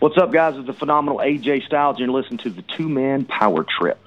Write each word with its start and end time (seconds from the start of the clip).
What's 0.00 0.16
up, 0.16 0.32
guys? 0.32 0.56
It's 0.56 0.66
the 0.66 0.72
phenomenal 0.72 1.18
AJ 1.18 1.66
Styles, 1.66 1.98
and 1.98 2.06
you're 2.06 2.22
listening 2.22 2.38
to 2.38 2.48
the 2.48 2.62
Two 2.62 2.88
Man 2.88 3.26
Power 3.26 3.66
Trip. 3.78 3.98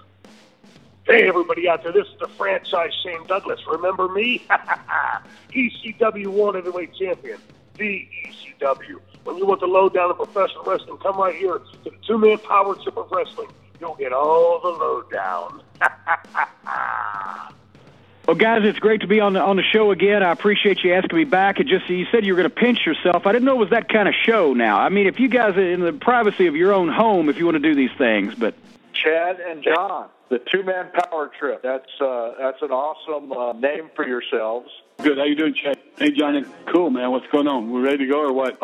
Hey, 1.06 1.28
everybody 1.28 1.70
out 1.70 1.84
there, 1.84 1.92
this 1.92 2.08
is 2.08 2.20
the 2.20 2.28
franchise 2.30 2.90
Shane 3.04 3.24
Douglas. 3.28 3.60
Remember 3.68 4.08
me? 4.08 4.44
ECW 5.52 6.26
World 6.30 6.56
Heavyweight 6.56 6.96
Champion, 6.96 7.40
the 7.78 8.08
ECW. 8.26 9.02
When 9.24 9.38
you 9.38 9.46
want 9.46 9.60
the 9.60 9.68
lowdown 9.68 10.10
of 10.10 10.18
professional 10.18 10.64
wrestling, 10.64 10.98
come 10.98 11.16
right 11.18 11.36
here 11.36 11.60
to 11.60 11.84
the 11.84 11.92
Two 12.08 12.18
Man 12.18 12.40
Power 12.40 12.74
Trip 12.74 12.98
of 12.98 13.12
Wrestling. 13.12 13.50
You'll 13.80 13.94
get 13.94 14.14
all 14.14 14.62
the 14.64 14.70
lowdown. 14.70 15.62
Well, 18.26 18.38
guys, 18.38 18.62
it's 18.64 18.80
great 18.80 19.02
to 19.02 19.08
be 19.08 19.20
on 19.20 19.34
the 19.34 19.42
on 19.42 19.58
the 19.58 19.64
show 19.64 19.92
again. 19.92 20.24
I 20.24 20.32
appreciate 20.32 20.82
you 20.82 20.94
asking 20.94 21.18
me 21.18 21.26
back. 21.26 21.60
It 21.60 21.68
just 21.68 21.90
you 21.90 22.06
said 22.10 22.26
you 22.26 22.34
were 22.34 22.38
going 22.38 22.50
to 22.50 22.56
pinch 22.56 22.86
yourself. 22.86 23.28
I 23.28 23.34
didn't 23.34 23.44
know 23.44 23.56
it 23.56 23.60
was 23.60 23.72
that 23.72 23.90
kind 23.90 24.08
of 24.08 24.16
show. 24.16 24.54
Now, 24.54 24.80
I 24.80 24.88
mean, 24.88 25.08
if 25.08 25.20
you 25.20 25.28
guys 25.28 25.58
are 25.58 25.72
in 25.72 25.82
the 25.82 25.92
privacy 25.92 26.48
of 26.48 26.56
your 26.56 26.72
own 26.72 26.88
home, 26.88 27.28
if 27.28 27.38
you 27.38 27.44
want 27.44 27.56
to 27.56 27.60
do 27.60 27.76
these 27.76 27.92
things, 27.98 28.34
but 28.34 28.56
Chad 28.94 29.42
and 29.42 29.62
John, 29.62 30.08
the 30.30 30.40
two 30.40 30.64
man 30.64 30.90
power 30.94 31.32
trip. 31.38 31.64
That's 31.64 31.90
uh, 32.00 32.32
that's 32.40 32.62
an 32.62 32.72
awesome 32.72 33.34
uh, 33.34 33.52
name 33.54 33.90
for 33.94 34.08
yourselves. 34.08 34.70
Good. 35.02 35.18
How 35.18 35.26
you 35.26 35.36
doing, 35.36 35.54
Chad? 35.54 35.78
Hey, 35.98 36.12
Johnny. 36.12 36.44
Cool, 36.72 36.90
man. 36.90 37.12
What's 37.12 37.28
going 37.28 37.48
on? 37.48 37.72
We're 37.72 37.82
ready 37.82 38.00
to 38.00 38.08
go 38.08 38.22
or 38.22 38.34
what? 38.34 38.60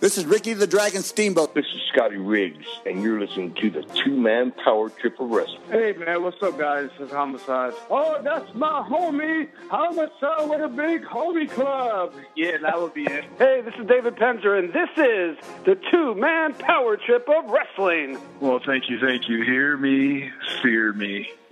This 0.00 0.18
is 0.18 0.26
Ricky 0.26 0.52
the 0.52 0.66
Dragon 0.66 1.02
Steamboat. 1.02 1.54
This 1.54 1.66
is 1.66 1.80
Scotty 1.92 2.16
Riggs, 2.16 2.66
and 2.86 3.02
you're 3.02 3.20
listening 3.20 3.54
to 3.54 3.70
the 3.70 3.82
Two 3.82 4.16
Man 4.16 4.52
Power 4.52 4.90
Trip 4.90 5.18
of 5.20 5.30
Wrestling. 5.30 5.60
Hey, 5.70 5.92
man, 5.92 6.22
what's 6.22 6.42
up, 6.42 6.58
guys? 6.58 6.90
This 6.98 7.08
is 7.08 7.12
Homicide. 7.14 7.72
Oh, 7.90 8.20
that's 8.22 8.52
my 8.54 8.82
homie, 8.88 9.48
Homicide 9.70 10.48
with 10.48 10.60
a 10.60 10.68
big 10.68 11.04
homie 11.04 11.50
club. 11.50 12.14
Yeah, 12.36 12.58
that 12.62 12.80
would 12.80 12.94
be 12.94 13.04
it. 13.04 13.24
Hey, 13.38 13.60
this 13.62 13.74
is 13.78 13.86
David 13.86 14.16
Penzer, 14.16 14.58
and 14.58 14.72
this 14.72 14.90
is 14.96 15.36
the 15.64 15.78
two 15.90 16.14
man 16.14 16.54
power 16.54 16.96
trip 16.96 17.28
of 17.28 17.50
wrestling. 17.50 18.18
Well, 18.40 18.60
thank 18.64 18.88
you, 18.88 18.98
thank 18.98 19.28
you. 19.28 19.42
Hear 19.44 19.76
me, 19.76 20.30
fear 20.62 20.92
me. 20.92 21.30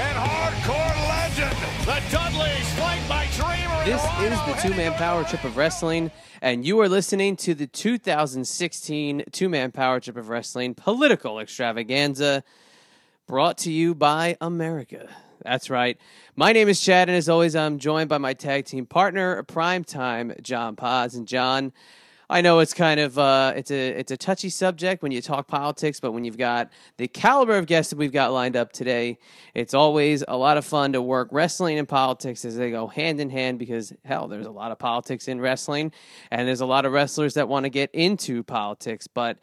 And 0.00 0.16
hardcore 0.16 1.08
legend, 1.08 1.56
the 1.84 2.00
Dudleys, 2.16 2.72
flanked 2.74 3.08
by 3.08 3.26
Dreamer 3.34 3.84
This 3.84 4.04
is 4.32 4.38
the 4.46 4.68
two 4.68 4.76
man 4.76 4.92
power 4.94 5.24
trip 5.24 5.42
of 5.42 5.56
wrestling, 5.56 6.12
and 6.40 6.64
you 6.64 6.78
are 6.80 6.88
listening 6.88 7.34
to 7.38 7.52
the 7.52 7.66
2016 7.66 9.24
two 9.32 9.48
man 9.48 9.72
power 9.72 9.98
trip 9.98 10.16
of 10.16 10.28
wrestling 10.28 10.74
political 10.74 11.40
extravaganza 11.40 12.44
brought 13.26 13.58
to 13.58 13.72
you 13.72 13.92
by 13.92 14.36
America. 14.40 15.08
That's 15.42 15.68
right. 15.68 15.98
My 16.36 16.52
name 16.52 16.68
is 16.68 16.80
Chad, 16.80 17.08
and 17.08 17.18
as 17.18 17.28
always, 17.28 17.56
I'm 17.56 17.80
joined 17.80 18.08
by 18.08 18.18
my 18.18 18.34
tag 18.34 18.66
team 18.66 18.86
partner, 18.86 19.42
Primetime 19.42 20.40
John 20.42 20.76
Paz. 20.76 21.16
And 21.16 21.26
John, 21.26 21.72
I 22.30 22.42
know 22.42 22.58
it's 22.58 22.74
kind 22.74 23.00
of 23.00 23.18
uh, 23.18 23.54
it's 23.56 23.70
a 23.70 23.88
it's 23.88 24.12
a 24.12 24.16
touchy 24.16 24.50
subject 24.50 25.02
when 25.02 25.12
you 25.12 25.22
talk 25.22 25.46
politics, 25.46 25.98
but 25.98 26.12
when 26.12 26.24
you've 26.26 26.36
got 26.36 26.70
the 26.98 27.08
caliber 27.08 27.56
of 27.56 27.64
guests 27.64 27.88
that 27.88 27.96
we've 27.96 28.12
got 28.12 28.32
lined 28.34 28.54
up 28.54 28.70
today, 28.70 29.18
it's 29.54 29.72
always 29.72 30.22
a 30.28 30.36
lot 30.36 30.58
of 30.58 30.66
fun 30.66 30.92
to 30.92 31.00
work 31.00 31.28
wrestling 31.32 31.78
and 31.78 31.88
politics 31.88 32.44
as 32.44 32.54
they 32.54 32.70
go 32.70 32.86
hand 32.86 33.18
in 33.18 33.30
hand. 33.30 33.58
Because 33.58 33.94
hell, 34.04 34.28
there's 34.28 34.44
a 34.44 34.50
lot 34.50 34.72
of 34.72 34.78
politics 34.78 35.26
in 35.26 35.40
wrestling, 35.40 35.90
and 36.30 36.46
there's 36.46 36.60
a 36.60 36.66
lot 36.66 36.84
of 36.84 36.92
wrestlers 36.92 37.32
that 37.32 37.48
want 37.48 37.64
to 37.64 37.70
get 37.70 37.90
into 37.94 38.42
politics. 38.42 39.06
But 39.06 39.38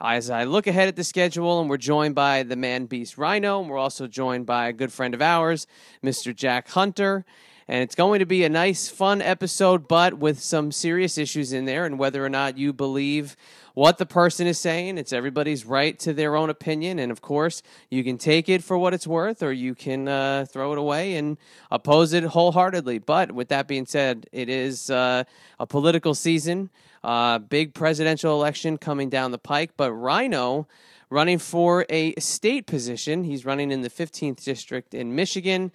as 0.00 0.30
I 0.30 0.44
look 0.44 0.66
ahead 0.66 0.88
at 0.88 0.96
the 0.96 1.04
schedule, 1.04 1.60
and 1.60 1.68
we're 1.68 1.76
joined 1.76 2.14
by 2.14 2.42
the 2.42 2.56
man 2.56 2.86
beast 2.86 3.18
Rhino, 3.18 3.60
and 3.60 3.68
we're 3.68 3.76
also 3.76 4.06
joined 4.06 4.46
by 4.46 4.68
a 4.68 4.72
good 4.72 4.94
friend 4.94 5.12
of 5.12 5.20
ours, 5.20 5.66
Mr. 6.02 6.34
Jack 6.34 6.70
Hunter. 6.70 7.26
And 7.70 7.84
it's 7.84 7.94
going 7.94 8.18
to 8.18 8.26
be 8.26 8.42
a 8.42 8.48
nice, 8.48 8.88
fun 8.88 9.22
episode, 9.22 9.86
but 9.86 10.14
with 10.14 10.40
some 10.40 10.72
serious 10.72 11.16
issues 11.16 11.52
in 11.52 11.66
there. 11.66 11.86
And 11.86 12.00
whether 12.00 12.26
or 12.26 12.28
not 12.28 12.58
you 12.58 12.72
believe 12.72 13.36
what 13.74 13.96
the 13.96 14.06
person 14.06 14.48
is 14.48 14.58
saying, 14.58 14.98
it's 14.98 15.12
everybody's 15.12 15.64
right 15.64 15.96
to 16.00 16.12
their 16.12 16.34
own 16.34 16.50
opinion. 16.50 16.98
And 16.98 17.12
of 17.12 17.20
course, 17.20 17.62
you 17.88 18.02
can 18.02 18.18
take 18.18 18.48
it 18.48 18.64
for 18.64 18.76
what 18.76 18.92
it's 18.92 19.06
worth, 19.06 19.40
or 19.40 19.52
you 19.52 19.76
can 19.76 20.08
uh, 20.08 20.46
throw 20.50 20.72
it 20.72 20.78
away 20.78 21.14
and 21.14 21.38
oppose 21.70 22.12
it 22.12 22.24
wholeheartedly. 22.24 22.98
But 22.98 23.30
with 23.30 23.46
that 23.50 23.68
being 23.68 23.86
said, 23.86 24.26
it 24.32 24.48
is 24.48 24.90
uh, 24.90 25.22
a 25.60 25.66
political 25.68 26.16
season, 26.16 26.70
uh, 27.04 27.38
big 27.38 27.72
presidential 27.72 28.34
election 28.34 28.78
coming 28.78 29.08
down 29.08 29.30
the 29.30 29.38
pike. 29.38 29.74
But 29.76 29.92
Rhino 29.92 30.66
running 31.08 31.38
for 31.38 31.86
a 31.88 32.14
state 32.16 32.66
position, 32.66 33.22
he's 33.22 33.44
running 33.44 33.70
in 33.70 33.82
the 33.82 33.90
15th 33.90 34.42
district 34.42 34.92
in 34.92 35.14
Michigan 35.14 35.70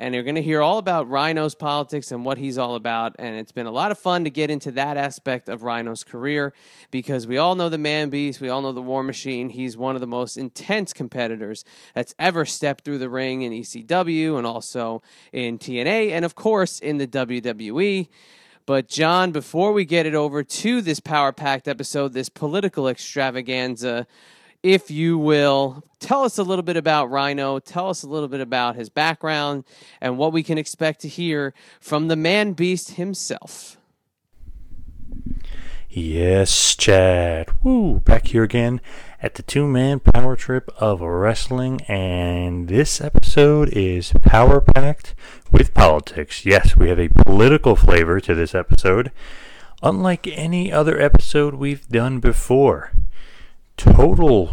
and 0.00 0.14
you're 0.14 0.24
going 0.24 0.34
to 0.34 0.42
hear 0.42 0.62
all 0.62 0.78
about 0.78 1.10
Rhino's 1.10 1.54
politics 1.54 2.10
and 2.10 2.24
what 2.24 2.38
he's 2.38 2.56
all 2.56 2.74
about. 2.74 3.14
And 3.18 3.36
it's 3.36 3.52
been 3.52 3.66
a 3.66 3.70
lot 3.70 3.90
of 3.90 3.98
fun 3.98 4.24
to 4.24 4.30
get 4.30 4.50
into 4.50 4.72
that 4.72 4.96
aspect 4.96 5.50
of 5.50 5.62
Rhino's 5.62 6.04
career 6.04 6.54
because 6.90 7.26
we 7.26 7.36
all 7.36 7.54
know 7.54 7.68
the 7.68 7.76
man 7.76 8.08
beast, 8.08 8.40
we 8.40 8.48
all 8.48 8.62
know 8.62 8.72
the 8.72 8.80
war 8.80 9.02
machine. 9.02 9.50
He's 9.50 9.76
one 9.76 9.94
of 9.94 10.00
the 10.00 10.06
most 10.06 10.38
intense 10.38 10.94
competitors 10.94 11.66
that's 11.94 12.14
ever 12.18 12.46
stepped 12.46 12.82
through 12.82 12.96
the 12.96 13.10
ring 13.10 13.42
in 13.42 13.52
ECW 13.52 14.38
and 14.38 14.46
also 14.46 15.02
in 15.32 15.58
TNA, 15.58 16.12
and 16.12 16.24
of 16.24 16.34
course 16.34 16.80
in 16.80 16.96
the 16.96 17.06
WWE. 17.06 18.08
But, 18.64 18.88
John, 18.88 19.32
before 19.32 19.72
we 19.72 19.84
get 19.84 20.06
it 20.06 20.14
over 20.14 20.42
to 20.42 20.80
this 20.80 21.00
power 21.00 21.32
packed 21.32 21.68
episode, 21.68 22.14
this 22.14 22.28
political 22.30 22.88
extravaganza, 22.88 24.06
if 24.62 24.90
you 24.90 25.18
will, 25.18 25.84
tell 25.98 26.24
us 26.24 26.38
a 26.38 26.42
little 26.42 26.62
bit 26.62 26.76
about 26.76 27.10
Rhino. 27.10 27.58
Tell 27.58 27.88
us 27.88 28.02
a 28.02 28.08
little 28.08 28.28
bit 28.28 28.40
about 28.40 28.76
his 28.76 28.88
background 28.88 29.64
and 30.00 30.18
what 30.18 30.32
we 30.32 30.42
can 30.42 30.58
expect 30.58 31.00
to 31.00 31.08
hear 31.08 31.54
from 31.80 32.08
the 32.08 32.16
man 32.16 32.52
beast 32.52 32.92
himself. 32.92 33.76
Yes, 35.92 36.76
Chad. 36.76 37.48
Woo, 37.64 37.98
back 37.98 38.28
here 38.28 38.44
again 38.44 38.80
at 39.20 39.34
the 39.34 39.42
two 39.42 39.66
man 39.66 39.98
power 39.98 40.36
trip 40.36 40.70
of 40.78 41.00
wrestling, 41.00 41.80
and 41.88 42.68
this 42.68 43.00
episode 43.00 43.70
is 43.70 44.12
power 44.22 44.60
packed 44.60 45.16
with 45.50 45.74
politics. 45.74 46.46
Yes, 46.46 46.76
we 46.76 46.88
have 46.90 47.00
a 47.00 47.08
political 47.08 47.74
flavor 47.74 48.20
to 48.20 48.36
this 48.36 48.54
episode, 48.54 49.10
unlike 49.82 50.28
any 50.28 50.70
other 50.70 51.00
episode 51.00 51.54
we've 51.54 51.88
done 51.88 52.20
before. 52.20 52.92
Total 53.80 54.50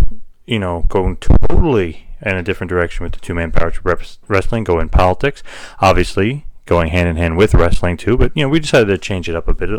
you 0.48 0.58
know, 0.58 0.86
going 0.88 1.18
totally 1.18 2.08
in 2.22 2.36
a 2.36 2.42
different 2.42 2.70
direction 2.70 3.04
with 3.04 3.14
the 3.14 3.20
two 3.20 3.36
man 3.36 3.52
power 3.52 3.70
trip 3.70 4.02
wrestling, 4.28 4.64
go 4.64 4.80
in 4.80 4.90
politics. 4.90 5.44
Obviously, 5.80 6.48
going 6.66 6.90
hand 6.90 7.10
in 7.10 7.18
hand 7.18 7.38
with 7.38 7.54
wrestling 7.54 7.98
too, 7.98 8.18
but 8.18 8.32
you 8.34 8.44
know, 8.44 8.50
we 8.50 8.60
decided 8.60 8.88
to 8.88 8.98
change 8.98 9.30
it 9.30 9.36
up 9.36 9.48
a 9.48 9.54
bit. 9.54 9.70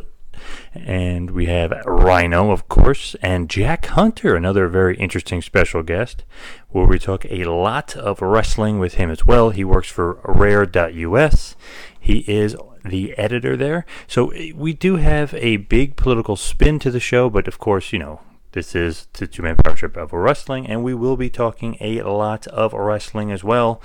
And 0.72 1.32
we 1.32 1.46
have 1.46 1.72
Rhino, 1.84 2.52
of 2.52 2.68
course, 2.68 3.16
and 3.22 3.50
Jack 3.50 3.86
Hunter, 3.86 4.36
another 4.36 4.68
very 4.68 4.96
interesting 4.96 5.42
special 5.42 5.82
guest, 5.82 6.22
where 6.68 6.86
we 6.86 7.00
talk 7.00 7.24
a 7.24 7.44
lot 7.44 7.96
of 7.96 8.22
wrestling 8.22 8.78
with 8.78 8.94
him 8.94 9.10
as 9.10 9.26
well. 9.26 9.50
He 9.50 9.64
works 9.64 9.88
for 9.88 10.20
Rare.us. 10.24 11.56
He 11.98 12.18
is 12.28 12.54
the 12.84 13.18
editor 13.18 13.56
there. 13.56 13.84
So 14.06 14.30
eh, 14.30 14.52
we 14.54 14.74
do 14.74 14.96
have 14.96 15.34
a 15.34 15.56
big 15.56 15.96
political 15.96 16.36
spin 16.36 16.78
to 16.80 16.90
the 16.90 17.00
show, 17.00 17.28
but 17.28 17.48
of 17.48 17.58
course, 17.58 17.92
you 17.92 17.98
know, 17.98 18.20
this 18.52 18.74
is 18.74 19.08
the 19.12 19.26
two 19.26 19.42
man 19.42 19.56
trip 19.56 19.96
of 19.96 20.12
wrestling, 20.12 20.66
and 20.66 20.82
we 20.82 20.94
will 20.94 21.16
be 21.16 21.30
talking 21.30 21.76
a 21.80 22.02
lot 22.02 22.46
of 22.48 22.72
wrestling 22.72 23.30
as 23.30 23.44
well. 23.44 23.80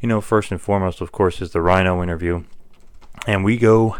You 0.00 0.08
know, 0.08 0.20
first 0.20 0.50
and 0.50 0.60
foremost, 0.60 1.00
of 1.00 1.12
course, 1.12 1.40
is 1.40 1.52
the 1.52 1.60
Rhino 1.60 2.02
interview. 2.02 2.44
And 3.26 3.44
we 3.44 3.56
go 3.56 3.96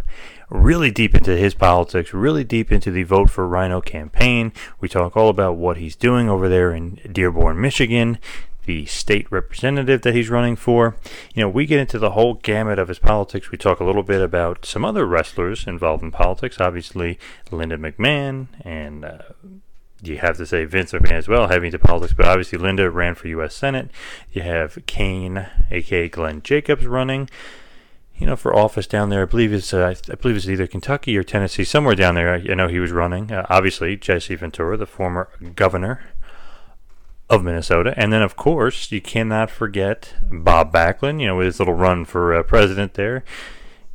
really 0.49 0.91
deep 0.91 1.15
into 1.15 1.37
his 1.37 1.55
politics, 1.55 2.15
really 2.15 2.45
deep 2.45 2.71
into 2.71 2.91
the 2.91 3.03
Vote 3.03 3.31
for 3.31 3.47
Rhino 3.47 3.81
campaign. 3.81 4.53
We 4.81 4.89
talk 4.89 5.17
all 5.17 5.29
about 5.29 5.57
what 5.57 5.77
he's 5.77 5.97
doing 5.97 6.29
over 6.29 6.49
there 6.49 6.73
in 6.73 7.01
Dearborn, 7.12 7.61
Michigan, 7.61 8.19
the 8.65 8.85
state 8.87 9.31
representative 9.31 10.03
that 10.03 10.15
he's 10.15 10.29
running 10.29 10.57
for. 10.57 10.97
You 11.35 11.43
know, 11.43 11.49
we 11.49 11.67
get 11.67 11.81
into 11.81 11.99
the 11.99 12.11
whole 12.11 12.35
gamut 12.35 12.79
of 12.79 12.89
his 12.89 12.99
politics. 12.99 13.51
We 13.51 13.59
talk 13.59 13.81
a 13.81 13.85
little 13.85 14.03
bit 14.03 14.21
about 14.21 14.65
some 14.67 14.85
other 14.85 15.07
wrestlers 15.07 15.67
involved 15.67 16.03
in 16.03 16.11
politics, 16.11 16.61
obviously 16.61 17.19
Linda 17.51 17.79
McMahon 17.79 18.49
and 18.62 19.05
uh, 19.05 19.19
you 20.06 20.19
have 20.19 20.37
to 20.38 20.47
say 20.47 20.64
Vince 20.64 20.93
McMahon 20.93 21.12
as 21.12 21.29
well, 21.29 21.49
having 21.49 21.70
to 21.73 21.79
politics, 21.79 22.14
but 22.14 22.26
obviously 22.26 22.58
Linda 22.58 22.91
ran 22.91 23.14
for 23.14 23.29
U.S. 23.29 23.55
Senate. 23.55 23.91
You 24.32 24.43
have 24.43 24.79
Kane, 24.87 25.47
aka 25.70 26.08
Glenn 26.08 26.43
Jacobs, 26.43 26.87
running, 26.87 27.29
you 28.17 28.26
know, 28.26 28.37
for 28.37 28.55
office 28.55 28.87
down 28.87 29.11
there. 29.11 29.23
I 29.23 29.26
believe 29.26 29.53
it's, 29.53 29.73
uh, 29.75 29.94
I 30.11 30.14
believe 30.14 30.37
it's 30.37 30.49
either 30.49 30.67
Kentucky 30.67 31.17
or 31.17 31.23
Tennessee, 31.23 31.64
somewhere 31.64 31.94
down 31.94 32.14
there. 32.14 32.35
I, 32.35 32.37
I 32.50 32.55
know 32.55 32.69
he 32.69 32.79
was 32.79 32.93
running. 32.93 33.32
Uh, 33.32 33.47
obviously, 33.49 33.97
Jesse 33.97 34.35
Ventura, 34.35 34.76
the 34.76 34.87
former 34.87 35.29
governor 35.55 36.00
of 37.29 37.43
Minnesota, 37.43 37.93
and 37.97 38.12
then 38.12 38.23
of 38.23 38.37
course 38.37 38.93
you 38.93 39.00
cannot 39.00 39.50
forget 39.50 40.14
Bob 40.31 40.73
Backlund. 40.73 41.20
You 41.20 41.26
know, 41.26 41.37
with 41.37 41.47
his 41.47 41.59
little 41.59 41.75
run 41.75 42.05
for 42.05 42.35
uh, 42.35 42.43
president 42.43 42.94
there. 42.94 43.25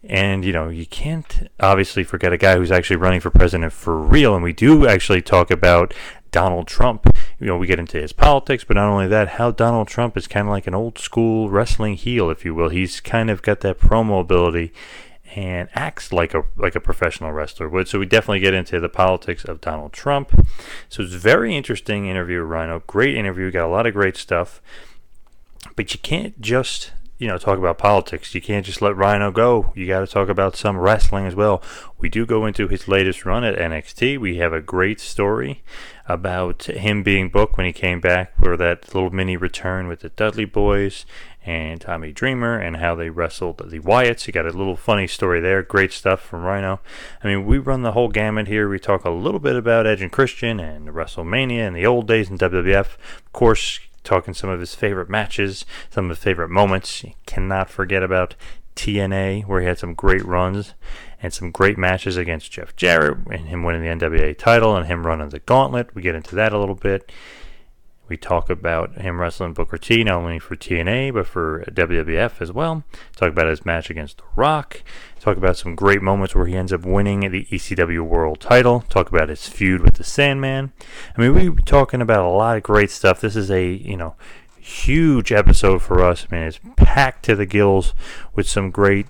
And, 0.03 0.43
you 0.43 0.51
know, 0.51 0.69
you 0.69 0.85
can't 0.85 1.49
obviously 1.59 2.03
forget 2.03 2.33
a 2.33 2.37
guy 2.37 2.55
who's 2.55 2.71
actually 2.71 2.95
running 2.95 3.19
for 3.19 3.29
president 3.29 3.71
for 3.71 3.97
real. 3.97 4.33
And 4.33 4.43
we 4.43 4.53
do 4.53 4.87
actually 4.87 5.21
talk 5.21 5.51
about 5.51 5.93
Donald 6.31 6.67
Trump. 6.67 7.05
You 7.39 7.47
know, 7.47 7.57
we 7.57 7.67
get 7.67 7.79
into 7.79 8.01
his 8.01 8.13
politics, 8.13 8.63
but 8.63 8.75
not 8.75 8.89
only 8.89 9.07
that, 9.07 9.29
how 9.29 9.51
Donald 9.51 9.87
Trump 9.87 10.17
is 10.17 10.27
kind 10.27 10.47
of 10.47 10.51
like 10.51 10.65
an 10.65 10.73
old 10.73 10.97
school 10.97 11.49
wrestling 11.49 11.95
heel, 11.95 12.29
if 12.29 12.43
you 12.43 12.55
will. 12.55 12.69
He's 12.69 12.99
kind 12.99 13.29
of 13.29 13.41
got 13.41 13.59
that 13.61 13.79
promo 13.79 14.21
ability 14.21 14.73
and 15.35 15.69
acts 15.73 16.11
like 16.11 16.33
a 16.33 16.43
like 16.57 16.75
a 16.75 16.79
professional 16.79 17.31
wrestler 17.31 17.69
would. 17.69 17.87
So 17.87 17.99
we 17.99 18.05
definitely 18.05 18.41
get 18.41 18.53
into 18.53 18.79
the 18.79 18.89
politics 18.89 19.45
of 19.45 19.61
Donald 19.61 19.93
Trump. 19.93 20.47
So 20.89 21.03
it's 21.03 21.13
very 21.13 21.55
interesting 21.55 22.07
interview, 22.07 22.41
Rhino. 22.41 22.83
Great 22.87 23.15
interview. 23.15 23.51
Got 23.51 23.65
a 23.65 23.67
lot 23.67 23.87
of 23.87 23.93
great 23.93 24.17
stuff. 24.17 24.61
But 25.75 25.93
you 25.93 25.99
can't 25.99 26.41
just 26.41 26.91
you 27.21 27.27
know, 27.27 27.37
talk 27.37 27.59
about 27.59 27.77
politics. 27.77 28.33
You 28.33 28.41
can't 28.41 28.65
just 28.65 28.81
let 28.81 28.95
Rhino 28.95 29.29
go. 29.29 29.71
You 29.75 29.85
got 29.85 29.99
to 29.99 30.07
talk 30.07 30.27
about 30.27 30.55
some 30.55 30.75
wrestling 30.75 31.27
as 31.27 31.35
well. 31.35 31.61
We 31.99 32.09
do 32.09 32.25
go 32.25 32.47
into 32.47 32.67
his 32.67 32.87
latest 32.87 33.27
run 33.27 33.43
at 33.43 33.55
NXT. 33.55 34.17
We 34.17 34.37
have 34.37 34.53
a 34.53 34.59
great 34.59 34.99
story 34.99 35.63
about 36.07 36.63
him 36.63 37.03
being 37.03 37.29
booked 37.29 37.57
when 37.57 37.67
he 37.67 37.73
came 37.73 38.01
back 38.01 38.35
for 38.41 38.57
that 38.57 38.95
little 38.95 39.11
mini 39.11 39.37
return 39.37 39.87
with 39.87 39.99
the 39.99 40.09
Dudley 40.09 40.47
Boyz 40.47 41.05
and 41.45 41.79
Tommy 41.79 42.11
Dreamer 42.11 42.57
and 42.57 42.77
how 42.77 42.95
they 42.95 43.11
wrestled 43.11 43.59
the 43.59 43.79
Wyatts. 43.79 44.25
You 44.25 44.33
got 44.33 44.47
a 44.47 44.57
little 44.57 44.75
funny 44.75 45.05
story 45.05 45.39
there. 45.39 45.61
Great 45.61 45.93
stuff 45.93 46.21
from 46.21 46.41
Rhino. 46.41 46.79
I 47.23 47.27
mean, 47.27 47.45
we 47.45 47.59
run 47.59 47.83
the 47.83 47.91
whole 47.91 48.09
gamut 48.09 48.47
here. 48.47 48.67
We 48.67 48.79
talk 48.79 49.05
a 49.05 49.11
little 49.11 49.39
bit 49.39 49.55
about 49.55 49.85
Edge 49.85 50.01
and 50.01 50.11
Christian 50.11 50.59
and 50.59 50.87
WrestleMania 50.87 51.67
and 51.67 51.75
the 51.75 51.85
old 51.85 52.07
days 52.07 52.31
in 52.31 52.39
WWF. 52.39 52.95
Of 52.95 53.31
course, 53.31 53.79
talking 54.03 54.33
some 54.33 54.49
of 54.49 54.59
his 54.59 54.75
favorite 54.75 55.09
matches, 55.09 55.65
some 55.89 56.05
of 56.05 56.17
his 56.17 56.23
favorite 56.23 56.49
moments. 56.49 57.03
You 57.03 57.13
cannot 57.25 57.69
forget 57.69 58.03
about 58.03 58.35
TNA, 58.75 59.45
where 59.45 59.61
he 59.61 59.67
had 59.67 59.79
some 59.79 59.93
great 59.93 60.23
runs 60.25 60.73
and 61.21 61.33
some 61.33 61.51
great 61.51 61.77
matches 61.77 62.17
against 62.17 62.51
Jeff 62.51 62.75
Jarrett 62.75 63.17
and 63.29 63.47
him 63.47 63.63
winning 63.63 63.81
the 63.81 64.05
NWA 64.05 64.37
title 64.37 64.75
and 64.75 64.87
him 64.87 65.05
running 65.05 65.29
the 65.29 65.39
gauntlet. 65.39 65.93
We 65.93 66.01
get 66.01 66.15
into 66.15 66.35
that 66.35 66.53
a 66.53 66.59
little 66.59 66.75
bit. 66.75 67.11
We 68.11 68.17
talk 68.17 68.49
about 68.49 68.97
him 68.97 69.21
wrestling 69.21 69.53
Booker 69.53 69.77
T, 69.77 70.03
not 70.03 70.15
only 70.15 70.37
for 70.37 70.57
TNA, 70.57 71.13
but 71.13 71.25
for 71.25 71.63
WWF 71.71 72.41
as 72.41 72.51
well. 72.51 72.83
Talk 73.15 73.29
about 73.29 73.47
his 73.47 73.65
match 73.65 73.89
against 73.89 74.17
The 74.17 74.23
Rock. 74.35 74.83
Talk 75.21 75.37
about 75.37 75.55
some 75.55 75.75
great 75.75 76.01
moments 76.01 76.35
where 76.35 76.45
he 76.45 76.57
ends 76.57 76.73
up 76.73 76.83
winning 76.83 77.21
the 77.21 77.45
ECW 77.45 78.01
World 78.01 78.41
title. 78.41 78.81
Talk 78.89 79.07
about 79.07 79.29
his 79.29 79.47
feud 79.47 79.79
with 79.79 79.93
the 79.93 80.03
Sandman. 80.03 80.73
I 81.17 81.21
mean, 81.21 81.33
we 81.33 81.47
are 81.47 81.65
talking 81.65 82.01
about 82.01 82.25
a 82.25 82.27
lot 82.27 82.57
of 82.57 82.63
great 82.63 82.91
stuff. 82.91 83.21
This 83.21 83.37
is 83.37 83.49
a, 83.49 83.65
you 83.65 83.95
know, 83.95 84.17
huge 84.59 85.31
episode 85.31 85.81
for 85.81 86.03
us. 86.03 86.27
I 86.29 86.35
mean, 86.35 86.43
it's 86.43 86.59
packed 86.75 87.23
to 87.27 87.35
the 87.37 87.45
gills 87.45 87.93
with 88.35 88.45
some 88.45 88.71
great 88.71 89.07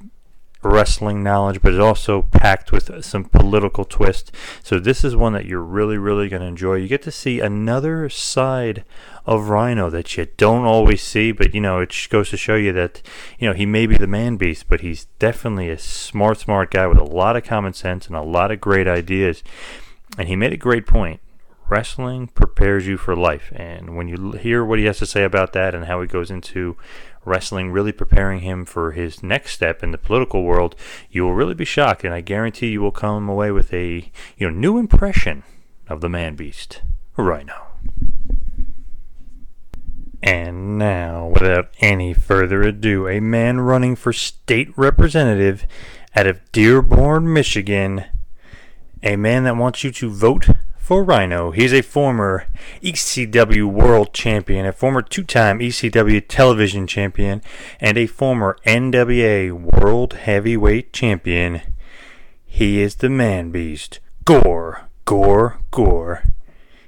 wrestling 0.64 1.24
knowledge, 1.24 1.62
but 1.62 1.74
it's 1.74 1.82
also 1.82 2.24
packed 2.24 2.72
with 2.72 3.04
some 3.04 3.26
political 3.26 3.84
twist. 3.86 4.32
So 4.64 4.80
this 4.80 5.04
is 5.04 5.16
one 5.16 5.34
that 5.34 5.46
you're 5.46 5.62
really, 5.62 5.98
really 5.98 6.30
going 6.30 6.42
to 6.42 6.48
enjoy. 6.48 6.76
You 6.76 6.88
get 6.88 7.02
to 7.04 7.12
see 7.12 7.40
another 7.40 8.10
side 8.10 8.84
of 9.26 9.50
Rhino 9.50 9.90
that 9.90 10.18
you 10.18 10.28
don't 10.38 10.66
always 10.66 11.02
see, 11.02 11.32
but 11.32 11.54
you 11.54 11.62
know 11.62 11.80
it 11.80 11.96
goes 12.10 12.30
to 12.30 12.38
show 12.38 12.56
you 12.56 12.74
that 12.74 13.02
you 13.40 13.48
know 13.48 13.54
he 13.54 13.66
may 13.66 13.86
be 13.86 13.98
the 13.98 14.08
man 14.08 14.38
beast, 14.38 14.66
but 14.68 14.82
he's 14.82 15.06
definitely 15.20 15.70
a 15.70 15.78
smart, 15.78 16.40
smart 16.40 16.72
guy 16.72 16.88
with 16.88 16.98
a 16.98 17.04
lot 17.04 17.36
of 17.36 17.44
common 17.44 17.74
sense 17.74 18.08
and 18.08 18.16
a 18.16 18.22
lot 18.22 18.52
of 18.52 18.62
great 18.62 18.88
ideas. 18.88 19.44
And 20.18 20.28
he 20.28 20.36
made 20.36 20.54
a 20.54 20.58
great 20.58 20.86
point. 20.86 21.22
Wrestling 21.70 22.28
prepares 22.28 22.86
you 22.86 22.98
for 22.98 23.16
life, 23.16 23.50
and 23.56 23.96
when 23.96 24.10
you 24.10 24.34
hear 24.34 24.66
what 24.66 24.78
he 24.78 24.86
has 24.86 24.98
to 24.98 25.06
say 25.06 25.24
about 25.24 25.54
that 25.54 25.74
and 25.74 25.86
how 25.86 26.02
he 26.02 26.08
goes 26.08 26.30
into 26.30 26.76
wrestling 27.26 27.72
really 27.72 27.92
preparing 27.92 28.40
him 28.40 28.66
for 28.66 28.92
his 28.92 29.22
next 29.22 29.54
step 29.54 29.84
in 29.84 29.92
the 29.92 29.98
political 29.98 30.44
world, 30.44 30.76
you 31.10 31.24
will 31.24 31.34
really 31.34 31.54
be 31.54 31.66
shocked, 31.66 32.04
and 32.04 32.14
I 32.14 32.22
guarantee 32.22 32.70
you 32.70 32.82
will 32.82 32.92
come 32.92 33.30
away 33.30 33.52
with 33.52 33.74
a 33.74 34.12
you 34.38 34.50
know 34.50 34.56
new 34.56 34.78
impression 34.78 35.44
of 35.88 36.02
the 36.02 36.10
man 36.10 36.36
beast, 36.36 36.82
Rhino. 37.18 37.68
And 40.24 40.78
now, 40.78 41.32
without 41.34 41.70
any 41.80 42.14
further 42.14 42.62
ado, 42.62 43.08
a 43.08 43.20
man 43.20 43.60
running 43.60 43.96
for 43.96 44.14
state 44.14 44.72
representative 44.78 45.66
out 46.16 46.28
of 46.28 46.40
Dearborn, 46.52 47.32
Michigan, 47.34 48.06
a 49.02 49.16
man 49.16 49.46
that 49.46 49.58
wants 49.58 49.84
you 49.84 49.92
to 49.92 50.10
vote 50.10 50.48
for 50.92 51.06
Rhino. 51.06 51.52
He's 51.52 51.72
a 51.72 51.82
former 51.82 52.48
ECW 52.84 53.64
World 53.64 54.14
Champion, 54.14 54.66
a 54.66 54.74
former 54.74 55.02
two 55.02 55.24
time 55.24 55.60
ECW 55.60 56.22
Television 56.28 56.86
Champion, 56.86 57.42
and 57.80 57.98
a 57.98 58.08
former 58.08 58.58
NWA 58.66 59.54
World 59.54 60.12
Heavyweight 60.16 60.92
Champion. 60.92 61.62
He 62.46 62.82
is 62.82 62.96
the 62.96 63.10
man 63.10 63.52
beast. 63.52 64.02
Gore, 64.26 64.90
gore, 65.06 65.62
gore. 65.72 66.24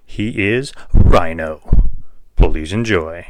He 0.06 0.52
is 0.52 0.74
Rhino. 0.94 1.62
Please 2.36 2.74
enjoy. 2.74 3.26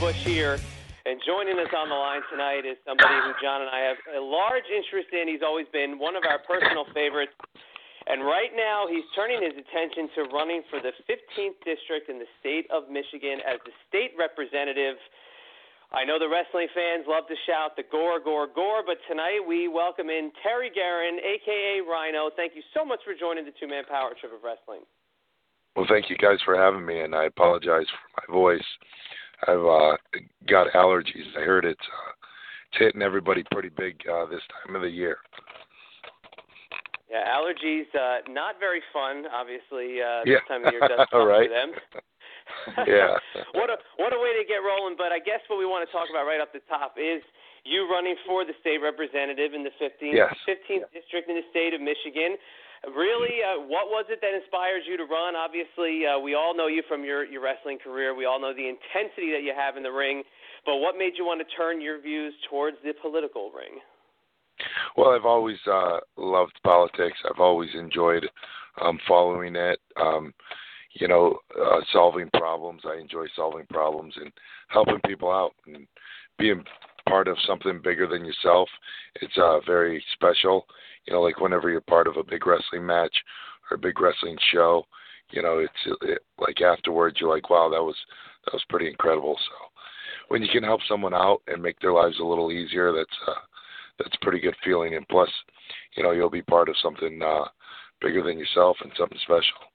Bush 0.00 0.24
here. 0.24 0.56
And 1.04 1.20
joining 1.28 1.60
us 1.60 1.68
on 1.76 1.92
the 1.92 2.00
line 2.00 2.24
tonight 2.32 2.64
is 2.64 2.80
somebody 2.88 3.20
who 3.20 3.36
John 3.36 3.60
and 3.60 3.68
I 3.68 3.84
have 3.84 4.00
a 4.16 4.22
large 4.24 4.64
interest 4.72 5.12
in. 5.12 5.28
He's 5.28 5.44
always 5.44 5.68
been 5.76 6.00
one 6.00 6.16
of 6.16 6.24
our 6.24 6.40
personal 6.40 6.88
favorites. 6.96 7.36
And 8.08 8.24
right 8.24 8.48
now, 8.56 8.88
he's 8.88 9.04
turning 9.12 9.44
his 9.44 9.52
attention 9.60 10.08
to 10.16 10.32
running 10.32 10.64
for 10.72 10.80
the 10.80 10.96
15th 11.04 11.60
district 11.68 12.08
in 12.08 12.16
the 12.16 12.24
state 12.40 12.64
of 12.72 12.88
Michigan 12.88 13.44
as 13.44 13.60
the 13.68 13.76
state 13.92 14.16
representative. 14.16 14.96
I 15.92 16.08
know 16.08 16.16
the 16.16 16.32
wrestling 16.32 16.72
fans 16.72 17.04
love 17.04 17.28
to 17.28 17.36
shout 17.44 17.76
the 17.76 17.84
gore, 17.84 18.24
gore, 18.24 18.48
gore, 18.48 18.80
but 18.80 19.04
tonight 19.04 19.44
we 19.44 19.68
welcome 19.68 20.08
in 20.08 20.32
Terry 20.40 20.72
Gerin, 20.72 21.20
aka 21.20 21.84
Rhino. 21.84 22.32
Thank 22.32 22.56
you 22.56 22.64
so 22.72 22.88
much 22.88 23.04
for 23.04 23.12
joining 23.12 23.44
the 23.44 23.52
two 23.52 23.68
man 23.68 23.84
power 23.84 24.16
trip 24.16 24.32
of 24.32 24.40
wrestling. 24.40 24.80
Well, 25.76 25.84
thank 25.92 26.08
you 26.08 26.16
guys 26.16 26.40
for 26.40 26.56
having 26.56 26.88
me, 26.88 27.04
and 27.04 27.12
I 27.12 27.28
apologize 27.28 27.84
for 27.92 28.08
my 28.16 28.26
voice. 28.32 28.68
I've 29.48 29.64
uh, 29.64 29.96
got 30.48 30.72
allergies. 30.74 31.28
I 31.36 31.40
heard 31.40 31.64
it's 31.64 31.80
uh, 31.80 32.12
it's 32.70 32.78
hitting 32.78 33.02
everybody 33.02 33.44
pretty 33.50 33.70
big 33.70 33.96
uh, 34.10 34.26
this 34.26 34.42
time 34.64 34.76
of 34.76 34.82
the 34.82 34.90
year. 34.90 35.18
Yeah, 37.10 37.26
allergies 37.26 37.90
uh, 37.94 38.22
not 38.30 38.60
very 38.60 38.82
fun. 38.92 39.24
Obviously, 39.32 39.98
uh, 39.98 40.22
yeah. 40.24 40.38
this 40.38 40.46
time 40.46 40.64
of 40.64 40.72
year 40.72 40.80
does 40.88 41.08
suck 41.10 41.26
right. 41.26 41.48
for 41.48 41.54
them. 41.54 41.70
yeah. 42.86 43.18
what 43.58 43.70
a 43.70 43.76
what 43.98 44.14
a 44.14 44.18
way 44.20 44.38
to 44.38 44.44
get 44.46 44.62
rolling. 44.62 44.94
But 44.94 45.10
I 45.10 45.18
guess 45.18 45.42
what 45.48 45.58
we 45.58 45.66
want 45.66 45.82
to 45.82 45.90
talk 45.90 46.06
about 46.10 46.26
right 46.26 46.38
off 46.38 46.54
the 46.54 46.62
top 46.70 46.94
is 46.94 47.22
you 47.64 47.90
running 47.90 48.16
for 48.24 48.44
the 48.44 48.54
state 48.60 48.80
representative 48.80 49.52
in 49.52 49.64
the 49.64 49.74
15th, 49.76 50.16
Yes. 50.16 50.32
15th 50.48 50.88
district 50.96 51.28
in 51.28 51.36
the 51.36 51.44
state 51.50 51.74
of 51.74 51.80
Michigan. 51.80 52.40
Really, 52.88 53.44
uh, 53.44 53.60
what 53.60 53.92
was 53.92 54.06
it 54.08 54.20
that 54.22 54.32
inspires 54.32 54.84
you 54.88 54.96
to 54.96 55.04
run? 55.04 55.36
Obviously, 55.36 56.06
uh, 56.06 56.18
we 56.18 56.34
all 56.34 56.56
know 56.56 56.66
you 56.66 56.82
from 56.88 57.04
your, 57.04 57.24
your 57.24 57.42
wrestling 57.42 57.78
career. 57.82 58.14
We 58.14 58.24
all 58.24 58.40
know 58.40 58.54
the 58.54 58.68
intensity 58.68 59.32
that 59.32 59.42
you 59.42 59.52
have 59.56 59.76
in 59.76 59.82
the 59.82 59.92
ring. 59.92 60.22
But 60.64 60.76
what 60.76 60.96
made 60.96 61.12
you 61.16 61.24
want 61.24 61.40
to 61.40 61.56
turn 61.56 61.80
your 61.80 62.00
views 62.00 62.32
towards 62.48 62.78
the 62.82 62.92
political 63.02 63.50
ring? 63.50 63.80
Well, 64.96 65.10
I've 65.10 65.26
always 65.26 65.58
uh, 65.70 65.98
loved 66.16 66.58
politics. 66.64 67.18
I've 67.28 67.40
always 67.40 67.70
enjoyed 67.74 68.26
um, 68.80 68.98
following 69.06 69.56
it. 69.56 69.78
Um, 70.00 70.32
you 70.94 71.06
know, 71.06 71.38
uh, 71.60 71.80
solving 71.92 72.28
problems. 72.34 72.82
I 72.84 72.98
enjoy 72.98 73.26
solving 73.36 73.66
problems 73.66 74.14
and 74.20 74.32
helping 74.68 75.00
people 75.06 75.30
out 75.30 75.52
and 75.66 75.86
being 76.38 76.64
part 77.08 77.28
of 77.28 77.36
something 77.46 77.80
bigger 77.82 78.06
than 78.06 78.24
yourself. 78.24 78.68
It's 79.20 79.36
uh, 79.36 79.60
very 79.66 80.02
special. 80.14 80.66
You 81.06 81.14
know, 81.14 81.22
like 81.22 81.40
whenever 81.40 81.70
you're 81.70 81.80
part 81.80 82.06
of 82.06 82.16
a 82.16 82.24
big 82.24 82.46
wrestling 82.46 82.86
match 82.86 83.14
or 83.70 83.76
a 83.76 83.78
big 83.78 84.00
wrestling 84.00 84.36
show, 84.52 84.84
you 85.30 85.42
know, 85.42 85.58
it's 85.58 85.98
it, 86.02 86.22
like 86.38 86.60
afterwards 86.60 87.18
you're 87.20 87.34
like, 87.34 87.50
wow, 87.50 87.68
that 87.70 87.82
was 87.82 87.96
that 88.44 88.52
was 88.52 88.64
pretty 88.68 88.88
incredible. 88.88 89.36
So 89.36 89.70
when 90.28 90.42
you 90.42 90.48
can 90.52 90.62
help 90.62 90.80
someone 90.88 91.14
out 91.14 91.42
and 91.46 91.62
make 91.62 91.78
their 91.80 91.92
lives 91.92 92.18
a 92.20 92.24
little 92.24 92.52
easier, 92.52 92.92
that's 92.92 93.16
uh, 93.26 93.40
that's 93.98 94.16
a 94.20 94.24
pretty 94.24 94.40
good 94.40 94.56
feeling. 94.64 94.94
And 94.94 95.06
plus, 95.08 95.30
you 95.96 96.02
know, 96.02 96.12
you'll 96.12 96.30
be 96.30 96.42
part 96.42 96.68
of 96.68 96.76
something 96.82 97.20
uh, 97.22 97.44
bigger 98.00 98.22
than 98.22 98.38
yourself 98.38 98.76
and 98.82 98.92
something 98.96 99.18
special. 99.22 99.69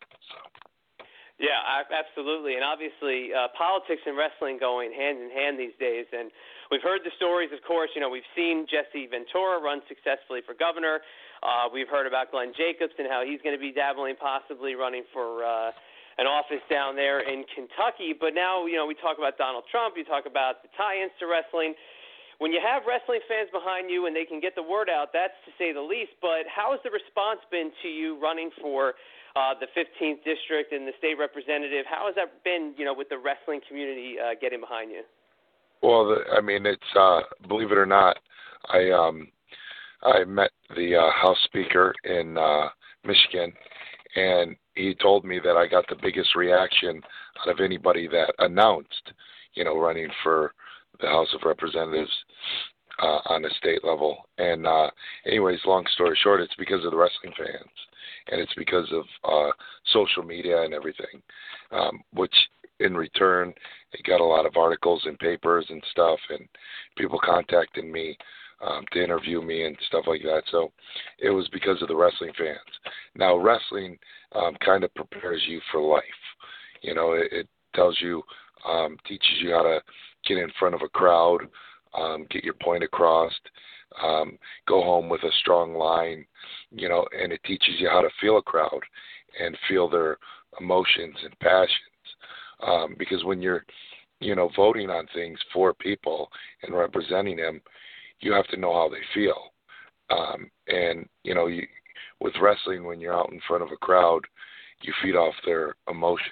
Yeah, 1.36 1.60
absolutely. 1.92 2.56
And 2.56 2.64
obviously, 2.64 3.36
uh, 3.36 3.52
politics 3.60 4.00
and 4.08 4.16
wrestling 4.16 4.56
going 4.56 4.96
hand 4.96 5.20
in 5.20 5.28
hand 5.28 5.60
these 5.60 5.76
days. 5.84 6.08
And 6.16 6.32
we've 6.72 6.84
heard 6.84 7.04
the 7.04 7.12
stories, 7.20 7.52
of 7.52 7.60
course. 7.68 7.92
You 7.92 8.00
know, 8.00 8.08
we've 8.08 8.28
seen 8.40 8.64
Jesse 8.72 9.12
Ventura 9.12 9.60
run 9.60 9.84
successfully 9.92 10.40
for 10.48 10.56
governor. 10.56 11.04
Uh, 11.44 11.68
we've 11.68 11.92
heard 11.92 12.08
about 12.08 12.32
Glenn 12.32 12.56
Jacobs 12.56 12.96
and 12.96 13.12
how 13.12 13.28
he's 13.28 13.44
going 13.44 13.52
to 13.52 13.60
be 13.60 13.76
dabbling, 13.76 14.16
possibly 14.16 14.80
running 14.80 15.04
for 15.12 15.44
uh, 15.44 15.76
an 16.18 16.24
office 16.24 16.64
down 16.72 16.96
there 16.96 17.20
in 17.20 17.44
Kentucky. 17.52 18.16
But 18.16 18.32
now, 18.32 18.64
you 18.64 18.80
know, 18.80 18.88
we 18.88 18.96
talk 18.96 19.20
about 19.20 19.36
Donald 19.36 19.68
Trump. 19.68 20.00
You 20.00 20.08
talk 20.08 20.24
about 20.24 20.64
the 20.64 20.72
tie-ins 20.80 21.12
to 21.20 21.28
wrestling. 21.28 21.76
When 22.40 22.56
you 22.56 22.64
have 22.64 22.88
wrestling 22.88 23.20
fans 23.28 23.52
behind 23.52 23.92
you 23.92 24.08
and 24.08 24.16
they 24.16 24.24
can 24.24 24.40
get 24.40 24.56
the 24.56 24.64
word 24.64 24.88
out, 24.88 25.12
that's 25.12 25.36
to 25.44 25.52
say 25.60 25.76
the 25.76 25.84
least. 25.84 26.16
But 26.24 26.48
how 26.48 26.72
has 26.72 26.80
the 26.88 26.92
response 26.92 27.44
been 27.52 27.76
to 27.84 27.92
you 27.92 28.16
running 28.24 28.52
for 28.64 28.96
uh, 29.36 29.54
the 29.60 29.68
15th 29.78 30.24
district 30.24 30.72
and 30.72 30.88
the 30.88 30.94
state 30.98 31.16
representative. 31.20 31.86
How 31.90 32.06
has 32.06 32.16
that 32.16 32.44
been, 32.44 32.74
you 32.78 32.86
know, 32.86 32.94
with 32.94 33.10
the 33.10 33.18
wrestling 33.18 33.60
community 33.68 34.16
uh, 34.20 34.36
getting 34.40 34.62
behind 34.62 34.92
you? 34.92 35.04
Well, 35.84 36.08
the, 36.08 36.24
I 36.36 36.42
mean, 36.42 36.66
it's 36.66 36.82
uh, 36.98 37.22
believe 37.48 37.72
it 37.72 37.78
or 37.78 37.86
not, 37.86 38.18
I 38.70 38.90
um, 38.92 39.28
I 40.04 40.24
met 40.24 40.52
the 40.76 40.96
uh, 40.96 41.12
House 41.12 41.38
Speaker 41.44 41.94
in 42.06 42.38
uh, 42.38 42.70
Michigan, 43.04 43.52
and 44.16 44.56
he 44.76 44.96
told 44.96 45.26
me 45.26 45.40
that 45.44 45.58
I 45.58 45.68
got 45.68 45.86
the 45.90 45.98
biggest 46.02 46.36
reaction 46.36 47.02
out 47.42 47.50
of 47.50 47.60
anybody 47.60 48.08
that 48.08 48.34
announced, 48.40 49.12
you 49.54 49.64
know, 49.64 49.78
running 49.78 50.10
for 50.24 50.54
the 51.02 51.08
House 51.08 51.28
of 51.36 51.42
Representatives 51.46 52.12
uh, 53.02 53.20
on 53.26 53.44
a 53.44 53.50
state 53.58 53.84
level. 53.84 54.30
And 54.38 54.66
uh, 54.66 54.90
anyways, 55.26 55.60
long 55.66 55.86
story 55.94 56.18
short, 56.24 56.40
it's 56.40 56.56
because 56.58 56.86
of 56.86 56.92
the 56.92 56.98
wrestling 56.98 57.34
fans 57.38 57.70
and 58.32 58.42
it's 58.42 58.54
because 58.56 58.92
of 58.92 59.04
uh, 59.24 59.52
social 59.94 60.24
media 60.24 60.64
and 60.64 60.74
everything, 60.74 61.22
um, 61.72 62.02
which 62.14 62.34
in 62.80 62.96
return 62.96 63.54
it 63.94 64.06
got 64.06 64.20
a 64.20 64.26
lot 64.26 64.46
of 64.46 64.58
articles 64.58 65.02
and 65.06 65.18
papers 65.20 65.66
and 65.70 65.82
stuff, 65.92 66.20
and 66.30 66.48
people 66.98 67.20
contacting 67.24 67.92
me 67.92 68.18
um, 68.66 68.84
to 68.92 69.04
interview 69.04 69.42
me 69.42 69.66
and 69.66 69.78
stuff 69.88 70.06
like 70.08 70.22
that. 70.24 70.44
So 70.52 70.72
it 71.20 71.30
was 71.30 71.48
because 71.50 71.82
of 71.82 71.88
the 71.88 71.96
wrestling 71.96 72.32
fans. 72.38 72.58
Now 73.16 73.38
wrestling 73.38 73.98
um, 74.34 74.56
kind 74.64 74.84
of 74.84 74.94
prepares 74.96 75.42
you 75.48 75.62
for 75.72 75.82
life. 75.82 76.04
You 76.82 76.94
know, 76.94 77.14
it, 77.14 77.32
it 77.32 77.48
tells 77.74 77.98
you, 78.02 78.24
um, 78.68 78.98
teaches 79.08 79.36
you 79.42 79.52
how 79.52 79.64
to 79.64 79.80
get 80.26 80.38
in 80.38 80.50
front 80.60 80.76
of 80.76 80.82
a 80.82 80.90
crowd, 80.90 81.42
um, 81.98 82.26
get 82.30 82.44
your 82.44 82.56
point 82.56 82.84
across, 82.84 83.32
um, 84.02 84.38
go 84.68 84.82
home 84.82 85.10
with 85.10 85.24
a 85.24 85.32
strong 85.40 85.76
line, 85.76 86.26
you 86.72 86.90
know, 86.90 87.06
and 87.18 87.32
it 87.32 87.42
teaches 87.46 87.76
you 87.80 87.90
how 87.90 88.02
to 88.02 88.10
feel 88.22 88.38
a 88.38 88.42
crowd 88.42 88.82
and 89.40 89.58
feel 89.68 89.90
their 89.90 90.18
emotions 90.60 91.16
and 91.24 91.38
passions. 91.40 91.80
Um, 92.66 92.96
because 92.98 93.24
when 93.24 93.42
you're, 93.42 93.66
you 94.20 94.36
know, 94.36 94.50
voting 94.56 94.90
on 94.90 95.08
things 95.14 95.38
for 95.54 95.74
people 95.74 96.30
and 96.64 96.76
representing 96.76 97.38
them, 97.38 97.62
you 98.22 98.32
have 98.34 98.48
to 98.48 98.58
know 98.58 98.74
how 98.74 98.90
they 98.90 99.04
feel. 99.14 99.52
Um, 100.10 100.50
and 100.68 101.08
you 101.24 101.36
know, 101.36 101.48
you, 101.48 101.66
with 102.22 102.34
wrestling, 102.42 102.86
when 102.86 103.00
you're 103.00 103.18
out 103.18 103.32
in 103.32 103.42
front 103.48 103.64
of 103.64 103.72
a 103.72 103.78
crowd, 103.78 104.22
you 104.82 104.94
feed 105.02 105.16
off 105.16 105.34
their 105.46 105.76
emotions. 105.90 106.30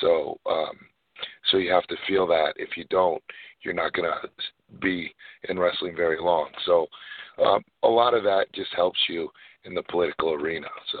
So, 0.00 0.38
um, 0.46 0.76
so 1.50 1.58
you 1.58 1.72
have 1.72 1.86
to 1.86 1.96
feel 2.06 2.26
that. 2.26 2.54
If 2.56 2.76
you 2.76 2.84
don't, 2.90 3.22
you're 3.62 3.74
not 3.74 3.92
going 3.92 4.10
to 4.10 4.28
be 4.80 5.14
in 5.48 5.58
wrestling 5.58 5.94
very 5.96 6.20
long. 6.20 6.48
So 6.66 6.86
um, 7.44 7.62
a 7.82 7.88
lot 7.88 8.14
of 8.14 8.22
that 8.24 8.46
just 8.54 8.70
helps 8.74 8.98
you 9.08 9.28
in 9.64 9.74
the 9.74 9.82
political 9.84 10.32
arena. 10.32 10.68
So 10.92 10.98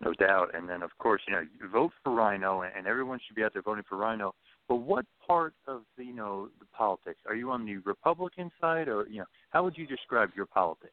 no 0.00 0.12
doubt. 0.14 0.54
And 0.54 0.68
then 0.68 0.82
of 0.82 0.90
course, 0.98 1.22
you 1.26 1.34
know, 1.34 1.40
you 1.40 1.68
vote 1.68 1.92
for 2.02 2.14
Rhino, 2.14 2.62
and 2.62 2.86
everyone 2.86 3.18
should 3.26 3.36
be 3.36 3.42
out 3.42 3.52
there 3.52 3.62
voting 3.62 3.84
for 3.88 3.96
Rhino. 3.96 4.34
But 4.68 4.76
what 4.76 5.06
part 5.26 5.54
of 5.66 5.82
the, 5.96 6.04
you 6.04 6.14
know 6.14 6.48
the 6.60 6.66
politics 6.66 7.20
are 7.26 7.34
you 7.34 7.50
on 7.50 7.64
the 7.64 7.78
Republican 7.78 8.50
side, 8.60 8.88
or 8.88 9.06
you 9.08 9.20
know, 9.20 9.26
how 9.50 9.64
would 9.64 9.76
you 9.76 9.86
describe 9.86 10.30
your 10.36 10.46
politics? 10.46 10.92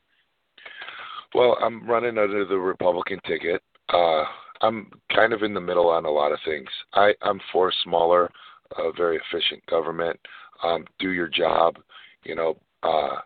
Well, 1.33 1.57
I'm 1.61 1.87
running 1.87 2.17
under 2.17 2.45
the 2.45 2.57
Republican 2.57 3.19
ticket. 3.27 3.61
Uh, 3.89 4.23
I'm 4.61 4.89
kind 5.13 5.33
of 5.33 5.43
in 5.43 5.53
the 5.53 5.59
middle 5.59 5.89
on 5.89 6.05
a 6.05 6.09
lot 6.09 6.31
of 6.31 6.39
things. 6.45 6.69
I, 6.93 7.13
I'm 7.21 7.41
for 7.51 7.73
smaller, 7.83 8.31
uh, 8.77 8.91
very 8.91 9.17
efficient 9.17 9.65
government. 9.67 10.19
Um, 10.63 10.85
do 10.99 11.11
your 11.11 11.27
job, 11.27 11.77
you 12.23 12.35
know, 12.35 12.57
uh, 12.83 13.17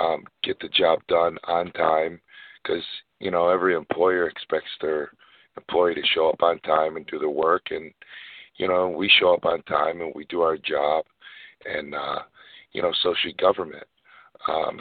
um, 0.00 0.24
get 0.44 0.58
the 0.60 0.68
job 0.68 1.00
done 1.08 1.36
on 1.44 1.72
time, 1.72 2.20
because 2.62 2.84
you 3.20 3.30
know 3.30 3.48
every 3.48 3.74
employer 3.74 4.28
expects 4.28 4.70
their 4.80 5.10
employee 5.56 5.94
to 5.94 6.02
show 6.14 6.28
up 6.28 6.42
on 6.42 6.58
time 6.60 6.96
and 6.96 7.06
do 7.06 7.18
their 7.18 7.28
work, 7.28 7.66
and 7.70 7.92
you 8.56 8.68
know 8.68 8.88
we 8.88 9.10
show 9.18 9.34
up 9.34 9.44
on 9.44 9.62
time 9.62 10.00
and 10.00 10.12
we 10.14 10.24
do 10.26 10.42
our 10.42 10.56
job, 10.56 11.04
and 11.64 11.94
uh, 11.94 12.20
you 12.72 12.82
know 12.82 12.92
so 13.02 13.14
should 13.20 13.36
government. 13.38 13.86
Um, 14.48 14.80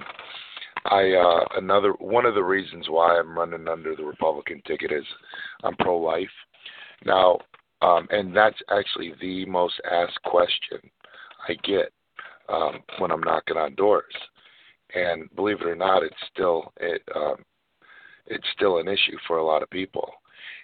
I 0.86 1.12
uh, 1.12 1.46
another 1.58 1.92
one 2.00 2.26
of 2.26 2.36
the 2.36 2.44
reasons 2.44 2.88
why 2.90 3.18
I'm 3.18 3.38
running 3.38 3.68
under 3.68 3.96
the 3.96 4.04
Republican 4.04 4.62
ticket 4.66 4.92
is 4.92 5.06
I'm 5.64 5.76
pro-life. 5.78 6.28
Now, 7.06 7.40
um, 7.82 8.08
and 8.12 8.36
that's 8.36 8.58
actually 8.70 9.14
the 9.22 9.46
most 9.46 9.76
asked 9.90 10.22
question 10.24 10.80
I 11.48 11.54
get 11.64 11.92
um, 12.50 12.80
when 13.00 13.12
I'm 13.12 13.22
knocking 13.22 13.58
on 13.58 13.76
doors. 13.76 14.14
And 14.96 15.34
believe 15.36 15.62
it 15.62 15.68
or 15.68 15.76
not, 15.76 16.04
it's 16.04 16.16
still 16.34 16.72
it 16.78 17.02
um, 17.16 17.44
it's 18.28 18.48
still 18.56 18.78
an 18.80 18.88
issue 18.88 19.18
for 19.28 19.38
a 19.38 19.46
lot 19.46 19.64
of 19.64 19.70
people. 19.70 20.12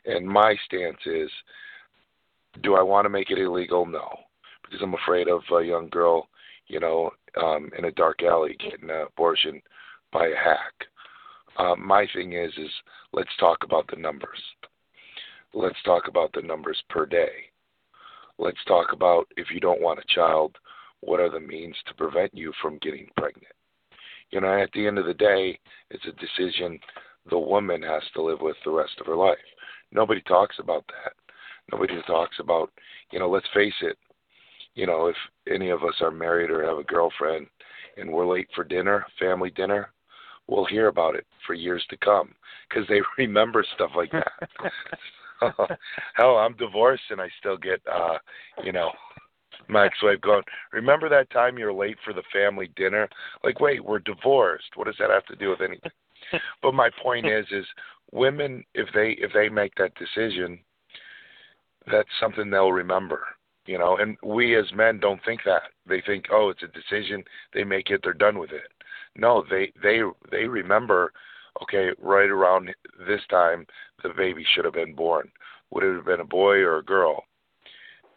And 0.05 0.27
my 0.27 0.55
stance 0.65 0.97
is, 1.05 1.29
do 2.61 2.75
I 2.75 2.81
want 2.81 3.05
to 3.05 3.09
make 3.09 3.31
it 3.31 3.39
illegal? 3.39 3.85
No, 3.85 4.09
because 4.63 4.81
I'm 4.81 4.93
afraid 4.93 5.27
of 5.27 5.41
a 5.55 5.63
young 5.63 5.89
girl, 5.89 6.27
you 6.67 6.79
know, 6.79 7.11
um, 7.41 7.69
in 7.77 7.85
a 7.85 7.91
dark 7.91 8.21
alley 8.23 8.55
getting 8.59 8.89
an 8.89 9.05
abortion 9.07 9.61
by 10.11 10.27
a 10.27 10.35
hack. 10.35 10.73
Um, 11.57 11.85
my 11.85 12.07
thing 12.13 12.33
is, 12.33 12.51
is 12.57 12.71
let's 13.11 13.29
talk 13.39 13.59
about 13.63 13.87
the 13.87 14.01
numbers. 14.01 14.39
Let's 15.53 15.81
talk 15.85 16.07
about 16.07 16.31
the 16.33 16.41
numbers 16.41 16.81
per 16.89 17.05
day. 17.05 17.49
Let's 18.39 18.63
talk 18.67 18.93
about 18.93 19.27
if 19.37 19.47
you 19.51 19.59
don't 19.59 19.81
want 19.81 19.99
a 19.99 20.13
child, 20.13 20.57
what 21.01 21.19
are 21.19 21.29
the 21.29 21.39
means 21.39 21.75
to 21.87 21.93
prevent 21.93 22.33
you 22.33 22.51
from 22.61 22.79
getting 22.79 23.07
pregnant? 23.17 23.53
You 24.31 24.41
know, 24.41 24.61
at 24.61 24.71
the 24.73 24.87
end 24.87 24.97
of 24.97 25.05
the 25.05 25.13
day, 25.13 25.59
it's 25.91 26.05
a 26.07 26.11
decision 26.13 26.79
the 27.29 27.37
woman 27.37 27.81
has 27.83 28.01
to 28.15 28.21
live 28.21 28.41
with 28.41 28.57
the 28.65 28.71
rest 28.71 28.93
of 28.99 29.05
her 29.05 29.15
life. 29.15 29.37
Nobody 29.91 30.21
talks 30.21 30.57
about 30.59 30.85
that. 30.87 31.13
Nobody 31.71 32.01
talks 32.07 32.37
about, 32.39 32.71
you 33.11 33.19
know, 33.19 33.29
let's 33.29 33.47
face 33.53 33.75
it, 33.81 33.97
you 34.75 34.87
know, 34.87 35.07
if 35.07 35.15
any 35.51 35.69
of 35.69 35.83
us 35.83 35.95
are 36.01 36.11
married 36.11 36.49
or 36.49 36.65
have 36.65 36.77
a 36.77 36.83
girlfriend 36.83 37.47
and 37.97 38.11
we're 38.11 38.25
late 38.25 38.47
for 38.55 38.63
dinner, 38.63 39.05
family 39.19 39.51
dinner, 39.51 39.91
we'll 40.47 40.65
hear 40.65 40.87
about 40.87 41.15
it 41.15 41.25
for 41.45 41.53
years 41.53 41.85
to 41.89 41.97
come 41.97 42.33
because 42.67 42.87
they 42.87 43.01
remember 43.17 43.63
stuff 43.75 43.91
like 43.95 44.11
that. 44.11 44.49
Hell, 46.15 46.37
I'm 46.37 46.55
divorced 46.55 47.03
and 47.09 47.21
I 47.21 47.29
still 47.39 47.57
get, 47.57 47.81
uh, 47.91 48.17
you 48.63 48.71
know, 48.71 48.91
my 49.67 49.85
ex-wife 49.85 50.21
going, 50.21 50.43
"Remember 50.71 51.09
that 51.09 51.29
time 51.29 51.57
you're 51.57 51.73
late 51.73 51.97
for 52.03 52.13
the 52.13 52.23
family 52.31 52.69
dinner?" 52.75 53.07
Like, 53.43 53.59
wait, 53.59 53.83
we're 53.83 53.99
divorced. 53.99 54.75
What 54.75 54.87
does 54.87 54.95
that 54.99 55.09
have 55.09 55.25
to 55.27 55.35
do 55.35 55.49
with 55.49 55.61
anything? 55.61 55.91
but 56.61 56.73
my 56.73 56.89
point 57.01 57.25
is, 57.25 57.45
is 57.51 57.65
women 58.11 58.63
if 58.73 58.87
they 58.93 59.11
if 59.11 59.31
they 59.33 59.49
make 59.49 59.73
that 59.75 59.93
decision, 59.95 60.59
that's 61.91 62.09
something 62.19 62.49
they'll 62.49 62.71
remember. 62.71 63.25
You 63.65 63.77
know, 63.77 63.97
and 63.97 64.17
we 64.23 64.57
as 64.57 64.65
men 64.73 64.99
don't 64.99 65.21
think 65.25 65.41
that. 65.45 65.63
They 65.87 66.01
think, 66.01 66.25
oh, 66.31 66.49
it's 66.49 66.63
a 66.63 66.67
decision. 66.67 67.23
They 67.53 67.63
make 67.63 67.89
it. 67.89 68.01
They're 68.03 68.13
done 68.13 68.37
with 68.37 68.51
it. 68.51 68.67
No, 69.15 69.43
they 69.49 69.71
they 69.81 70.01
they 70.31 70.45
remember. 70.45 71.13
Okay, 71.61 71.89
right 72.01 72.31
around 72.31 72.71
this 73.07 73.21
time, 73.29 73.67
the 74.03 74.09
baby 74.09 74.45
should 74.53 74.65
have 74.65 74.73
been 74.73 74.93
born. 74.93 75.31
Would 75.71 75.83
it 75.83 75.95
have 75.95 76.05
been 76.05 76.19
a 76.19 76.25
boy 76.25 76.57
or 76.57 76.77
a 76.77 76.83
girl? 76.83 77.23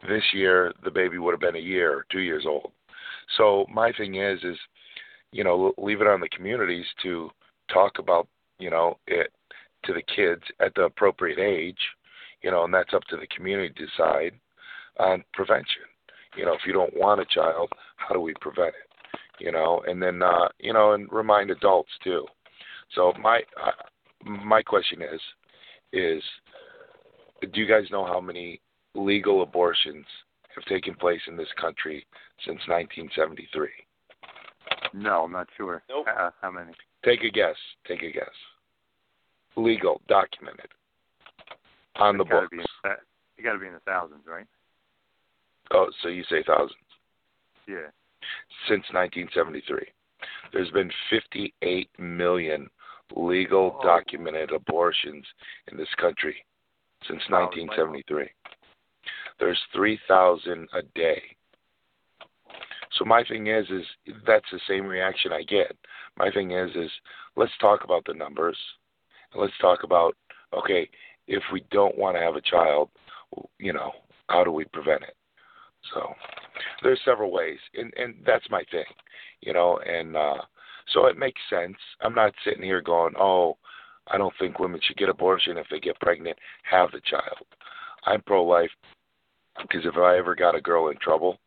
This 0.07 0.25
year, 0.35 0.73
the 0.85 0.91
baby 0.91 1.19
would 1.19 1.33
have 1.33 1.41
been 1.41 1.57
a 1.57 1.65
year 1.65 1.93
or 1.93 2.07
two 2.11 2.21
years 2.21 2.45
old. 2.47 2.73
So 3.37 3.67
my 3.73 3.93
thing 3.93 4.17
is, 4.17 4.43
is 4.45 4.59
you 5.33 5.45
know, 5.45 5.73
leave 5.79 6.01
it 6.01 6.07
on 6.07 6.21
the 6.21 6.29
communities 6.29 6.87
to 7.03 7.31
talk 7.73 7.99
about, 7.99 8.29
you 8.59 8.71
know, 8.71 8.99
it 9.07 9.31
to 9.85 9.93
the 9.93 10.03
kids 10.03 10.43
at 10.61 10.75
the 10.75 10.83
appropriate 10.83 11.39
age, 11.39 11.79
you 12.43 12.51
know, 12.51 12.65
and 12.65 12.75
that's 12.75 12.95
up 12.95 13.05
to 13.05 13.17
the 13.17 13.27
community 13.35 13.73
to 13.75 13.87
decide 13.87 14.33
on 14.99 15.25
prevention. 15.33 15.83
You 16.37 16.45
know, 16.45 16.55
if 16.55 16.61
you 16.67 16.73
don't 16.73 16.97
want 16.97 17.21
a 17.21 17.27
child, 17.27 17.71
how 17.97 18.15
do 18.15 18.21
we 18.21 18.35
prevent 18.41 18.69
it? 18.69 19.21
You 19.39 19.53
know, 19.53 19.83
and 19.87 20.03
then 20.03 20.23
uh, 20.23 20.49
you 20.59 20.73
know, 20.73 20.93
and 20.93 21.11
remind 21.13 21.51
adults 21.51 21.91
too. 22.03 22.27
So 22.95 23.13
my 23.21 23.41
uh, 23.63 23.73
my 24.25 24.63
question 24.63 25.03
is 25.03 25.21
is 25.97 26.23
do 27.53 27.61
you 27.61 27.67
guys 27.67 27.85
know 27.91 28.05
how 28.05 28.21
many 28.21 28.61
legal 28.95 29.43
abortions 29.43 30.05
have 30.55 30.65
taken 30.65 30.95
place 30.95 31.21
in 31.29 31.37
this 31.37 31.49
country 31.61 32.07
since 32.45 32.61
1973? 32.67 33.69
No, 34.95 35.25
I'm 35.25 35.33
not 35.33 35.49
sure. 35.57 35.83
Nope. 35.89 36.07
Uh, 36.09 36.31
how 36.41 36.51
many? 36.51 36.73
Take 37.05 37.23
a 37.23 37.31
guess. 37.31 37.57
Take 37.87 38.03
a 38.03 38.11
guess. 38.11 38.31
Legal, 39.57 40.01
documented, 40.09 40.69
on 41.97 42.17
the 42.19 42.25
It's 42.25 42.31
gotta 42.31 42.49
books. 42.51 42.67
be 42.85 42.91
You 43.39 43.45
got 43.45 43.53
to 43.55 43.59
be 43.59 43.67
in 43.67 43.73
the 43.73 43.81
thousands, 43.81 44.23
right? 44.27 44.47
Oh, 45.73 45.87
so 46.03 46.09
you 46.09 46.25
say 46.29 46.43
thousands. 46.47 46.77
Yeah. 47.67 47.89
Since 48.69 48.85
1973, 48.93 49.79
there's 50.53 50.71
been 50.71 50.91
58 51.11 51.89
million 51.99 52.69
legal 53.15 53.79
documented 53.83 54.53
abortions 54.53 55.25
in 55.71 55.77
this 55.77 55.89
country 56.01 56.37
since 57.03 57.23
1973. 57.29 58.29
There's 59.39 59.61
3,000 59.75 60.69
a 60.73 60.83
day. 60.95 61.23
So 62.99 63.05
my 63.05 63.23
thing 63.25 63.49
is, 63.49 63.67
is 63.71 63.85
that's 64.27 64.47
the 64.51 64.61
same 64.69 64.87
reaction 64.87 65.33
I 65.33 65.43
get. 65.43 65.77
My 66.17 66.31
thing 66.31 66.53
is, 66.53 66.71
is 66.75 66.91
let's 67.37 67.53
talk 67.61 67.85
about 67.85 68.05
the 68.07 68.15
numbers. 68.15 68.57
Let's 69.35 69.53
talk 69.61 69.83
about 69.85 70.17
okay, 70.57 70.89
if 71.27 71.43
we 71.53 71.65
don't 71.71 71.99
want 71.99 72.17
to 72.17 72.23
have 72.23 72.37
a 72.37 72.41
child, 72.41 72.89
you 73.59 73.73
know, 73.73 73.93
how 74.29 74.45
do 74.45 74.51
we 74.53 74.65
prevent 74.67 75.03
it? 75.03 75.17
So 75.93 76.15
there's 76.83 77.01
several 77.05 77.31
ways, 77.31 77.59
and 77.75 77.93
and 77.97 78.15
that's 78.25 78.49
my 78.51 78.63
thing, 78.71 78.85
you 79.41 79.53
know, 79.53 79.79
and 79.87 80.17
uh, 80.17 80.43
so 80.93 81.07
it 81.07 81.19
makes 81.19 81.41
sense. 81.51 81.77
I'm 82.01 82.15
not 82.15 82.35
sitting 82.45 82.63
here 82.63 82.81
going, 82.81 83.15
oh, 83.19 83.57
I 84.09 84.19
don't 84.19 84.35
think 84.39 84.59
women 84.59 84.81
should 84.83 84.97
get 84.97 85.09
abortion 85.09 85.59
if 85.59 85.67
they 85.71 85.81
get 85.81 86.01
pregnant, 86.01 86.39
have 86.71 86.93
the 86.93 87.01
child. 87.01 87.39
I'm 88.05 88.23
pro-life 88.23 88.71
because 89.63 89.85
if 89.85 89.97
I 89.97 90.17
ever 90.17 90.35
got 90.35 90.55
a 90.55 90.61
girl 90.61 90.89
in 90.89 90.97
trouble, 90.99 91.39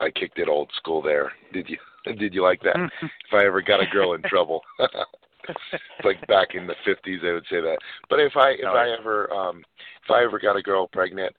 I 0.00 0.10
kicked 0.10 0.38
it 0.38 0.48
old 0.48 0.70
school 0.76 1.02
there. 1.02 1.32
Did 1.52 1.68
you? 1.68 1.76
Did 2.18 2.32
you 2.32 2.42
like 2.42 2.62
that? 2.62 2.76
if 3.02 3.34
I 3.34 3.44
ever 3.44 3.60
got 3.60 3.82
a 3.82 3.86
girl 3.86 4.14
in 4.14 4.22
trouble, 4.22 4.62
like 6.04 6.26
back 6.26 6.54
in 6.54 6.66
the 6.66 6.74
fifties, 6.84 7.20
they 7.22 7.32
would 7.32 7.44
say 7.50 7.60
that. 7.60 7.76
But 8.08 8.20
if 8.20 8.36
I 8.36 8.52
if 8.52 8.62
No, 8.62 8.74
I 8.74 8.96
ever 8.98 9.30
um 9.32 9.62
if 10.02 10.10
I 10.10 10.24
ever 10.24 10.38
got 10.38 10.56
a 10.56 10.62
girl 10.62 10.88
pregnant, 10.88 11.34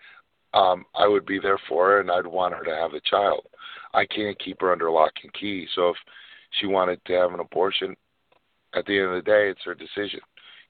um 0.54 0.86
I 0.94 1.08
would 1.08 1.26
be 1.26 1.40
there 1.40 1.60
for 1.68 1.88
her 1.88 2.00
and 2.02 2.12
I'd 2.12 2.28
want 2.28 2.54
her 2.54 2.64
to 2.64 2.76
have 2.76 2.92
the 2.92 3.02
child. 3.04 3.48
I 3.94 4.06
can't 4.06 4.40
keep 4.40 4.62
her 4.62 4.72
under 4.72 4.92
lock 4.92 5.14
and 5.24 5.34
key. 5.34 5.68
So 5.74 5.90
if 5.90 5.98
she 6.60 6.68
wanted 6.68 7.04
to 7.06 7.14
have 7.14 7.34
an 7.34 7.40
abortion, 7.40 7.96
at 8.74 8.86
the 8.86 8.98
end 8.98 9.10
of 9.10 9.16
the 9.16 9.30
day, 9.30 9.50
it's 9.50 9.64
her 9.66 9.76
decision. 9.76 10.22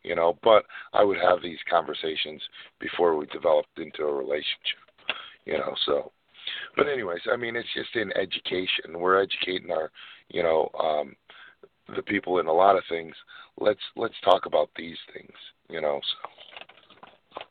You 0.04 0.16
know, 0.16 0.38
but 0.42 0.64
I 0.94 1.04
would 1.04 1.18
have 1.18 1.44
these 1.44 1.60
conversations 1.70 2.42
before 2.80 3.16
we 3.16 3.28
developed 3.28 3.78
into 3.78 4.04
a 4.04 4.14
relationship. 4.14 4.82
You 5.46 5.60
know, 5.60 5.76
so 5.86 6.12
but 6.76 6.88
anyways, 6.88 7.22
I 7.32 7.36
mean, 7.36 7.56
it's 7.56 7.68
just 7.76 7.96
in 7.96 8.12
education. 8.18 8.98
We're 8.98 9.22
educating 9.22 9.72
our, 9.72 9.92
you 10.30 10.44
know, 10.44 10.70
um, 10.80 11.16
the 11.96 12.02
people 12.02 12.40
in 12.40 12.48
a 12.48 12.54
lot 12.54 12.78
of 12.78 12.84
things. 12.90 13.14
Let's 13.60 13.82
let's 13.96 14.16
talk 14.24 14.46
about 14.46 14.70
these 14.76 14.98
things. 15.14 15.36
You 15.70 15.82
know, 15.82 16.00
so 16.02 16.30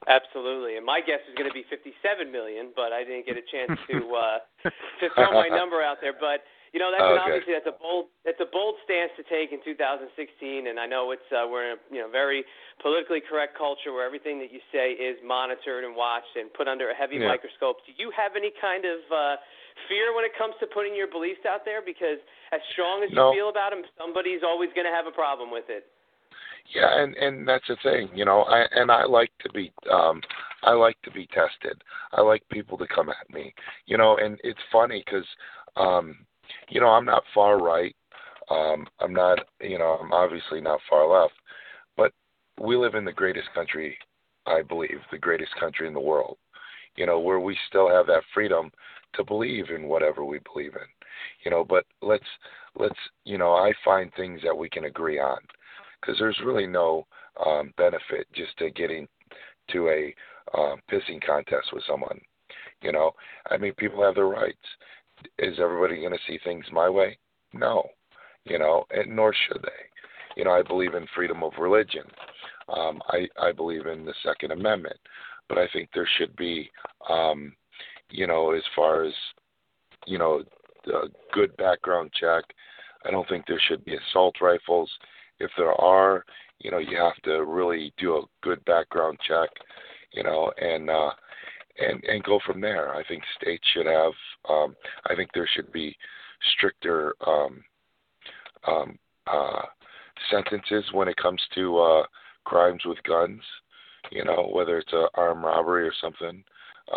Absolutely, 0.08 0.76
and 0.76 0.84
my 0.84 1.00
guess 1.00 1.20
is 1.28 1.36
going 1.36 1.48
to 1.48 1.54
be 1.54 1.64
57 1.68 2.32
million, 2.32 2.72
but 2.76 2.92
I 2.92 3.04
didn't 3.04 3.26
get 3.26 3.36
a 3.36 3.44
chance 3.44 3.78
to 3.90 3.96
uh, 4.12 4.38
to 5.00 5.06
throw 5.14 5.32
my 5.32 5.48
number 5.52 5.82
out 5.82 5.98
there. 6.00 6.14
But 6.18 6.44
you 6.72 6.78
know, 6.78 6.90
that's 6.94 7.02
an, 7.06 7.18
Okay. 7.18 7.22
obviously 7.26 7.52
that's 7.54 7.66
a 7.66 7.74
bold 7.78 8.06
that's 8.22 8.38
a 8.38 8.46
bold 8.46 8.78
stance 8.86 9.10
to 9.18 9.24
take 9.26 9.50
in 9.50 9.58
2016, 9.66 10.06
and 10.70 10.78
I 10.78 10.86
know 10.86 11.10
it's 11.10 11.26
uh, 11.34 11.46
we're 11.50 11.72
in 11.72 11.72
a 11.74 11.80
you 11.90 12.00
know 12.02 12.10
very 12.10 12.44
politically 12.82 13.18
correct 13.20 13.58
culture 13.58 13.90
where 13.92 14.06
everything 14.06 14.38
that 14.38 14.52
you 14.54 14.62
say 14.70 14.94
is 14.94 15.18
monitored 15.26 15.82
and 15.82 15.96
watched 15.98 16.30
and 16.38 16.52
put 16.54 16.68
under 16.70 16.90
a 16.90 16.96
heavy 16.96 17.18
Yeah. 17.18 17.28
microscope. 17.34 17.82
Do 17.86 17.92
you 17.98 18.10
have 18.14 18.38
any 18.38 18.52
kind 18.62 18.84
of 18.86 18.98
uh, 19.10 19.36
fear 19.90 20.14
when 20.14 20.22
it 20.24 20.32
comes 20.38 20.54
to 20.62 20.66
putting 20.70 20.94
your 20.94 21.10
beliefs 21.10 21.42
out 21.48 21.64
there? 21.66 21.82
Because 21.82 22.22
as 22.54 22.60
strong 22.72 23.02
as 23.02 23.10
No. 23.12 23.30
you 23.34 23.42
feel 23.42 23.48
about 23.50 23.70
them, 23.74 23.82
somebody's 23.98 24.42
always 24.46 24.70
going 24.78 24.86
to 24.86 24.94
have 24.94 25.06
a 25.10 25.14
problem 25.14 25.50
with 25.50 25.66
it. 25.68 25.90
yeah, 26.74 27.02
and 27.02 27.14
and 27.16 27.46
that's 27.48 27.66
the 27.68 27.76
thing. 27.82 28.08
You 28.14 28.24
know, 28.24 28.42
I 28.42 28.64
and 28.72 28.90
I 28.90 29.04
like 29.04 29.32
to 29.42 29.50
be 29.50 29.72
um 29.90 30.20
I 30.62 30.72
like 30.72 31.00
to 31.02 31.10
be 31.10 31.26
tested. 31.26 31.82
I 32.12 32.20
like 32.20 32.42
people 32.50 32.76
to 32.78 32.86
come 32.86 33.08
at 33.08 33.28
me. 33.32 33.54
You 33.86 33.98
know, 33.98 34.16
and 34.22 34.38
it's 34.44 34.60
funny 34.70 35.02
because 35.04 35.26
um 35.76 36.16
you 36.68 36.80
know 36.80 36.88
I'm 36.88 37.04
not 37.04 37.22
far 37.34 37.58
right. 37.62 37.94
Um 38.50 38.86
I'm 39.00 39.12
not 39.12 39.38
you 39.60 39.78
know 39.78 39.98
I'm 40.00 40.12
obviously 40.12 40.60
not 40.60 40.80
far 40.88 41.06
left, 41.06 41.34
but 41.96 42.12
we 42.60 42.76
live 42.76 42.94
in 42.94 43.04
the 43.04 43.12
greatest 43.12 43.48
country, 43.54 43.96
I 44.46 44.62
believe, 44.62 45.00
the 45.10 45.18
greatest 45.18 45.54
country 45.58 45.86
in 45.88 45.94
the 45.94 46.00
world. 46.00 46.36
You 46.96 47.06
know, 47.06 47.20
where 47.20 47.40
we 47.40 47.56
still 47.68 47.88
have 47.88 48.06
that 48.06 48.24
freedom 48.34 48.70
to 49.14 49.24
believe 49.24 49.70
in 49.70 49.88
whatever 49.88 50.24
we 50.24 50.40
believe 50.52 50.74
in. 50.74 50.88
You 51.44 51.50
know, 51.50 51.64
but 51.64 51.84
let's 52.02 52.24
let's 52.74 52.98
you 53.24 53.38
know 53.38 53.52
I 53.52 53.72
find 53.84 54.12
things 54.14 54.40
that 54.44 54.56
we 54.56 54.68
can 54.68 54.84
agree 54.84 55.18
on 55.18 55.38
because 56.00 56.18
there's 56.18 56.40
really 56.44 56.66
no 56.66 57.06
um, 57.44 57.72
benefit 57.76 58.26
just 58.34 58.56
to 58.58 58.70
getting 58.70 59.06
to 59.70 59.88
a 59.88 60.14
um, 60.58 60.80
pissing 60.90 61.24
contest 61.24 61.68
with 61.72 61.84
someone. 61.88 62.20
You 62.82 62.92
know, 62.92 63.12
I 63.50 63.56
mean, 63.58 63.74
people 63.74 64.02
have 64.02 64.14
their 64.14 64.26
rights. 64.26 64.56
Is 65.38 65.58
everybody 65.60 65.96
going 66.00 66.12
to 66.12 66.18
see 66.26 66.38
things 66.44 66.64
my 66.72 66.88
way? 66.88 67.18
No. 67.52 67.88
You 68.44 68.58
know, 68.58 68.84
and 68.90 69.14
nor 69.14 69.34
should 69.34 69.62
they. 69.62 70.36
You 70.36 70.44
know, 70.44 70.52
I 70.52 70.62
believe 70.62 70.94
in 70.94 71.06
freedom 71.14 71.42
of 71.42 71.52
religion. 71.58 72.04
Um, 72.68 73.02
I 73.08 73.26
I 73.40 73.52
believe 73.52 73.86
in 73.86 74.04
the 74.04 74.14
Second 74.24 74.52
Amendment, 74.52 74.96
but 75.48 75.58
I 75.58 75.66
think 75.72 75.90
there 75.92 76.08
should 76.18 76.34
be, 76.36 76.70
um, 77.08 77.52
you 78.10 78.26
know, 78.26 78.52
as 78.52 78.62
far 78.76 79.04
as 79.04 79.12
you 80.06 80.18
know, 80.18 80.42
a 80.86 81.08
good 81.32 81.56
background 81.56 82.10
check. 82.18 82.44
I 83.04 83.10
don't 83.10 83.28
think 83.28 83.44
there 83.46 83.60
should 83.68 83.84
be 83.84 83.96
assault 83.96 84.36
rifles 84.40 84.90
if 85.38 85.50
there 85.56 85.72
are, 85.80 86.24
you 86.58 86.70
know, 86.70 86.78
you 86.78 86.96
have 86.96 87.20
to 87.24 87.44
really 87.44 87.92
do 87.98 88.16
a 88.16 88.22
good 88.42 88.64
background 88.64 89.18
check, 89.26 89.48
you 90.12 90.22
know, 90.22 90.52
and 90.60 90.90
uh 90.90 91.10
and 91.80 92.02
and 92.04 92.22
go 92.24 92.38
from 92.46 92.60
there. 92.60 92.94
I 92.94 93.02
think 93.04 93.22
states 93.40 93.64
should 93.72 93.86
have 93.86 94.12
um 94.48 94.76
I 95.08 95.14
think 95.14 95.30
there 95.32 95.48
should 95.54 95.72
be 95.72 95.96
stricter 96.56 97.14
um 97.26 97.62
um 98.66 98.98
uh 99.26 99.62
sentences 100.30 100.84
when 100.92 101.08
it 101.08 101.16
comes 101.16 101.42
to 101.54 101.78
uh 101.78 102.02
crimes 102.44 102.82
with 102.84 103.02
guns, 103.04 103.42
you 104.10 104.24
know, 104.24 104.50
whether 104.52 104.78
it's 104.78 104.92
a 104.92 105.06
armed 105.14 105.44
robbery 105.44 105.86
or 105.86 105.94
something. 106.00 106.42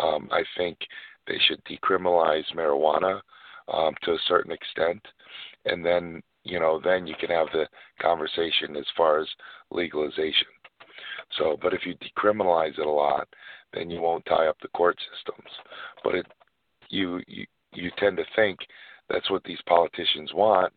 Um 0.00 0.28
I 0.32 0.42
think 0.56 0.78
they 1.26 1.38
should 1.46 1.62
decriminalize 1.64 2.44
marijuana 2.54 3.20
um 3.72 3.94
to 4.02 4.12
a 4.12 4.18
certain 4.28 4.52
extent 4.52 5.00
and 5.64 5.84
then 5.84 6.22
you 6.44 6.60
know 6.60 6.80
then 6.82 7.06
you 7.06 7.14
can 7.18 7.30
have 7.30 7.46
the 7.52 7.66
conversation 8.00 8.76
as 8.76 8.84
far 8.96 9.20
as 9.20 9.28
legalization 9.70 10.46
so 11.38 11.56
but 11.60 11.72
if 11.72 11.86
you 11.86 11.94
decriminalize 11.96 12.78
it 12.78 12.86
a 12.86 12.90
lot 12.90 13.26
then 13.74 13.90
you 13.90 14.00
won't 14.00 14.24
tie 14.26 14.46
up 14.46 14.56
the 14.62 14.68
court 14.68 14.96
systems 15.14 15.50
but 16.02 16.14
it 16.14 16.26
you 16.90 17.20
you, 17.26 17.46
you 17.72 17.90
tend 17.98 18.16
to 18.16 18.24
think 18.36 18.58
that's 19.08 19.30
what 19.30 19.44
these 19.44 19.60
politicians 19.66 20.32
want 20.32 20.72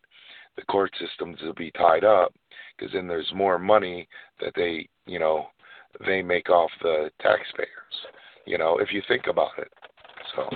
the 0.58 0.64
court 0.64 0.90
systems 0.98 1.38
to 1.38 1.54
be 1.54 1.70
tied 1.72 2.04
up 2.04 2.34
because 2.76 2.92
then 2.92 3.06
there's 3.06 3.30
more 3.34 3.58
money 3.58 4.08
that 4.40 4.52
they, 4.56 4.88
you 5.06 5.18
know, 5.18 5.46
they 6.06 6.22
make 6.22 6.50
off 6.50 6.70
the 6.82 7.10
taxpayers. 7.20 7.68
You 8.44 8.58
know, 8.58 8.78
if 8.78 8.92
you 8.92 9.02
think 9.08 9.26
about 9.28 9.52
it. 9.58 9.68
So, 10.34 10.48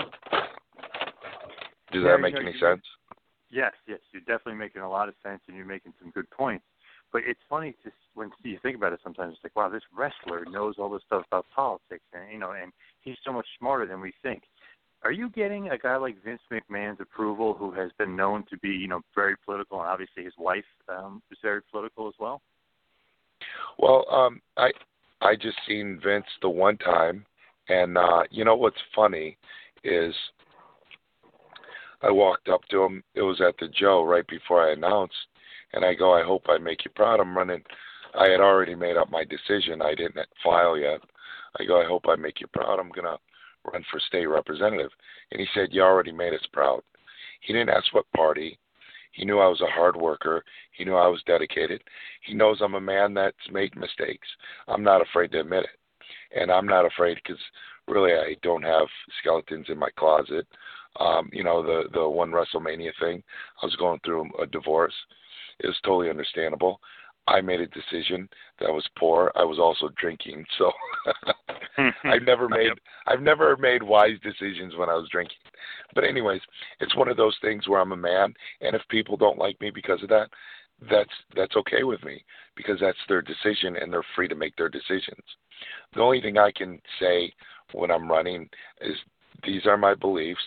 does 1.92 2.04
that 2.04 2.18
make 2.20 2.34
any 2.34 2.52
sense? 2.60 2.82
Yes, 3.50 3.72
yes, 3.86 3.98
you're 4.12 4.22
definitely 4.22 4.54
making 4.54 4.82
a 4.82 4.88
lot 4.88 5.08
of 5.08 5.14
sense, 5.22 5.40
and 5.46 5.56
you're 5.56 5.66
making 5.66 5.92
some 6.00 6.10
good 6.10 6.28
points. 6.30 6.64
But 7.12 7.22
it's 7.26 7.40
funny 7.48 7.74
to 7.84 7.90
when 8.14 8.30
you 8.42 8.58
think 8.62 8.76
about 8.76 8.92
it. 8.92 9.00
Sometimes 9.02 9.34
it's 9.34 9.44
like, 9.44 9.56
wow, 9.56 9.68
this 9.68 9.82
wrestler 9.96 10.44
knows 10.50 10.76
all 10.78 10.90
this 10.90 11.02
stuff 11.06 11.24
about 11.28 11.46
politics, 11.54 12.04
and 12.12 12.32
you 12.32 12.38
know, 12.38 12.52
and 12.52 12.72
he's 13.02 13.16
so 13.24 13.32
much 13.32 13.46
smarter 13.58 13.86
than 13.86 14.00
we 14.00 14.12
think. 14.22 14.42
Are 15.04 15.12
you 15.12 15.30
getting 15.30 15.70
a 15.70 15.78
guy 15.78 15.96
like 15.96 16.22
Vince 16.24 16.40
McMahon's 16.50 17.00
approval, 17.00 17.54
who 17.54 17.72
has 17.72 17.90
been 17.98 18.14
known 18.14 18.44
to 18.50 18.58
be, 18.58 18.68
you 18.68 18.86
know, 18.86 19.00
very 19.14 19.34
political, 19.44 19.80
and 19.80 19.88
obviously 19.88 20.24
his 20.24 20.34
wife 20.38 20.64
um, 20.88 21.20
is 21.30 21.38
very 21.42 21.60
political 21.70 22.06
as 22.06 22.14
well? 22.20 22.40
Well, 23.78 24.04
um, 24.10 24.40
I 24.56 24.70
I 25.20 25.34
just 25.34 25.58
seen 25.66 26.00
Vince 26.02 26.26
the 26.40 26.48
one 26.48 26.78
time, 26.78 27.26
and 27.68 27.98
uh, 27.98 28.22
you 28.30 28.44
know 28.44 28.54
what's 28.54 28.76
funny 28.94 29.36
is 29.84 30.14
I 32.02 32.10
walked 32.10 32.48
up 32.48 32.62
to 32.70 32.82
him. 32.82 33.02
It 33.14 33.22
was 33.22 33.40
at 33.40 33.54
the 33.58 33.68
Joe 33.68 34.04
right 34.04 34.26
before 34.26 34.68
I 34.68 34.72
announced, 34.72 35.16
and 35.72 35.84
I 35.84 35.94
go, 35.94 36.14
"I 36.14 36.22
hope 36.22 36.46
I 36.48 36.58
make 36.58 36.84
you 36.84 36.90
proud." 36.90 37.20
I'm 37.20 37.36
running. 37.36 37.64
I 38.14 38.28
had 38.28 38.40
already 38.40 38.74
made 38.74 38.96
up 38.96 39.10
my 39.10 39.24
decision. 39.24 39.82
I 39.82 39.94
didn't 39.94 40.26
file 40.42 40.76
yet. 40.76 41.00
I 41.58 41.64
go, 41.64 41.80
"I 41.80 41.84
hope 41.84 42.08
I 42.08 42.16
make 42.16 42.40
you 42.40 42.46
proud." 42.48 42.78
I'm 42.78 42.90
gonna 42.90 43.18
run 43.64 43.84
for 43.90 44.00
state 44.00 44.26
representative, 44.26 44.90
and 45.30 45.40
he 45.40 45.46
said, 45.54 45.72
"You 45.72 45.82
already 45.82 46.12
made 46.12 46.34
us 46.34 46.46
proud." 46.52 46.82
He 47.40 47.52
didn't 47.52 47.70
ask 47.70 47.92
what 47.92 48.10
party. 48.12 48.58
He 49.12 49.24
knew 49.24 49.38
I 49.38 49.48
was 49.48 49.60
a 49.60 49.66
hard 49.66 49.96
worker. 49.96 50.44
He 50.72 50.84
knew 50.84 50.96
I 50.96 51.06
was 51.08 51.22
dedicated. 51.24 51.82
He 52.22 52.34
knows 52.34 52.60
I'm 52.60 52.74
a 52.74 52.80
man 52.80 53.14
that's 53.14 53.50
made 53.50 53.76
mistakes. 53.76 54.26
I'm 54.68 54.82
not 54.82 55.02
afraid 55.02 55.32
to 55.32 55.40
admit 55.40 55.64
it. 55.64 56.40
And 56.40 56.50
I'm 56.50 56.66
not 56.66 56.86
afraid 56.86 57.16
because 57.16 57.40
really 57.86 58.12
I 58.14 58.36
don't 58.42 58.62
have 58.62 58.86
skeletons 59.18 59.66
in 59.68 59.78
my 59.78 59.90
closet. 59.96 60.46
Um, 60.98 61.28
you 61.32 61.44
know, 61.44 61.62
the 61.62 61.88
the 61.92 62.08
one 62.08 62.30
WrestleMania 62.30 62.92
thing, 63.00 63.22
I 63.62 63.66
was 63.66 63.76
going 63.76 64.00
through 64.04 64.30
a 64.40 64.46
divorce. 64.46 64.94
It 65.62 65.66
was 65.66 65.80
totally 65.84 66.10
understandable. 66.10 66.80
I 67.28 67.40
made 67.40 67.60
a 67.60 67.66
decision 67.68 68.28
that 68.58 68.72
was 68.72 68.86
poor. 68.98 69.30
I 69.36 69.44
was 69.44 69.58
also 69.58 69.88
drinking, 69.96 70.44
so 70.58 70.72
I've 72.04 72.22
never 72.22 72.48
made 72.48 72.72
I've 73.06 73.22
never 73.22 73.56
made 73.56 73.82
wise 73.82 74.18
decisions 74.22 74.74
when 74.76 74.88
I 74.88 74.94
was 74.94 75.08
drinking. 75.10 75.36
But 75.94 76.04
anyways, 76.04 76.40
it's 76.80 76.96
one 76.96 77.08
of 77.08 77.16
those 77.16 77.36
things 77.40 77.68
where 77.68 77.80
I'm 77.80 77.92
a 77.92 77.96
man, 77.96 78.34
and 78.60 78.74
if 78.74 78.82
people 78.88 79.16
don't 79.16 79.38
like 79.38 79.60
me 79.60 79.70
because 79.70 80.02
of 80.02 80.08
that, 80.08 80.30
that's 80.90 81.10
that's 81.36 81.56
okay 81.56 81.84
with 81.84 82.02
me 82.04 82.24
because 82.56 82.78
that's 82.80 82.98
their 83.08 83.22
decision 83.22 83.76
and 83.76 83.92
they're 83.92 84.02
free 84.16 84.28
to 84.28 84.34
make 84.34 84.56
their 84.56 84.68
decisions. 84.68 85.24
The 85.94 86.00
only 86.00 86.20
thing 86.20 86.38
I 86.38 86.50
can 86.50 86.80
say 87.00 87.32
when 87.72 87.90
I'm 87.90 88.10
running 88.10 88.48
is 88.80 88.96
these 89.44 89.66
are 89.66 89.76
my 89.76 89.94
beliefs. 89.94 90.40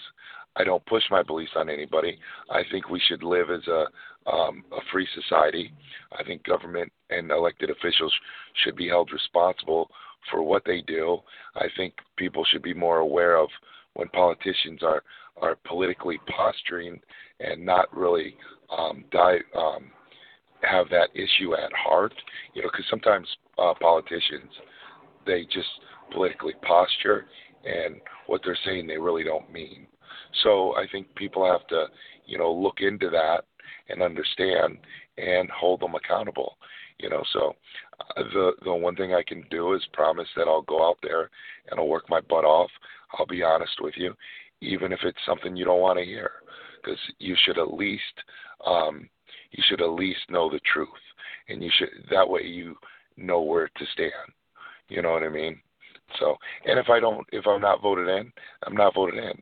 I 0.58 0.64
don't 0.64 0.86
push 0.86 1.04
my 1.12 1.24
beliefs 1.24 1.52
on 1.56 1.70
anybody. 1.70 2.18
I 2.50 2.62
think 2.72 2.90
we 2.90 3.02
should 3.08 3.24
live 3.24 3.50
as 3.50 3.68
a 3.68 3.86
um, 4.28 4.64
a 4.72 4.80
free 4.92 5.08
society. 5.14 5.72
I 6.18 6.24
think 6.24 6.44
government 6.44 6.92
and 7.12 7.30
elected 7.30 7.70
officials 7.70 8.14
should 8.64 8.76
be 8.76 8.88
held 8.88 9.12
responsible 9.12 9.90
for 10.32 10.42
what 10.42 10.64
they 10.66 10.82
do. 10.82 11.20
I 11.56 11.68
think 11.78 11.94
people 12.18 12.44
should 12.46 12.64
be 12.64 12.74
more 12.74 12.98
aware 13.00 13.38
of 13.38 13.50
when 13.94 14.08
politicians 14.10 14.82
are 14.82 15.04
are 15.42 15.58
politically 15.68 16.20
posturing 16.36 17.00
and 17.40 17.66
not 17.66 17.96
really 17.96 18.36
um, 18.76 19.04
die, 19.12 19.40
um, 19.56 19.92
have 20.62 20.88
that 20.90 21.10
issue 21.14 21.54
at 21.54 21.72
heart. 21.74 22.14
You 22.54 22.64
know, 22.64 22.70
because 22.72 22.86
sometimes 22.90 23.28
uh, 23.58 23.74
politicians 23.80 24.50
they 25.26 25.44
just 25.46 25.68
politically 26.12 26.54
posture 26.62 27.26
and 27.66 27.96
what 28.28 28.42
they're 28.44 28.58
saying 28.66 28.88
they 28.88 28.98
really 28.98 29.24
don't 29.24 29.52
mean. 29.52 29.88
So 30.44 30.76
I 30.76 30.86
think 30.92 31.14
people 31.16 31.46
have 31.50 31.66
to, 31.68 31.88
you 32.26 32.38
know, 32.38 32.52
look 32.52 32.80
into 32.80 33.10
that 33.10 33.46
and 33.90 34.02
understand 34.02 34.78
and 35.18 35.50
hold 35.50 35.82
them 35.82 35.96
accountable. 35.96 36.58
You 37.00 37.10
know, 37.10 37.24
so 37.34 37.56
uh, 38.00 38.24
the 38.34 38.52
the 38.64 38.74
one 38.74 38.96
thing 38.96 39.14
I 39.14 39.24
can 39.24 39.44
do 39.52 39.74
is 39.74 39.86
promise 39.92 40.28
that 40.36 40.48
I'll 40.48 40.62
go 40.62 40.88
out 40.88 40.98
there 41.04 41.30
and 41.70 41.80
I'll 41.80 41.88
work 41.88 42.10
my 42.10 42.22
butt 42.22 42.46
off. 42.46 42.72
I'll 43.18 43.26
be 43.26 43.44
honest 43.44 43.74
with 43.82 43.96
you, 43.98 44.14
even 44.62 44.92
if 44.94 45.00
it's 45.04 45.18
something 45.26 45.56
you 45.56 45.66
don't 45.66 45.82
want 45.82 46.00
to 46.00 46.06
hear, 46.06 46.32
because 46.82 47.00
you 47.20 47.36
should 47.44 47.58
at 47.58 47.74
least 47.74 48.04
um, 48.66 49.10
you 49.52 49.64
should 49.68 49.82
at 49.82 49.92
least 49.92 50.20
know 50.30 50.50
the 50.50 50.60
truth, 50.72 50.90
and 51.50 51.62
you 51.62 51.70
should 51.78 51.90
that 52.10 52.28
way 52.28 52.44
you 52.44 52.76
know 53.18 53.42
where 53.42 53.68
to 53.68 53.86
stand. 53.94 54.12
You 54.88 55.02
know 55.02 55.12
what 55.12 55.24
I 55.24 55.30
mean? 55.30 55.60
So, 56.20 56.36
and 56.66 56.80
if 56.80 56.90
I 56.90 57.00
don't, 57.00 57.26
if 57.32 57.46
I'm 57.48 57.62
not 57.62 57.82
voted 57.82 58.08
in, 58.08 58.32
I'm 58.66 58.76
not 58.76 58.94
voted 58.94 59.22
in. 59.22 59.42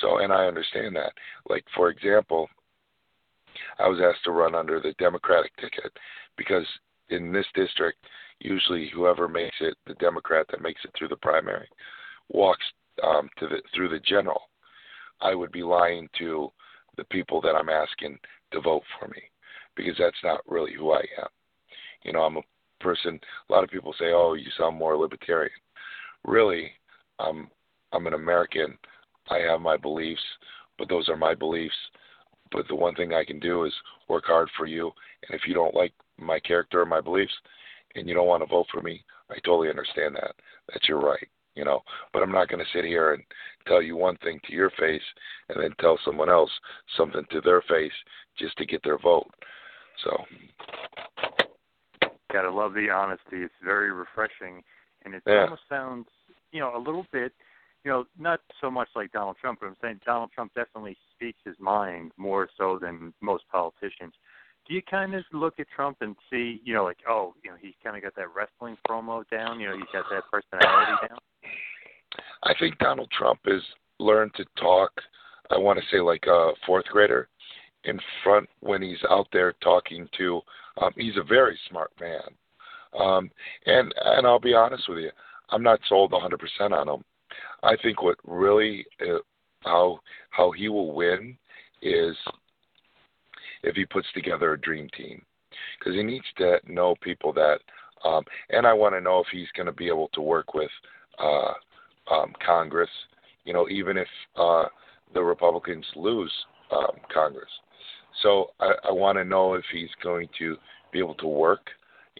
So, 0.00 0.18
and 0.18 0.32
I 0.32 0.46
understand 0.46 0.96
that. 0.96 1.12
Like 1.48 1.64
for 1.74 1.90
example, 1.90 2.48
I 3.78 3.88
was 3.88 4.00
asked 4.00 4.24
to 4.24 4.30
run 4.30 4.54
under 4.54 4.80
the 4.80 4.94
Democratic 4.98 5.54
ticket 5.56 5.92
because 6.36 6.66
in 7.10 7.32
this 7.32 7.46
district, 7.54 7.98
usually 8.40 8.90
whoever 8.94 9.28
makes 9.28 9.56
it, 9.60 9.76
the 9.86 9.94
Democrat 9.94 10.46
that 10.50 10.62
makes 10.62 10.80
it 10.84 10.90
through 10.96 11.08
the 11.08 11.16
primary, 11.16 11.68
walks 12.28 12.64
um, 13.02 13.28
to 13.38 13.46
the 13.46 13.62
through 13.74 13.88
the 13.88 14.00
general. 14.00 14.42
I 15.20 15.34
would 15.34 15.52
be 15.52 15.62
lying 15.62 16.08
to 16.18 16.50
the 16.96 17.04
people 17.04 17.40
that 17.40 17.54
I'm 17.54 17.68
asking 17.68 18.18
to 18.52 18.60
vote 18.60 18.82
for 18.98 19.08
me 19.08 19.22
because 19.76 19.94
that's 19.98 20.22
not 20.22 20.40
really 20.46 20.74
who 20.74 20.92
I 20.92 21.00
am. 21.20 21.28
You 22.02 22.12
know, 22.12 22.22
I'm 22.22 22.36
a 22.36 22.42
person. 22.80 23.18
A 23.48 23.52
lot 23.52 23.64
of 23.64 23.70
people 23.70 23.94
say, 23.98 24.12
"Oh, 24.12 24.34
you 24.34 24.50
sound 24.56 24.76
more 24.76 24.96
libertarian." 24.96 25.52
Really, 26.24 26.70
I'm 27.18 27.48
I'm 27.92 28.06
an 28.06 28.14
American. 28.14 28.76
I 29.30 29.38
have 29.38 29.60
my 29.60 29.76
beliefs, 29.76 30.22
but 30.78 30.88
those 30.88 31.08
are 31.08 31.16
my 31.16 31.34
beliefs. 31.34 31.74
But 32.50 32.66
the 32.68 32.74
one 32.74 32.94
thing 32.94 33.12
I 33.12 33.24
can 33.24 33.38
do 33.40 33.64
is 33.64 33.72
work 34.08 34.24
hard 34.26 34.48
for 34.56 34.66
you. 34.66 34.90
And 35.28 35.38
if 35.38 35.46
you 35.46 35.54
don't 35.54 35.74
like 35.74 35.92
my 36.18 36.40
character 36.40 36.80
or 36.80 36.86
my 36.86 37.00
beliefs, 37.00 37.32
and 37.94 38.08
you 38.08 38.14
don't 38.14 38.26
want 38.26 38.42
to 38.42 38.48
vote 38.48 38.66
for 38.72 38.80
me, 38.80 39.04
I 39.30 39.34
totally 39.44 39.68
understand 39.68 40.14
that. 40.16 40.34
That's 40.72 40.88
your 40.88 41.00
right, 41.00 41.28
you 41.54 41.64
know. 41.64 41.82
But 42.12 42.22
I'm 42.22 42.32
not 42.32 42.48
going 42.48 42.64
to 42.64 42.70
sit 42.72 42.84
here 42.84 43.12
and 43.14 43.22
tell 43.66 43.82
you 43.82 43.96
one 43.96 44.16
thing 44.18 44.40
to 44.46 44.52
your 44.52 44.70
face 44.78 45.02
and 45.48 45.62
then 45.62 45.74
tell 45.80 45.98
someone 46.04 46.30
else 46.30 46.50
something 46.96 47.24
to 47.30 47.40
their 47.40 47.62
face 47.62 47.92
just 48.38 48.56
to 48.58 48.66
get 48.66 48.82
their 48.82 48.98
vote. 48.98 49.28
So. 50.04 50.24
Gotta 52.32 52.50
love 52.50 52.74
the 52.74 52.90
honesty. 52.90 53.42
It's 53.42 53.54
very 53.64 53.90
refreshing, 53.90 54.62
and 55.04 55.14
it 55.14 55.22
Yeah. 55.26 55.44
almost 55.44 55.62
sounds, 55.68 56.08
you 56.52 56.60
know, 56.60 56.76
a 56.76 56.78
little 56.78 57.06
bit, 57.10 57.32
you 57.88 57.94
know, 57.94 58.04
not 58.18 58.40
so 58.60 58.70
much 58.70 58.88
like 58.94 59.10
Donald 59.12 59.36
Trump, 59.40 59.60
but 59.60 59.66
I'm 59.66 59.76
saying 59.80 60.00
Donald 60.04 60.30
Trump 60.34 60.52
definitely 60.54 60.94
speaks 61.16 61.38
his 61.42 61.54
mind 61.58 62.12
more 62.18 62.46
so 62.58 62.78
than 62.78 63.14
most 63.22 63.44
politicians. 63.50 64.12
Do 64.66 64.74
you 64.74 64.82
kind 64.82 65.14
of 65.14 65.24
look 65.32 65.58
at 65.58 65.68
Trump 65.74 65.96
and 66.02 66.14
see, 66.28 66.60
you 66.62 66.74
know, 66.74 66.84
like, 66.84 66.98
oh, 67.08 67.32
you 67.42 67.50
know, 67.50 67.56
he's 67.58 67.72
kind 67.82 67.96
of 67.96 68.02
got 68.02 68.14
that 68.16 68.26
wrestling 68.36 68.76
promo 68.86 69.24
down, 69.30 69.58
you 69.58 69.68
know, 69.68 69.74
he's 69.74 69.86
got 69.90 70.04
that 70.10 70.24
personality 70.30 70.92
down? 71.08 71.18
I 72.42 72.52
think 72.60 72.76
Donald 72.76 73.10
Trump 73.10 73.40
has 73.46 73.62
learned 73.98 74.34
to 74.34 74.44
talk. 74.60 74.92
I 75.50 75.56
want 75.56 75.78
to 75.78 75.84
say 75.90 76.02
like 76.02 76.24
a 76.26 76.50
fourth 76.66 76.84
grader 76.92 77.26
in 77.84 77.98
front 78.22 78.50
when 78.60 78.82
he's 78.82 79.02
out 79.08 79.28
there 79.32 79.54
talking 79.62 80.06
to. 80.18 80.42
Um, 80.82 80.92
he's 80.94 81.16
a 81.16 81.24
very 81.24 81.58
smart 81.70 81.90
man, 81.98 83.00
um, 83.00 83.30
and 83.64 83.94
and 84.04 84.26
I'll 84.26 84.38
be 84.38 84.52
honest 84.52 84.84
with 84.90 84.98
you, 84.98 85.10
I'm 85.48 85.62
not 85.62 85.80
sold 85.88 86.12
100% 86.12 86.72
on 86.72 86.88
him. 86.88 87.04
I 87.62 87.76
think 87.82 88.02
what 88.02 88.16
really 88.24 88.84
uh, 89.00 89.18
how 89.60 90.00
how 90.30 90.50
he 90.52 90.68
will 90.68 90.94
win 90.94 91.36
is 91.82 92.16
if 93.62 93.74
he 93.74 93.84
puts 93.84 94.06
together 94.14 94.52
a 94.52 94.60
dream 94.60 94.88
team 94.96 95.22
because 95.78 95.94
he 95.94 96.02
needs 96.02 96.24
to 96.36 96.58
know 96.66 96.94
people 97.00 97.32
that 97.32 97.58
um 98.04 98.24
and 98.50 98.66
I 98.66 98.72
want 98.72 98.94
to 98.94 99.00
know 99.00 99.20
if 99.20 99.26
he's 99.32 99.48
going 99.56 99.66
to 99.66 99.72
be 99.72 99.88
able 99.88 100.08
to 100.14 100.20
work 100.20 100.54
with 100.54 100.70
uh 101.18 101.52
um 102.12 102.32
Congress, 102.44 102.90
you 103.44 103.52
know, 103.52 103.68
even 103.68 103.96
if 103.96 104.08
uh 104.36 104.66
the 105.14 105.22
Republicans 105.22 105.86
lose 105.96 106.32
um 106.70 106.96
Congress. 107.12 107.50
So 108.22 108.50
I, 108.60 108.72
I 108.88 108.92
want 108.92 109.18
to 109.18 109.24
know 109.24 109.54
if 109.54 109.64
he's 109.72 109.90
going 110.02 110.28
to 110.38 110.56
be 110.92 110.98
able 110.98 111.14
to 111.16 111.26
work, 111.26 111.68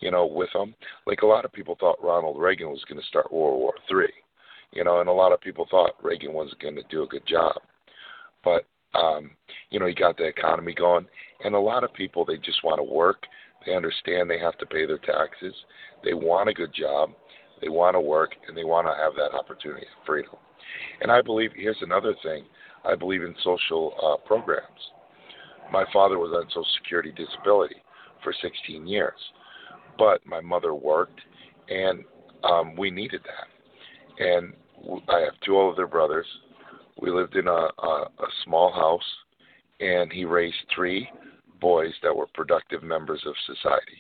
you 0.00 0.11
know, 0.11 0.26
with 0.26 0.50
them. 0.52 0.74
Like 1.07 1.22
a 1.22 1.26
lot 1.26 1.44
of 1.44 1.52
people 1.52 1.76
thought 1.78 2.02
Ronald 2.02 2.40
Reagan 2.40 2.68
was 2.68 2.85
going 2.88 3.00
to 3.00 3.07
start 3.07 3.33
World 3.33 3.59
War 3.59 3.74
Three, 3.88 4.12
you 4.72 4.85
know, 4.85 5.00
and 5.00 5.09
a 5.09 5.12
lot 5.12 5.33
of 5.33 5.40
people 5.40 5.66
thought 5.70 6.02
Reagan 6.02 6.33
was 6.33 6.54
going 6.61 6.76
to 6.76 6.83
do 6.90 7.02
a 7.02 7.09
good 7.09 7.26
job. 7.26 7.57
But 8.44 8.66
um, 8.94 9.31
you 9.70 9.78
know, 9.78 9.87
he 9.87 9.94
got 9.94 10.16
the 10.16 10.24
economy 10.24 10.74
going, 10.74 11.07
and 11.44 11.54
a 11.54 11.61
lot 11.61 11.85
of 11.85 11.92
people 11.92 12.24
they 12.24 12.37
just 12.37 12.64
want 12.64 12.78
to 12.78 12.83
work. 12.83 13.24
They 13.66 13.74
understand 13.74 14.31
they 14.31 14.38
have 14.38 14.57
to 14.59 14.66
pay 14.66 14.87
their 14.87 14.98
taxes. 14.98 15.54
They 16.04 16.14
want 16.14 16.48
a 16.48 16.54
good 16.54 16.72
job. 16.74 17.11
They 17.61 17.68
want 17.68 17.94
to 17.94 18.00
work, 18.00 18.31
and 18.46 18.57
they 18.57 18.64
want 18.64 18.87
to 18.87 18.94
have 19.02 19.14
that 19.16 19.37
opportunity 19.37 19.83
of 19.83 20.07
freedom. 20.07 20.37
And 21.00 21.11
I 21.11 21.22
believe 21.22 21.50
here's 21.54 21.83
another 21.83 22.14
thing. 22.22 22.44
I 22.85 22.94
believe 22.94 23.22
in 23.22 23.35
social 23.42 23.94
uh, 24.02 24.26
programs. 24.26 24.64
My 25.72 25.85
father 25.92 26.18
was 26.18 26.33
on 26.33 26.48
Social 26.48 26.64
Security 26.83 27.12
disability 27.12 27.76
for 28.22 28.33
16 28.40 28.87
years. 28.87 29.18
but 29.98 30.24
my 30.24 30.40
mother 30.40 30.74
worked, 30.74 31.20
and 31.68 32.04
um, 32.44 32.76
we 32.76 32.90
needed 32.90 33.20
that. 33.24 33.57
And 34.18 34.52
I 35.09 35.20
have 35.20 35.40
two 35.44 35.57
older 35.57 35.87
brothers. 35.87 36.26
We 37.00 37.11
lived 37.11 37.37
in 37.37 37.46
a, 37.46 37.50
a, 37.50 38.09
a 38.18 38.28
small 38.44 38.72
house, 38.72 39.02
and 39.81 40.12
he 40.12 40.24
raised 40.24 40.57
three 40.74 41.09
boys 41.61 41.92
that 42.02 42.14
were 42.14 42.26
productive 42.35 42.83
members 42.83 43.22
of 43.26 43.35
society. 43.46 43.98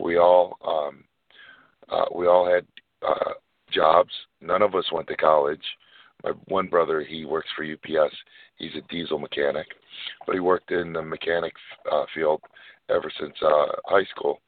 We 0.00 0.18
all 0.18 0.58
um, 0.66 1.04
uh, 1.90 2.06
we 2.14 2.26
all 2.26 2.50
had 2.52 2.66
uh, 3.06 3.34
jobs. 3.72 4.10
None 4.40 4.62
of 4.62 4.74
us 4.74 4.90
went 4.92 5.06
to 5.08 5.16
college. 5.16 5.62
My 6.22 6.30
one 6.46 6.68
brother, 6.68 7.04
he 7.04 7.24
works 7.24 7.48
for 7.54 7.64
UPS. 7.64 8.14
He's 8.56 8.74
a 8.76 8.92
diesel 8.92 9.18
mechanic, 9.18 9.66
but 10.26 10.34
he 10.34 10.40
worked 10.40 10.70
in 10.70 10.92
the 10.92 11.02
mechanic 11.02 11.52
uh, 11.90 12.04
field 12.14 12.40
ever 12.88 13.10
since 13.20 13.34
uh, 13.42 13.66
high 13.86 14.04
school. 14.16 14.40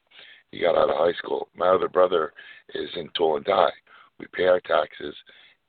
He 0.51 0.61
got 0.61 0.77
out 0.77 0.89
of 0.89 0.95
high 0.97 1.17
school. 1.17 1.49
My 1.55 1.67
other 1.67 1.89
brother 1.89 2.33
is 2.73 2.89
in 2.95 3.09
tool 3.15 3.35
and 3.35 3.45
die. 3.45 3.71
We 4.19 4.25
pay 4.33 4.45
our 4.45 4.59
taxes, 4.61 5.15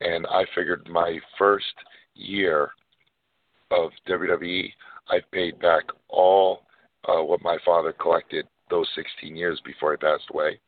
and 0.00 0.26
I 0.26 0.44
figured 0.54 0.88
my 0.88 1.18
first 1.38 1.66
year 2.14 2.70
of 3.70 3.90
WWE, 4.08 4.72
I 5.08 5.18
paid 5.32 5.58
back 5.60 5.84
all 6.08 6.62
uh, 7.08 7.22
what 7.22 7.42
my 7.42 7.58
father 7.64 7.92
collected 7.92 8.46
those 8.70 8.88
16 8.94 9.36
years 9.36 9.60
before 9.64 9.92
he 9.92 9.96
passed 9.96 10.24
away 10.32 10.58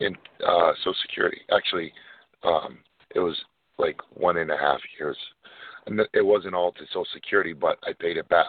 in 0.00 0.16
uh, 0.46 0.72
Social 0.78 0.94
Security. 1.02 1.40
Actually, 1.54 1.92
um, 2.42 2.78
it 3.14 3.20
was 3.20 3.36
like 3.78 4.00
one 4.14 4.38
and 4.38 4.50
a 4.50 4.56
half 4.56 4.80
years. 4.98 5.16
And 5.86 6.00
it 6.12 6.24
wasn't 6.24 6.54
all 6.54 6.72
to 6.72 6.84
Social 6.86 7.06
Security, 7.12 7.52
but 7.52 7.78
I 7.84 7.92
paid 7.98 8.16
it 8.16 8.28
back. 8.28 8.46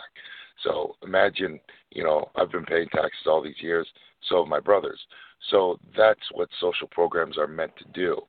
So 0.63 0.95
imagine, 1.03 1.59
you 1.91 2.03
know, 2.03 2.29
I've 2.35 2.51
been 2.51 2.65
paying 2.65 2.89
taxes 2.89 3.25
all 3.25 3.41
these 3.41 3.61
years, 3.61 3.87
so 4.29 4.41
have 4.41 4.49
my 4.49 4.59
brothers. 4.59 4.99
So 5.49 5.79
that's 5.97 6.19
what 6.33 6.49
social 6.59 6.87
programs 6.87 7.37
are 7.37 7.47
meant 7.47 7.75
to 7.77 7.85
do 7.93 8.21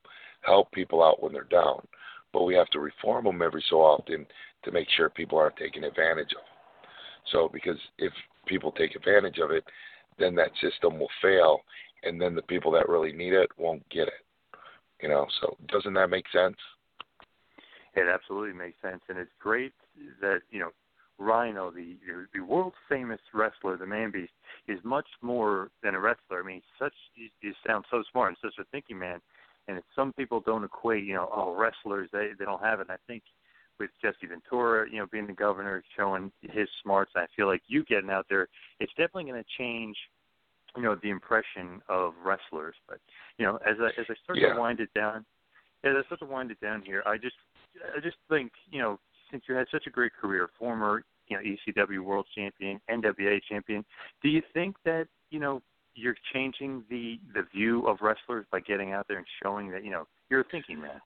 help 0.42 0.70
people 0.72 1.02
out 1.02 1.22
when 1.22 1.32
they're 1.32 1.44
down. 1.44 1.86
But 2.32 2.44
we 2.44 2.54
have 2.54 2.68
to 2.68 2.80
reform 2.80 3.24
them 3.24 3.42
every 3.42 3.64
so 3.68 3.76
often 3.76 4.26
to 4.64 4.72
make 4.72 4.88
sure 4.96 5.08
people 5.08 5.38
aren't 5.38 5.56
taking 5.56 5.84
advantage 5.84 6.32
of. 6.32 6.44
So, 7.30 7.48
because 7.52 7.78
if 7.98 8.12
people 8.46 8.72
take 8.72 8.96
advantage 8.96 9.38
of 9.38 9.50
it, 9.50 9.64
then 10.18 10.34
that 10.34 10.50
system 10.60 10.98
will 10.98 11.10
fail, 11.20 11.60
and 12.02 12.20
then 12.20 12.34
the 12.34 12.42
people 12.42 12.72
that 12.72 12.88
really 12.88 13.12
need 13.12 13.32
it 13.32 13.48
won't 13.56 13.88
get 13.90 14.08
it. 14.08 14.14
You 15.00 15.08
know, 15.08 15.26
so 15.40 15.56
doesn't 15.68 15.94
that 15.94 16.10
make 16.10 16.26
sense? 16.32 16.56
It 17.94 18.08
absolutely 18.12 18.56
makes 18.56 18.80
sense, 18.80 19.02
and 19.08 19.18
it's 19.18 19.30
great 19.40 19.72
that 20.20 20.40
you 20.50 20.60
know 20.60 20.70
Rhino, 21.22 21.70
the 21.70 21.96
the 22.34 22.40
world 22.40 22.72
famous 22.88 23.20
wrestler, 23.32 23.76
the 23.76 23.86
Man 23.86 24.10
Beast, 24.10 24.32
is 24.68 24.78
much 24.84 25.06
more 25.22 25.70
than 25.82 25.94
a 25.94 26.00
wrestler. 26.00 26.40
I 26.42 26.46
mean, 26.46 26.62
such 26.78 26.94
he, 27.14 27.30
he 27.40 27.52
sounds 27.66 27.86
so 27.90 28.02
smart 28.10 28.28
and 28.28 28.36
such 28.42 28.58
a 28.60 28.68
thinking 28.70 28.98
man. 28.98 29.20
And 29.68 29.78
it's, 29.78 29.86
some 29.94 30.12
people 30.12 30.42
don't 30.44 30.64
equate, 30.64 31.04
you 31.04 31.14
know, 31.14 31.28
oh 31.34 31.54
wrestlers 31.54 32.08
they 32.12 32.30
they 32.38 32.44
don't 32.44 32.62
have 32.62 32.80
it. 32.80 32.88
And 32.88 32.92
I 32.92 32.98
think 33.06 33.22
with 33.78 33.90
Jesse 34.02 34.26
Ventura, 34.28 34.88
you 34.90 34.98
know, 34.98 35.06
being 35.10 35.26
the 35.26 35.32
governor, 35.32 35.82
showing 35.96 36.30
his 36.40 36.68
smarts, 36.82 37.12
I 37.16 37.26
feel 37.36 37.46
like 37.46 37.62
you 37.68 37.84
getting 37.84 38.10
out 38.10 38.26
there, 38.28 38.48
it's 38.80 38.92
definitely 38.92 39.24
going 39.24 39.42
to 39.42 39.48
change, 39.58 39.96
you 40.76 40.82
know, 40.82 40.96
the 41.02 41.10
impression 41.10 41.80
of 41.88 42.14
wrestlers. 42.24 42.74
But 42.88 42.98
you 43.38 43.46
know, 43.46 43.56
as 43.68 43.76
I 43.80 43.88
as 44.00 44.06
I 44.10 44.14
start 44.24 44.38
yeah. 44.38 44.54
to 44.54 44.60
wind 44.60 44.80
it 44.80 44.90
down, 44.94 45.24
as 45.84 45.92
I 45.96 46.04
start 46.06 46.20
to 46.20 46.26
wind 46.26 46.50
it 46.50 46.60
down 46.60 46.82
here, 46.84 47.02
I 47.06 47.16
just 47.16 47.36
I 47.96 48.00
just 48.00 48.16
think, 48.28 48.50
you 48.70 48.80
know, 48.80 48.98
since 49.30 49.44
you 49.48 49.54
had 49.54 49.66
such 49.72 49.86
a 49.86 49.90
great 49.90 50.12
career, 50.12 50.50
former 50.58 51.04
you 51.32 51.38
know 51.38 51.82
ECW 51.86 52.00
World 52.00 52.26
Champion, 52.34 52.80
NWA 52.90 53.40
Champion, 53.48 53.84
do 54.22 54.28
you 54.28 54.42
think 54.52 54.76
that 54.84 55.06
you 55.30 55.40
know 55.40 55.62
you're 55.94 56.16
changing 56.32 56.84
the 56.90 57.18
the 57.34 57.42
view 57.54 57.86
of 57.86 57.98
wrestlers 58.00 58.46
by 58.50 58.60
getting 58.60 58.92
out 58.92 59.06
there 59.08 59.18
and 59.18 59.26
showing 59.42 59.70
that 59.70 59.84
you 59.84 59.90
know 59.90 60.06
you're 60.30 60.44
thinking 60.50 60.80
man? 60.80 61.00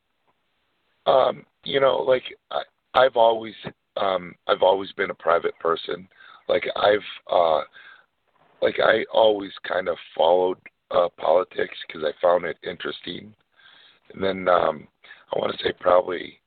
Um, 1.07 1.45
you 1.65 1.81
know, 1.81 1.99
like 1.99 2.25
I, 2.51 2.63
I've 2.95 3.17
always 3.17 3.55
um 3.97 4.35
I've 4.47 4.63
always 4.63 4.93
been 4.93 5.11
a 5.11 5.15
private 5.15 5.59
person. 5.59 6.09
Like 6.49 6.65
I've 6.77 7.33
uh 7.33 7.63
like 8.63 8.77
I 8.83 9.05
always 9.13 9.53
kind 9.67 9.89
of 9.89 9.97
followed 10.17 10.59
uh 10.91 11.09
politics 11.19 11.77
because 11.87 12.03
I 12.05 12.13
found 12.21 12.45
it 12.45 12.57
interesting. 12.69 13.35
And 14.13 14.23
then 14.23 14.49
um 14.49 14.89
I 15.35 15.39
want 15.39 15.57
to 15.57 15.63
say 15.63 15.73
probably 15.79 16.41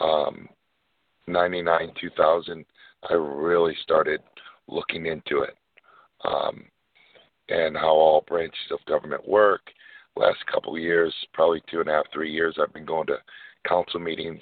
um 0.00 0.48
99 1.26 1.92
2000 2.00 2.64
I 3.10 3.14
really 3.14 3.74
started 3.82 4.20
looking 4.68 5.06
into 5.06 5.42
it. 5.42 5.56
Um 6.24 6.64
and 7.48 7.76
how 7.76 7.90
all 7.90 8.24
branches 8.26 8.58
of 8.72 8.84
government 8.86 9.26
work. 9.28 9.62
Last 10.16 10.38
couple 10.52 10.74
of 10.74 10.82
years, 10.82 11.14
probably 11.32 11.62
two 11.70 11.80
and 11.80 11.88
a 11.88 11.92
half, 11.92 12.06
three 12.12 12.32
years, 12.32 12.56
I've 12.60 12.72
been 12.72 12.86
going 12.86 13.06
to 13.08 13.18
council 13.68 14.00
meetings 14.00 14.40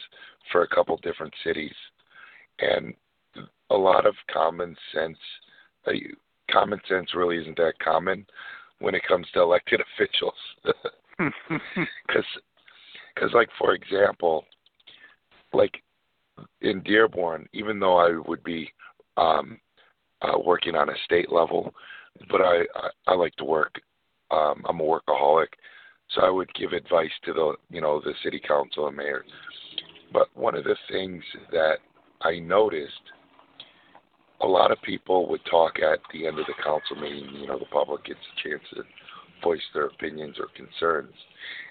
for 0.53 0.63
a 0.63 0.69
couple 0.69 0.97
different 0.99 1.35
cities, 1.45 1.75
and 2.61 2.95
a 3.71 3.77
lot 3.77 4.07
of 4.07 4.15
common 4.33 4.77
sense. 4.95 5.19
Uh, 5.87 5.93
common 6.51 6.81
sense 6.89 7.15
really 7.15 7.39
isn't 7.39 7.57
that 7.57 7.79
common 7.83 8.25
when 8.79 8.95
it 8.95 9.03
comes 9.07 9.27
to 9.33 9.41
elected 9.41 9.81
officials, 9.99 10.35
because, 12.07 12.25
because 13.15 13.31
like 13.35 13.49
for 13.59 13.75
example, 13.75 14.45
like 15.53 15.83
in 16.61 16.83
Dearborn, 16.83 17.49
even 17.53 17.79
though 17.79 17.97
I 17.97 18.19
would 18.27 18.43
be 18.43 18.71
um, 19.17 19.59
uh, 20.23 20.39
working 20.45 20.75
on 20.75 20.89
a 20.89 20.95
state 21.05 21.31
level, 21.31 21.73
but 22.31 22.41
I, 22.41 22.63
I 22.75 22.89
I 23.09 23.15
like 23.15 23.35
to 23.37 23.45
work. 23.45 23.81
Um, 24.31 24.65
I'm 24.69 24.81
a 24.81 24.83
workaholic, 24.83 25.49
so 26.11 26.23
I 26.23 26.31
would 26.31 26.53
give 26.55 26.73
advice 26.73 27.11
to 27.25 27.33
the 27.33 27.55
you 27.71 27.81
know 27.81 28.01
the 28.01 28.15
city 28.23 28.41
council 28.47 28.89
and 28.89 28.97
mayor. 28.97 29.25
But 30.13 30.29
one 30.35 30.55
of 30.55 30.65
the 30.65 30.77
things 30.91 31.23
that 31.51 31.79
I 32.23 32.39
noticed, 32.39 32.93
a 34.41 34.47
lot 34.47 34.71
of 34.71 34.81
people 34.83 35.29
would 35.29 35.45
talk 35.51 35.79
at 35.81 35.99
the 36.13 36.27
end 36.27 36.39
of 36.39 36.47
the 36.47 36.63
council 36.63 36.97
meeting. 36.97 37.29
You 37.35 37.49
know, 37.49 37.59
the 37.59 37.67
public 37.67 38.05
gets 38.05 38.21
a 38.21 38.49
chance 38.49 38.63
to 38.75 38.83
voice 39.43 39.61
their 39.75 39.87
opinions 39.87 40.37
or 40.39 40.47
concerns, 40.57 41.15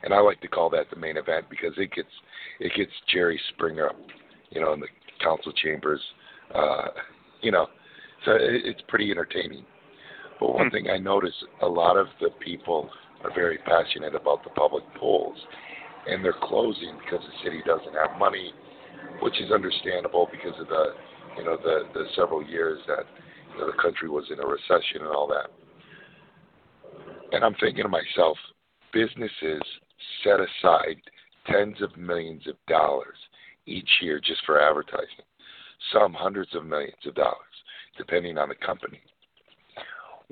and 0.03 0.13
I 0.13 0.19
like 0.19 0.41
to 0.41 0.47
call 0.47 0.69
that 0.71 0.89
the 0.89 0.99
main 0.99 1.17
event 1.17 1.45
because 1.49 1.73
it 1.77 1.91
gets 1.93 2.09
it 2.59 2.73
gets 2.75 2.91
Jerry 3.11 3.39
Springer 3.53 3.91
you 4.53 4.61
know, 4.61 4.73
in 4.73 4.79
the 4.79 4.87
council 5.23 5.51
chambers. 5.53 6.01
Uh, 6.53 6.87
you 7.41 7.51
know, 7.51 7.67
so 8.25 8.31
it, 8.31 8.61
it's 8.65 8.81
pretty 8.87 9.11
entertaining. 9.11 9.65
But 10.39 10.53
one 10.53 10.69
thing 10.69 10.89
I 10.89 10.97
notice 10.97 11.33
a 11.61 11.67
lot 11.67 11.97
of 11.97 12.07
the 12.19 12.29
people 12.43 12.89
are 13.23 13.33
very 13.33 13.57
passionate 13.59 14.15
about 14.15 14.43
the 14.43 14.49
public 14.51 14.83
pools, 14.99 15.37
and 16.07 16.23
they're 16.23 16.35
closing 16.43 16.97
because 17.03 17.25
the 17.25 17.43
city 17.43 17.61
doesn't 17.65 17.93
have 17.93 18.19
money, 18.19 18.51
which 19.21 19.39
is 19.41 19.51
understandable 19.51 20.27
because 20.31 20.59
of 20.59 20.67
the, 20.67 20.85
you 21.37 21.45
know, 21.45 21.57
the 21.57 21.83
the 21.93 22.05
several 22.15 22.43
years 22.45 22.79
that 22.87 23.05
you 23.53 23.61
know, 23.61 23.67
the 23.67 23.81
country 23.81 24.09
was 24.09 24.25
in 24.31 24.39
a 24.39 24.45
recession 24.45 25.01
and 25.01 25.07
all 25.07 25.27
that. 25.27 25.49
And 27.31 27.43
I'm 27.43 27.55
thinking 27.59 27.83
to 27.83 27.89
myself, 27.89 28.37
businesses 28.91 29.61
set 30.23 30.39
aside 30.39 30.97
tens 31.47 31.81
of 31.81 31.95
millions 31.97 32.47
of 32.47 32.55
dollars 32.67 33.17
each 33.65 33.89
year 34.01 34.19
just 34.19 34.45
for 34.45 34.61
advertising, 34.61 35.25
some 35.91 36.13
hundreds 36.13 36.53
of 36.55 36.65
millions 36.65 36.95
of 37.05 37.15
dollars, 37.15 37.37
depending 37.97 38.37
on 38.37 38.49
the 38.49 38.55
company 38.55 39.01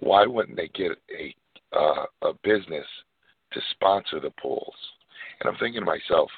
why 0.01 0.25
wouldn't 0.25 0.57
they 0.57 0.69
get 0.69 0.91
a 1.17 1.35
uh, 1.73 2.05
a 2.23 2.33
business 2.43 2.85
to 3.53 3.61
sponsor 3.71 4.19
the 4.19 4.33
polls? 4.41 4.75
And 5.39 5.49
I'm 5.49 5.57
thinking 5.57 5.81
to 5.81 5.85
myself, 5.85 6.29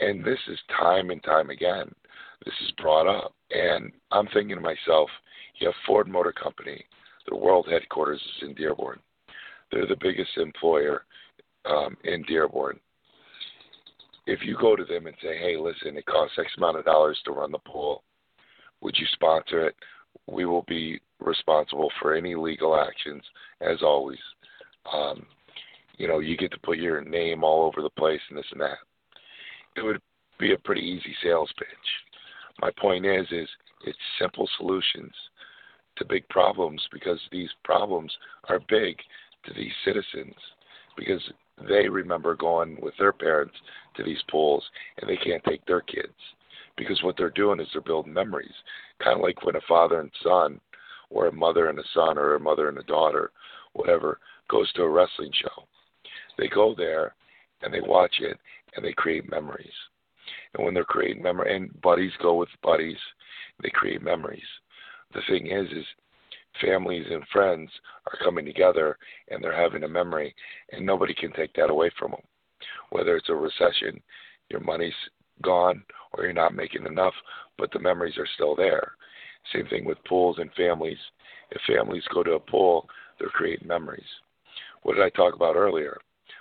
and 0.00 0.24
this 0.24 0.38
is 0.48 0.58
time 0.80 1.10
and 1.10 1.22
time 1.22 1.50
again, 1.50 1.92
this 2.44 2.54
is 2.64 2.72
brought 2.82 3.06
up, 3.06 3.32
and 3.50 3.92
I'm 4.10 4.26
thinking 4.28 4.56
to 4.56 4.60
myself, 4.60 5.08
you 5.60 5.68
have 5.68 5.74
Ford 5.86 6.08
Motor 6.08 6.32
Company, 6.32 6.84
the 7.28 7.36
world 7.36 7.68
headquarters 7.70 8.20
is 8.20 8.48
in 8.48 8.54
Dearborn. 8.54 8.98
They're 9.70 9.86
the 9.86 9.96
biggest 10.00 10.36
employer 10.36 11.04
um, 11.64 11.96
in 12.04 12.22
Dearborn. 12.24 12.80
If 14.26 14.40
you 14.44 14.56
go 14.60 14.76
to 14.76 14.84
them 14.84 15.06
and 15.06 15.16
say, 15.20 15.36
hey, 15.38 15.56
listen, 15.56 15.96
it 15.96 16.06
costs 16.06 16.38
X 16.38 16.50
amount 16.56 16.78
of 16.78 16.84
dollars 16.84 17.20
to 17.24 17.32
run 17.32 17.52
the 17.52 17.58
pool, 17.58 18.04
would 18.80 18.96
you 18.98 19.06
sponsor 19.12 19.66
it? 19.66 19.74
We 20.26 20.44
will 20.44 20.64
be 20.68 21.00
responsible 21.20 21.90
for 22.00 22.14
any 22.14 22.34
legal 22.34 22.76
actions, 22.76 23.22
as 23.60 23.82
always. 23.82 24.18
Um, 24.92 25.26
you 25.96 26.08
know, 26.08 26.20
you 26.20 26.36
get 26.36 26.52
to 26.52 26.58
put 26.58 26.78
your 26.78 27.02
name 27.02 27.44
all 27.44 27.64
over 27.66 27.82
the 27.82 27.90
place 27.90 28.20
and 28.28 28.38
this 28.38 28.46
and 28.52 28.60
that. 28.60 28.78
It 29.76 29.82
would 29.82 30.00
be 30.38 30.52
a 30.52 30.58
pretty 30.58 30.82
easy 30.82 31.14
sales 31.22 31.50
pitch. 31.58 31.68
My 32.60 32.70
point 32.80 33.06
is, 33.06 33.26
is 33.30 33.48
it's 33.86 33.98
simple 34.20 34.48
solutions 34.58 35.12
to 35.96 36.04
big 36.04 36.28
problems 36.28 36.82
because 36.92 37.20
these 37.30 37.50
problems 37.64 38.12
are 38.48 38.60
big 38.68 38.96
to 39.44 39.54
these 39.54 39.72
citizens 39.84 40.34
because 40.96 41.22
they 41.68 41.88
remember 41.88 42.34
going 42.34 42.78
with 42.80 42.94
their 42.98 43.12
parents 43.12 43.54
to 43.96 44.02
these 44.02 44.22
pools 44.30 44.64
and 44.98 45.08
they 45.08 45.16
can't 45.16 45.42
take 45.44 45.64
their 45.66 45.82
kids 45.82 46.12
because 46.76 47.02
what 47.02 47.16
they're 47.16 47.30
doing 47.30 47.60
is 47.60 47.68
they're 47.72 47.82
building 47.82 48.12
memories 48.12 48.54
kind 49.02 49.16
of 49.16 49.22
like 49.22 49.44
when 49.44 49.56
a 49.56 49.60
father 49.68 50.00
and 50.00 50.10
son 50.22 50.60
or 51.10 51.26
a 51.26 51.32
mother 51.32 51.68
and 51.68 51.78
a 51.78 51.84
son 51.94 52.18
or 52.18 52.34
a 52.34 52.40
mother 52.40 52.68
and 52.68 52.78
a 52.78 52.82
daughter, 52.84 53.32
whatever, 53.74 54.18
goes 54.48 54.72
to 54.72 54.82
a 54.82 54.88
wrestling 54.88 55.30
show. 55.32 55.64
They 56.38 56.48
go 56.48 56.74
there 56.76 57.14
and 57.62 57.72
they 57.72 57.80
watch 57.80 58.14
it 58.20 58.38
and 58.74 58.84
they 58.84 58.92
create 58.92 59.30
memories. 59.30 59.72
And 60.54 60.64
when 60.64 60.74
they're 60.74 60.84
creating 60.84 61.22
memory, 61.22 61.54
and 61.54 61.80
buddies 61.82 62.12
go 62.22 62.34
with 62.34 62.48
buddies, 62.62 62.96
they 63.62 63.70
create 63.70 64.02
memories. 64.02 64.42
The 65.14 65.20
thing 65.28 65.48
is, 65.48 65.66
is 65.70 65.84
families 66.60 67.06
and 67.10 67.26
friends 67.32 67.70
are 68.06 68.24
coming 68.24 68.44
together 68.44 68.98
and 69.28 69.42
they're 69.42 69.60
having 69.60 69.84
a 69.84 69.88
memory, 69.88 70.34
and 70.72 70.84
nobody 70.84 71.14
can 71.14 71.32
take 71.32 71.52
that 71.54 71.70
away 71.70 71.90
from 71.98 72.12
them. 72.12 72.20
Whether 72.90 73.16
it's 73.16 73.28
a 73.28 73.34
recession, 73.34 74.00
your 74.50 74.60
money's 74.60 74.94
gone, 75.42 75.82
or 76.12 76.24
you're 76.24 76.32
not 76.32 76.54
making 76.54 76.86
enough, 76.86 77.14
but 77.58 77.70
the 77.72 77.78
memories 77.78 78.18
are 78.18 78.28
still 78.34 78.54
there. 78.54 78.92
Same 79.52 79.66
thing 79.66 79.84
with 79.84 80.02
pools 80.04 80.38
and 80.38 80.52
families. 80.54 80.98
If 81.50 81.60
families 81.66 82.04
go 82.12 82.22
to 82.22 82.32
a 82.32 82.40
pool, 82.40 82.88
they're 83.18 83.28
creating 83.28 83.68
memories. 83.68 84.06
What 84.82 84.94
did 84.94 85.04
I 85.04 85.10
talk 85.10 85.34
about 85.34 85.56
earlier? 85.56 85.98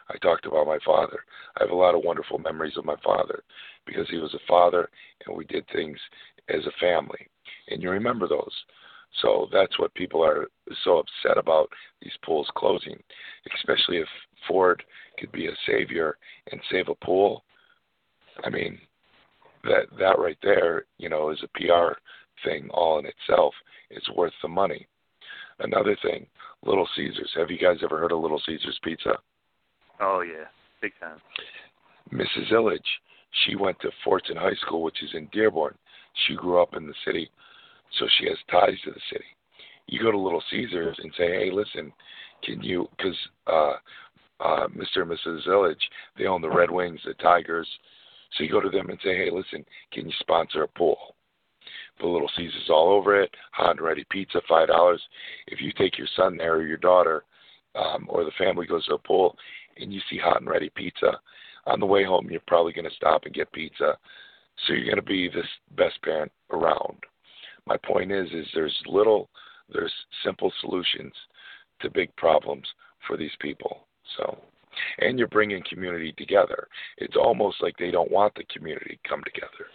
I 0.10 0.17
talked 0.17 0.45
about 0.45 0.67
my 0.67 0.80
father. 0.86 1.24
I 1.58 1.63
have 1.63 1.71
a 1.71 1.76
lot 1.76 1.95
of 1.95 2.04
wonderful 2.04 2.38
memories 2.38 2.78
of 2.78 2.86
my 2.86 2.95
father 3.04 3.43
because 3.86 4.10
he 4.10 4.17
was 4.17 4.34
a 4.34 4.47
father 4.47 4.89
and 5.26 5.36
we 5.36 5.45
did 5.45 5.65
things 5.71 5.97
as 6.50 6.65
a 6.65 6.80
family. 6.80 7.28
And 7.69 7.82
you 7.82 7.89
remember 7.89 8.28
those. 8.28 8.54
So 9.21 9.47
that's 9.52 9.78
what 9.78 9.93
people 9.93 10.24
are 10.24 10.47
so 10.84 11.00
upset 11.00 11.38
about 11.38 11.69
these 12.02 12.13
pools 12.24 12.50
closing, 12.56 12.97
especially 13.56 13.97
if 13.97 14.08
Ford 14.47 14.84
could 15.19 15.32
be 15.32 15.47
a 15.47 15.58
savior 15.67 16.17
and 16.52 16.62
save 16.71 16.88
a 16.88 17.06
pool. 17.06 17.43
I 18.43 18.50
mean, 18.50 18.80
that 19.63 19.86
that 20.00 20.17
right 20.17 20.38
there, 20.41 20.86
you 20.97 21.10
know, 21.10 21.30
is 21.30 21.43
a 21.43 21.60
PR 21.60 21.93
thing 22.43 22.69
all 22.71 23.00
in 23.00 23.06
itself. 23.06 23.54
It's 23.89 24.10
worth 24.12 24.34
the 24.41 24.47
money. 24.47 24.88
Another 25.60 25.95
thing, 26.02 26.26
Little 26.63 26.88
Caesars. 26.95 27.32
Have 27.36 27.52
you 27.52 27.58
guys 27.58 27.78
ever 27.84 28.00
heard 28.00 28.12
of 28.12 28.19
Little 28.19 28.41
Caesars 28.45 28.80
Pizza? 28.84 29.17
Oh 30.00 30.21
yeah, 30.21 30.45
big 30.82 30.93
time. 31.00 31.19
Mrs. 32.12 32.52
Ilitch, 32.52 32.80
she 33.45 33.56
went 33.56 33.80
to 33.82 33.91
Fordson 34.06 34.38
High 34.38 34.56
School, 34.65 34.82
which 34.82 35.04
is 35.04 35.12
in 35.13 35.28
Dearborn. 35.32 35.78
She 36.26 36.36
grew 36.36 36.62
up 36.62 36.76
in 36.76 36.88
the 36.88 36.93
city, 37.06 37.30
so 37.99 38.08
she 38.17 38.27
has 38.27 38.38
ties 38.49 38.80
to 38.86 38.91
the 38.91 38.99
city. 39.12 39.25
You 39.88 40.01
go 40.01 40.12
to 40.12 40.17
Little 40.17 40.43
Caesars 40.49 40.97
and 41.01 41.12
say, 41.17 41.27
"Hey, 41.27 41.51
listen, 41.51 41.91
can 42.43 42.62
you?" 42.62 42.88
Because 42.97 43.17
uh, 43.47 43.73
uh, 44.39 44.67
Mr. 44.69 45.01
and 45.01 45.12
Mrs. 45.12 45.47
Ilitch, 45.47 45.84
they 46.17 46.25
own 46.25 46.41
the 46.41 46.49
Red 46.49 46.71
Wings, 46.71 47.01
the 47.06 47.13
Tigers. 47.15 47.67
So 48.38 48.43
you 48.43 48.51
go 48.51 48.62
to 48.62 48.69
them 48.69 48.89
and 48.89 48.99
say, 49.04 49.15
"Hey, 49.15 49.30
listen, 49.32 49.65
can 49.91 50.08
you 50.08 50.13
sponsor 50.19 50.63
a 50.63 50.67
pool?" 50.67 51.15
Put 51.99 52.12
Little 52.12 52.32
Caesars 52.36 52.69
all 52.69 52.93
over 52.93 53.21
it. 53.21 53.36
Hot 53.51 53.71
and 53.71 53.82
ready 53.82 54.06
pizza, 54.10 54.41
five 54.47 54.69
dollars. 54.69 55.01
If 55.47 55.62
you 55.62 55.71
take 55.73 55.97
your 55.97 56.08
son 56.15 56.38
there 56.38 56.56
or 56.56 56.65
your 56.65 56.77
daughter, 56.77 57.23
um, 57.75 58.08
or 58.10 58.23
the 58.23 58.32
family 58.38 58.65
goes 58.65 58.86
to 58.86 58.95
a 58.95 58.97
pool, 58.97 59.38
and 59.77 59.93
you 59.93 59.99
see 60.10 60.17
hot 60.17 60.41
and 60.41 60.49
ready 60.49 60.69
pizza, 60.75 61.19
on 61.65 61.80
the 61.80 61.86
way 61.86 62.04
home 62.04 62.30
you're 62.30 62.41
probably 62.47 62.73
going 62.73 62.89
to 62.89 62.95
stop 62.95 63.25
and 63.25 63.34
get 63.34 63.51
pizza. 63.51 63.97
So 64.65 64.73
you're 64.73 64.86
going 64.86 64.95
to 64.95 65.01
be 65.01 65.27
this 65.27 65.47
best 65.75 66.01
parent 66.04 66.32
around. 66.51 66.97
My 67.71 67.77
point 67.77 68.12
is, 68.12 68.27
is 68.34 68.45
there's 68.53 68.77
little, 68.86 69.29
there's 69.71 69.93
simple 70.25 70.51
solutions 70.60 71.13
to 71.79 71.89
big 71.89 72.13
problems 72.17 72.67
for 73.07 73.15
these 73.15 73.31
people. 73.39 73.88
So, 74.17 74.38
and 74.99 75.17
you're 75.17 75.29
bringing 75.29 75.63
community 75.69 76.13
together. 76.17 76.67
It's 76.97 77.15
almost 77.15 77.62
like 77.62 77.77
they 77.77 77.89
don't 77.89 78.12
want 78.12 78.36
the 78.36 78.43
community 78.53 78.99
to 79.01 79.10
come 79.10 79.23
together 79.23 79.67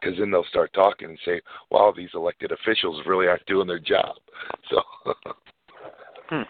because 0.00 0.18
then 0.18 0.32
they'll 0.32 0.44
start 0.50 0.72
talking 0.72 1.10
and 1.10 1.18
say, 1.24 1.40
"Wow, 1.70 1.92
these 1.96 2.10
elected 2.12 2.50
officials 2.50 3.06
really 3.06 3.28
aren't 3.28 3.46
doing 3.46 3.68
their 3.68 3.78
job." 3.78 4.16
So 4.68 4.82
hmm. 6.28 6.42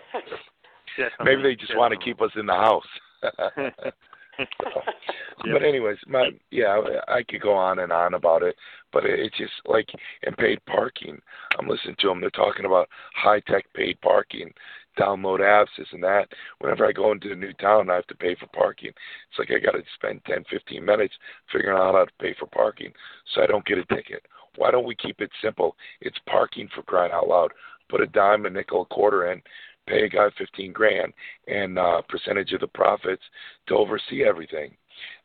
maybe 1.23 1.43
they 1.43 1.55
just 1.55 1.77
want 1.77 1.93
to 1.93 2.03
keep 2.03 2.23
us 2.23 2.33
in 2.35 2.47
the 2.47 2.55
house. 2.55 2.89
But 4.39 5.63
anyways, 5.63 5.99
my 6.07 6.31
yeah, 6.51 6.81
I 7.07 7.23
could 7.23 7.41
go 7.41 7.53
on 7.53 7.79
and 7.81 7.93
on 7.93 8.15
about 8.15 8.43
it, 8.43 8.57
but 8.93 9.05
it's 9.05 9.37
just 9.37 9.53
like 9.67 9.89
in 10.23 10.35
paid 10.35 10.65
parking. 10.67 11.21
I'm 11.59 11.69
listening 11.69 11.97
to 12.01 12.09
them. 12.09 12.21
They're 12.21 12.31
talking 12.31 12.67
about 12.67 12.89
high 13.15 13.41
tech 13.41 13.65
paid 13.75 14.01
parking, 14.01 14.53
download 14.99 15.41
apps, 15.41 15.69
this 15.77 15.87
and 15.93 16.03
that. 16.03 16.29
Whenever 16.59 16.87
I 16.87 16.93
go 16.93 17.13
into 17.13 17.33
a 17.33 17.37
new 17.37 17.53
town, 17.55 17.91
I 17.91 17.95
have 17.95 18.07
to 18.09 18.15
pay 18.17 18.35
for 18.35 18.47
parking. 18.49 18.91
It's 18.91 19.39
like 19.39 19.51
I 19.51 19.65
got 19.65 19.73
to 19.73 19.83
spend 19.95 20.25
10, 20.27 20.45
15 20.51 20.85
minutes 20.85 21.15
figuring 21.53 21.79
out 21.79 21.95
how 21.95 22.05
to 22.05 22.11
pay 22.21 22.35
for 22.39 22.47
parking, 22.47 22.93
so 23.35 23.43
I 23.43 23.47
don't 23.47 23.65
get 23.65 23.79
a 23.79 23.85
ticket. 23.87 24.27
Why 24.57 24.71
don't 24.71 24.87
we 24.87 24.97
keep 24.97 25.21
it 25.21 25.31
simple? 25.43 25.77
It's 26.01 26.19
parking 26.27 26.69
for 26.75 26.83
crying 26.83 27.13
out 27.13 27.29
loud. 27.29 27.53
Put 27.89 28.01
a 28.03 28.07
dime, 28.07 28.45
a 28.45 28.51
nickel, 28.51 28.83
a 28.83 28.95
quarter 28.95 29.33
in, 29.33 29.41
pay 29.89 30.05
a 30.05 30.09
guy 30.09 30.29
15 30.37 30.73
grand 30.73 31.13
and 31.47 31.79
uh, 31.79 32.03
percentage 32.09 32.53
of 32.53 32.61
the 32.61 32.67
profits 32.69 33.23
to 33.67 33.75
oversee 33.75 34.25
everything. 34.25 34.77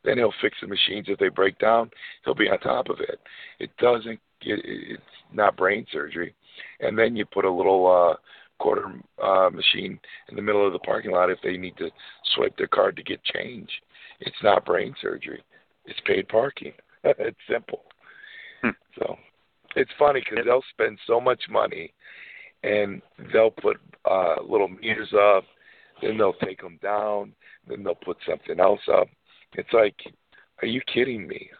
Then 0.04 0.18
he'll 0.18 0.34
fix 0.40 0.56
the 0.60 0.66
machines 0.66 1.06
if 1.08 1.18
they 1.18 1.28
break 1.28 1.58
down. 1.58 1.90
He'll 2.24 2.34
be 2.34 2.48
on 2.48 2.58
top 2.60 2.88
of 2.88 3.00
it. 3.00 3.20
It 3.58 3.70
doesn't. 3.78 4.20
It, 4.42 4.60
it's 4.64 5.02
not 5.32 5.56
brain 5.56 5.86
surgery. 5.92 6.34
And 6.80 6.98
then 6.98 7.16
you 7.16 7.24
put 7.24 7.44
a 7.44 7.50
little 7.50 7.86
uh, 7.86 8.16
quarter 8.58 8.92
uh, 9.22 9.50
machine 9.50 9.98
in 10.28 10.36
the 10.36 10.42
middle 10.42 10.66
of 10.66 10.72
the 10.72 10.78
parking 10.80 11.10
lot 11.10 11.30
if 11.30 11.38
they 11.42 11.56
need 11.56 11.76
to 11.78 11.90
swipe 12.34 12.56
their 12.56 12.68
card 12.68 12.96
to 12.96 13.02
get 13.02 13.22
change. 13.24 13.68
It's 14.20 14.36
not 14.42 14.64
brain 14.64 14.94
surgery. 15.02 15.42
It's 15.86 16.00
paid 16.06 16.28
parking. 16.28 16.72
it's 17.04 17.36
simple. 17.50 17.82
Hmm. 18.62 18.70
So 18.98 19.16
it's 19.76 19.90
funny 19.98 20.20
because 20.20 20.44
they'll 20.44 20.62
spend 20.70 20.98
so 21.06 21.20
much 21.20 21.42
money 21.50 21.92
and 22.64 23.02
they'll 23.32 23.50
put 23.50 23.76
uh, 24.10 24.36
little 24.48 24.68
meters 24.68 25.12
up, 25.12 25.44
then 26.02 26.16
they'll 26.16 26.34
take 26.34 26.60
them 26.60 26.78
down, 26.82 27.32
then 27.68 27.84
they'll 27.84 27.94
put 27.94 28.16
something 28.28 28.58
else 28.58 28.80
up. 28.92 29.08
It's 29.54 29.72
like, 29.72 29.96
are 30.62 30.66
you 30.66 30.80
kidding 30.92 31.28
me? 31.28 31.50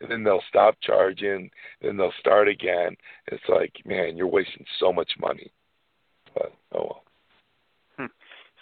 And 0.00 0.10
then 0.10 0.22
they'll 0.24 0.42
stop 0.48 0.76
charging, 0.82 1.50
then 1.82 1.96
they'll 1.96 2.12
start 2.20 2.48
again. 2.48 2.96
It's 3.28 3.42
like, 3.48 3.72
man, 3.84 4.16
you're 4.16 4.26
wasting 4.26 4.64
so 4.78 4.92
much 4.92 5.10
money. 5.18 5.50
But 6.34 6.52
oh 6.74 6.84
well. 6.84 7.02
Hmm. 7.98 8.06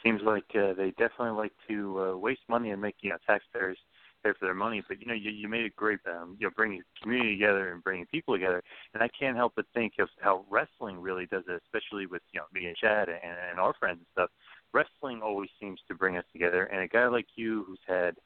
Seems 0.05 0.23
like 0.25 0.45
uh, 0.55 0.75
they 0.75 0.91
definitely 0.91 1.31
like 1.31 1.53
to 1.69 2.01
uh, 2.01 2.17
waste 2.17 2.43
money 2.49 2.71
and 2.71 2.81
make 2.81 2.95
you 3.01 3.11
know 3.11 3.17
taxpayers 3.27 3.79
pay 4.25 4.33
for 4.39 4.47
their 4.47 4.55
money. 4.55 4.83
But 4.87 5.01
you 5.01 5.07
know, 5.07 5.15
you, 5.15 5.31
you 5.31 5.49
made 5.49 5.65
a 5.65 5.71
great, 5.71 6.01
um, 6.07 6.37
you 6.39 6.47
know, 6.47 6.53
bringing 6.57 6.83
community 7.03 7.35
together 7.35 7.73
and 7.73 7.83
bringing 7.83 8.07
people 8.07 8.35
together. 8.35 8.63
And 8.95 9.03
I 9.03 9.09
can't 9.09 9.37
help 9.37 9.53
but 9.57 9.67
think 9.75 9.95
of 9.99 10.09
how 10.21 10.45
wrestling 10.51 11.01
really 11.01 11.27
does 11.27 11.45
it, 11.49 11.63
especially 11.65 12.07
with 12.07 12.23
you 12.33 12.41
know 12.41 12.47
me 12.53 12.67
and 12.67 12.77
Chad 12.77 13.09
and, 13.09 13.19
and 13.51 13.61
our 13.61 13.75
friends 13.79 13.99
and 13.99 14.07
stuff. 14.13 14.31
Wrestling 14.73 15.23
always 15.23 15.51
seems 15.61 15.81
to 15.89 15.95
bring 15.95 16.17
us 16.17 16.25
together. 16.33 16.65
And 16.65 16.81
a 16.81 16.89
guy 16.89 17.07
like 17.07 17.27
you, 17.37 17.65
who's 17.67 17.79
had 17.87 18.17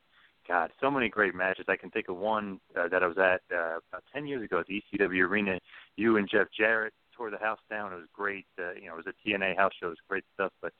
God, 0.48 0.70
so 0.80 0.90
many 0.90 1.10
great 1.10 1.34
matches. 1.34 1.66
I 1.68 1.76
can 1.76 1.90
think 1.90 2.08
of 2.08 2.16
one 2.16 2.58
uh, 2.74 2.88
that 2.88 3.02
I 3.02 3.06
was 3.06 3.18
at 3.18 3.42
uh, 3.54 3.78
about 3.92 4.02
10 4.14 4.26
years 4.26 4.42
ago 4.42 4.60
at 4.60 4.66
the 4.66 4.82
ECW 4.92 5.28
Arena. 5.28 5.60
You 5.96 6.16
and 6.16 6.28
Jeff 6.28 6.46
Jarrett 6.56 6.94
tore 7.14 7.30
the 7.30 7.38
house 7.38 7.58
down. 7.68 7.92
It 7.92 7.96
was 7.96 8.06
great. 8.14 8.46
Uh, 8.58 8.72
you 8.72 8.86
know, 8.86 8.94
it 8.94 9.04
was 9.04 9.14
a 9.14 9.28
TNA 9.28 9.56
house 9.58 9.72
show. 9.78 9.88
It 9.88 9.90
was 9.90 9.98
great 10.08 10.24
stuff. 10.32 10.52
But 10.62 10.72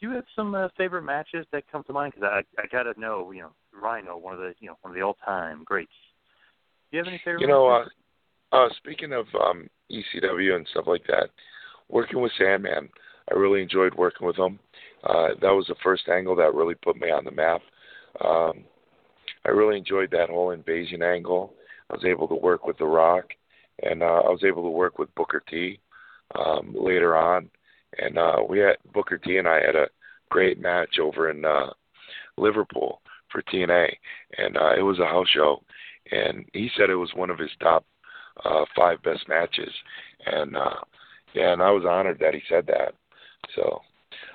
do 0.00 0.08
you 0.08 0.14
have 0.14 0.24
some 0.34 0.54
uh, 0.54 0.68
favorite 0.76 1.02
matches 1.02 1.46
that 1.52 1.64
come 1.70 1.82
to 1.84 1.92
mind? 1.92 2.14
Because 2.14 2.42
I 2.58 2.60
I 2.60 2.66
gotta 2.70 2.98
know. 2.98 3.30
You 3.32 3.42
know, 3.42 3.52
Rhino, 3.72 4.16
one 4.16 4.34
of 4.34 4.40
the 4.40 4.54
you 4.60 4.68
know 4.68 4.76
one 4.82 4.92
of 4.92 4.94
the 4.94 5.02
all 5.02 5.16
time 5.24 5.62
greats. 5.64 5.90
Do 6.90 6.96
you 6.96 6.98
have 6.98 7.08
any 7.08 7.20
favorite? 7.24 7.40
You 7.40 7.48
know, 7.48 7.68
matches? 7.68 7.92
uh, 8.52 8.56
uh, 8.56 8.68
speaking 8.76 9.12
of 9.12 9.26
um, 9.40 9.68
ECW 9.90 10.54
and 10.56 10.66
stuff 10.70 10.84
like 10.86 11.06
that, 11.06 11.30
working 11.88 12.20
with 12.20 12.32
Sandman, 12.38 12.88
I 13.30 13.34
really 13.34 13.62
enjoyed 13.62 13.94
working 13.94 14.26
with 14.26 14.36
him. 14.36 14.58
Uh, 15.04 15.28
that 15.40 15.50
was 15.50 15.66
the 15.68 15.76
first 15.82 16.08
angle 16.08 16.36
that 16.36 16.54
really 16.54 16.74
put 16.74 17.00
me 17.00 17.10
on 17.10 17.24
the 17.24 17.30
map. 17.30 17.60
Um, 18.24 18.64
I 19.44 19.50
really 19.50 19.78
enjoyed 19.78 20.10
that 20.10 20.30
whole 20.30 20.50
invasion 20.50 21.02
angle. 21.02 21.54
I 21.90 21.94
was 21.94 22.04
able 22.04 22.26
to 22.28 22.34
work 22.34 22.66
with 22.66 22.78
The 22.78 22.86
Rock, 22.86 23.26
and 23.82 24.02
uh, 24.02 24.22
I 24.24 24.30
was 24.30 24.42
able 24.44 24.62
to 24.62 24.70
work 24.70 24.98
with 24.98 25.14
Booker 25.14 25.42
T 25.48 25.78
um, 26.34 26.74
later 26.76 27.16
on. 27.16 27.48
And 27.98 28.18
uh, 28.18 28.36
we 28.48 28.58
had 28.58 28.76
Booker 28.92 29.18
T 29.18 29.38
and 29.38 29.48
I 29.48 29.60
had 29.60 29.76
a 29.76 29.88
great 30.30 30.60
match 30.60 30.98
over 31.00 31.30
in 31.30 31.44
uh, 31.44 31.70
Liverpool 32.36 33.00
for 33.30 33.42
TNA, 33.42 33.88
and 34.38 34.56
uh, 34.56 34.74
it 34.76 34.82
was 34.82 34.98
a 34.98 35.06
house 35.06 35.28
show. 35.28 35.62
And 36.10 36.44
he 36.52 36.70
said 36.76 36.90
it 36.90 36.94
was 36.94 37.12
one 37.14 37.30
of 37.30 37.38
his 37.38 37.50
top 37.60 37.84
uh, 38.44 38.64
five 38.76 39.02
best 39.02 39.28
matches, 39.28 39.72
and 40.26 40.56
uh, 40.56 40.76
yeah, 41.34 41.52
and 41.52 41.62
I 41.62 41.70
was 41.70 41.84
honored 41.88 42.18
that 42.20 42.34
he 42.34 42.42
said 42.48 42.66
that. 42.68 42.94
So 43.54 43.80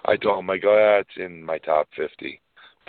I 0.06 0.18
told 0.18 0.40
him, 0.40 0.50
I 0.50 0.58
go, 0.58 0.72
ah, 0.72 1.00
it's 1.00 1.18
in 1.18 1.44
my 1.44 1.60
top 1.60 1.88
fifty. 1.96 2.42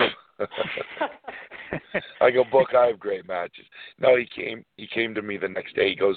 I 2.20 2.31
go, 2.31 2.45
book. 2.51 2.75
I 2.77 2.87
have 2.87 2.99
great 2.99 3.29
matches. 3.29 3.64
No, 4.01 4.16
he 4.16 4.27
came. 4.27 4.64
He 4.77 4.87
came 4.87 5.14
to 5.14 5.23
me 5.23 5.37
the 5.37 5.49
next 5.49 5.77
day. 5.77 5.91
He 5.91 5.97
goes, 5.97 6.16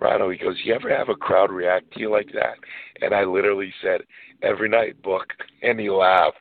He 0.00 0.38
goes, 0.38 0.56
you 0.64 0.74
ever 0.74 0.94
have 0.94 1.08
a 1.08 1.14
crowd 1.14 1.50
react 1.50 1.92
to 1.92 2.00
you 2.00 2.10
like 2.10 2.30
that? 2.34 2.54
And 3.00 3.14
I 3.14 3.24
literally 3.24 3.72
said, 3.82 4.02
every 4.42 4.68
night, 4.68 5.00
book. 5.02 5.26
And 5.62 5.78
he 5.80 5.90
laughed, 5.90 6.36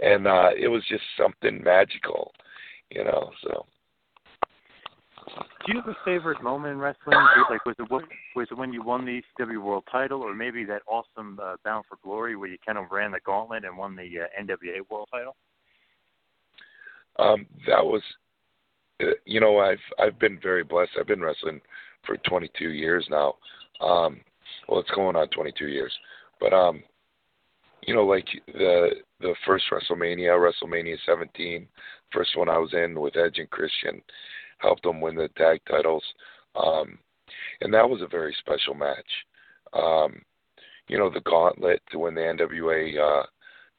and 0.00 0.26
uh 0.26 0.50
it 0.58 0.68
was 0.68 0.82
just 0.88 1.02
something 1.16 1.62
magical, 1.62 2.32
you 2.90 3.04
know. 3.04 3.30
So. 3.42 3.66
do 5.64 5.72
you 5.72 5.80
have 5.80 5.88
a 5.88 5.96
favorite 6.04 6.42
moment 6.42 6.72
in 6.72 6.78
wrestling? 6.78 7.16
Like, 7.48 7.64
was 7.64 7.76
it 7.78 7.90
what, 7.90 8.04
was 8.34 8.48
it 8.50 8.54
when 8.54 8.72
you 8.72 8.82
won 8.82 9.04
the 9.04 9.22
ECW 9.38 9.62
World 9.62 9.84
Title, 9.90 10.22
or 10.22 10.34
maybe 10.34 10.64
that 10.64 10.82
awesome 10.88 11.38
uh, 11.42 11.56
Bound 11.64 11.84
for 11.88 11.98
Glory 12.02 12.36
where 12.36 12.48
you 12.48 12.58
kind 12.64 12.78
of 12.78 12.90
ran 12.90 13.12
the 13.12 13.20
gauntlet 13.24 13.64
and 13.64 13.76
won 13.76 13.94
the 13.94 14.02
uh, 14.02 14.42
NWA 14.42 14.80
World 14.90 15.08
Title? 15.12 15.36
Um, 17.18 17.46
that 17.66 17.84
was, 17.84 18.02
uh, 19.02 19.06
you 19.24 19.38
know, 19.38 19.58
I've 19.58 19.78
I've 19.98 20.18
been 20.18 20.40
very 20.42 20.64
blessed. 20.64 20.92
I've 20.98 21.06
been 21.06 21.20
wrestling 21.20 21.60
for 22.04 22.16
22 22.18 22.70
years 22.70 23.06
now. 23.10 23.34
Um, 23.80 24.20
well, 24.68 24.80
it's 24.80 24.90
going 24.90 25.16
on 25.16 25.28
22 25.28 25.68
years, 25.68 25.92
but 26.40 26.52
um, 26.52 26.82
you 27.82 27.94
know, 27.94 28.04
like 28.04 28.26
the 28.46 28.90
the 29.20 29.34
first 29.46 29.64
WrestleMania, 29.70 30.30
WrestleMania 30.38 30.96
17, 31.06 31.66
first 32.12 32.36
one 32.36 32.48
I 32.48 32.58
was 32.58 32.72
in 32.74 32.98
with 32.98 33.16
Edge 33.16 33.38
and 33.38 33.50
Christian, 33.50 34.02
helped 34.58 34.82
them 34.82 35.00
win 35.00 35.16
the 35.16 35.28
tag 35.36 35.60
titles, 35.68 36.04
um, 36.56 36.98
and 37.60 37.72
that 37.74 37.88
was 37.88 38.02
a 38.02 38.06
very 38.06 38.34
special 38.38 38.74
match. 38.74 38.98
Um, 39.72 40.22
you 40.88 40.98
know, 40.98 41.10
the 41.10 41.20
gauntlet 41.20 41.80
to 41.90 41.98
win 41.98 42.14
the 42.14 42.20
NWA 42.20 42.98
uh, 42.98 43.26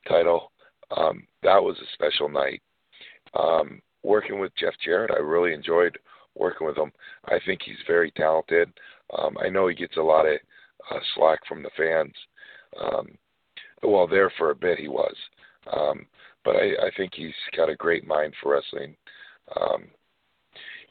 title, 0.08 0.52
um, 0.96 1.26
that 1.44 1.62
was 1.62 1.78
a 1.80 1.94
special 1.94 2.30
night. 2.30 2.62
Um, 3.40 3.82
working 4.04 4.40
with 4.40 4.52
Jeff 4.60 4.74
Jarrett, 4.84 5.12
I 5.12 5.20
really 5.20 5.54
enjoyed 5.54 5.98
working 6.36 6.68
with 6.68 6.78
him. 6.78 6.92
I 7.26 7.40
think 7.46 7.62
he's 7.64 7.76
very 7.88 8.12
talented. 8.12 8.72
Um, 9.18 9.38
I 9.44 9.50
know 9.50 9.68
he 9.68 9.76
gets 9.76 9.98
a 9.98 10.02
lot 10.02 10.26
of 10.26 10.38
uh, 10.92 11.00
slack 11.16 11.40
from 11.48 11.64
the 11.64 11.70
fans. 11.78 12.14
Um, 12.82 13.18
well, 13.84 14.08
there 14.08 14.32
for 14.38 14.52
a 14.52 14.56
bit 14.56 14.80
he 14.80 14.88
was, 14.88 15.16
um, 15.72 16.06
but 16.46 16.56
I, 16.56 16.88
I 16.88 16.92
think 16.98 17.14
he's 17.16 17.34
got 17.56 17.70
a 17.70 17.76
great 17.76 18.08
mind 18.08 18.34
for 18.42 18.54
wrestling. 18.54 18.96
Um, 19.60 19.86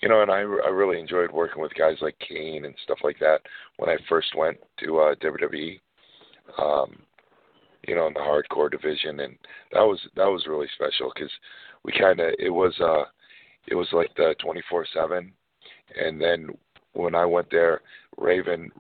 you 0.00 0.08
know, 0.08 0.22
and 0.22 0.30
I, 0.30 0.40
I 0.40 0.70
really 0.70 1.00
enjoyed 1.00 1.30
working 1.30 1.62
with 1.62 1.72
guys 1.74 1.96
like 2.00 2.16
Kane 2.26 2.64
and 2.64 2.74
stuff 2.82 2.98
like 3.02 3.18
that 3.20 3.40
when 3.76 3.88
I 3.88 3.96
first 4.08 4.34
went 4.36 4.58
to 4.80 4.98
uh, 4.98 5.14
WWE. 5.16 5.80
Um, 6.58 6.98
you 7.86 7.94
know, 7.94 8.06
in 8.06 8.14
the 8.14 8.20
hardcore 8.20 8.70
division, 8.70 9.20
and 9.20 9.36
that 9.72 9.80
was 9.80 10.00
that 10.16 10.26
was 10.26 10.46
really 10.46 10.68
special 10.74 11.10
because 11.14 11.30
we 11.84 11.92
kind 11.92 12.20
of 12.20 12.32
it 12.38 12.50
was 12.50 12.74
uh 12.80 13.04
it 13.68 13.74
was 13.74 13.88
like 13.92 14.14
the 14.16 14.34
24/7, 14.44 15.32
and 15.96 16.20
then 16.20 16.50
when 16.94 17.14
I 17.14 17.24
went 17.24 17.50
there, 17.50 17.80
Raven, 18.18 18.70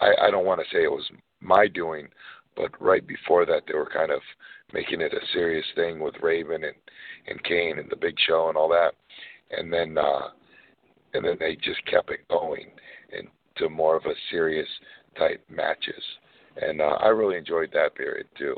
I, 0.00 0.12
I 0.22 0.30
don't 0.30 0.46
want 0.46 0.60
to 0.60 0.66
say 0.74 0.82
it 0.82 0.90
was 0.90 1.08
my 1.40 1.66
doing, 1.68 2.08
but 2.56 2.80
right 2.80 3.06
before 3.06 3.46
that, 3.46 3.62
they 3.66 3.74
were 3.74 3.90
kind 3.92 4.10
of 4.10 4.20
making 4.72 5.00
it 5.00 5.12
a 5.12 5.26
serious 5.32 5.66
thing 5.74 6.00
with 6.00 6.14
Raven 6.22 6.64
and 6.64 6.74
and 7.26 7.42
Kane 7.44 7.78
and 7.78 7.90
the 7.90 7.96
Big 7.96 8.16
Show 8.26 8.48
and 8.48 8.56
all 8.56 8.68
that, 8.70 8.92
and 9.50 9.72
then 9.72 9.98
uh, 9.98 10.28
and 11.14 11.24
then 11.24 11.36
they 11.38 11.56
just 11.56 11.84
kept 11.86 12.10
it 12.10 12.26
going 12.28 12.66
into 13.12 13.68
more 13.70 13.96
of 13.96 14.04
a 14.06 14.14
serious 14.30 14.68
type 15.18 15.44
matches, 15.50 16.02
and 16.60 16.80
uh, 16.80 16.96
I 17.00 17.08
really 17.08 17.36
enjoyed 17.36 17.70
that 17.72 17.94
period 17.94 18.26
too. 18.38 18.56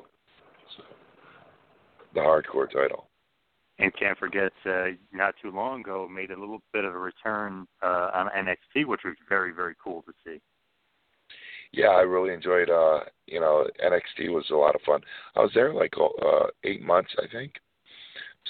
So, 0.77 0.85
the 2.15 2.21
hardcore 2.21 2.71
title. 2.71 3.07
And 3.79 3.93
can't 3.99 4.19
forget, 4.19 4.53
uh, 4.67 4.89
not 5.13 5.35
too 5.43 5.51
long 5.51 5.81
ago, 5.81 6.07
made 6.09 6.31
a 6.31 6.39
little 6.39 6.63
bit 6.73 6.85
of 6.85 6.95
a 6.95 6.99
return 6.99 7.67
uh, 7.83 8.11
on 8.15 8.29
NXT, 8.29 8.87
which 8.87 9.01
was 9.05 9.15
very, 9.29 9.53
very 9.53 9.75
cool 9.83 10.03
to 10.03 10.13
see 10.25 10.41
yeah, 11.73 11.89
I 11.89 12.03
really 12.03 12.33
enjoyed. 12.35 12.71
uh 12.71 13.01
You 13.27 13.41
know, 13.41 13.67
NXT 13.85 14.31
was 14.31 14.45
a 14.51 14.57
lot 14.57 14.75
of 14.75 14.83
fun. 14.83 15.01
I 15.37 15.41
was 15.41 15.51
there 15.55 15.73
like 15.73 15.95
uh 15.99 16.47
eight 16.65 16.83
months, 16.83 17.11
I 17.19 17.27
think. 17.33 17.55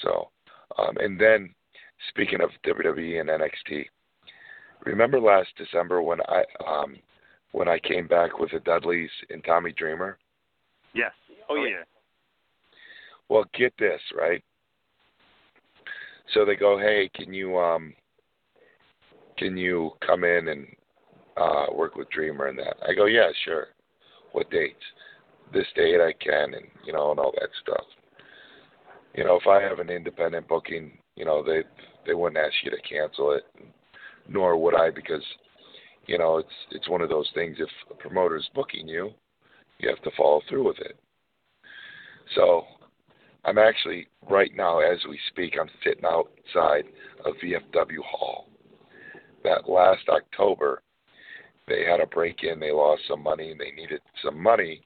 So, 0.01 0.29
um 0.77 0.97
and 0.97 1.19
then 1.19 1.53
speaking 2.09 2.41
of 2.41 2.49
WWE 2.65 3.19
and 3.21 3.29
NXT, 3.29 3.85
remember 4.85 5.19
last 5.19 5.49
December 5.57 6.01
when 6.01 6.19
I 6.21 6.43
um 6.67 6.97
when 7.51 7.67
I 7.67 7.79
came 7.79 8.07
back 8.07 8.39
with 8.39 8.51
the 8.51 8.59
Dudleys 8.59 9.11
and 9.29 9.43
Tommy 9.43 9.71
Dreamer? 9.71 10.17
Yes. 10.93 11.11
Oh, 11.49 11.55
oh 11.57 11.63
yeah. 11.63 11.83
Well, 13.29 13.45
get 13.57 13.73
this 13.79 14.01
right. 14.17 14.43
So 16.33 16.45
they 16.45 16.55
go, 16.55 16.77
hey, 16.77 17.09
can 17.13 17.33
you 17.33 17.57
um 17.57 17.93
can 19.37 19.57
you 19.57 19.91
come 20.05 20.23
in 20.23 20.49
and 20.49 20.67
uh, 21.37 21.65
work 21.73 21.95
with 21.95 22.09
Dreamer 22.09 22.47
and 22.47 22.59
that. 22.59 22.75
I 22.87 22.93
go, 22.93 23.05
yeah, 23.05 23.29
sure. 23.45 23.67
What 24.31 24.49
dates? 24.51 24.75
This 25.53 25.65
date 25.75 25.99
I 25.99 26.13
can, 26.23 26.53
and 26.53 26.65
you 26.85 26.93
know, 26.93 27.11
and 27.11 27.19
all 27.19 27.33
that 27.39 27.49
stuff. 27.61 27.85
You 29.15 29.23
know, 29.23 29.37
if 29.39 29.47
I 29.47 29.61
have 29.61 29.79
an 29.79 29.89
independent 29.89 30.47
booking, 30.47 30.97
you 31.15 31.25
know, 31.25 31.43
they 31.43 31.61
they 32.05 32.13
wouldn't 32.13 32.43
ask 32.43 32.53
you 32.63 32.71
to 32.71 32.77
cancel 32.81 33.31
it, 33.33 33.43
nor 34.27 34.57
would 34.57 34.75
I, 34.75 34.89
because 34.89 35.23
you 36.07 36.17
know, 36.17 36.37
it's 36.37 36.49
it's 36.71 36.89
one 36.89 37.01
of 37.01 37.09
those 37.09 37.29
things. 37.35 37.57
If 37.59 37.69
a 37.91 37.95
promoter 37.95 38.37
is 38.37 38.49
booking 38.55 38.87
you, 38.87 39.11
you 39.79 39.89
have 39.89 40.01
to 40.03 40.11
follow 40.17 40.41
through 40.49 40.67
with 40.67 40.79
it. 40.79 40.97
So, 42.35 42.63
I'm 43.45 43.57
actually 43.57 44.07
right 44.29 44.51
now, 44.55 44.79
as 44.79 44.99
we 45.09 45.19
speak, 45.29 45.55
I'm 45.59 45.69
sitting 45.83 46.05
outside 46.05 46.85
of 47.25 47.35
VFW 47.43 48.01
Hall. 48.05 48.47
That 49.43 49.69
last 49.69 50.07
October, 50.07 50.81
they 51.67 51.83
had 51.83 51.99
a 51.99 52.07
break 52.07 52.43
in, 52.43 52.59
they 52.59 52.71
lost 52.71 53.01
some 53.07 53.21
money, 53.21 53.51
and 53.51 53.59
they 53.59 53.71
needed 53.71 53.99
some 54.23 54.41
money 54.41 54.81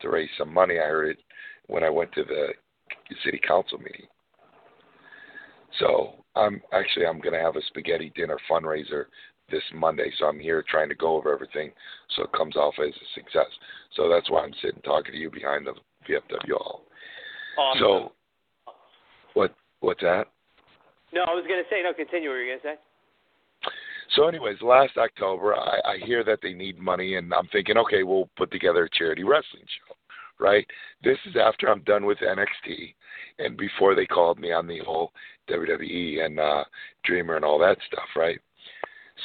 to 0.00 0.10
raise 0.10 0.28
some 0.36 0.52
money. 0.52 0.74
I 0.78 0.88
heard 0.88 1.10
it 1.10 1.18
when 1.66 1.82
I 1.82 1.90
went 1.90 2.12
to 2.12 2.24
the 2.24 2.48
city 3.24 3.40
council 3.46 3.78
meeting. 3.78 4.06
So 5.78 6.24
I'm 6.36 6.60
actually 6.72 7.06
I'm 7.06 7.20
going 7.20 7.34
to 7.34 7.40
have 7.40 7.56
a 7.56 7.62
spaghetti 7.68 8.12
dinner 8.14 8.38
fundraiser 8.50 9.04
this 9.50 9.62
Monday. 9.74 10.10
So 10.18 10.26
I'm 10.26 10.38
here 10.38 10.64
trying 10.68 10.88
to 10.90 10.94
go 10.94 11.16
over 11.16 11.32
everything 11.32 11.72
so 12.14 12.24
it 12.24 12.32
comes 12.32 12.56
off 12.56 12.74
as 12.78 12.92
a 12.92 13.20
success. 13.20 13.50
So 13.96 14.08
that's 14.08 14.30
why 14.30 14.42
I'm 14.42 14.54
sitting 14.62 14.82
talking 14.82 15.12
to 15.12 15.18
you 15.18 15.30
behind 15.30 15.66
the 15.66 15.72
VFW 16.08 16.56
hall. 16.56 16.84
Awesome. 17.58 17.80
So 17.80 18.12
what 19.34 19.54
what's 19.80 20.00
that? 20.00 20.26
No, 21.12 21.22
I 21.22 21.34
was 21.34 21.44
going 21.46 21.62
to 21.62 21.68
say 21.68 21.82
no. 21.82 21.92
Continue. 21.92 22.30
What 22.30 22.36
were 22.36 22.42
you 22.42 22.50
going 22.50 22.60
to 22.60 22.64
say? 22.64 23.72
So, 24.16 24.28
anyways, 24.28 24.60
last 24.60 24.96
October, 24.98 25.54
I, 25.54 25.80
I 25.84 25.98
hear 26.04 26.22
that 26.24 26.40
they 26.42 26.52
need 26.52 26.78
money, 26.78 27.16
and 27.16 27.32
I'm 27.32 27.46
thinking, 27.48 27.78
okay, 27.78 28.02
we'll 28.02 28.28
put 28.36 28.50
together 28.50 28.84
a 28.84 28.90
charity 28.90 29.24
wrestling 29.24 29.64
show, 29.64 29.94
right? 30.38 30.66
This 31.02 31.16
is 31.26 31.34
after 31.36 31.68
I'm 31.68 31.82
done 31.82 32.04
with 32.04 32.18
NXT, 32.18 32.94
and 33.38 33.56
before 33.56 33.94
they 33.94 34.04
called 34.04 34.38
me 34.38 34.52
on 34.52 34.66
the 34.66 34.80
whole 34.84 35.12
WWE 35.48 36.24
and 36.24 36.38
uh, 36.38 36.64
Dreamer 37.04 37.36
and 37.36 37.44
all 37.44 37.58
that 37.60 37.78
stuff, 37.86 38.08
right? 38.14 38.38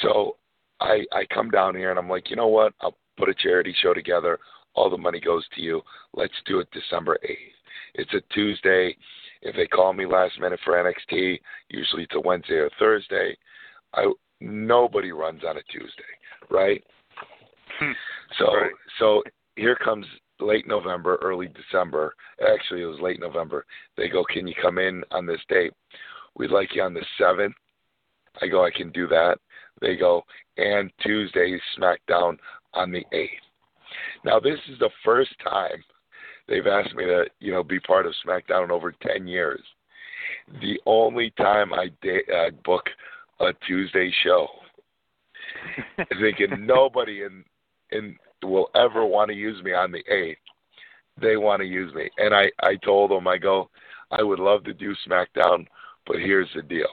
So, 0.02 0.38
I 0.80 1.04
I 1.12 1.26
come 1.34 1.50
down 1.50 1.76
here 1.76 1.90
and 1.90 2.00
I'm 2.00 2.10
like, 2.10 2.30
you 2.30 2.36
know 2.36 2.48
what? 2.48 2.74
I'll 2.82 2.98
put 3.18 3.30
a 3.30 3.34
charity 3.34 3.76
show 3.82 3.94
together. 3.94 4.40
All 4.76 4.90
the 4.90 4.98
money 4.98 5.20
goes 5.20 5.46
to 5.56 5.62
you. 5.62 5.82
Let's 6.14 6.34
do 6.46 6.60
it 6.60 6.68
December 6.72 7.18
8th. 7.28 7.57
It's 7.98 8.14
a 8.14 8.22
Tuesday. 8.34 8.96
If 9.42 9.56
they 9.56 9.68
call 9.68 9.94
me 9.94 10.06
last 10.06 10.40
minute 10.40 10.60
for 10.64 10.74
NXT, 10.74 11.40
usually 11.70 12.04
it's 12.04 12.16
a 12.16 12.20
Wednesday 12.20 12.56
or 12.56 12.70
Thursday. 12.80 13.36
I 13.94 14.12
nobody 14.40 15.12
runs 15.12 15.42
on 15.48 15.58
a 15.58 15.64
Tuesday, 15.64 16.04
right? 16.50 16.84
Hmm. 17.80 17.92
so 18.40 18.46
right. 18.46 18.72
so 19.00 19.24
here 19.56 19.76
comes 19.76 20.06
late 20.40 20.68
November, 20.68 21.18
early 21.22 21.48
December. 21.48 22.14
Actually, 22.54 22.82
it 22.82 22.86
was 22.86 23.00
late 23.02 23.20
November. 23.20 23.66
They 23.96 24.10
go, 24.10 24.24
"Can 24.24 24.48
you 24.48 24.54
come 24.62 24.78
in 24.78 25.04
on 25.12 25.26
this 25.26 25.42
date? 25.50 25.74
We'd 26.36 26.52
like 26.52 26.76
you 26.76 26.84
on 26.84 26.94
the 26.94 27.06
seventh. 27.18 27.56
I 28.42 28.48
go, 28.48 28.64
"I 28.64 28.72
can 28.72 28.92
do 28.92 29.08
that." 29.08 29.40
They 29.82 29.96
go, 29.96 30.24
"And 30.58 30.92
Tuesday 31.02 31.60
SmackDown 31.78 32.38
on 32.74 32.92
the 32.92 33.06
eighth. 33.12 33.42
Now, 34.24 34.40
this 34.40 34.60
is 34.68 34.78
the 34.80 34.92
first 35.04 35.32
time 35.40 35.84
they've 36.48 36.68
asked 36.68 36.96
me 36.96 37.06
to, 37.06 37.26
you 37.40 37.52
know, 37.52 37.64
be 37.64 37.80
part 37.80 38.06
of 38.06 38.14
SmackDown 38.26 38.66
in 38.66 38.72
over 38.72 38.92
ten 38.92 39.28
years. 39.28 39.62
The 40.62 40.80
only 40.86 41.32
time 41.32 41.74
I 41.74 41.90
da- 42.02 42.34
uh, 42.34 42.52
book 42.64 42.84
a 43.40 43.54
Tuesday 43.68 44.12
show, 44.24 44.48
thinking 46.22 46.66
nobody 46.66 47.24
in 47.24 47.44
in 47.92 48.18
will 48.44 48.70
ever 48.76 49.06
want 49.06 49.30
to 49.30 49.36
use 49.36 49.62
me 49.64 49.74
on 49.74 49.92
the 49.92 50.04
eighth. 50.12 50.40
They 51.20 51.38
want 51.38 51.62
to 51.62 51.68
use 51.68 51.94
me, 51.94 52.10
and 52.18 52.34
I 52.34 52.52
I 52.62 52.76
told 52.76 53.12
them 53.12 53.28
I 53.28 53.38
go, 53.38 53.70
I 54.12 54.24
would 54.24 54.40
love 54.40 54.64
to 54.66 54.74
do 54.74 54.96
SmackDown, 55.08 55.66
but 56.06 56.18
here's 56.18 56.50
the 56.56 56.62
deal. 56.62 56.90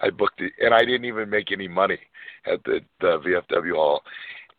I 0.00 0.10
booked 0.10 0.40
it, 0.40 0.52
and 0.60 0.74
I 0.74 0.80
didn't 0.80 1.04
even 1.04 1.30
make 1.30 1.52
any 1.52 1.68
money 1.68 1.98
at 2.46 2.62
the 2.64 2.80
the 3.00 3.18
VFW 3.18 3.74
hall, 3.74 4.02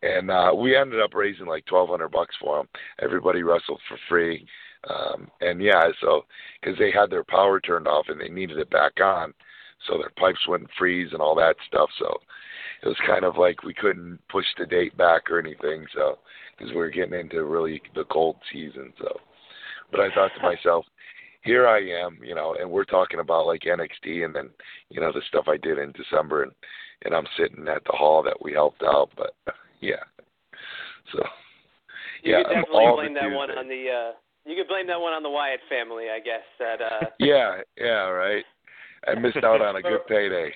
and 0.06 0.30
uh, 0.30 0.51
we 0.56 0.76
ended 0.76 1.01
up 1.01 1.14
raising 1.14 1.45
like 1.45 1.66
twelve 1.66 1.89
hundred 1.89 2.10
bucks 2.10 2.36
for 2.39 2.58
them. 2.58 2.68
Everybody 3.01 3.43
wrestled 3.43 3.82
for 3.88 3.97
free, 4.08 4.45
um, 4.89 5.30
and 5.41 5.62
yeah, 5.62 5.88
so 6.01 6.26
because 6.62 6.78
they 6.78 6.91
had 6.91 7.10
their 7.10 7.24
power 7.24 7.60
turned 7.60 7.88
off 7.88 8.06
and 8.10 8.20
they 8.20 8.30
needed 8.30 8.60
it 8.60 8.70
back 8.70 8.99
on, 9.01 9.34
so 9.88 9.97
their 9.97 10.12
pipes 10.18 10.47
wouldn't 10.47 10.70
freeze 10.78 11.10
and 11.12 11.22
all 11.22 11.36
that 11.36 11.56
stuff. 11.68 11.89
So 11.99 12.20
it 12.84 12.88
was 12.88 12.97
kind 13.08 13.24
of 13.26 13.38
like 13.38 13.64
we 13.64 13.74
couldn't 13.74 14.20
push 14.30 14.45
the 14.58 14.66
date 14.66 14.95
back 14.97 15.30
or 15.32 15.39
anything. 15.39 15.86
So 15.93 16.20
because 16.58 16.72
we 16.72 16.78
were 16.78 16.89
getting 16.89 17.20
into 17.20 17.43
really 17.43 17.82
the 17.95 18.06
cold 18.06 18.38
season. 18.51 18.93
So, 18.99 19.20
but 19.91 19.99
I 19.99 20.14
thought 20.14 20.32
to 20.36 20.41
myself, 20.56 20.86
here 21.41 21.68
I 21.68 21.80
am, 21.80 22.18
you 22.24 22.36
know, 22.36 22.56
and 22.60 22.70
we're 22.70 22.86
talking 22.86 23.20
about 23.20 23.47
like 23.47 23.62
NXT 23.62 24.26
and 24.26 24.36
then 24.36 24.49
you 24.89 25.01
know 25.01 25.12
the 25.12 25.22
stuff 25.28 25.45
I 25.47 25.58
did 25.58 25.78
in 25.78 25.91
December 25.91 26.43
and 26.43 26.51
and 27.03 27.14
I'm 27.14 27.28
sitting 27.38 27.68
at 27.68 27.84
the 27.84 27.91
hall 27.91 28.24
that 28.24 28.41
we 28.41 28.53
helped 28.53 28.82
out. 28.84 29.10
But 29.16 29.36
yeah, 29.86 30.03
so 31.13 31.21
You 32.23 32.31
yeah, 32.33 32.38
could 32.43 32.57
I'm 32.57 32.63
definitely 32.65 32.91
blame 32.95 33.13
that 33.13 33.31
one 33.31 33.51
on 33.51 33.67
the. 33.69 33.81
uh 33.89 34.11
You 34.45 34.55
could 34.57 34.67
blame 34.67 34.88
that 34.88 34.99
one 34.99 35.13
on 35.13 35.21
the 35.23 35.29
Wyatt 35.29 35.61
family, 35.69 36.09
I 36.09 36.19
guess. 36.19 36.45
That. 36.59 36.81
uh 36.81 37.05
Yeah, 37.19 37.61
yeah, 37.77 38.09
right. 38.09 38.45
I 39.07 39.13
missed 39.15 39.38
out 39.45 39.61
on 39.61 39.75
a 39.77 39.81
good 39.81 40.05
payday. 40.09 40.49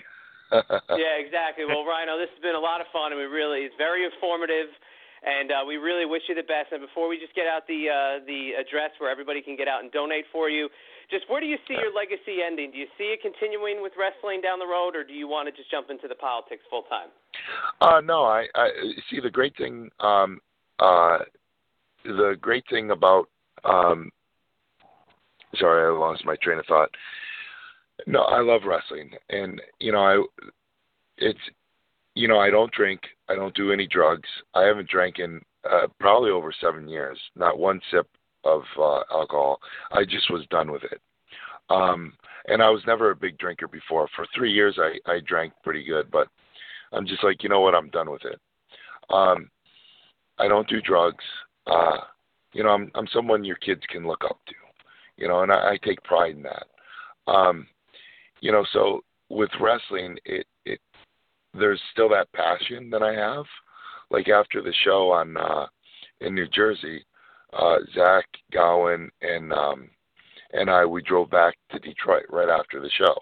yeah, 0.97 1.15
exactly. 1.21 1.65
Well, 1.69 1.86
Rhino, 1.86 2.17
this 2.17 2.30
has 2.34 2.41
been 2.41 2.57
a 2.57 2.59
lot 2.59 2.82
of 2.82 2.88
fun, 2.91 3.13
and 3.13 3.21
we 3.21 3.30
really 3.30 3.69
it's 3.69 3.77
very 3.77 4.01
informative, 4.03 4.73
and 5.24 5.51
uh, 5.51 5.63
we 5.67 5.78
really 5.78 6.05
wish 6.05 6.24
you 6.30 6.36
the 6.36 6.47
best. 6.47 6.72
And 6.72 6.82
before 6.82 7.07
we 7.07 7.20
just 7.20 7.36
get 7.36 7.47
out 7.47 7.67
the 7.67 7.89
uh, 7.89 8.26
the 8.26 8.59
address 8.59 8.91
where 8.99 9.11
everybody 9.11 9.41
can 9.41 9.55
get 9.55 9.67
out 9.67 9.84
and 9.84 9.91
donate 9.91 10.26
for 10.32 10.49
you, 10.49 10.70
just 11.11 11.26
where 11.30 11.41
do 11.41 11.47
you 11.47 11.57
see 11.67 11.74
your 11.74 11.93
legacy 11.93 12.39
ending? 12.45 12.72
Do 12.72 12.78
you 12.78 12.88
see 12.97 13.15
it 13.15 13.22
continuing 13.22 13.82
with 13.82 13.93
wrestling 13.97 14.41
down 14.41 14.59
the 14.59 14.67
road, 14.67 14.95
or 14.95 15.03
do 15.03 15.13
you 15.13 15.28
want 15.28 15.47
to 15.47 15.51
just 15.51 15.72
jump 15.72 15.89
into 15.89 16.07
the 16.07 16.15
politics 16.15 16.61
full 16.70 16.84
time? 16.84 17.09
Uh 17.82 18.01
no, 18.01 18.24
I, 18.24 18.45
I 18.55 18.70
see 19.09 19.20
the 19.20 19.30
great 19.30 19.55
thing 19.57 19.89
um 19.99 20.39
uh 20.80 21.20
the 22.03 22.36
great 22.39 22.63
thing 22.70 22.91
about 22.91 23.30
um 23.63 24.11
sorry, 25.57 25.86
I 25.86 25.97
lost 25.97 26.26
my 26.26 26.36
train 26.41 26.59
of 26.59 26.65
thought. 26.65 26.89
No, 28.07 28.22
I 28.22 28.41
love 28.41 28.61
wrestling 28.65 29.11
and 29.30 29.61
you 29.80 29.91
know, 29.91 29.99
I 29.99 30.24
it's 31.17 31.39
you 32.16 32.28
know, 32.28 32.39
I 32.39 32.49
don't 32.49 32.72
drink, 32.72 33.01
I 33.30 33.36
don't 33.36 33.55
do 33.55 33.72
any 33.72 33.88
drugs. 33.88 34.28
I 34.53 34.64
haven't 34.64 34.89
drank 34.89 35.20
in 35.20 35.41
uh 35.70 35.88
probably 35.99 36.32
over 36.32 36.53
7 36.60 36.88
years, 36.88 37.20
not 37.36 37.60
one 37.60 37.82
sip 37.91 38.07
of 38.43 38.64
uh 38.78 39.01
alcohol. 39.12 39.60
I 39.91 40.03
just 40.03 40.32
was 40.32 40.45
done 40.49 40.72
with 40.72 40.84
it. 40.84 41.01
Um 41.70 42.14
and 42.47 42.62
I 42.62 42.70
was 42.70 42.82
never 42.88 43.12
a 43.12 43.16
big 43.16 43.38
drinker 43.38 43.68
before. 43.68 44.07
For 44.16 44.26
3 44.36 44.51
years 44.51 44.78
I 44.80 45.12
I 45.12 45.20
drank 45.26 45.53
pretty 45.64 45.84
good, 45.84 46.10
but 46.12 46.28
I'm 46.91 47.05
just 47.05 47.24
like, 47.24 47.43
you 47.43 47.49
know 47.49 47.62
what, 47.62 47.76
I'm 47.76 47.89
done 47.89 48.10
with 48.10 48.26
it. 48.26 48.39
Um 49.10 49.49
I 50.38 50.47
don't 50.47 50.70
do 50.70 50.82
drugs. 50.82 51.24
Uh 51.68 51.97
you 52.53 52.64
know, 52.64 52.70
I'm 52.70 52.91
I'm 52.95 53.07
someone 53.14 53.43
your 53.43 53.57
kids 53.57 53.82
can 53.89 54.07
look 54.07 54.24
up 54.24 54.39
to. 54.47 54.55
You 55.18 55.28
know, 55.28 55.41
and 55.43 55.51
I, 55.51 55.72
I 55.72 55.78
take 55.84 56.01
pride 56.03 56.36
in 56.36 56.43
that. 56.43 56.68
Um 57.32 57.68
you 58.41 58.51
know, 58.51 58.66
so 58.74 59.01
with 59.30 59.49
wrestling 59.60 60.18
it 60.26 60.47
there's 61.54 61.82
still 61.91 62.10
that 62.10 62.32
passion 62.34 62.89
that 62.89 63.04
I 63.04 63.14
have. 63.14 63.45
Like 64.12 64.30
after 64.30 64.62
the 64.62 64.74
show 64.84 65.12
on 65.12 65.38
uh 65.38 65.68
in 66.22 66.36
New 66.36 66.47
Jersey, 66.47 67.04
uh 67.54 67.78
Zach 67.93 68.26
Gowan 68.52 69.10
and 69.22 69.54
um 69.54 69.89
and 70.54 70.70
I 70.70 70.86
we 70.86 71.02
drove 71.02 71.30
back 71.30 71.56
to 71.72 71.80
Detroit 71.80 72.26
right 72.30 72.50
after 72.50 72.80
the 72.80 72.89
show. 72.97 73.16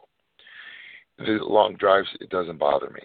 The 1.18 1.40
long 1.44 1.76
drives 1.76 2.08
it 2.22 2.30
doesn't 2.30 2.60
bother 2.60 2.90
me 2.90 3.02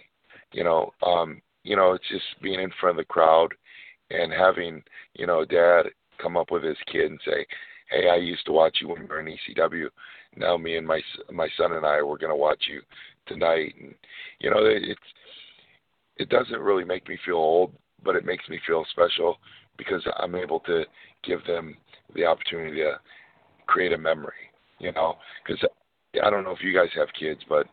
you 0.53 0.63
know 0.63 0.93
um 1.05 1.41
you 1.63 1.75
know 1.75 1.91
it's 1.93 2.07
just 2.09 2.23
being 2.41 2.59
in 2.59 2.71
front 2.79 2.97
of 2.97 3.03
the 3.03 3.13
crowd 3.13 3.53
and 4.11 4.31
having 4.31 4.81
you 5.15 5.27
know 5.27 5.43
dad 5.43 5.83
come 6.21 6.37
up 6.37 6.51
with 6.51 6.63
his 6.63 6.77
kid 6.91 7.11
and 7.11 7.19
say 7.25 7.45
hey 7.89 8.09
i 8.09 8.15
used 8.15 8.45
to 8.45 8.51
watch 8.51 8.77
you 8.79 8.87
when 8.87 9.01
you 9.01 9.07
were 9.07 9.19
in 9.19 9.25
ecw 9.25 9.87
now 10.37 10.55
me 10.55 10.77
and 10.77 10.87
my 10.87 11.01
my 11.31 11.49
son 11.57 11.73
and 11.73 11.85
i 11.85 12.01
we're 12.01 12.17
to 12.17 12.35
watch 12.35 12.63
you 12.69 12.81
tonight 13.27 13.73
and 13.79 13.93
you 14.39 14.49
know 14.49 14.65
it- 14.65 14.83
it's 14.83 14.99
it 16.17 16.29
doesn't 16.29 16.59
really 16.59 16.83
make 16.83 17.07
me 17.07 17.17
feel 17.25 17.35
old 17.35 17.73
but 18.03 18.15
it 18.15 18.25
makes 18.25 18.47
me 18.49 18.59
feel 18.67 18.85
special 18.91 19.37
because 19.77 20.05
i'm 20.17 20.35
able 20.35 20.59
to 20.61 20.83
give 21.23 21.43
them 21.45 21.75
the 22.15 22.25
opportunity 22.25 22.77
to 22.77 22.99
create 23.65 23.93
a 23.93 23.97
memory 23.97 24.51
you 24.79 24.91
know 24.91 25.15
because 25.45 25.63
i 26.23 26.29
don't 26.29 26.43
know 26.43 26.51
if 26.51 26.63
you 26.63 26.73
guys 26.73 26.89
have 26.95 27.07
kids 27.17 27.41
but 27.49 27.67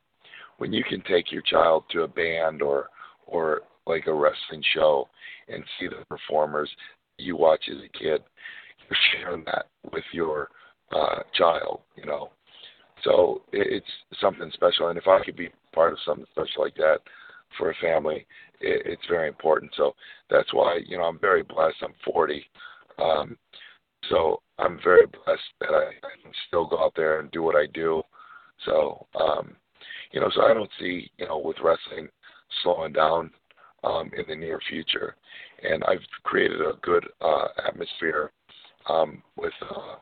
when 0.58 0.72
you 0.72 0.84
can 0.84 1.00
take 1.02 1.32
your 1.32 1.42
child 1.42 1.84
to 1.90 2.02
a 2.02 2.08
band 2.08 2.62
or 2.62 2.88
or 3.26 3.62
like 3.86 4.06
a 4.06 4.12
wrestling 4.12 4.62
show 4.74 5.08
and 5.48 5.64
see 5.78 5.88
the 5.88 6.04
performers 6.08 6.70
you 7.18 7.36
watch 7.36 7.62
as 7.70 7.78
a 7.78 7.98
kid, 7.98 8.22
you're 8.88 8.98
sharing 9.12 9.44
that 9.44 9.66
with 9.92 10.04
your 10.12 10.48
uh 10.92 11.20
child, 11.34 11.80
you 11.96 12.04
know. 12.04 12.30
So 13.04 13.42
it's 13.52 13.86
something 14.20 14.50
special 14.54 14.88
and 14.88 14.98
if 14.98 15.08
I 15.08 15.24
could 15.24 15.36
be 15.36 15.50
part 15.72 15.92
of 15.92 15.98
something 16.04 16.26
special 16.32 16.64
like 16.64 16.74
that 16.76 16.98
for 17.58 17.70
a 17.70 17.74
family, 17.76 18.26
it's 18.60 19.02
very 19.08 19.28
important. 19.28 19.72
So 19.76 19.94
that's 20.30 20.52
why, 20.52 20.80
you 20.86 20.98
know, 20.98 21.04
I'm 21.04 21.18
very 21.18 21.42
blessed. 21.42 21.76
I'm 21.82 21.94
40. 22.04 22.44
Um 22.98 23.36
so 24.08 24.40
I'm 24.58 24.80
very 24.82 25.06
blessed 25.06 25.42
that 25.60 25.70
I, 25.70 25.88
I 25.88 26.22
can 26.22 26.32
still 26.48 26.66
go 26.66 26.78
out 26.78 26.94
there 26.96 27.20
and 27.20 27.30
do 27.30 27.42
what 27.42 27.56
I 27.56 27.66
do. 27.72 28.02
So 28.64 29.06
um 29.14 29.56
you 30.12 30.20
know, 30.20 30.30
so 30.34 30.42
I 30.42 30.54
don't 30.54 30.70
see, 30.78 31.10
you 31.18 31.26
know, 31.26 31.38
with 31.38 31.56
wrestling 31.62 32.08
slowing 32.62 32.92
down 32.92 33.30
um, 33.84 34.10
in 34.16 34.24
the 34.28 34.34
near 34.34 34.60
future. 34.68 35.16
And 35.62 35.84
I've 35.84 36.04
created 36.24 36.60
a 36.60 36.72
good 36.82 37.06
uh, 37.20 37.48
atmosphere 37.66 38.32
um, 38.88 39.22
with, 39.36 39.52
uh, 39.62 39.96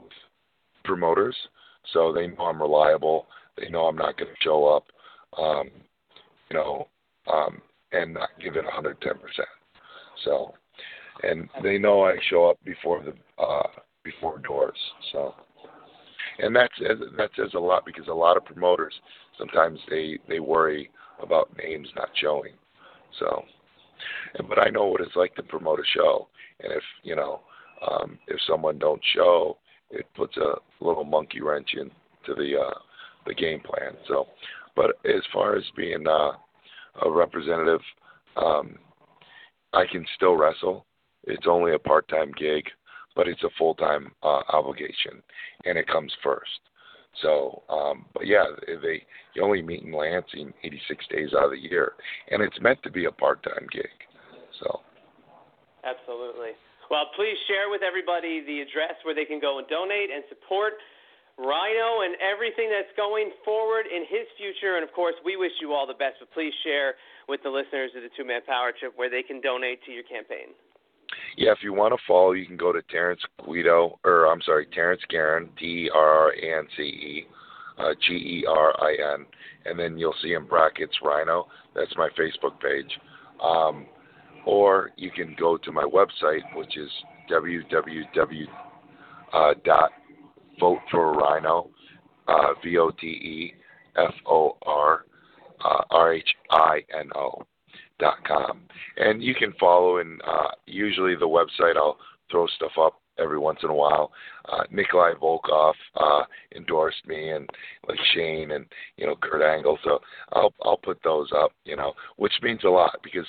with 0.00 0.12
promoters, 0.84 1.36
so 1.92 2.12
they 2.12 2.26
know 2.28 2.44
I'm 2.44 2.60
reliable. 2.60 3.26
They 3.56 3.68
know 3.68 3.86
I'm 3.86 3.96
not 3.96 4.16
going 4.18 4.30
to 4.30 4.42
show 4.42 4.66
up, 4.66 4.84
um, 5.38 5.70
you 6.50 6.56
know, 6.56 6.88
um, 7.32 7.60
and 7.92 8.14
not 8.14 8.30
give 8.42 8.56
it 8.56 8.64
110%. 8.64 8.94
So, 10.24 10.54
and 11.22 11.48
they 11.62 11.78
know 11.78 12.04
I 12.04 12.16
show 12.30 12.48
up 12.48 12.58
before 12.64 13.02
the 13.02 13.14
uh, 13.42 13.66
before 14.04 14.38
doors. 14.38 14.78
So, 15.12 15.34
and 16.38 16.54
that's 16.54 16.74
that 16.80 17.30
says 17.36 17.50
a 17.54 17.58
lot 17.58 17.84
because 17.84 18.08
a 18.08 18.12
lot 18.12 18.36
of 18.36 18.44
promoters 18.44 18.94
sometimes 19.36 19.78
they 19.90 20.18
they 20.28 20.40
worry 20.40 20.90
about 21.22 21.56
names 21.56 21.88
not 21.96 22.08
showing. 22.20 22.52
So, 23.18 23.42
and, 24.38 24.48
but 24.48 24.58
I 24.58 24.70
know 24.70 24.86
what 24.86 25.00
it's 25.00 25.16
like 25.16 25.34
to 25.36 25.42
promote 25.42 25.80
a 25.80 25.84
show, 25.94 26.28
and 26.60 26.72
if 26.72 26.82
you 27.02 27.16
know 27.16 27.40
um, 27.90 28.18
if 28.28 28.38
someone 28.46 28.78
don't 28.78 29.00
show, 29.14 29.58
it 29.90 30.06
puts 30.14 30.36
a 30.36 30.54
little 30.80 31.04
monkey 31.04 31.40
wrench 31.40 31.70
into 31.74 32.34
the 32.34 32.58
uh, 32.58 32.78
the 33.26 33.34
game 33.34 33.60
plan. 33.60 33.92
So, 34.06 34.26
but 34.76 34.96
as 35.04 35.22
far 35.32 35.56
as 35.56 35.64
being 35.76 36.06
uh, 36.06 36.32
a 37.04 37.10
representative, 37.10 37.80
um, 38.36 38.76
I 39.72 39.84
can 39.90 40.04
still 40.16 40.36
wrestle. 40.36 40.86
It's 41.24 41.46
only 41.48 41.74
a 41.74 41.78
part-time 41.78 42.32
gig, 42.38 42.64
but 43.14 43.28
it's 43.28 43.42
a 43.42 43.50
full-time 43.58 44.12
uh, 44.22 44.42
obligation, 44.52 45.22
and 45.64 45.76
it 45.76 45.86
comes 45.88 46.12
first. 46.22 46.60
So, 47.20 47.62
um, 47.68 48.06
but 48.14 48.26
yeah, 48.26 48.44
they 48.66 49.02
you 49.34 49.42
only 49.42 49.62
meet 49.62 49.82
in 49.82 49.92
Lansing 49.92 50.52
86 50.62 51.04
days 51.10 51.30
out 51.36 51.46
of 51.46 51.50
the 51.50 51.58
year, 51.58 51.92
and 52.30 52.42
it's 52.42 52.60
meant 52.60 52.82
to 52.84 52.90
be 52.90 53.06
a 53.06 53.12
part-time 53.12 53.66
gig. 53.72 53.88
So, 54.60 54.80
Absolutely. 55.84 56.50
Well, 56.90 57.12
please 57.16 57.36
share 57.46 57.68
with 57.68 57.82
everybody 57.84 58.40
the 58.44 58.60
address 58.64 58.96
where 59.04 59.14
they 59.14 59.24
can 59.24 59.40
go 59.40 59.58
and 59.60 59.68
donate 59.68 60.08
and 60.08 60.24
support 60.28 60.80
Rhino 61.36 62.02
and 62.02 62.16
everything 62.18 62.72
that's 62.72 62.90
going 62.96 63.30
forward 63.44 63.86
in 63.86 64.02
his 64.08 64.26
future. 64.40 64.80
And 64.80 64.82
of 64.82 64.92
course, 64.96 65.14
we 65.24 65.36
wish 65.36 65.52
you 65.60 65.72
all 65.72 65.86
the 65.86 65.94
best. 65.94 66.16
But 66.18 66.32
please 66.32 66.52
share 66.64 66.94
with 67.28 67.44
the 67.44 67.50
listeners 67.50 67.92
of 67.94 68.02
the 68.02 68.10
Two 68.16 68.24
Man 68.24 68.40
Power 68.48 68.72
Trip 68.72 68.92
where 68.96 69.10
they 69.10 69.22
can 69.22 69.40
donate 69.40 69.84
to 69.84 69.92
your 69.92 70.02
campaign. 70.02 70.56
yeah, 71.36 71.52
if 71.52 71.58
you 71.62 71.72
want 71.72 71.92
to 71.94 72.00
follow, 72.06 72.32
you 72.32 72.46
can 72.46 72.56
go 72.56 72.72
to 72.72 72.82
Terrence 72.90 73.20
Guido, 73.44 73.98
or 74.04 74.26
I'm 74.26 74.42
sorry, 74.42 74.66
Terrence 74.72 75.02
Gerin, 75.10 75.48
D 75.58 75.90
R 75.94 76.08
R 76.08 76.32
A 76.32 76.58
N 76.58 76.66
C 76.76 76.82
E, 76.82 77.26
uh, 77.78 77.94
G 78.06 78.14
E 78.14 78.44
R 78.48 78.74
I 78.80 79.14
N, 79.14 79.26
and 79.64 79.78
then 79.78 79.98
you'll 79.98 80.14
see 80.22 80.34
in 80.34 80.46
brackets 80.46 80.96
Rhino. 81.02 81.46
That's 81.74 81.94
my 81.96 82.08
Facebook 82.18 82.60
page. 82.60 82.90
Um, 83.42 83.86
or 84.46 84.90
you 84.96 85.10
can 85.10 85.34
go 85.38 85.56
to 85.58 85.72
my 85.72 85.84
website, 85.84 86.42
which 86.54 86.76
is 86.76 86.90
www. 87.30 88.46
Uh, 92.28 92.54
V 92.62 92.78
O 92.78 92.90
T 92.90 93.06
E 93.06 93.54
F 93.96 94.14
O 94.26 94.56
R 94.66 95.04
uh, 95.64 95.82
R 95.90 96.14
H 96.14 96.28
I 96.50 96.80
N 96.98 97.10
O 97.14 97.42
dot 97.98 98.16
com, 98.26 98.62
and 98.96 99.22
you 99.22 99.34
can 99.34 99.52
follow. 99.58 99.98
And 99.98 100.20
uh, 100.22 100.50
usually 100.66 101.14
the 101.14 101.26
website 101.26 101.76
I'll 101.76 101.98
throw 102.30 102.46
stuff 102.48 102.72
up 102.80 103.00
every 103.18 103.38
once 103.38 103.58
in 103.62 103.70
a 103.70 103.74
while. 103.74 104.12
Uh, 104.48 104.62
Nikolai 104.70 105.12
Volkov 105.20 105.74
uh, 105.96 106.22
endorsed 106.54 107.06
me, 107.06 107.30
and 107.30 107.48
like 107.88 107.98
Shane 108.14 108.52
and 108.52 108.66
you 108.96 109.06
know 109.06 109.16
Kurt 109.16 109.42
Angle. 109.42 109.78
So 109.84 110.00
I'll 110.32 110.52
I'll 110.62 110.78
put 110.78 111.02
those 111.02 111.30
up, 111.34 111.52
you 111.64 111.76
know, 111.76 111.94
which 112.16 112.34
means 112.42 112.64
a 112.64 112.68
lot 112.68 112.98
because 113.02 113.26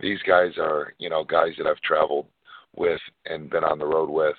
these 0.00 0.18
guys 0.26 0.52
are 0.58 0.92
you 0.98 1.08
know 1.10 1.24
guys 1.24 1.52
that 1.58 1.66
I've 1.66 1.80
traveled 1.80 2.26
with 2.76 3.00
and 3.26 3.50
been 3.50 3.64
on 3.64 3.78
the 3.78 3.86
road 3.86 4.08
with 4.10 4.36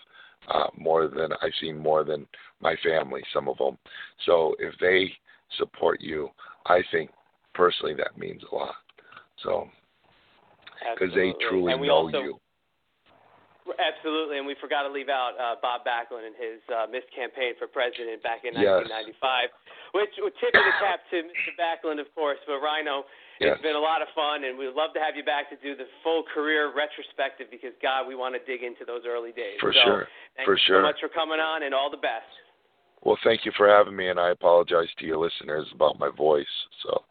uh, 0.53 0.67
more 0.77 1.07
than 1.07 1.31
I've 1.41 1.51
seen 1.61 1.77
more 1.77 2.03
than 2.03 2.25
my 2.61 2.75
family. 2.83 3.21
Some 3.33 3.47
of 3.49 3.57
them. 3.57 3.77
So 4.25 4.55
if 4.59 4.73
they 4.79 5.11
support 5.57 5.99
you, 6.01 6.29
I 6.65 6.81
think 6.91 7.09
personally 7.53 7.93
that 7.95 8.17
means 8.17 8.41
a 8.51 8.55
lot. 8.55 8.75
So 9.43 9.67
because 10.93 11.13
they 11.15 11.33
truly 11.49 11.73
And 11.73 11.81
we 11.81 11.87
know 11.87 12.07
also- 12.07 12.21
you. 12.21 12.39
Absolutely, 13.77 14.41
and 14.41 14.47
we 14.49 14.57
forgot 14.57 14.81
to 14.81 14.89
leave 14.89 15.13
out 15.13 15.37
uh, 15.37 15.53
Bob 15.61 15.85
Backlund 15.85 16.25
and 16.25 16.33
his 16.33 16.57
uh, 16.73 16.89
missed 16.89 17.05
campaign 17.13 17.53
for 17.61 17.69
president 17.69 18.17
back 18.25 18.41
in 18.41 18.57
Yes. 18.57 18.81
1995, 19.21 19.53
which 19.93 20.09
would 20.25 20.33
tip 20.41 20.49
of 20.57 20.65
the 20.65 20.75
cap 20.81 21.05
to 21.13 21.21
Mr. 21.29 21.53
Backlund, 21.53 22.01
of 22.01 22.09
course. 22.17 22.41
But 22.49 22.65
Rhino, 22.65 23.05
Yes. 23.39 23.55
it's 23.55 23.63
been 23.63 23.75
a 23.75 23.79
lot 23.79 24.01
of 24.01 24.09
fun, 24.13 24.43
and 24.43 24.59
we'd 24.59 24.75
love 24.75 24.91
to 24.93 24.99
have 24.99 25.15
you 25.15 25.23
back 25.23 25.49
to 25.49 25.55
do 25.63 25.75
the 25.75 25.87
full 26.03 26.23
career 26.33 26.75
retrospective 26.75 27.47
because 27.49 27.71
God, 27.81 28.07
we 28.07 28.15
want 28.15 28.35
to 28.35 28.41
dig 28.43 28.63
into 28.63 28.83
those 28.83 29.03
early 29.07 29.31
days. 29.31 29.55
For 29.59 29.71
so, 29.71 29.79
sure. 29.85 30.07
Thank 30.35 30.45
For 30.45 30.55
you 30.55 30.63
sure. 30.67 30.79
so 30.79 30.87
much 30.87 30.99
for 30.99 31.07
coming 31.09 31.39
on, 31.39 31.63
and 31.63 31.73
all 31.73 31.89
the 31.89 32.03
best. 32.03 32.27
Well, 33.03 33.17
thank 33.23 33.45
you 33.45 33.51
for 33.55 33.67
having 33.67 33.95
me, 33.95 34.09
and 34.09 34.19
I 34.19 34.31
apologize 34.31 34.87
to 34.99 35.05
your 35.05 35.17
listeners 35.17 35.67
about 35.73 35.97
my 35.99 36.09
voice. 36.09 36.51
So 36.83 37.03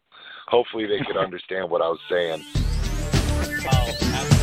hopefully 0.47 0.85
they 0.85 0.99
could 1.05 1.17
understand 1.25 1.69
what 1.69 1.81
I 1.81 1.89
was 1.89 1.99
saying. 2.09 2.45
Oh, 3.71 3.91
and 4.01 4.38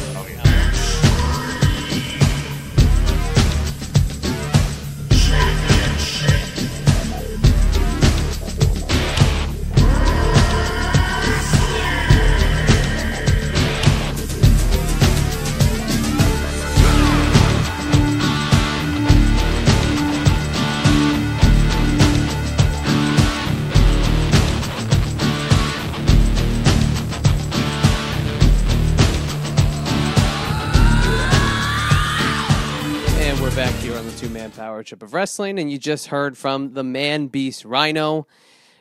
trip 34.83 35.03
of 35.03 35.15
wrestling, 35.15 35.59
and 35.59 35.71
you 35.71 35.79
just 35.79 36.09
heard 36.09 36.37
from 36.37 36.75
the 36.75 36.85
man 36.85 37.29
beast 37.29 37.65
Rhino. 37.65 38.27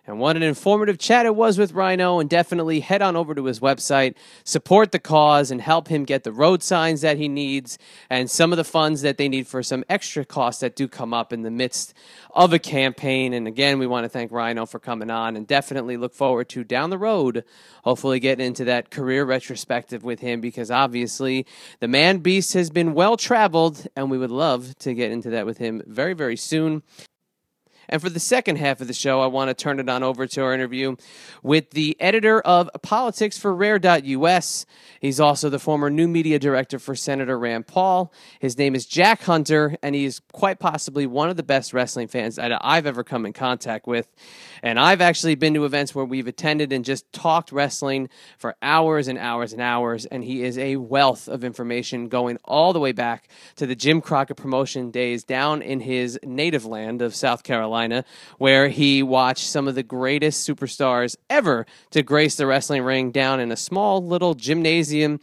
And 0.07 0.19
what 0.19 0.35
an 0.35 0.43
informative 0.43 0.97
chat 0.97 1.25
it 1.25 1.35
was 1.35 1.57
with 1.57 1.73
Rhino. 1.73 2.19
And 2.19 2.29
definitely 2.29 2.79
head 2.79 3.01
on 3.01 3.15
over 3.15 3.33
to 3.33 3.45
his 3.45 3.59
website, 3.59 4.15
support 4.43 4.91
the 4.91 4.99
cause, 4.99 5.51
and 5.51 5.61
help 5.61 5.87
him 5.87 6.03
get 6.03 6.23
the 6.23 6.31
road 6.31 6.61
signs 6.61 7.01
that 7.01 7.17
he 7.17 7.27
needs 7.27 7.77
and 8.09 8.29
some 8.29 8.53
of 8.53 8.57
the 8.57 8.63
funds 8.63 9.01
that 9.01 9.17
they 9.17 9.27
need 9.27 9.47
for 9.47 9.63
some 9.63 9.83
extra 9.89 10.23
costs 10.25 10.61
that 10.61 10.75
do 10.75 10.87
come 10.87 11.13
up 11.13 11.33
in 11.33 11.41
the 11.41 11.51
midst 11.51 11.93
of 12.35 12.53
a 12.53 12.59
campaign. 12.59 13.33
And 13.33 13.47
again, 13.47 13.79
we 13.79 13.87
want 13.87 14.03
to 14.03 14.09
thank 14.09 14.31
Rhino 14.31 14.65
for 14.65 14.79
coming 14.79 15.09
on 15.09 15.35
and 15.35 15.47
definitely 15.47 15.97
look 15.97 16.13
forward 16.13 16.49
to 16.49 16.63
down 16.63 16.89
the 16.89 16.97
road, 16.97 17.43
hopefully 17.83 18.19
getting 18.19 18.45
into 18.45 18.65
that 18.65 18.91
career 18.91 19.25
retrospective 19.25 20.03
with 20.03 20.19
him 20.19 20.41
because 20.41 20.69
obviously 20.69 21.45
the 21.79 21.87
man 21.87 22.19
beast 22.19 22.53
has 22.53 22.69
been 22.69 22.93
well 22.93 23.17
traveled 23.17 23.87
and 23.95 24.11
we 24.11 24.17
would 24.17 24.31
love 24.31 24.77
to 24.79 24.93
get 24.93 25.11
into 25.11 25.29
that 25.31 25.45
with 25.45 25.57
him 25.57 25.81
very, 25.87 26.13
very 26.13 26.37
soon. 26.37 26.83
And 27.89 28.01
for 28.01 28.09
the 28.09 28.19
second 28.19 28.57
half 28.57 28.81
of 28.81 28.87
the 28.87 28.93
show, 28.93 29.21
I 29.21 29.27
want 29.27 29.49
to 29.49 29.53
turn 29.53 29.79
it 29.79 29.89
on 29.89 30.03
over 30.03 30.27
to 30.27 30.43
our 30.43 30.53
interview 30.53 30.95
with 31.43 31.71
the 31.71 31.95
editor 31.99 32.41
of 32.41 32.69
Politics 32.81 33.37
for 33.37 33.53
Rare.us. 33.53 34.65
He's 34.99 35.19
also 35.19 35.49
the 35.49 35.59
former 35.59 35.89
new 35.89 36.07
media 36.07 36.39
director 36.39 36.79
for 36.79 36.95
Senator 36.95 37.37
Rand 37.37 37.67
Paul. 37.67 38.11
His 38.39 38.57
name 38.57 38.75
is 38.75 38.85
Jack 38.85 39.23
Hunter, 39.23 39.75
and 39.83 39.95
he 39.95 40.05
is 40.05 40.21
quite 40.33 40.59
possibly 40.59 41.05
one 41.05 41.29
of 41.29 41.37
the 41.37 41.43
best 41.43 41.73
wrestling 41.73 42.07
fans 42.07 42.35
that 42.35 42.51
I've 42.63 42.85
ever 42.85 43.03
come 43.03 43.25
in 43.25 43.33
contact 43.33 43.87
with. 43.87 44.07
And 44.63 44.79
I've 44.79 45.01
actually 45.01 45.35
been 45.35 45.53
to 45.53 45.65
events 45.65 45.93
where 45.93 46.05
we've 46.05 46.27
attended 46.27 46.73
and 46.73 46.83
just 46.83 47.11
talked 47.13 47.51
wrestling 47.51 48.09
for 48.37 48.55
hours 48.61 49.07
and 49.07 49.17
hours 49.17 49.53
and 49.53 49.61
hours. 49.61 50.05
And 50.05 50.23
he 50.23 50.43
is 50.43 50.57
a 50.57 50.77
wealth 50.77 51.27
of 51.27 51.43
information 51.43 52.07
going 52.07 52.37
all 52.45 52.73
the 52.73 52.79
way 52.79 52.91
back 52.91 53.27
to 53.57 53.67
the 53.67 53.75
Jim 53.75 54.01
Crockett 54.01 54.37
promotion 54.37 54.91
days 54.91 55.23
down 55.23 55.61
in 55.61 55.81
his 55.81 56.19
native 56.23 56.65
land 56.65 57.01
of 57.01 57.13
South 57.13 57.43
Carolina, 57.43 57.74
where 58.37 58.69
he 58.69 59.03
watched 59.03 59.47
some 59.47 59.67
of 59.67 59.75
the 59.75 59.83
greatest 59.83 60.47
superstars 60.47 61.15
ever 61.29 61.65
to 61.91 62.01
grace 62.01 62.35
the 62.35 62.47
wrestling 62.47 62.83
ring 62.83 63.11
down 63.11 63.39
in 63.39 63.51
a 63.51 63.57
small 63.57 64.05
little 64.05 64.33
gymnasium 64.33 65.19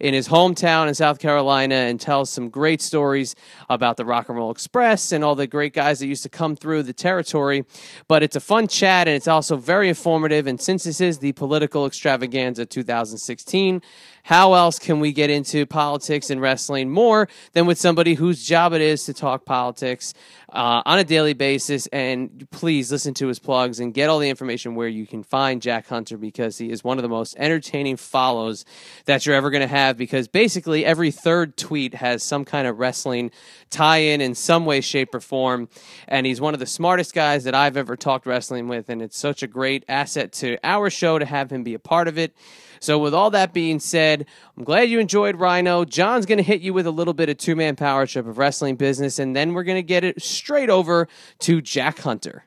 in 0.00 0.14
his 0.14 0.28
hometown 0.28 0.88
in 0.88 0.94
South 0.94 1.18
Carolina 1.18 1.74
and 1.74 2.00
tells 2.00 2.30
some 2.30 2.48
great 2.48 2.82
stories 2.82 3.34
about 3.68 3.96
the 3.96 4.04
Rock 4.04 4.28
and 4.28 4.36
Roll 4.36 4.50
Express 4.50 5.12
and 5.12 5.24
all 5.24 5.34
the 5.34 5.46
great 5.46 5.72
guys 5.72 6.00
that 6.00 6.06
used 6.06 6.22
to 6.22 6.28
come 6.28 6.56
through 6.56 6.82
the 6.82 6.92
territory. 6.92 7.64
But 8.08 8.22
it's 8.22 8.36
a 8.36 8.40
fun 8.40 8.68
chat 8.68 9.08
and 9.08 9.16
it's 9.16 9.28
also 9.28 9.56
very 9.56 9.88
informative. 9.88 10.46
And 10.46 10.60
since 10.60 10.84
this 10.84 11.00
is 11.00 11.18
the 11.18 11.32
political 11.32 11.86
extravaganza 11.86 12.66
2016, 12.66 13.82
how 14.26 14.54
else 14.54 14.80
can 14.80 14.98
we 14.98 15.12
get 15.12 15.30
into 15.30 15.66
politics 15.66 16.30
and 16.30 16.40
wrestling 16.40 16.90
more 16.90 17.28
than 17.52 17.64
with 17.64 17.78
somebody 17.78 18.14
whose 18.14 18.44
job 18.44 18.72
it 18.72 18.80
is 18.80 19.04
to 19.04 19.14
talk 19.14 19.44
politics 19.44 20.14
uh, 20.48 20.82
on 20.84 20.98
a 20.98 21.04
daily 21.04 21.32
basis? 21.32 21.86
And 21.92 22.48
please 22.50 22.90
listen 22.90 23.14
to 23.14 23.28
his 23.28 23.38
plugs 23.38 23.78
and 23.78 23.94
get 23.94 24.10
all 24.10 24.18
the 24.18 24.28
information 24.28 24.74
where 24.74 24.88
you 24.88 25.06
can 25.06 25.22
find 25.22 25.62
Jack 25.62 25.86
Hunter 25.86 26.16
because 26.16 26.58
he 26.58 26.72
is 26.72 26.82
one 26.82 26.98
of 26.98 27.02
the 27.02 27.08
most 27.08 27.36
entertaining 27.38 27.96
follows 27.96 28.64
that 29.04 29.24
you're 29.24 29.36
ever 29.36 29.50
going 29.50 29.62
to 29.62 29.68
have. 29.68 29.96
Because 29.96 30.26
basically, 30.26 30.84
every 30.84 31.12
third 31.12 31.56
tweet 31.56 31.94
has 31.94 32.24
some 32.24 32.44
kind 32.44 32.66
of 32.66 32.80
wrestling 32.80 33.30
tie 33.70 33.98
in 33.98 34.20
in 34.20 34.34
some 34.34 34.66
way, 34.66 34.80
shape, 34.80 35.14
or 35.14 35.20
form. 35.20 35.68
And 36.08 36.26
he's 36.26 36.40
one 36.40 36.52
of 36.52 36.58
the 36.58 36.66
smartest 36.66 37.14
guys 37.14 37.44
that 37.44 37.54
I've 37.54 37.76
ever 37.76 37.94
talked 37.94 38.26
wrestling 38.26 38.66
with. 38.66 38.90
And 38.90 39.02
it's 39.02 39.16
such 39.16 39.44
a 39.44 39.46
great 39.46 39.84
asset 39.88 40.32
to 40.32 40.58
our 40.64 40.90
show 40.90 41.20
to 41.20 41.24
have 41.24 41.52
him 41.52 41.62
be 41.62 41.74
a 41.74 41.78
part 41.78 42.08
of 42.08 42.18
it. 42.18 42.34
So, 42.80 42.98
with 42.98 43.12
all 43.14 43.30
that 43.30 43.52
being 43.52 43.78
said, 43.78 44.26
I'm 44.56 44.64
glad 44.64 44.88
you 44.88 44.98
enjoyed 44.98 45.36
Rhino. 45.36 45.84
John's 45.84 46.26
going 46.26 46.38
to 46.38 46.44
hit 46.44 46.62
you 46.62 46.72
with 46.72 46.86
a 46.86 46.90
little 46.90 47.14
bit 47.14 47.28
of 47.28 47.36
two 47.36 47.54
man 47.54 47.76
power 47.76 48.06
trip 48.06 48.26
of 48.26 48.38
wrestling 48.38 48.76
business, 48.76 49.18
and 49.18 49.36
then 49.36 49.52
we're 49.52 49.64
going 49.64 49.78
to 49.78 49.82
get 49.82 50.04
it 50.04 50.22
straight 50.22 50.70
over 50.70 51.08
to 51.40 51.60
Jack 51.60 51.98
Hunter. 51.98 52.45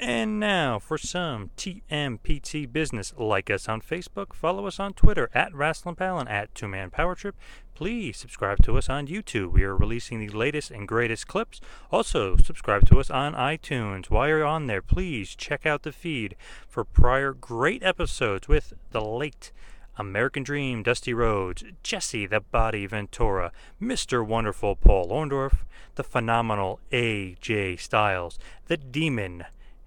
And 0.00 0.38
now 0.38 0.78
for 0.78 0.96
some 0.96 1.50
TMPT 1.56 2.72
business. 2.72 3.12
Like 3.16 3.50
us 3.50 3.68
on 3.68 3.80
Facebook, 3.80 4.32
follow 4.32 4.66
us 4.66 4.78
on 4.78 4.94
Twitter 4.94 5.28
at 5.34 5.52
WrestlingPal 5.52 6.20
and 6.20 6.28
at 6.28 6.54
Two 6.54 6.68
Man 6.68 6.90
Power 6.90 7.16
Trip. 7.16 7.34
Please 7.74 8.16
subscribe 8.16 8.62
to 8.62 8.78
us 8.78 8.88
on 8.88 9.08
YouTube. 9.08 9.50
We 9.50 9.64
are 9.64 9.76
releasing 9.76 10.20
the 10.20 10.28
latest 10.28 10.70
and 10.70 10.86
greatest 10.86 11.26
clips. 11.26 11.60
Also, 11.90 12.36
subscribe 12.36 12.86
to 12.86 13.00
us 13.00 13.10
on 13.10 13.34
iTunes. 13.34 14.08
While 14.08 14.28
you're 14.28 14.44
on 14.44 14.68
there, 14.68 14.82
please 14.82 15.34
check 15.34 15.66
out 15.66 15.82
the 15.82 15.90
feed 15.90 16.36
for 16.68 16.84
prior 16.84 17.32
great 17.32 17.82
episodes 17.82 18.46
with 18.46 18.74
the 18.92 19.00
late 19.00 19.50
American 19.96 20.44
Dream, 20.44 20.84
Dusty 20.84 21.12
Rhodes, 21.12 21.64
Jesse 21.82 22.26
the 22.26 22.40
Body 22.40 22.86
Ventura, 22.86 23.50
Mr. 23.82 24.24
Wonderful 24.24 24.76
Paul 24.76 25.08
Orndorff, 25.08 25.64
the 25.96 26.04
phenomenal 26.04 26.78
AJ 26.92 27.80
Styles, 27.80 28.38
the 28.68 28.76
Demon, 28.76 29.44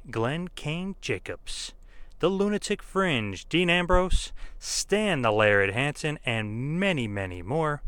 Glenn 0.10 0.48
Kane 0.56 0.96
Jacobs, 1.02 1.74
the 2.20 2.30
Lunatic 2.30 2.82
Fringe, 2.82 3.48
Dean 3.50 3.70
Ambrose, 3.70 4.32
Stan 4.60 5.22
the 5.22 5.32
Lariat 5.32 5.74
Hansen, 5.74 6.18
and 6.26 6.80
many, 6.80 7.08
many 7.08 7.42
more. 7.42 7.82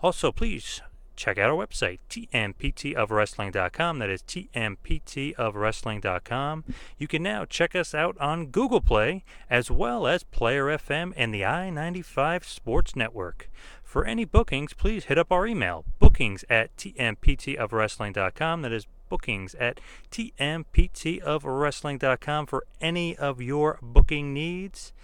Also, 0.00 0.32
please 0.32 0.80
check 1.16 1.38
out 1.38 1.50
our 1.50 1.66
website, 1.66 1.98
tmptofwrestling.com. 2.10 3.98
That 3.98 4.10
is 4.10 4.22
tmptofwrestling.com. 4.22 6.64
You 6.98 7.08
can 7.08 7.22
now 7.22 7.44
check 7.44 7.76
us 7.76 7.94
out 7.94 8.18
on 8.18 8.46
Google 8.46 8.80
Play 8.80 9.24
as 9.48 9.70
well 9.70 10.06
as 10.06 10.24
Player 10.24 10.66
FM 10.66 11.12
and 11.16 11.32
the 11.32 11.44
I 11.44 11.70
95 11.70 12.44
Sports 12.44 12.96
Network. 12.96 13.48
For 13.82 14.04
any 14.04 14.24
bookings, 14.24 14.74
please 14.74 15.04
hit 15.04 15.18
up 15.18 15.30
our 15.30 15.46
email, 15.46 15.84
bookings 15.98 16.44
at 16.48 16.74
tmptofwrestling.com. 16.76 18.62
That 18.62 18.72
is 18.72 18.86
bookings 19.12 19.54
at 19.56 19.78
tmptofwrestling.com 20.10 22.46
for 22.46 22.64
any 22.80 23.14
of 23.18 23.42
your 23.42 23.78
booking 23.82 24.32
needs. 24.32 24.94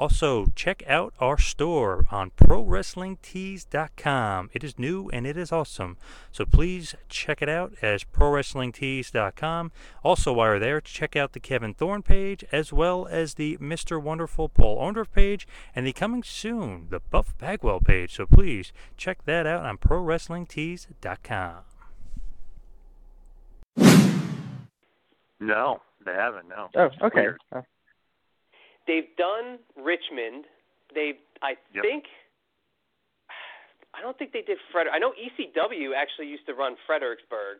Also, 0.00 0.46
check 0.56 0.82
out 0.86 1.12
our 1.20 1.36
store 1.36 2.06
on 2.10 2.30
ProWrestlingTees.com. 2.30 4.48
It 4.54 4.64
is 4.64 4.78
new 4.78 5.10
and 5.10 5.26
it 5.26 5.36
is 5.36 5.52
awesome. 5.52 5.98
So 6.32 6.46
please 6.46 6.94
check 7.10 7.42
it 7.42 7.50
out 7.50 7.74
as 7.82 8.04
ProWrestlingTees.com. 8.04 9.72
Also, 10.02 10.32
while 10.32 10.46
you're 10.46 10.58
there, 10.58 10.80
check 10.80 11.16
out 11.16 11.34
the 11.34 11.40
Kevin 11.40 11.74
Thorne 11.74 12.02
page 12.02 12.42
as 12.50 12.72
well 12.72 13.06
as 13.10 13.34
the 13.34 13.58
Mr. 13.58 14.02
Wonderful 14.02 14.48
Paul 14.48 14.78
Orndorff 14.78 15.12
page 15.12 15.46
and 15.76 15.86
the 15.86 15.92
coming 15.92 16.22
soon, 16.22 16.86
the 16.88 17.00
Buff 17.00 17.36
Bagwell 17.36 17.80
page. 17.80 18.16
So 18.16 18.24
please 18.24 18.72
check 18.96 19.26
that 19.26 19.46
out 19.46 19.66
on 19.66 19.76
ProWrestlingTees.com. 19.76 21.69
No, 25.40 25.80
they 26.04 26.12
haven't. 26.12 26.48
No. 26.48 26.68
Oh, 26.76 26.88
okay. 27.06 27.20
weird. 27.20 27.40
Uh, 27.54 27.62
They've 28.86 29.08
done 29.16 29.58
Richmond. 29.76 30.44
They, 30.94 31.18
I 31.42 31.54
Yep. 31.74 31.82
think, 31.84 32.04
I 33.94 34.00
don't 34.02 34.16
think 34.18 34.32
they 34.32 34.42
did 34.42 34.58
Frederick. 34.72 34.94
I 34.94 34.98
know 34.98 35.12
ECW 35.18 35.94
actually 35.96 36.28
used 36.28 36.46
to 36.46 36.54
run 36.54 36.76
Fredericksburg, 36.86 37.58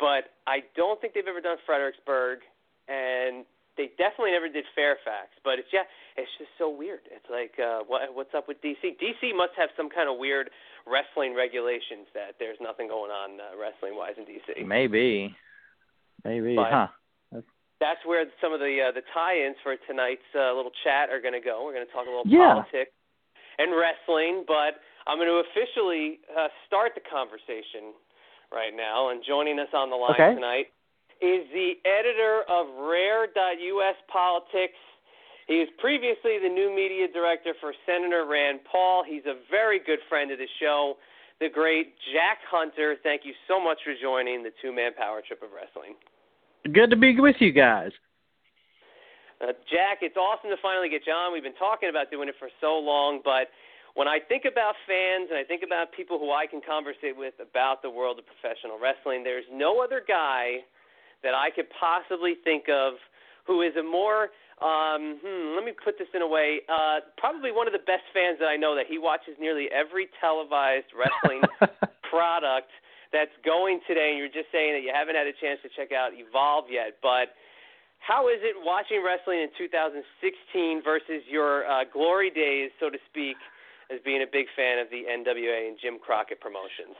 but 0.00 0.32
I 0.46 0.60
don't 0.76 1.00
think 1.00 1.14
they've 1.14 1.26
ever 1.28 1.40
done 1.40 1.58
Fredericksburg. 1.66 2.40
And 2.88 3.44
they 3.76 3.90
definitely 3.98 4.32
never 4.32 4.48
did 4.48 4.64
Fairfax, 4.74 5.36
but 5.44 5.58
it's 5.58 5.68
yeah, 5.72 5.82
it's 6.16 6.30
just 6.38 6.50
so 6.56 6.70
weird. 6.70 7.00
It's 7.10 7.26
like 7.28 7.58
uh, 7.60 7.80
what 7.86 8.14
what's 8.14 8.32
up 8.34 8.48
with 8.48 8.56
DC? 8.62 8.78
DC 8.96 9.36
must 9.36 9.52
have 9.58 9.68
some 9.76 9.90
kind 9.90 10.08
of 10.08 10.16
weird 10.18 10.48
wrestling 10.86 11.34
regulations 11.34 12.06
that 12.14 12.36
there's 12.38 12.56
nothing 12.60 12.88
going 12.88 13.10
on 13.10 13.40
uh, 13.40 13.58
wrestling 13.60 13.96
wise 13.96 14.14
in 14.16 14.24
DC. 14.24 14.64
Maybe, 14.66 15.34
maybe, 16.24 16.54
But- 16.56 16.70
huh? 16.70 16.86
That's 17.80 18.00
where 18.06 18.24
some 18.40 18.52
of 18.52 18.60
the 18.60 18.88
uh, 18.88 18.92
the 18.92 19.02
tie-ins 19.12 19.56
for 19.62 19.76
tonight's 19.86 20.24
uh, 20.34 20.54
little 20.56 20.72
chat 20.84 21.10
are 21.10 21.20
going 21.20 21.36
to 21.36 21.44
go. 21.44 21.64
We're 21.64 21.74
going 21.74 21.86
to 21.86 21.92
talk 21.92 22.06
a 22.06 22.10
little 22.10 22.24
Yeah. 22.26 22.64
politics 22.64 22.92
and 23.58 23.72
wrestling, 23.76 24.44
but 24.48 24.80
I'm 25.06 25.18
going 25.18 25.28
to 25.28 25.44
officially 25.44 26.20
uh, 26.32 26.48
start 26.66 26.92
the 26.94 27.04
conversation 27.04 27.92
right 28.52 28.72
now. 28.74 29.10
And 29.10 29.22
joining 29.24 29.58
us 29.60 29.68
on 29.72 29.90
the 29.90 29.96
line 29.96 30.20
Okay. 30.20 30.34
tonight 30.34 30.66
is 31.20 31.48
the 31.52 31.76
editor 31.84 32.44
of 32.48 32.66
Rare.us 32.88 33.96
Politics. 34.08 34.76
He 35.46 35.60
was 35.60 35.68
previously 35.78 36.38
the 36.42 36.48
new 36.48 36.74
media 36.74 37.06
director 37.12 37.54
for 37.60 37.72
Senator 37.86 38.26
Rand 38.26 38.60
Paul. 38.70 39.04
He's 39.06 39.24
a 39.26 39.36
very 39.50 39.78
good 39.78 40.00
friend 40.08 40.30
of 40.32 40.38
the 40.38 40.48
show, 40.60 40.96
the 41.40 41.48
great 41.48 41.94
Jack 42.12 42.38
Hunter. 42.50 42.96
Thank 43.02 43.22
you 43.24 43.32
so 43.46 43.60
much 43.60 43.78
for 43.84 43.94
joining 44.00 44.42
the 44.42 44.50
two-man 44.60 44.92
power 44.94 45.22
trip 45.26 45.42
of 45.42 45.50
wrestling. 45.54 45.94
Good 46.72 46.90
to 46.90 46.96
be 46.96 47.18
with 47.18 47.36
you 47.38 47.52
guys. 47.52 47.92
Uh, 49.40 49.52
Jack, 49.68 50.00
it's 50.00 50.16
awesome 50.16 50.50
to 50.50 50.56
finally 50.62 50.88
get 50.88 51.02
you 51.06 51.12
on. 51.12 51.32
We've 51.32 51.44
been 51.44 51.60
talking 51.60 51.90
about 51.90 52.10
doing 52.10 52.28
it 52.28 52.34
for 52.38 52.48
so 52.60 52.78
long, 52.80 53.20
but 53.22 53.52
when 53.94 54.08
I 54.08 54.18
think 54.18 54.44
about 54.48 54.74
fans 54.88 55.28
and 55.28 55.38
I 55.38 55.44
think 55.44 55.62
about 55.62 55.92
people 55.92 56.18
who 56.18 56.32
I 56.32 56.46
can 56.46 56.60
conversate 56.64 57.16
with 57.16 57.34
about 57.36 57.82
the 57.82 57.90
world 57.90 58.18
of 58.18 58.24
professional 58.24 58.80
wrestling, 58.80 59.22
there's 59.22 59.44
no 59.52 59.84
other 59.84 60.00
guy 60.00 60.64
that 61.22 61.34
I 61.36 61.52
could 61.54 61.66
possibly 61.78 62.34
think 62.44 62.68
of 62.72 62.94
who 63.46 63.62
is 63.62 63.76
a 63.76 63.84
more 63.84 64.32
um, 64.56 65.20
hmm, 65.20 65.52
let 65.52 65.68
me 65.68 65.72
put 65.76 66.00
this 66.00 66.08
in 66.16 66.22
a 66.24 66.26
way. 66.26 66.64
Uh, 66.64 67.04
probably 67.20 67.52
one 67.52 67.66
of 67.68 67.76
the 67.76 67.84
best 67.84 68.08
fans 68.16 68.40
that 68.40 68.48
I 68.48 68.56
know. 68.56 68.74
That 68.74 68.88
he 68.88 68.96
watches 68.96 69.36
nearly 69.36 69.68
every 69.68 70.08
televised 70.16 70.88
wrestling 70.96 71.44
product 72.08 72.72
that's 73.16 73.32
going 73.40 73.80
today. 73.88 74.12
And 74.12 74.20
you're 74.20 74.32
just 74.32 74.52
saying 74.52 74.76
that 74.76 74.84
you 74.84 74.92
haven't 74.92 75.16
had 75.16 75.24
a 75.24 75.32
chance 75.40 75.56
to 75.64 75.72
check 75.72 75.96
out 75.96 76.12
Evolve 76.12 76.68
yet, 76.68 77.00
but 77.00 77.32
how 78.04 78.28
is 78.28 78.44
it 78.44 78.54
watching 78.60 79.00
wrestling 79.00 79.40
in 79.40 79.48
2016 79.56 80.84
versus 80.84 81.24
your 81.24 81.64
uh, 81.64 81.88
glory 81.88 82.28
days, 82.28 82.68
so 82.76 82.92
to 82.92 83.00
speak, 83.08 83.40
as 83.88 83.98
being 84.04 84.20
a 84.20 84.30
big 84.30 84.46
fan 84.52 84.76
of 84.78 84.92
the 84.92 85.08
NWA 85.08 85.72
and 85.72 85.80
Jim 85.80 85.96
Crockett 85.96 86.44
promotions? 86.44 86.94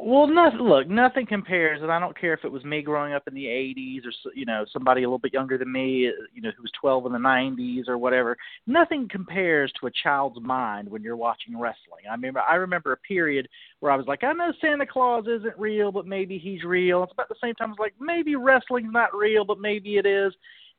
Well, 0.00 0.26
nothing. 0.26 0.60
Look, 0.60 0.88
nothing 0.88 1.26
compares, 1.26 1.80
and 1.82 1.92
I 1.92 2.00
don't 2.00 2.18
care 2.18 2.34
if 2.34 2.44
it 2.44 2.50
was 2.50 2.64
me 2.64 2.82
growing 2.82 3.12
up 3.12 3.28
in 3.28 3.34
the 3.34 3.46
'80s 3.46 4.00
or 4.04 4.32
you 4.34 4.44
know 4.44 4.64
somebody 4.72 5.02
a 5.02 5.06
little 5.06 5.18
bit 5.18 5.32
younger 5.32 5.56
than 5.56 5.70
me, 5.70 6.08
uh, 6.08 6.10
you 6.34 6.42
know, 6.42 6.50
who 6.56 6.62
was 6.62 6.72
12 6.80 7.06
in 7.06 7.12
the 7.12 7.18
'90s 7.18 7.88
or 7.88 7.96
whatever. 7.96 8.36
Nothing 8.66 9.08
compares 9.08 9.72
to 9.80 9.86
a 9.86 9.90
child's 10.02 10.40
mind 10.40 10.90
when 10.90 11.02
you're 11.02 11.16
watching 11.16 11.58
wrestling. 11.58 12.04
I 12.08 12.14
remember, 12.14 12.40
I 12.40 12.56
remember 12.56 12.92
a 12.92 12.96
period 12.96 13.48
where 13.80 13.92
I 13.92 13.96
was 13.96 14.06
like, 14.06 14.24
I 14.24 14.32
know 14.32 14.52
Santa 14.60 14.86
Claus 14.86 15.26
isn't 15.28 15.58
real, 15.58 15.92
but 15.92 16.06
maybe 16.06 16.38
he's 16.38 16.64
real. 16.64 17.02
It's 17.04 17.12
about 17.12 17.28
the 17.28 17.36
same 17.42 17.54
time 17.54 17.68
I 17.68 17.72
was 17.72 17.78
like, 17.78 17.94
maybe 18.00 18.36
wrestling's 18.36 18.92
not 18.92 19.14
real, 19.14 19.44
but 19.44 19.60
maybe 19.60 19.96
it 19.96 20.06
is. 20.06 20.32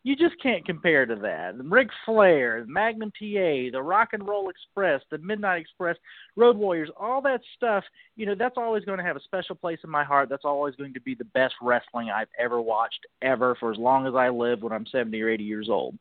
You 0.06 0.16
just 0.16 0.40
can't 0.40 0.64
compare 0.64 1.08
to 1.08 1.16
that. 1.16 1.56
Ric 1.58 1.90
Flair, 2.06 2.64
Magnum 2.68 3.10
TA, 3.10 3.72
the 3.72 3.82
Rock 3.82 4.10
and 4.14 4.28
Roll 4.28 4.50
Express, 4.50 5.02
the 5.10 5.18
Midnight 5.18 5.62
Express, 5.62 5.98
Road 6.36 6.58
Warriors, 6.58 6.92
all 6.96 7.24
that 7.24 7.42
stuff, 7.56 7.84
you 8.16 8.28
know, 8.28 8.36
that's 8.36 8.54
always 8.56 8.86
going 8.86 9.00
to 9.00 9.04
have 9.04 9.16
a 9.16 9.24
special 9.24 9.56
place 9.56 9.80
in 9.84 9.90
my 9.90 10.04
heart. 10.04 10.30
That's 10.30 10.46
always 10.46 10.76
going 10.76 10.94
to 10.94 11.02
be 11.02 11.16
the 11.16 11.26
best 11.26 11.56
wrestling 11.60 12.12
I've 12.12 12.28
ever 12.40 12.62
watched 12.62 13.00
ever 13.24 13.56
for 13.60 13.72
as 13.72 13.80
long 13.80 14.06
as 14.06 14.14
I 14.14 14.30
live 14.30 14.62
when 14.62 14.74
I'm 14.74 14.86
70 14.86 15.20
or 15.20 15.28
80 15.28 15.44
years 15.44 15.70
old. 15.72 15.98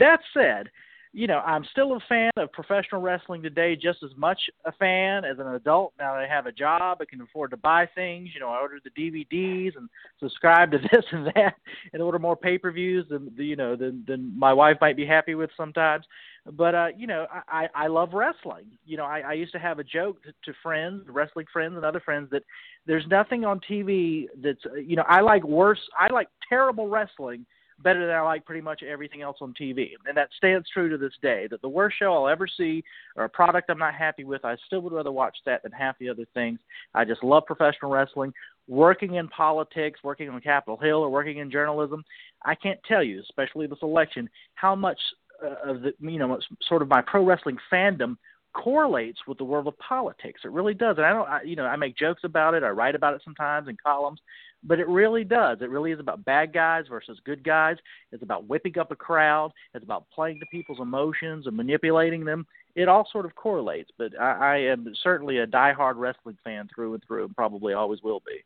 That 0.00 0.18
said, 0.36 0.68
you 1.14 1.28
know, 1.28 1.38
I'm 1.38 1.64
still 1.70 1.92
a 1.92 2.00
fan 2.08 2.32
of 2.36 2.50
professional 2.50 3.00
wrestling 3.00 3.40
today, 3.40 3.76
just 3.76 4.02
as 4.02 4.10
much 4.16 4.38
a 4.64 4.72
fan 4.72 5.24
as 5.24 5.38
an 5.38 5.46
adult. 5.46 5.92
Now 5.96 6.14
that 6.14 6.24
I 6.24 6.26
have 6.26 6.46
a 6.46 6.52
job, 6.52 6.98
I 7.00 7.04
can 7.04 7.20
afford 7.20 7.52
to 7.52 7.56
buy 7.56 7.88
things. 7.94 8.30
You 8.34 8.40
know, 8.40 8.48
I 8.48 8.58
order 8.58 8.78
the 8.82 8.90
DVDs 8.90 9.76
and 9.76 9.88
subscribe 10.18 10.72
to 10.72 10.78
this 10.92 11.04
and 11.12 11.26
that, 11.36 11.54
and 11.92 12.02
order 12.02 12.18
more 12.18 12.36
pay-per-views 12.36 13.06
than 13.08 13.30
you 13.36 13.54
know 13.54 13.76
than 13.76 14.04
than 14.08 14.36
my 14.36 14.52
wife 14.52 14.78
might 14.80 14.96
be 14.96 15.06
happy 15.06 15.36
with 15.36 15.50
sometimes. 15.56 16.04
But 16.52 16.74
uh, 16.74 16.88
you 16.96 17.06
know, 17.06 17.26
I 17.48 17.68
I 17.72 17.86
love 17.86 18.12
wrestling. 18.12 18.66
You 18.84 18.96
know, 18.96 19.04
I, 19.04 19.20
I 19.20 19.32
used 19.34 19.52
to 19.52 19.60
have 19.60 19.78
a 19.78 19.84
joke 19.84 20.20
to, 20.24 20.32
to 20.46 20.58
friends, 20.64 21.04
wrestling 21.08 21.46
friends, 21.52 21.76
and 21.76 21.84
other 21.84 22.00
friends 22.00 22.28
that 22.32 22.42
there's 22.86 23.06
nothing 23.06 23.44
on 23.44 23.60
TV 23.70 24.26
that's 24.42 24.66
uh, 24.66 24.74
you 24.74 24.96
know 24.96 25.04
I 25.08 25.20
like 25.20 25.44
worse. 25.44 25.80
I 25.96 26.12
like 26.12 26.26
terrible 26.48 26.88
wrestling 26.88 27.46
better 27.82 28.06
than 28.06 28.14
I 28.14 28.20
like 28.20 28.44
pretty 28.44 28.60
much 28.60 28.82
everything 28.82 29.22
else 29.22 29.38
on 29.40 29.54
TV. 29.60 29.90
And 30.06 30.16
that 30.16 30.28
stands 30.36 30.68
true 30.72 30.88
to 30.88 30.98
this 30.98 31.12
day. 31.22 31.46
That 31.50 31.62
the 31.62 31.68
worst 31.68 31.96
show 31.98 32.12
I'll 32.12 32.28
ever 32.28 32.46
see 32.46 32.84
or 33.16 33.24
a 33.24 33.28
product 33.28 33.70
I'm 33.70 33.78
not 33.78 33.94
happy 33.94 34.24
with, 34.24 34.44
I 34.44 34.56
still 34.66 34.80
would 34.82 34.92
rather 34.92 35.12
watch 35.12 35.36
that 35.46 35.62
than 35.62 35.72
half 35.72 35.98
the 35.98 36.08
other 36.08 36.26
things. 36.34 36.58
I 36.94 37.04
just 37.04 37.24
love 37.24 37.44
professional 37.46 37.90
wrestling. 37.90 38.32
Working 38.66 39.16
in 39.16 39.28
politics, 39.28 40.00
working 40.02 40.30
on 40.30 40.40
Capitol 40.40 40.78
Hill, 40.78 40.98
or 40.98 41.10
working 41.10 41.38
in 41.38 41.50
journalism, 41.50 42.02
I 42.44 42.54
can't 42.54 42.80
tell 42.88 43.02
you, 43.02 43.20
especially 43.20 43.66
this 43.66 43.78
election, 43.82 44.28
how 44.54 44.74
much 44.74 44.98
uh, 45.44 45.70
of 45.70 45.82
the 45.82 45.92
you 46.00 46.18
know 46.18 46.38
sort 46.68 46.80
of 46.80 46.88
my 46.88 47.02
pro 47.02 47.24
wrestling 47.24 47.58
fandom 47.70 48.16
correlates 48.54 49.18
with 49.26 49.38
the 49.38 49.44
world 49.44 49.66
of 49.66 49.78
politics. 49.78 50.40
It 50.44 50.52
really 50.52 50.74
does. 50.74 50.96
And 50.96 51.04
I 51.04 51.12
don't, 51.12 51.28
I, 51.28 51.42
you 51.42 51.56
know, 51.56 51.66
I 51.66 51.76
make 51.76 51.96
jokes 51.96 52.22
about 52.24 52.54
it. 52.54 52.62
I 52.62 52.70
write 52.70 52.94
about 52.94 53.14
it 53.14 53.20
sometimes 53.24 53.68
in 53.68 53.76
columns, 53.84 54.20
but 54.62 54.78
it 54.78 54.88
really 54.88 55.24
does. 55.24 55.58
It 55.60 55.68
really 55.68 55.92
is 55.92 56.00
about 56.00 56.24
bad 56.24 56.52
guys 56.52 56.84
versus 56.88 57.18
good 57.24 57.44
guys. 57.44 57.76
It's 58.12 58.22
about 58.22 58.46
whipping 58.46 58.78
up 58.78 58.90
a 58.90 58.96
crowd. 58.96 59.52
It's 59.74 59.84
about 59.84 60.06
playing 60.14 60.40
to 60.40 60.46
people's 60.50 60.80
emotions 60.80 61.46
and 61.46 61.56
manipulating 61.56 62.24
them. 62.24 62.46
It 62.74 62.88
all 62.88 63.06
sort 63.12 63.26
of 63.26 63.34
correlates. 63.34 63.90
But 63.98 64.18
I, 64.18 64.54
I 64.54 64.56
am 64.58 64.92
certainly 65.02 65.38
a 65.38 65.46
diehard 65.46 65.94
wrestling 65.96 66.38
fan 66.42 66.68
through 66.74 66.94
and 66.94 67.02
through, 67.06 67.24
and 67.24 67.36
probably 67.36 67.74
always 67.74 68.02
will 68.02 68.22
be. 68.26 68.44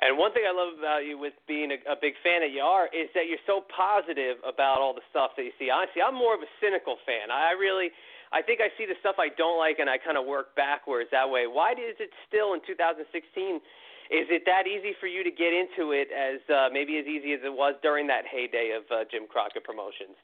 And 0.00 0.16
one 0.16 0.32
thing 0.32 0.48
I 0.48 0.56
love 0.56 0.80
about 0.80 1.04
you 1.04 1.20
with 1.20 1.36
being 1.44 1.76
a, 1.76 1.78
a 1.84 1.96
big 2.00 2.16
fan 2.24 2.40
that 2.40 2.56
you 2.56 2.64
are 2.64 2.88
is 2.88 3.12
that 3.12 3.28
you're 3.28 3.44
so 3.44 3.60
positive 3.68 4.40
about 4.48 4.80
all 4.80 4.96
the 4.96 5.04
stuff 5.12 5.36
that 5.36 5.44
you 5.44 5.52
see. 5.60 5.68
Honestly, 5.68 6.00
I'm 6.00 6.16
more 6.16 6.32
of 6.32 6.40
a 6.40 6.48
cynical 6.56 6.96
fan. 7.04 7.28
I 7.28 7.52
really, 7.52 7.92
I 8.32 8.42
think 8.42 8.60
I 8.62 8.70
see 8.78 8.86
the 8.86 8.94
stuff 9.00 9.16
I 9.18 9.28
don't 9.34 9.58
like 9.58 9.78
and 9.78 9.90
I 9.90 9.98
kind 9.98 10.16
of 10.16 10.26
work 10.26 10.54
backwards 10.54 11.10
that 11.10 11.28
way. 11.28 11.46
Why 11.50 11.72
is 11.72 11.98
it 11.98 12.10
still 12.28 12.54
in 12.54 12.60
2016? 12.66 13.02
Is 14.10 14.26
it 14.30 14.42
that 14.46 14.66
easy 14.66 14.94
for 14.98 15.06
you 15.06 15.22
to 15.22 15.30
get 15.30 15.54
into 15.54 15.92
it 15.92 16.08
as 16.10 16.38
uh, 16.50 16.66
maybe 16.72 16.98
as 16.98 17.06
easy 17.06 17.32
as 17.34 17.40
it 17.44 17.52
was 17.52 17.74
during 17.82 18.06
that 18.06 18.26
heyday 18.26 18.74
of 18.74 18.82
uh, 18.90 19.04
Jim 19.10 19.26
Crockett 19.30 19.62
Promotions? 19.62 20.18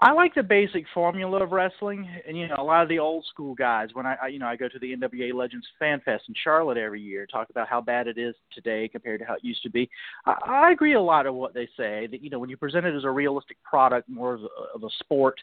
I 0.00 0.12
like 0.12 0.34
the 0.34 0.42
basic 0.42 0.84
formula 0.92 1.42
of 1.42 1.52
wrestling, 1.52 2.08
and 2.26 2.36
you 2.36 2.48
know, 2.48 2.56
a 2.58 2.62
lot 2.62 2.82
of 2.82 2.88
the 2.88 2.98
old 2.98 3.24
school 3.30 3.54
guys. 3.54 3.90
When 3.92 4.04
I, 4.04 4.16
I 4.22 4.26
you 4.26 4.38
know, 4.38 4.46
I 4.46 4.56
go 4.56 4.68
to 4.68 4.78
the 4.78 4.94
NWA 4.94 5.32
Legends 5.32 5.66
Fan 5.78 6.00
Fest 6.04 6.24
in 6.28 6.34
Charlotte 6.42 6.76
every 6.76 7.00
year, 7.00 7.26
talk 7.26 7.48
about 7.48 7.68
how 7.68 7.80
bad 7.80 8.06
it 8.06 8.18
is 8.18 8.34
today 8.52 8.88
compared 8.88 9.20
to 9.20 9.26
how 9.26 9.34
it 9.34 9.44
used 9.44 9.62
to 9.62 9.70
be. 9.70 9.88
I, 10.26 10.34
I 10.46 10.72
agree 10.72 10.94
a 10.94 11.00
lot 11.00 11.26
of 11.26 11.34
what 11.34 11.54
they 11.54 11.66
say. 11.76 12.08
That 12.10 12.22
you 12.22 12.28
know, 12.28 12.38
when 12.38 12.50
you 12.50 12.56
present 12.56 12.84
it 12.84 12.94
as 12.94 13.04
a 13.04 13.10
realistic 13.10 13.56
product, 13.62 14.08
more 14.08 14.34
of 14.34 14.42
a, 14.42 14.74
of 14.74 14.82
a 14.82 14.90
sport, 14.98 15.38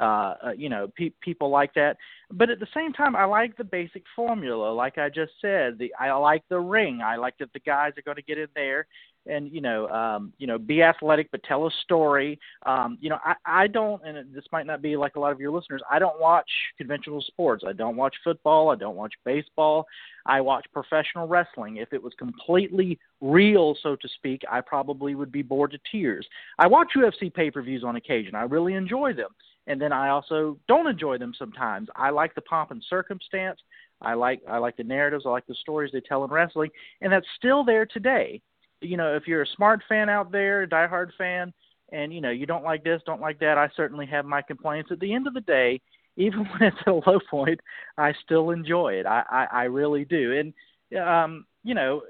uh, 0.00 0.34
uh, 0.46 0.52
you 0.56 0.68
know, 0.68 0.90
pe- 0.96 1.12
people 1.20 1.50
like 1.50 1.74
that. 1.74 1.96
But 2.32 2.48
at 2.50 2.60
the 2.60 2.66
same 2.74 2.92
time, 2.92 3.14
I 3.14 3.24
like 3.24 3.56
the 3.56 3.64
basic 3.64 4.04
formula. 4.16 4.72
Like 4.72 4.98
I 4.98 5.08
just 5.08 5.32
said, 5.40 5.78
the 5.78 5.92
I 5.98 6.12
like 6.12 6.42
the 6.48 6.60
ring. 6.60 7.00
I 7.04 7.16
like 7.16 7.36
that 7.38 7.52
the 7.52 7.60
guys 7.60 7.92
are 7.98 8.02
going 8.02 8.16
to 8.16 8.22
get 8.22 8.38
in 8.38 8.48
there 8.54 8.86
and 9.26 9.52
you 9.52 9.60
know 9.60 9.86
um 9.88 10.32
you 10.38 10.46
know 10.46 10.58
be 10.58 10.82
athletic 10.82 11.30
but 11.30 11.42
tell 11.42 11.66
a 11.66 11.70
story. 11.84 12.38
Um 12.64 12.98
you 13.00 13.10
know 13.10 13.18
i 13.24 13.34
i 13.44 13.66
don't 13.66 14.02
and 14.04 14.34
this 14.34 14.44
might 14.52 14.66
not 14.66 14.82
be 14.82 14.96
like 14.96 15.16
a 15.16 15.20
lot 15.20 15.32
of 15.32 15.40
your 15.40 15.50
listeners 15.50 15.82
i 15.90 15.98
don't 15.98 16.18
watch 16.20 16.50
conventional 16.78 17.20
sports. 17.20 17.64
I 17.66 17.72
don't 17.72 17.96
watch 17.96 18.14
football. 18.24 18.70
I 18.70 18.76
don't 18.76 18.96
watch 18.96 19.12
baseball. 19.24 19.86
I 20.26 20.40
watch 20.40 20.66
professional 20.72 21.26
wrestling. 21.26 21.76
If 21.76 21.92
it 21.92 22.02
was 22.02 22.12
completely 22.18 22.98
real 23.20 23.76
so 23.82 23.96
to 23.96 24.08
speak 24.16 24.42
i 24.50 24.60
probably 24.60 25.14
would 25.14 25.32
be 25.32 25.42
bored 25.42 25.72
to 25.72 25.78
tears. 25.90 26.26
I 26.58 26.66
watch 26.66 26.88
ufc 26.96 27.32
pay-per-views 27.34 27.84
on 27.84 27.96
occasion. 27.96 28.34
I 28.34 28.42
really 28.42 28.74
enjoy 28.74 29.12
them 29.12 29.30
and 29.66 29.80
then 29.80 29.92
i 29.92 30.08
also 30.08 30.58
don't 30.68 30.86
enjoy 30.86 31.18
them 31.18 31.32
sometimes 31.38 31.88
i 31.96 32.10
like 32.10 32.34
the 32.34 32.42
pomp 32.42 32.70
and 32.70 32.84
circumstance 32.88 33.60
I 34.02 34.14
like 34.14 34.40
I 34.48 34.56
like 34.56 34.78
the 34.78 34.82
narratives, 34.82 35.24
I 35.26 35.28
like 35.28 35.46
the 35.46 35.54
stories 35.56 35.92
they 35.92 36.00
tell 36.00 36.24
in 36.24 36.30
wrestling, 36.30 36.70
and 37.02 37.12
that's 37.12 37.26
still 37.36 37.64
there 37.64 37.84
today 37.84 38.40
you 38.80 38.96
know, 38.96 39.14
if 39.14 39.26
you're 39.26 39.42
a 39.42 39.56
smart 39.56 39.82
fan 39.88 40.08
out 40.08 40.32
there, 40.32 40.62
a 40.62 40.68
diehard 40.68 41.10
fan, 41.18 41.52
and 41.92 42.12
you 42.12 42.20
know 42.20 42.30
you 42.30 42.46
don't 42.46 42.64
like 42.64 42.84
this, 42.84 43.02
don't 43.04 43.20
like 43.20 43.38
that, 43.40 43.58
I 43.58 43.68
certainly 43.76 44.06
have 44.06 44.24
my 44.24 44.42
complaints. 44.42 44.90
At 44.92 45.00
the 45.00 45.12
end 45.12 45.26
of 45.26 45.34
the 45.34 45.40
day, 45.40 45.80
even 46.16 46.40
when 46.40 46.62
it's 46.62 46.76
at 46.86 46.92
a 46.92 46.94
low 46.94 47.18
point, 47.30 47.60
I 47.96 48.12
still 48.24 48.50
enjoy 48.50 48.94
it. 48.94 49.06
I 49.06 49.22
I, 49.30 49.46
I 49.52 49.64
really 49.64 50.04
do. 50.04 50.32
And 50.92 51.00
um, 51.00 51.46
you 51.62 51.74
know, 51.74 52.02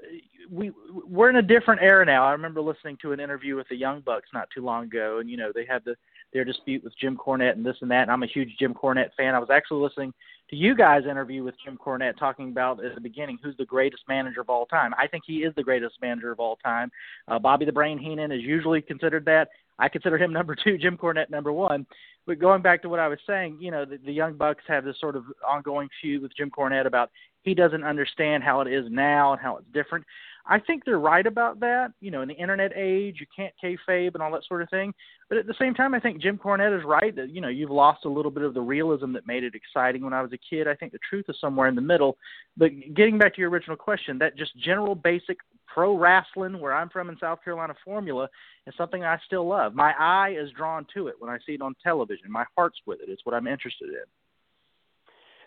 we 0.49 0.71
we're 1.07 1.29
in 1.29 1.37
a 1.37 1.41
different 1.41 1.81
era 1.81 2.05
now. 2.05 2.25
I 2.25 2.31
remember 2.31 2.61
listening 2.61 2.97
to 3.01 3.11
an 3.11 3.19
interview 3.19 3.55
with 3.55 3.67
the 3.69 3.75
Young 3.75 4.01
Bucks 4.01 4.29
not 4.33 4.49
too 4.53 4.63
long 4.63 4.85
ago, 4.85 5.19
and 5.19 5.29
you 5.29 5.37
know 5.37 5.51
they 5.53 5.65
had 5.65 5.83
the 5.85 5.95
their 6.33 6.45
dispute 6.45 6.83
with 6.83 6.97
Jim 6.99 7.17
Cornette 7.17 7.53
and 7.53 7.65
this 7.65 7.77
and 7.81 7.91
that. 7.91 8.03
And 8.03 8.11
I'm 8.11 8.23
a 8.23 8.27
huge 8.27 8.55
Jim 8.59 8.73
Cornette 8.73 9.13
fan. 9.17 9.35
I 9.35 9.39
was 9.39 9.49
actually 9.49 9.81
listening 9.81 10.13
to 10.49 10.55
you 10.55 10.75
guys' 10.75 11.03
interview 11.09 11.43
with 11.43 11.55
Jim 11.63 11.77
Cornette 11.77 12.17
talking 12.17 12.49
about 12.49 12.83
at 12.83 12.95
the 12.95 13.01
beginning 13.01 13.39
who's 13.41 13.55
the 13.57 13.65
greatest 13.65 14.03
manager 14.07 14.41
of 14.41 14.49
all 14.49 14.65
time. 14.65 14.93
I 14.97 15.07
think 15.07 15.23
he 15.25 15.37
is 15.37 15.53
the 15.55 15.63
greatest 15.63 15.95
manager 16.01 16.31
of 16.31 16.39
all 16.39 16.57
time. 16.57 16.91
Uh, 17.27 17.39
Bobby 17.39 17.65
the 17.65 17.71
Brain 17.71 17.97
Heenan 17.97 18.31
is 18.31 18.41
usually 18.41 18.81
considered 18.81 19.25
that. 19.25 19.49
I 19.79 19.89
consider 19.89 20.17
him 20.17 20.33
number 20.33 20.55
two, 20.55 20.77
Jim 20.77 20.97
Cornette 20.97 21.29
number 21.29 21.51
one. 21.51 21.85
But 22.27 22.39
going 22.39 22.61
back 22.61 22.81
to 22.83 22.89
what 22.89 22.99
I 22.99 23.07
was 23.07 23.19
saying, 23.25 23.57
you 23.59 23.71
know, 23.71 23.83
the, 23.83 23.97
the 23.97 24.13
Young 24.13 24.35
Bucks 24.35 24.63
have 24.67 24.83
this 24.83 24.99
sort 24.99 25.15
of 25.15 25.23
ongoing 25.47 25.89
feud 26.01 26.21
with 26.21 26.35
Jim 26.37 26.51
Cornette 26.51 26.85
about 26.85 27.09
he 27.43 27.55
doesn't 27.55 27.83
understand 27.83 28.43
how 28.43 28.61
it 28.61 28.71
is 28.71 28.85
now 28.89 29.33
and 29.33 29.41
how 29.41 29.57
it's 29.57 29.67
different. 29.73 30.05
I 30.45 30.59
think 30.59 30.83
they're 30.85 30.99
right 30.99 31.25
about 31.25 31.59
that. 31.59 31.93
You 31.99 32.11
know, 32.11 32.21
in 32.21 32.27
the 32.27 32.33
internet 32.33 32.71
age, 32.75 33.17
you 33.19 33.25
can't 33.35 33.53
kayfabe 33.63 34.13
and 34.13 34.23
all 34.23 34.31
that 34.31 34.45
sort 34.47 34.61
of 34.61 34.69
thing. 34.69 34.93
But 35.29 35.37
at 35.37 35.47
the 35.47 35.53
same 35.59 35.73
time, 35.73 35.93
I 35.93 35.99
think 35.99 36.21
Jim 36.21 36.37
Cornette 36.37 36.77
is 36.77 36.83
right 36.85 37.15
that 37.15 37.29
you 37.29 37.41
know 37.41 37.47
you've 37.47 37.69
lost 37.69 38.05
a 38.05 38.09
little 38.09 38.31
bit 38.31 38.43
of 38.43 38.53
the 38.53 38.61
realism 38.61 39.13
that 39.13 39.27
made 39.27 39.43
it 39.43 39.53
exciting 39.55 40.03
when 40.03 40.13
I 40.13 40.21
was 40.21 40.33
a 40.33 40.37
kid. 40.37 40.67
I 40.67 40.75
think 40.75 40.91
the 40.91 40.99
truth 41.09 41.25
is 41.29 41.37
somewhere 41.39 41.67
in 41.67 41.75
the 41.75 41.81
middle. 41.81 42.17
But 42.57 42.71
getting 42.93 43.17
back 43.17 43.35
to 43.35 43.41
your 43.41 43.49
original 43.49 43.77
question, 43.77 44.17
that 44.19 44.37
just 44.37 44.57
general 44.57 44.95
basic 44.95 45.37
pro 45.67 45.97
wrestling, 45.97 46.59
where 46.59 46.73
I'm 46.73 46.89
from 46.89 47.09
in 47.09 47.17
South 47.19 47.43
Carolina, 47.43 47.73
formula 47.85 48.27
is 48.67 48.73
something 48.77 49.03
I 49.03 49.17
still 49.25 49.47
love. 49.47 49.73
My 49.73 49.93
eye 49.97 50.35
is 50.37 50.49
drawn 50.51 50.85
to 50.95 51.07
it 51.07 51.15
when 51.19 51.29
I 51.29 51.37
see 51.45 51.53
it 51.53 51.61
on 51.61 51.75
television. 51.83 52.31
My 52.31 52.45
heart's 52.57 52.79
with 52.85 52.99
it. 53.01 53.09
It's 53.09 53.25
what 53.25 53.35
I'm 53.35 53.47
interested 53.47 53.89
in. 53.89 54.03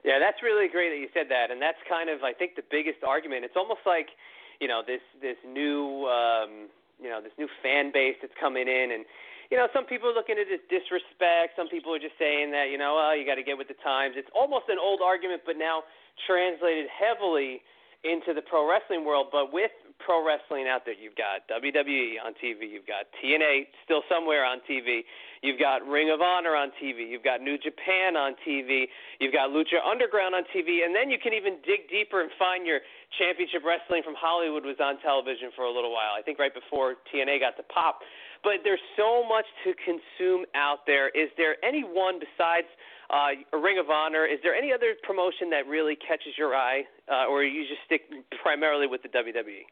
Yeah, 0.05 0.19
that's 0.21 0.43
really 0.43 0.69
great 0.69 0.91
that 0.91 1.01
you 1.01 1.09
said 1.15 1.33
that, 1.33 1.51
and 1.51 1.61
that's 1.61 1.81
kind 1.89 2.11
of 2.11 2.23
I 2.23 2.33
think 2.33 2.57
the 2.57 2.69
biggest 2.71 3.01
argument. 3.03 3.45
It's 3.45 3.57
almost 3.57 3.81
like 3.87 4.09
you 4.61 4.69
know 4.69 4.83
this 4.87 5.03
this 5.21 5.37
new 5.47 6.07
um, 6.07 6.69
you 7.01 7.09
know 7.09 7.21
this 7.21 7.33
new 7.39 7.49
fan 7.63 7.91
base 7.93 8.17
that's 8.21 8.35
coming 8.39 8.69
in. 8.69 8.93
And 8.93 9.05
you 9.51 9.57
know 9.57 9.69
some 9.73 9.85
people 9.85 10.09
are 10.09 10.17
looking 10.17 10.37
at 10.39 10.47
it 10.47 10.55
as 10.55 10.65
disrespect. 10.71 11.57
Some 11.57 11.69
people 11.69 11.95
are 11.95 12.03
just 12.03 12.19
saying 12.19 12.51
that 12.53 12.71
you 12.71 12.79
know 12.79 12.97
oh 12.97 13.13
you 13.13 13.27
got 13.27 13.37
to 13.37 13.47
get 13.47 13.59
with 13.59 13.69
the 13.69 13.79
times. 13.83 14.15
It's 14.17 14.31
almost 14.35 14.67
an 14.69 14.79
old 14.79 15.01
argument 15.03 15.43
but 15.45 15.57
now 15.57 15.83
translated 16.27 16.87
heavily 16.89 17.63
into 18.05 18.33
the 18.33 18.43
pro 18.43 18.69
wrestling 18.69 19.05
world 19.05 19.29
but 19.33 19.53
with 19.53 19.73
pro 19.99 20.21
wrestling 20.21 20.69
out 20.69 20.85
there 20.85 20.95
you've 20.95 21.17
got 21.17 21.43
WWE 21.49 22.21
on 22.21 22.37
TV 22.37 22.69
you've 22.69 22.87
got 22.87 23.09
TNA 23.19 23.67
still 23.85 24.03
somewhere 24.09 24.45
on 24.45 24.61
TV 24.69 25.03
you've 25.43 25.59
got 25.59 25.81
Ring 25.87 26.11
of 26.13 26.21
Honor 26.21 26.55
on 26.55 26.71
TV 26.77 27.09
you've 27.09 27.25
got 27.25 27.41
New 27.41 27.57
Japan 27.57 28.17
on 28.17 28.37
TV 28.47 28.87
you've 29.21 29.33
got 29.33 29.51
Lucha 29.51 29.81
Underground 29.81 30.35
on 30.35 30.45
TV 30.55 30.85
and 30.85 30.95
then 30.95 31.11
you 31.11 31.19
can 31.19 31.33
even 31.33 31.57
dig 31.65 31.89
deeper 31.89 32.21
and 32.21 32.31
find 32.39 32.67
your 32.67 32.81
Championship 33.19 33.63
Wrestling 33.63 34.03
from 34.03 34.15
Hollywood 34.19 34.65
was 34.67 34.79
on 34.83 34.99
television 35.01 35.55
for 35.55 35.65
a 35.65 35.73
little 35.73 35.93
while. 35.93 36.19
I 36.19 36.23
think 36.23 36.39
right 36.39 36.53
before 36.53 36.99
TNA 37.11 37.41
got 37.41 37.57
to 37.57 37.67
pop. 37.71 38.03
But 38.43 38.61
there's 38.63 38.83
so 38.97 39.25
much 39.25 39.47
to 39.65 39.73
consume 39.81 40.45
out 40.55 40.85
there. 40.87 41.09
Is 41.15 41.31
there 41.39 41.57
anyone 41.65 42.21
besides 42.21 42.69
uh, 43.11 43.59
Ring 43.59 43.79
of 43.79 43.91
Honor? 43.91 44.27
Is 44.27 44.39
there 44.43 44.55
any 44.55 44.73
other 44.73 44.95
promotion 45.03 45.51
that 45.51 45.67
really 45.67 45.97
catches 45.97 46.33
your 46.39 46.55
eye, 46.55 46.83
uh, 47.11 47.27
or 47.29 47.45
you 47.45 47.63
just 47.63 47.81
stick 47.87 48.03
primarily 48.43 48.87
with 48.87 49.03
the 49.03 49.09
WWE? 49.09 49.65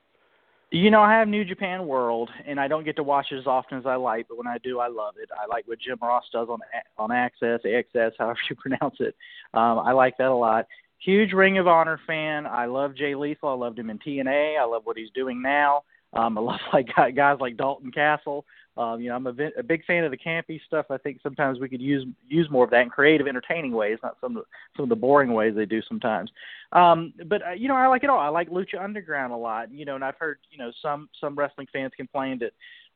You 0.70 0.90
know, 0.90 1.02
I 1.02 1.12
have 1.12 1.28
New 1.28 1.44
Japan 1.44 1.86
World, 1.86 2.30
and 2.46 2.58
I 2.58 2.66
don't 2.66 2.84
get 2.84 2.96
to 2.96 3.02
watch 3.02 3.26
it 3.30 3.38
as 3.38 3.46
often 3.46 3.76
as 3.76 3.84
I 3.84 3.96
like, 3.96 4.26
but 4.28 4.38
when 4.38 4.46
I 4.46 4.56
do, 4.64 4.80
I 4.80 4.88
love 4.88 5.14
it. 5.20 5.28
I 5.38 5.46
like 5.46 5.68
what 5.68 5.78
Jim 5.78 5.98
Ross 6.00 6.24
does 6.32 6.48
on 6.48 6.60
on 6.96 7.12
Access, 7.12 7.60
AXS, 7.64 8.12
however 8.18 8.38
you 8.48 8.56
pronounce 8.56 8.96
it. 9.00 9.14
Um, 9.52 9.80
I 9.80 9.92
like 9.92 10.16
that 10.18 10.28
a 10.28 10.34
lot 10.34 10.66
huge 11.02 11.32
Ring 11.32 11.58
of 11.58 11.66
Honor 11.66 12.00
fan. 12.06 12.46
I 12.46 12.66
love 12.66 12.94
Jay 12.94 13.14
Lethal. 13.14 13.48
I 13.48 13.54
loved 13.54 13.78
him 13.78 13.90
in 13.90 13.98
TNA. 13.98 14.58
I 14.58 14.64
love 14.64 14.82
what 14.84 14.96
he's 14.96 15.10
doing 15.14 15.42
now. 15.42 15.82
Um, 16.12 16.38
I 16.38 16.40
love 16.40 16.60
like 16.72 16.88
guys 17.14 17.38
like 17.40 17.56
Dalton 17.56 17.90
Castle. 17.90 18.44
Um, 18.76 19.00
you 19.00 19.10
know, 19.10 19.16
I'm 19.16 19.26
a, 19.26 19.34
a 19.58 19.62
big 19.62 19.84
fan 19.84 20.04
of 20.04 20.10
the 20.10 20.16
campy 20.16 20.60
stuff. 20.66 20.86
I 20.90 20.96
think 20.96 21.20
sometimes 21.22 21.60
we 21.60 21.68
could 21.68 21.82
use 21.82 22.06
use 22.28 22.48
more 22.50 22.64
of 22.64 22.70
that 22.70 22.82
in 22.82 22.90
creative, 22.90 23.26
entertaining 23.26 23.72
ways, 23.72 23.98
not 24.02 24.16
some 24.20 24.36
of 24.36 24.44
the, 24.44 24.48
some 24.76 24.84
of 24.84 24.88
the 24.88 24.96
boring 24.96 25.34
ways 25.34 25.54
they 25.54 25.66
do 25.66 25.82
sometimes. 25.82 26.30
Um, 26.72 27.12
but 27.26 27.46
uh, 27.46 27.50
you 27.50 27.68
know, 27.68 27.76
I 27.76 27.86
like 27.86 28.02
it 28.02 28.10
all. 28.10 28.18
I 28.18 28.28
like 28.28 28.50
Lucha 28.50 28.82
Underground 28.82 29.32
a 29.32 29.36
lot. 29.36 29.70
You 29.70 29.84
know, 29.84 29.94
and 29.94 30.04
I've 30.04 30.16
heard 30.18 30.38
you 30.50 30.58
know 30.58 30.72
some 30.80 31.08
some 31.20 31.34
wrestling 31.34 31.68
fans 31.72 31.92
complain 31.96 32.38
that 32.40 32.52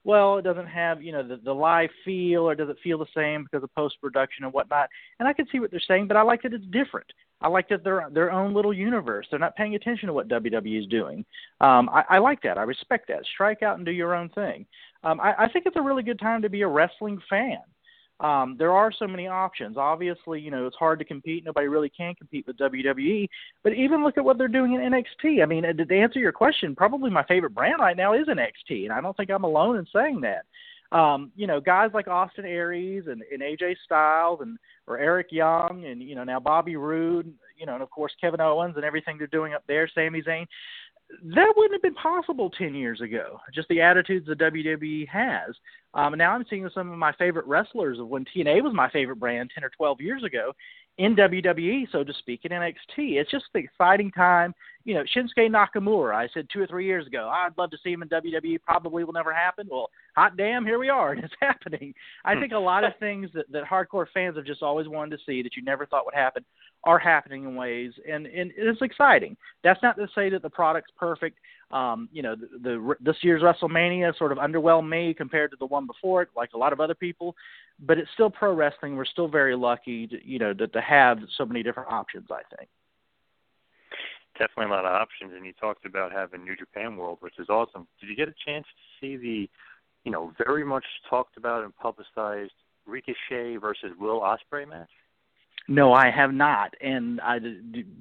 well, 0.07 0.39
it 0.39 0.43
doesn't 0.43 0.69
have, 0.69 1.03
you 1.03 1.11
know, 1.11 1.27
the, 1.27 1.37
the 1.39 1.53
live 1.53 1.91
feel 2.05 2.49
or 2.49 2.55
does 2.55 2.69
it 2.69 2.77
feel 2.81 2.97
the 2.97 3.07
same 3.13 3.43
because 3.43 3.65
of 3.65 3.75
post 3.75 3.97
production 4.01 4.45
and 4.45 4.53
whatnot. 4.53 4.89
And 5.19 5.27
I 5.27 5.33
can 5.33 5.49
see 5.51 5.59
what 5.59 5.73
they're 5.73 5.81
saying, 5.81 6.07
but 6.07 6.17
I 6.17 6.23
like 6.23 6.43
that 6.43 6.53
it's 6.53 6.65
different. 6.67 7.09
I 7.41 7.49
like 7.49 7.69
that 7.71 7.83
they're 7.83 8.09
their 8.13 8.31
own 8.31 8.55
little 8.55 8.73
universe. 8.73 9.27
They're 9.29 9.41
not 9.41 9.57
paying 9.57 9.75
attention 9.75 10.07
to 10.07 10.13
what 10.13 10.29
WWE 10.29 10.79
is 10.79 10.87
doing. 10.87 11.25
Um, 11.61 11.89
I, 11.89 12.05
I 12.09 12.19
like 12.19 12.41
that. 12.43 12.57
I 12.57 12.63
respect 12.63 13.09
that. 13.09 13.25
Strike 13.35 13.65
out 13.65 13.79
and 13.79 13.85
do 13.85 13.91
your 13.91 14.15
own 14.15 14.29
thing. 14.29 14.65
Um, 15.07 15.21
I, 15.21 15.45
I 15.45 15.49
think 15.49 15.67
it's 15.67 15.77
a 15.77 15.83
really 15.83 16.03
good 16.03 16.19
time 16.19 16.43
to 16.43 16.51
be 16.51 16.63
a 16.63 16.69
wrestling 16.69 17.21
fan 17.31 17.59
um, 18.21 18.57
there 18.59 18.73
are 18.73 18.91
so 18.91 19.07
many 19.07 19.27
options. 19.27 19.77
Obviously, 19.77 20.41
you 20.41 20.51
know, 20.51 20.67
it's 20.67 20.77
hard 20.77 20.99
to 20.99 21.05
compete. 21.05 21.45
Nobody 21.45 21.69
really 21.69 21.91
can 21.91 22.15
compete 22.15 22.47
with 22.47 22.57
WWE. 22.57 23.29
But 23.63 23.75
even 23.75 24.03
look 24.03 24.17
at 24.17 24.25
what 24.25 24.39
they're 24.39 24.49
doing 24.49 24.75
in 24.75 24.81
NXT. 24.81 25.43
I 25.43 25.47
mean, 25.47 25.65
to 25.65 25.95
answer 25.99 26.19
your 26.19 26.33
question, 26.33 26.75
probably 26.75 27.11
my 27.11 27.25
favorite 27.25 27.55
brand 27.55 27.77
right 27.79 27.97
now 27.97 28.15
is 28.15 28.27
NXT, 28.27 28.85
and 28.85 28.93
I 28.93 29.01
don't 29.01 29.17
think 29.17 29.31
I'm 29.31 29.45
alone 29.45 29.77
in 29.77 29.87
saying 29.93 30.23
that. 30.23 30.47
Um, 30.97 31.33
you 31.35 31.47
know, 31.47 31.61
guys 31.61 31.91
like 31.93 32.07
Austin 32.09 32.45
Aries 32.45 33.05
and, 33.09 33.23
and 33.33 33.43
AJ 33.43 33.75
Styles 33.85 34.39
and 34.41 34.57
or 34.87 34.99
Eric 34.99 35.29
Young 35.33 35.85
and 35.85 36.01
you 36.01 36.15
know 36.15 36.23
now 36.23 36.39
Bobby 36.39 36.77
Roode, 36.77 37.35
you 37.59 37.67
know, 37.67 37.75
and 37.75 37.83
of 37.83 37.91
course 37.91 38.13
Kevin 38.21 38.41
Owens 38.41 38.77
and 38.77 38.85
everything 38.85 39.19
they're 39.19 39.27
doing 39.27 39.53
up 39.53 39.65
there, 39.67 39.91
Sami 39.93 40.23
Zayn 40.23 40.47
that 41.09 41.53
wouldn't 41.57 41.75
have 41.75 41.83
been 41.83 41.95
possible 41.95 42.51
10 42.51 42.75
years 42.75 43.01
ago. 43.01 43.39
Just 43.55 43.69
the 43.69 43.81
attitudes 43.81 44.27
the 44.27 44.35
WWE 44.35 45.09
has. 45.09 45.55
Um, 45.95 46.13
and 46.13 46.19
now 46.19 46.33
I'm 46.33 46.45
seeing 46.51 46.69
some 46.75 46.91
of 46.91 46.99
my 46.99 47.13
favorite 47.13 47.47
wrestlers 47.47 47.99
of 47.99 48.09
when 48.09 48.25
TNA 48.25 48.63
was 48.63 48.75
my 48.75 48.91
favorite 48.91 49.17
brand 49.17 49.51
10 49.55 49.65
or 49.65 49.71
12 49.77 50.01
years 50.01 50.25
ago 50.25 50.53
in 50.99 51.15
WWE, 51.15 51.87
so 51.93 52.03
to 52.03 52.13
speak, 52.15 52.41
in 52.45 52.53
NXT. 52.53 53.19
It's 53.19 53.31
just 53.31 53.45
the 53.53 53.61
exciting 53.61 54.11
time. 54.13 54.55
You 54.85 54.95
know, 54.95 55.05
Shinsuke 55.05 55.51
Nakamura, 55.51 56.15
I 56.15 56.29
said 56.33 56.49
two 56.53 56.61
or 56.61 56.67
three 56.67 56.87
years 56.87 57.07
ago, 57.07 57.29
I'd 57.33 57.57
love 57.59 57.71
to 57.71 57.79
see 57.85 57.93
him 57.93 58.03
in 58.03 58.09
WWE. 58.09 58.63
Probably 58.63 59.05
will 59.05 59.13
never 59.13 59.35
happen. 59.35 59.69
Well, 59.71 59.91
hot 60.17 60.37
damn, 60.37 60.65
here 60.65 60.79
we 60.79 60.89
are, 60.89 61.13
and 61.15 61.23
it's 61.23 61.35
happening. 61.41 61.95
I 62.25 62.39
think 62.41 62.53
a 62.53 62.59
lot 62.59 62.85
of 62.85 62.93
things 62.99 63.31
that, 63.35 63.51
that 63.53 63.65
hardcore 63.65 64.07
fans 64.13 64.37
have 64.37 64.47
just 64.47 64.63
always 64.63 64.89
wanted 64.89 65.17
to 65.17 65.25
see 65.27 65.43
that 65.43 65.57
you 65.57 65.63
never 65.63 65.87
thought 65.87 66.07
would 66.07 66.15
happen 66.15 66.45
are 66.87 66.99
happening 66.99 67.45
in 67.45 67.55
ways, 67.57 67.93
and, 68.11 68.27
and 68.27 68.53
it's 68.57 68.81
exciting. 68.81 69.37
That's 69.65 69.83
not 69.83 69.97
to 69.97 70.07
say 70.15 70.31
that 70.31 70.41
the 70.41 70.49
product's 70.49 70.93
perfect. 70.97 71.37
Um, 71.73 72.09
you 72.13 72.23
know, 72.23 72.37
the, 72.37 72.49
the 72.63 72.95
this 73.01 73.17
year's 73.23 73.43
WrestleMania 73.43 74.17
sort 74.17 74.31
of 74.31 74.39
underwhelmed 74.39 74.89
me 74.89 75.13
compared 75.13 75.51
to 75.51 75.57
the 75.59 75.67
one 75.67 75.87
before 75.87 76.23
it, 76.23 76.29
like 76.37 76.51
a 76.55 76.59
lot 76.59 76.73
of 76.73 76.81
other 76.81 76.95
people. 76.95 77.35
But 77.85 77.99
it's 77.99 78.09
still 78.15 78.31
pro 78.31 78.55
wrestling. 78.55 78.97
We're 78.97 79.05
still 79.05 79.29
very 79.29 79.57
lucky, 79.57 80.07
to, 80.07 80.25
you 80.25 80.39
know, 80.39 80.55
to, 80.55 80.69
to 80.69 80.81
have 80.81 81.19
so 81.37 81.45
many 81.45 81.63
different 81.65 81.91
options. 81.91 82.29
I 82.31 82.43
think. 82.57 82.71
Definitely 84.39 84.67
a 84.67 84.77
lot 84.77 84.85
of 84.85 84.93
options, 84.93 85.33
and 85.35 85.45
you 85.45 85.53
talked 85.55 85.87
about 85.87 86.13
having 86.13 86.45
New 86.45 86.57
Japan 86.57 86.97
World, 86.97 87.19
which 87.21 87.39
is 87.39 87.49
awesome. 87.49 87.89
Did 88.01 88.11
you 88.11 88.17
get 88.17 88.29
a 88.29 88.35
chance 88.47 88.67
to 88.67 89.01
see 89.01 89.17
the, 89.17 89.51
you 90.05 90.13
know, 90.13 90.33
very 90.47 90.65
much 90.65 90.85
talked 91.09 91.37
about 91.37 91.65
and 91.65 91.75
publicized 91.77 92.53
Ricochet 92.87 93.57
versus 93.57 93.93
Will 93.99 94.21
Ospreay 94.21 94.69
match? 94.69 94.91
No, 95.69 95.93
I 95.93 96.11
have 96.11 96.33
not, 96.33 96.75
and 96.81 97.21
I. 97.21 97.39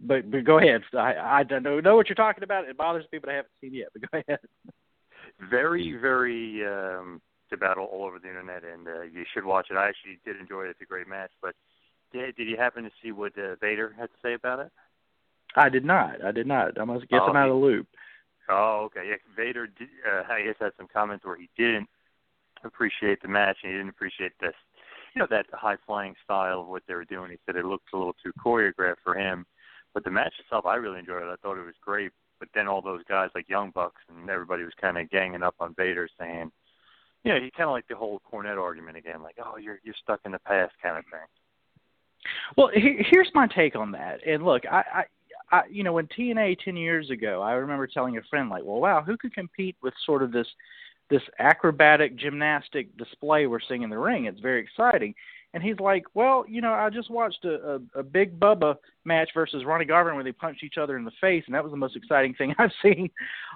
But, 0.03 0.29
but 0.29 0.43
go 0.43 0.59
ahead. 0.59 0.81
I 0.93 1.39
I 1.39 1.43
don't 1.43 1.63
know, 1.63 1.95
what 1.95 2.07
you're 2.07 2.15
talking 2.15 2.43
about. 2.43 2.65
It 2.65 2.77
bothers 2.77 3.05
me, 3.11 3.17
but 3.17 3.29
I 3.29 3.33
haven't 3.33 3.51
seen 3.59 3.73
it 3.73 3.77
yet. 3.77 3.87
But 3.93 4.11
go 4.11 4.19
ahead. 4.27 4.39
Very, 5.49 5.91
very 5.99 6.65
um, 6.65 7.21
about 7.51 7.77
all 7.77 8.05
over 8.05 8.19
the 8.19 8.29
internet, 8.29 8.63
and 8.63 8.87
uh, 8.87 9.01
you 9.01 9.25
should 9.33 9.43
watch 9.43 9.67
it. 9.69 9.75
I 9.75 9.89
actually 9.89 10.17
did 10.23 10.39
enjoy 10.39 10.63
it. 10.63 10.69
It's 10.69 10.81
a 10.81 10.85
great 10.85 11.09
match. 11.09 11.31
But 11.41 11.55
did, 12.13 12.37
did 12.37 12.47
you 12.47 12.55
happen 12.55 12.85
to 12.85 12.91
see 13.03 13.11
what 13.11 13.33
uh, 13.37 13.55
Vader 13.59 13.93
had 13.99 14.05
to 14.05 14.17
say 14.23 14.33
about 14.33 14.59
it? 14.59 14.71
I 15.55 15.67
did 15.67 15.83
not. 15.83 16.23
I 16.23 16.31
did 16.31 16.47
not. 16.47 16.79
I 16.79 16.85
must 16.85 17.09
guess 17.09 17.19
oh, 17.21 17.27
I'm 17.27 17.35
out 17.35 17.49
of 17.49 17.55
the 17.55 17.65
loop. 17.65 17.87
Oh, 18.49 18.83
okay. 18.85 19.09
Yeah, 19.09 19.15
Vader. 19.35 19.67
Did, 19.67 19.89
uh, 20.09 20.23
I 20.31 20.43
guess 20.43 20.55
had 20.59 20.71
some 20.77 20.87
comments 20.91 21.25
where 21.25 21.35
he 21.35 21.49
didn't 21.57 21.89
appreciate 22.63 23.21
the 23.21 23.27
match 23.27 23.57
and 23.63 23.71
he 23.71 23.77
didn't 23.77 23.89
appreciate 23.89 24.33
this 24.39 24.55
you 25.15 25.21
know 25.21 25.27
that 25.29 25.45
high 25.53 25.77
flying 25.85 26.13
style 26.23 26.61
of 26.61 26.67
what 26.67 26.83
they 26.87 26.93
were 26.93 27.05
doing. 27.05 27.31
He 27.31 27.37
said 27.45 27.55
it 27.55 27.65
looked 27.65 27.93
a 27.93 27.97
little 27.97 28.15
too 28.23 28.33
choreographed 28.43 29.03
for 29.03 29.15
him, 29.17 29.45
but 29.93 30.03
the 30.03 30.11
match 30.11 30.33
itself, 30.39 30.65
I 30.65 30.75
really 30.75 30.99
enjoyed 30.99 31.23
it. 31.23 31.29
I 31.31 31.35
thought 31.41 31.57
it 31.57 31.65
was 31.65 31.75
great. 31.81 32.11
But 32.37 32.49
then 32.53 32.67
all 32.67 32.81
those 32.81 33.01
guys 33.07 33.29
like 33.33 33.47
Young 33.47 33.71
Bucks 33.71 34.01
and 34.09 34.29
everybody 34.29 34.63
was 34.63 34.73
kind 34.79 34.97
of 34.97 35.09
ganging 35.09 35.41
up 35.41 35.55
on 35.61 35.73
Vader, 35.75 36.09
saying, 36.19 36.51
you 37.23 37.33
know, 37.33 37.39
he 37.39 37.49
kind 37.49 37.69
of 37.69 37.71
like 37.71 37.87
the 37.87 37.95
whole 37.95 38.21
Cornette 38.29 38.61
argument 38.61 38.97
again, 38.97 39.23
like, 39.23 39.37
oh, 39.43 39.57
you're 39.57 39.79
you're 39.83 39.95
stuck 40.03 40.19
in 40.25 40.33
the 40.33 40.39
past 40.39 40.73
kind 40.83 40.97
of 40.97 41.05
thing. 41.05 41.27
Well, 42.57 42.69
he, 42.73 42.97
here's 43.09 43.29
my 43.33 43.47
take 43.47 43.75
on 43.75 43.91
that. 43.93 44.19
And 44.27 44.43
look, 44.43 44.63
I, 44.69 44.83
I 44.93 45.03
I, 45.51 45.61
you 45.69 45.83
know, 45.83 45.93
when 45.93 46.07
TNA 46.07 46.57
ten 46.63 46.75
years 46.75 47.09
ago, 47.09 47.41
I 47.41 47.53
remember 47.53 47.87
telling 47.87 48.17
a 48.17 48.21
friend 48.29 48.49
like, 48.49 48.63
"Well, 48.65 48.81
wow, 48.81 49.01
who 49.01 49.15
could 49.15 49.33
compete 49.33 49.75
with 49.81 49.93
sort 50.05 50.23
of 50.23 50.31
this 50.31 50.47
this 51.09 51.21
acrobatic 51.39 52.15
gymnastic 52.17 52.95
display 52.97 53.47
we're 53.47 53.59
seeing 53.67 53.83
in 53.83 53.89
the 53.89 53.97
ring. 53.97 54.25
It's 54.25 54.39
very 54.39 54.61
exciting. 54.61 55.13
And 55.53 55.63
he's 55.63 55.79
like, 55.79 56.03
well, 56.13 56.43
you 56.49 56.59
know, 56.59 56.73
I 56.73 56.89
just 56.89 57.09
watched 57.09 57.45
a, 57.45 57.75
a, 57.95 57.99
a 57.99 58.03
Big 58.03 58.37
Bubba 58.37 58.75
match 59.05 59.29
versus 59.33 59.63
Ronnie 59.63 59.85
Garvin 59.85 60.15
where 60.15 60.23
they 60.23 60.33
punched 60.33 60.65
each 60.65 60.77
other 60.77 60.97
in 60.97 61.05
the 61.05 61.11
face, 61.21 61.43
and 61.45 61.55
that 61.55 61.63
was 61.63 61.71
the 61.71 61.77
most 61.77 61.95
exciting 61.95 62.33
thing 62.33 62.53
I've 62.59 62.71
seen 62.83 63.09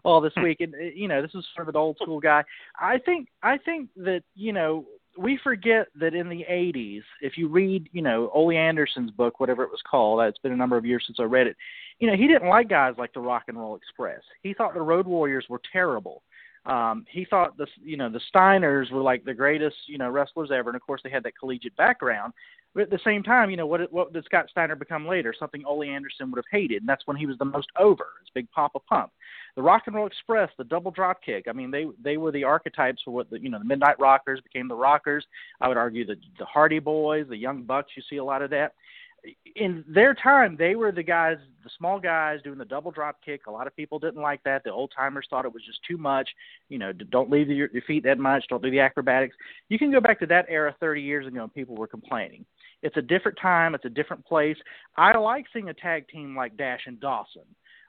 all 0.05 0.21
this 0.21 0.33
week. 0.41 0.61
And 0.61 0.73
you 0.95 1.09
know, 1.09 1.21
this 1.21 1.35
is 1.35 1.45
sort 1.53 1.67
of 1.67 1.75
an 1.75 1.79
old 1.79 1.97
school 2.01 2.21
guy. 2.21 2.43
I 2.79 2.99
think 2.99 3.27
I 3.43 3.57
think 3.57 3.89
that 3.97 4.23
you 4.33 4.53
know 4.53 4.85
we 5.17 5.37
forget 5.43 5.87
that 5.99 6.13
in 6.13 6.29
the 6.29 6.45
80s, 6.49 7.01
if 7.21 7.37
you 7.37 7.49
read, 7.49 7.89
you 7.91 8.01
know, 8.01 8.31
Ole 8.33 8.51
Anderson's 8.51 9.11
book, 9.11 9.41
whatever 9.41 9.63
it 9.63 9.69
was 9.69 9.81
called, 9.89 10.21
it's 10.21 10.37
been 10.37 10.53
a 10.53 10.57
number 10.57 10.77
of 10.77 10.85
years 10.85 11.03
since 11.05 11.17
I 11.19 11.23
read 11.23 11.47
it. 11.47 11.57
You 11.99 12.07
know, 12.07 12.15
he 12.15 12.27
didn't 12.27 12.47
like 12.47 12.69
guys 12.69 12.95
like 12.97 13.13
the 13.13 13.19
Rock 13.19 13.43
and 13.49 13.59
Roll 13.59 13.75
Express. 13.75 14.21
He 14.41 14.53
thought 14.53 14.73
the 14.73 14.81
Road 14.81 15.05
Warriors 15.05 15.45
were 15.49 15.59
terrible 15.73 16.23
Um, 16.69 17.03
he 17.09 17.25
thought 17.25 17.57
the 17.57 17.65
you 17.83 17.97
know 17.97 18.09
the 18.09 18.21
Steiners 18.33 18.91
were 18.91 19.01
like 19.01 19.25
the 19.25 19.33
greatest 19.33 19.75
you 19.87 19.97
know 19.97 20.09
wrestlers 20.09 20.51
ever, 20.53 20.69
and 20.69 20.75
of 20.75 20.83
course 20.83 21.01
they 21.03 21.09
had 21.09 21.23
that 21.23 21.37
collegiate 21.37 21.75
background. 21.75 22.31
But 22.75 22.83
at 22.83 22.89
the 22.91 22.99
same 23.03 23.23
time, 23.23 23.49
you 23.49 23.57
know 23.57 23.65
what 23.65 23.91
what 23.91 24.13
did 24.13 24.23
Scott 24.25 24.45
Steiner 24.51 24.75
become 24.75 25.07
later? 25.07 25.33
Something 25.37 25.65
Ole 25.65 25.83
Anderson 25.83 26.29
would 26.29 26.37
have 26.37 26.45
hated, 26.51 26.83
and 26.83 26.87
that's 26.87 27.07
when 27.07 27.17
he 27.17 27.25
was 27.25 27.39
the 27.39 27.45
most 27.45 27.67
over. 27.79 28.05
His 28.21 28.29
big 28.35 28.49
Papa 28.51 28.79
Pump, 28.87 29.11
the 29.55 29.63
Rock 29.63 29.83
and 29.87 29.95
Roll 29.95 30.05
Express, 30.05 30.51
the 30.59 30.63
double 30.63 30.91
drop 30.91 31.23
kick. 31.23 31.45
I 31.49 31.53
mean, 31.53 31.71
they 31.71 31.87
they 32.03 32.17
were 32.17 32.31
the 32.31 32.43
archetypes 32.43 33.01
for 33.03 33.11
what 33.11 33.31
the 33.31 33.41
you 33.41 33.49
know 33.49 33.57
the 33.57 33.65
Midnight 33.65 33.99
Rockers 33.99 34.39
became 34.41 34.67
the 34.67 34.75
Rockers. 34.75 35.25
I 35.61 35.67
would 35.67 35.77
argue 35.77 36.05
the 36.05 36.17
the 36.37 36.45
Hardy 36.45 36.77
Boys, 36.77 37.25
the 37.27 37.35
Young 37.35 37.63
Bucks. 37.63 37.93
You 37.97 38.03
see 38.07 38.17
a 38.17 38.23
lot 38.23 38.43
of 38.43 38.51
that 38.51 38.73
in 39.55 39.83
their 39.87 40.13
time, 40.13 40.55
they 40.57 40.75
were 40.75 40.91
the 40.91 41.03
guys, 41.03 41.37
the 41.63 41.69
small 41.77 41.99
guys 41.99 42.39
doing 42.43 42.57
the 42.57 42.65
double 42.65 42.91
drop 42.91 43.17
kick. 43.23 43.47
A 43.47 43.51
lot 43.51 43.67
of 43.67 43.75
people 43.75 43.99
didn't 43.99 44.21
like 44.21 44.41
that. 44.43 44.63
The 44.63 44.71
old 44.71 44.91
timers 44.95 45.27
thought 45.29 45.45
it 45.45 45.53
was 45.53 45.63
just 45.65 45.79
too 45.87 45.97
much. 45.97 46.29
You 46.69 46.77
know, 46.77 46.93
don't 46.93 47.29
leave 47.29 47.49
your, 47.49 47.69
your 47.71 47.81
feet 47.83 48.03
that 48.03 48.19
much. 48.19 48.45
Don't 48.49 48.63
do 48.63 48.71
the 48.71 48.79
acrobatics. 48.79 49.35
You 49.69 49.77
can 49.77 49.91
go 49.91 49.99
back 49.99 50.19
to 50.19 50.25
that 50.27 50.45
era 50.49 50.75
30 50.79 51.01
years 51.01 51.27
ago, 51.27 51.43
and 51.43 51.53
people 51.53 51.75
were 51.75 51.87
complaining. 51.87 52.45
It's 52.81 52.97
a 52.97 53.01
different 53.01 53.37
time. 53.41 53.75
It's 53.75 53.85
a 53.85 53.89
different 53.89 54.25
place. 54.25 54.57
I 54.95 55.17
like 55.17 55.45
seeing 55.51 55.69
a 55.69 55.73
tag 55.73 56.07
team 56.07 56.35
like 56.35 56.57
Dash 56.57 56.81
and 56.85 56.99
Dawson. 56.99 57.43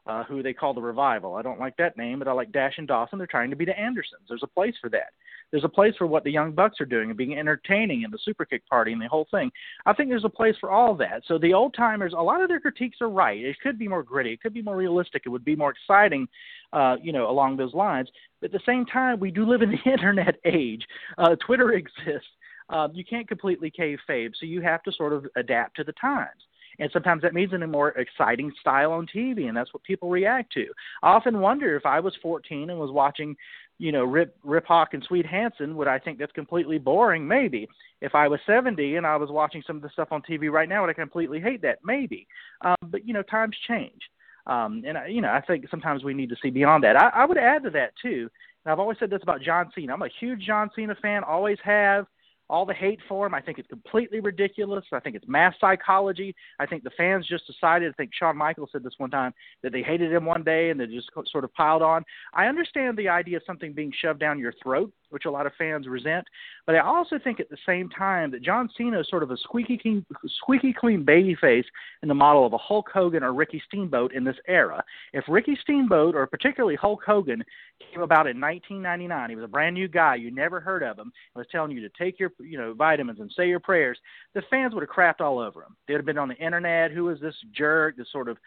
Uh, 0.06 0.24
who 0.24 0.42
they 0.42 0.54
call 0.54 0.72
the 0.72 0.80
revival. 0.80 1.34
I 1.34 1.42
don't 1.42 1.60
like 1.60 1.76
that 1.76 1.98
name, 1.98 2.20
but 2.20 2.26
I 2.26 2.32
like 2.32 2.50
Dash 2.52 2.78
and 2.78 2.88
Dawson. 2.88 3.18
They're 3.18 3.26
trying 3.26 3.50
to 3.50 3.54
be 3.54 3.66
the 3.66 3.78
Andersons. 3.78 4.22
There's 4.26 4.42
a 4.42 4.46
place 4.46 4.74
for 4.80 4.88
that 4.88 5.12
there's 5.50 5.64
a 5.64 5.68
place 5.68 5.94
for 5.96 6.06
what 6.06 6.24
the 6.24 6.30
young 6.30 6.52
bucks 6.52 6.80
are 6.80 6.86
doing 6.86 7.10
and 7.10 7.16
being 7.16 7.36
entertaining 7.36 8.04
and 8.04 8.12
the 8.12 8.18
super 8.24 8.44
kick 8.44 8.66
party 8.68 8.92
and 8.92 9.00
the 9.00 9.08
whole 9.08 9.26
thing. 9.30 9.50
I 9.86 9.92
think 9.92 10.08
there's 10.08 10.24
a 10.24 10.28
place 10.28 10.54
for 10.60 10.70
all 10.70 10.94
that. 10.96 11.22
So 11.26 11.38
the 11.38 11.54
old 11.54 11.74
timers, 11.74 12.14
a 12.16 12.22
lot 12.22 12.42
of 12.42 12.48
their 12.48 12.60
critiques 12.60 12.98
are 13.00 13.08
right. 13.08 13.38
It 13.38 13.56
could 13.62 13.78
be 13.78 13.88
more 13.88 14.02
gritty. 14.02 14.32
It 14.32 14.40
could 14.40 14.54
be 14.54 14.62
more 14.62 14.76
realistic. 14.76 15.22
It 15.26 15.30
would 15.30 15.44
be 15.44 15.56
more 15.56 15.70
exciting, 15.72 16.28
uh, 16.72 16.96
you 17.02 17.12
know, 17.12 17.28
along 17.30 17.56
those 17.56 17.74
lines. 17.74 18.08
But 18.40 18.46
at 18.46 18.52
the 18.52 18.64
same 18.66 18.86
time, 18.86 19.20
we 19.20 19.30
do 19.30 19.44
live 19.44 19.62
in 19.62 19.70
the 19.84 19.90
internet 19.90 20.36
age. 20.44 20.84
Uh, 21.18 21.36
Twitter 21.44 21.72
exists. 21.72 22.28
Uh, 22.68 22.88
you 22.92 23.04
can't 23.04 23.26
completely 23.26 23.70
cave 23.70 23.98
fave, 24.08 24.30
so 24.38 24.46
you 24.46 24.60
have 24.60 24.82
to 24.84 24.92
sort 24.92 25.12
of 25.12 25.26
adapt 25.36 25.76
to 25.76 25.84
the 25.84 25.92
times 25.92 26.40
and 26.80 26.90
sometimes 26.92 27.22
that 27.22 27.34
means 27.34 27.52
in 27.52 27.62
a 27.62 27.66
more 27.66 27.90
exciting 27.90 28.50
style 28.58 28.92
on 28.92 29.06
TV, 29.06 29.48
and 29.48 29.56
that's 29.56 29.72
what 29.72 29.82
people 29.82 30.08
react 30.08 30.52
to. 30.54 30.66
I 31.02 31.10
often 31.10 31.40
wonder 31.40 31.76
if 31.76 31.84
I 31.84 32.00
was 32.00 32.16
14 32.22 32.70
and 32.70 32.78
was 32.78 32.90
watching 32.90 33.36
you 33.80 33.92
know, 33.92 34.04
Rip 34.04 34.36
Rip 34.44 34.66
Hawk 34.66 34.90
and 34.92 35.02
Swede 35.02 35.24
Hanson, 35.24 35.74
would 35.74 35.88
I 35.88 35.98
think 35.98 36.18
that's 36.18 36.32
completely 36.32 36.78
boring? 36.78 37.26
Maybe. 37.26 37.66
If 38.02 38.14
I 38.14 38.28
was 38.28 38.38
70 38.46 38.96
and 38.96 39.06
I 39.06 39.16
was 39.16 39.30
watching 39.30 39.62
some 39.66 39.76
of 39.76 39.82
the 39.82 39.88
stuff 39.90 40.08
on 40.10 40.22
TV 40.22 40.50
right 40.50 40.68
now, 40.68 40.82
would 40.82 40.90
I 40.90 40.94
completely 40.94 41.40
hate 41.40 41.62
that? 41.62 41.78
Maybe. 41.82 42.26
Um, 42.62 42.76
but 42.90 43.08
you 43.08 43.14
know, 43.14 43.22
times 43.22 43.56
change, 43.66 44.00
um, 44.46 44.82
and 44.86 44.98
I, 44.98 45.06
you 45.06 45.22
know, 45.22 45.30
I 45.30 45.40
think 45.40 45.64
sometimes 45.70 46.04
we 46.04 46.12
need 46.12 46.28
to 46.28 46.36
see 46.42 46.50
beyond 46.50 46.84
that. 46.84 46.96
I, 46.96 47.08
I 47.08 47.24
would 47.24 47.38
add 47.38 47.62
to 47.62 47.70
that 47.70 47.92
too. 48.02 48.28
And 48.64 48.72
I've 48.72 48.78
always 48.78 48.98
said 48.98 49.08
this 49.08 49.22
about 49.22 49.40
John 49.40 49.70
Cena. 49.74 49.94
I'm 49.94 50.02
a 50.02 50.08
huge 50.20 50.42
John 50.46 50.70
Cena 50.76 50.94
fan. 51.00 51.24
Always 51.24 51.58
have 51.64 52.06
all 52.50 52.66
the 52.66 52.74
hate 52.74 52.98
for 53.08 53.26
him. 53.26 53.34
I 53.34 53.40
think 53.40 53.58
it's 53.58 53.68
completely 53.68 54.20
ridiculous. 54.20 54.84
I 54.92 55.00
think 55.00 55.16
it's 55.16 55.26
mass 55.28 55.54
psychology. 55.60 56.34
I 56.58 56.66
think 56.66 56.82
the 56.82 56.90
fans 56.96 57.26
just 57.26 57.46
decided. 57.46 57.90
I 57.90 57.94
think 57.94 58.10
Shawn 58.12 58.36
Michaels 58.36 58.70
said 58.72 58.82
this 58.82 58.94
one 58.98 59.10
time 59.10 59.32
that 59.62 59.72
they 59.72 59.82
hated 59.82 60.12
him 60.12 60.24
one 60.24 60.42
day 60.42 60.70
and 60.70 60.80
they 60.80 60.86
just 60.86 61.10
sort 61.30 61.44
of 61.44 61.54
piled 61.54 61.82
on. 61.82 62.04
I 62.34 62.46
understand 62.46 62.98
the 62.98 63.08
idea 63.08 63.36
of 63.36 63.44
something 63.46 63.72
being 63.72 63.92
shoved 64.02 64.20
down 64.20 64.38
your 64.38 64.52
throat, 64.62 64.92
which 65.10 65.24
a 65.26 65.30
lot 65.30 65.46
of 65.46 65.52
fans 65.58 65.86
resent. 65.86 66.26
But 66.66 66.76
I 66.76 66.80
also 66.80 67.18
think 67.22 67.40
at 67.40 67.50
the 67.50 67.56
same 67.66 67.88
time 67.90 68.30
that 68.30 68.42
John 68.42 68.68
Cena 68.76 69.00
is 69.00 69.08
sort 69.08 69.22
of 69.22 69.30
a 69.30 69.36
squeaky 69.36 69.78
clean, 69.78 70.04
squeaky 70.42 70.72
clean 70.72 71.04
babyface 71.04 71.64
in 72.02 72.08
the 72.08 72.14
model 72.14 72.46
of 72.46 72.52
a 72.52 72.58
Hulk 72.58 72.88
Hogan 72.92 73.22
or 73.22 73.34
Ricky 73.34 73.62
Steamboat 73.66 74.12
in 74.14 74.24
this 74.24 74.36
era. 74.48 74.82
If 75.12 75.24
Ricky 75.28 75.58
Steamboat 75.62 76.14
or 76.14 76.26
particularly 76.26 76.76
Hulk 76.76 77.02
Hogan 77.04 77.44
came 77.92 78.02
about 78.02 78.26
in 78.26 78.40
1999, 78.40 79.30
he 79.30 79.36
was 79.36 79.44
a 79.44 79.48
brand 79.48 79.74
new 79.74 79.88
guy, 79.88 80.14
you 80.14 80.30
never 80.30 80.60
heard 80.60 80.82
of 80.82 80.98
him, 80.98 81.12
and 81.34 81.40
was 81.40 81.46
telling 81.50 81.72
you 81.72 81.80
to 81.80 81.90
take 81.98 82.18
your 82.18 82.32
you 82.38 82.58
know 82.58 82.74
vitamins 82.74 83.20
and 83.20 83.30
say 83.36 83.48
your 83.48 83.60
prayers, 83.60 83.98
the 84.34 84.42
fans 84.50 84.74
would 84.74 84.82
have 84.82 84.90
crapped 84.90 85.20
all 85.20 85.38
over 85.38 85.62
him. 85.62 85.76
They'd 85.86 85.94
have 85.94 86.06
been 86.06 86.18
on 86.18 86.28
the 86.28 86.36
internet. 86.36 86.92
Who 86.92 87.08
is 87.08 87.20
this 87.20 87.34
jerk? 87.52 87.96
This 87.96 88.10
sort 88.12 88.28
of 88.28 88.38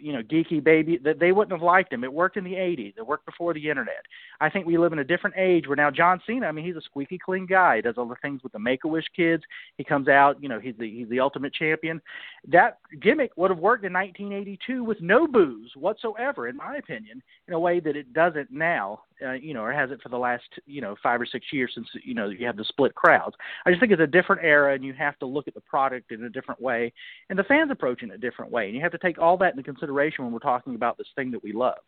you 0.00 0.12
know, 0.12 0.22
geeky 0.22 0.62
baby, 0.62 0.98
that 0.98 1.18
they 1.18 1.32
wouldn't 1.32 1.52
have 1.52 1.64
liked 1.64 1.92
him. 1.92 2.04
It 2.04 2.12
worked 2.12 2.36
in 2.36 2.44
the 2.44 2.52
80s. 2.52 2.94
It 2.96 3.06
worked 3.06 3.26
before 3.26 3.54
the 3.54 3.68
internet. 3.68 4.04
I 4.40 4.48
think 4.50 4.66
we 4.66 4.78
live 4.78 4.92
in 4.92 5.00
a 5.00 5.04
different 5.04 5.36
age 5.38 5.66
where 5.66 5.76
now 5.76 5.90
John 5.90 6.20
Cena, 6.26 6.46
I 6.46 6.52
mean, 6.52 6.64
he's 6.64 6.76
a 6.76 6.80
squeaky 6.80 7.18
clean 7.18 7.46
guy. 7.46 7.76
He 7.76 7.82
does 7.82 7.94
all 7.98 8.06
the 8.06 8.16
things 8.22 8.42
with 8.42 8.52
the 8.52 8.58
Make-A-Wish 8.58 9.06
kids. 9.14 9.42
He 9.76 9.84
comes 9.84 10.08
out, 10.08 10.42
you 10.42 10.48
know, 10.48 10.60
he's 10.60 10.74
the 10.78 10.88
he's 10.88 11.08
the 11.08 11.20
ultimate 11.20 11.54
champion. 11.54 12.00
That 12.48 12.78
gimmick 13.00 13.32
would 13.36 13.50
have 13.50 13.58
worked 13.58 13.84
in 13.84 13.92
1982 13.92 14.84
with 14.84 15.00
no 15.00 15.26
boos 15.26 15.72
whatsoever, 15.76 16.48
in 16.48 16.56
my 16.56 16.76
opinion, 16.76 17.22
in 17.48 17.54
a 17.54 17.60
way 17.60 17.80
that 17.80 17.96
it 17.96 18.12
doesn't 18.12 18.50
now. 18.50 19.02
Uh, 19.24 19.32
you 19.32 19.54
know, 19.54 19.62
or 19.62 19.72
has 19.72 19.90
it 19.90 20.00
for 20.02 20.08
the 20.08 20.18
last, 20.18 20.44
you 20.66 20.80
know, 20.80 20.96
five 21.02 21.20
or 21.20 21.26
six 21.26 21.46
years 21.52 21.70
since 21.74 21.86
you 22.04 22.14
know 22.14 22.28
you 22.28 22.46
have 22.46 22.56
the 22.56 22.64
split 22.64 22.94
crowds. 22.94 23.36
I 23.64 23.70
just 23.70 23.80
think 23.80 23.92
it's 23.92 24.00
a 24.00 24.06
different 24.06 24.42
era, 24.44 24.74
and 24.74 24.84
you 24.84 24.92
have 24.94 25.18
to 25.18 25.26
look 25.26 25.48
at 25.48 25.54
the 25.54 25.60
product 25.60 26.12
in 26.12 26.24
a 26.24 26.30
different 26.30 26.60
way, 26.60 26.92
and 27.30 27.38
the 27.38 27.44
fans 27.44 27.70
approaching 27.70 28.10
it 28.10 28.14
a 28.14 28.18
different 28.18 28.50
way, 28.50 28.66
and 28.66 28.74
you 28.74 28.80
have 28.80 28.92
to 28.92 28.98
take 28.98 29.18
all 29.18 29.36
that 29.38 29.52
into 29.52 29.62
consideration 29.62 30.24
when 30.24 30.32
we're 30.32 30.38
talking 30.38 30.74
about 30.74 30.98
this 30.98 31.08
thing 31.14 31.30
that 31.30 31.42
we 31.42 31.52
love. 31.52 31.78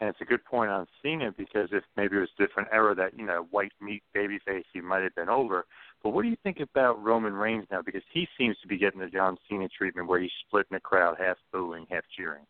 And 0.00 0.10
it's 0.10 0.20
a 0.20 0.26
good 0.26 0.44
point 0.44 0.70
on 0.70 0.86
Cena 1.02 1.32
because 1.36 1.70
if 1.72 1.82
maybe 1.96 2.16
it 2.16 2.20
was 2.20 2.28
a 2.38 2.42
different 2.42 2.68
era 2.70 2.94
that, 2.94 3.18
you 3.18 3.24
know, 3.24 3.46
white 3.50 3.72
meat 3.80 4.02
babyface 4.14 4.64
he 4.72 4.80
might 4.80 5.02
have 5.02 5.14
been 5.14 5.30
over. 5.30 5.64
But 6.02 6.10
what 6.10 6.22
do 6.22 6.28
you 6.28 6.36
think 6.42 6.60
about 6.60 7.02
Roman 7.02 7.32
Reigns 7.32 7.66
now? 7.70 7.80
Because 7.80 8.02
he 8.12 8.28
seems 8.36 8.56
to 8.60 8.68
be 8.68 8.76
getting 8.76 9.00
the 9.00 9.06
John 9.06 9.38
Cena 9.48 9.68
treatment 9.68 10.06
where 10.06 10.20
he's 10.20 10.30
splitting 10.46 10.74
the 10.74 10.80
crowd, 10.80 11.16
half 11.18 11.38
booing, 11.50 11.86
half 11.90 12.04
cheering. 12.14 12.44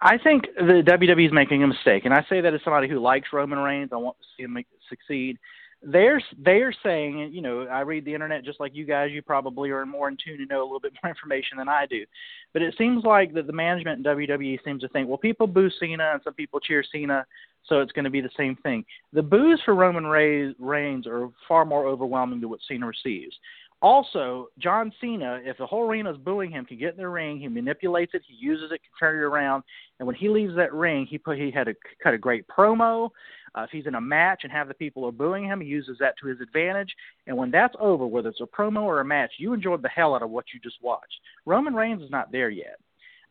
I 0.00 0.18
think 0.18 0.44
the 0.56 0.82
WWE 0.86 1.26
is 1.26 1.32
making 1.32 1.62
a 1.62 1.66
mistake, 1.66 2.04
and 2.04 2.14
I 2.14 2.24
say 2.28 2.40
that 2.40 2.54
as 2.54 2.60
somebody 2.64 2.88
who 2.88 2.98
likes 2.98 3.28
Roman 3.32 3.58
Reigns. 3.58 3.90
I 3.92 3.96
want 3.96 4.16
to 4.18 4.26
see 4.36 4.44
him 4.44 4.52
make, 4.54 4.66
succeed 4.88 5.38
they're 5.82 6.20
they're 6.38 6.74
saying, 6.82 7.30
you 7.32 7.42
know, 7.42 7.66
I 7.70 7.80
read 7.80 8.04
the 8.04 8.14
internet 8.14 8.44
just 8.44 8.60
like 8.60 8.74
you 8.74 8.84
guys. 8.84 9.10
You 9.12 9.22
probably 9.22 9.70
are 9.70 9.84
more 9.84 10.08
in 10.08 10.16
tune 10.16 10.40
and 10.40 10.48
know 10.48 10.62
a 10.62 10.64
little 10.64 10.80
bit 10.80 10.92
more 11.02 11.10
information 11.14 11.58
than 11.58 11.68
I 11.68 11.86
do. 11.86 12.04
But 12.52 12.62
it 12.62 12.74
seems 12.78 13.04
like 13.04 13.34
that 13.34 13.46
the 13.46 13.52
management 13.52 13.98
in 13.98 14.12
WWE 14.12 14.58
seems 14.64 14.82
to 14.82 14.88
think, 14.88 15.08
well, 15.08 15.18
people 15.18 15.46
boo 15.46 15.70
Cena 15.78 16.12
and 16.14 16.20
some 16.24 16.34
people 16.34 16.60
cheer 16.60 16.82
Cena, 16.90 17.24
so 17.66 17.80
it's 17.80 17.92
going 17.92 18.04
to 18.04 18.10
be 18.10 18.20
the 18.20 18.30
same 18.36 18.56
thing. 18.56 18.84
The 19.12 19.22
boos 19.22 19.60
for 19.64 19.74
Roman 19.74 20.06
Reigns 20.06 21.06
are 21.06 21.28
far 21.46 21.64
more 21.64 21.86
overwhelming 21.86 22.40
than 22.40 22.50
what 22.50 22.60
Cena 22.66 22.86
receives. 22.86 23.36
Also, 23.82 24.48
John 24.58 24.90
Cena, 25.00 25.40
if 25.44 25.58
the 25.58 25.66
whole 25.66 25.86
arena 25.86 26.10
is 26.10 26.16
booing 26.16 26.50
him, 26.50 26.64
can 26.64 26.78
get 26.78 26.92
in 26.92 26.96
the 26.96 27.08
ring. 27.08 27.38
He 27.38 27.46
manipulates 27.48 28.14
it. 28.14 28.22
He 28.26 28.34
uses 28.34 28.72
it, 28.72 28.80
can 28.80 28.90
turn 28.98 29.16
it 29.16 29.22
around. 29.22 29.64
And 29.98 30.06
when 30.06 30.16
he 30.16 30.28
leaves 30.28 30.56
that 30.56 30.72
ring, 30.72 31.06
he 31.06 31.18
put 31.18 31.36
he 31.38 31.50
had 31.50 31.68
a 31.68 31.74
cut 32.02 32.14
a 32.14 32.18
great 32.18 32.46
promo. 32.48 33.10
Uh, 33.54 33.62
if 33.62 33.70
he's 33.70 33.86
in 33.86 33.94
a 33.94 34.00
match 34.00 34.40
and 34.42 34.52
have 34.52 34.68
the 34.68 34.74
people 34.74 35.04
are 35.04 35.12
booing 35.12 35.44
him, 35.44 35.60
he 35.60 35.66
uses 35.66 35.96
that 35.98 36.14
to 36.20 36.26
his 36.26 36.40
advantage. 36.40 36.94
And 37.26 37.36
when 37.36 37.50
that's 37.50 37.74
over, 37.78 38.06
whether 38.06 38.28
it's 38.28 38.40
a 38.40 38.44
promo 38.44 38.82
or 38.82 39.00
a 39.00 39.04
match, 39.04 39.32
you 39.38 39.52
enjoyed 39.52 39.82
the 39.82 39.88
hell 39.88 40.14
out 40.14 40.22
of 40.22 40.30
what 40.30 40.46
you 40.52 40.60
just 40.60 40.76
watched. 40.82 41.20
Roman 41.44 41.74
Reigns 41.74 42.02
is 42.02 42.10
not 42.10 42.32
there 42.32 42.50
yet. 42.50 42.78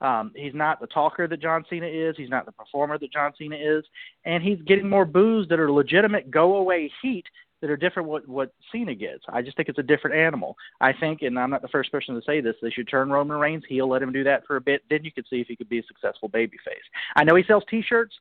Um, 0.02 0.32
he's 0.36 0.54
not 0.54 0.82
the 0.82 0.88
talker 0.88 1.28
that 1.28 1.42
John 1.42 1.64
Cena 1.70 1.88
is. 1.88 2.16
He's 2.18 2.30
not 2.30 2.46
the 2.46 2.52
performer 2.52 2.98
that 2.98 3.12
John 3.12 3.32
Cena 3.38 3.56
is, 3.56 3.84
and 4.26 4.44
he's 4.44 4.62
getting 4.68 4.90
more 4.90 5.06
boos 5.06 5.48
that 5.48 5.60
are 5.60 5.72
legitimate 5.72 6.30
go 6.30 6.58
away 6.58 6.92
heat 7.02 7.26
that 7.62 7.70
are 7.70 7.78
different 7.78 8.10
what 8.10 8.28
what 8.28 8.54
Cena 8.72 8.96
gets. 8.96 9.24
I 9.30 9.42
just 9.42 9.56
think 9.58 9.70
it's 9.70 9.80
a 9.80 9.84
different 9.84 10.16
animal. 10.16 10.56
I 10.82 10.94
think, 10.94 11.22
and 11.22 11.38
I'm 11.40 11.50
not 11.50 11.62
the 11.62 11.68
first 11.70 11.92
person 11.92 12.16
to 12.16 12.22
say 12.26 12.42
this, 12.42 12.56
they 12.62 12.70
should 12.70 12.88
turn 12.88 13.10
Roman 13.10 13.38
Reigns 13.38 13.64
heel, 13.68 13.90
let 13.90 14.02
him 14.02 14.12
do 14.12 14.24
that 14.24 14.46
for 14.46 14.58
a 14.58 14.62
bit, 14.62 14.82
then 14.90 15.04
you 15.04 15.12
could 15.12 15.26
see 15.30 15.42
if 15.42 15.48
he 15.48 15.56
could 15.56 15.70
be 15.70 15.80
a 15.80 15.84
successful 15.84 16.30
babyface. 16.30 16.86
I 17.16 17.24
know 17.24 17.36
he 17.36 17.44
sells 17.44 17.64
T-shirts. 17.70 18.16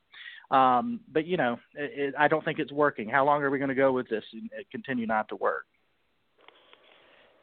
Um, 0.51 0.99
but 1.11 1.25
you 1.25 1.37
know, 1.37 1.57
it, 1.73 2.09
it, 2.09 2.15
I 2.19 2.27
don't 2.27 2.45
think 2.45 2.59
it's 2.59 2.71
working. 2.71 3.09
How 3.09 3.25
long 3.25 3.41
are 3.41 3.49
we 3.49 3.57
going 3.57 3.69
to 3.69 3.75
go 3.75 3.91
with 3.91 4.07
this 4.09 4.23
and 4.31 4.49
continue 4.71 5.07
not 5.07 5.27
to 5.29 5.35
work? 5.35 5.65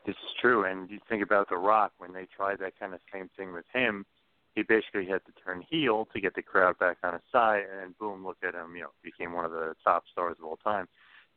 This 0.06 0.14
is 0.14 0.30
true, 0.40 0.64
and 0.64 0.88
you 0.90 0.98
think 1.08 1.22
about 1.22 1.48
The 1.48 1.56
Rock 1.56 1.92
when 1.98 2.12
they 2.12 2.26
tried 2.36 2.58
that 2.60 2.78
kind 2.78 2.94
of 2.94 3.00
same 3.12 3.28
thing 3.36 3.52
with 3.52 3.64
him. 3.72 4.04
He 4.54 4.62
basically 4.62 5.06
had 5.06 5.24
to 5.26 5.32
turn 5.44 5.64
heel 5.68 6.08
to 6.12 6.20
get 6.20 6.34
the 6.34 6.42
crowd 6.42 6.78
back 6.78 6.98
on 7.02 7.14
his 7.14 7.22
side, 7.32 7.62
and 7.82 7.96
boom, 7.98 8.24
look 8.24 8.38
at 8.46 8.54
him, 8.54 8.76
you 8.76 8.82
know, 8.82 8.90
became 9.02 9.32
one 9.32 9.44
of 9.44 9.50
the 9.50 9.74
top 9.82 10.04
stars 10.10 10.36
of 10.38 10.44
all 10.44 10.58
time. 10.58 10.86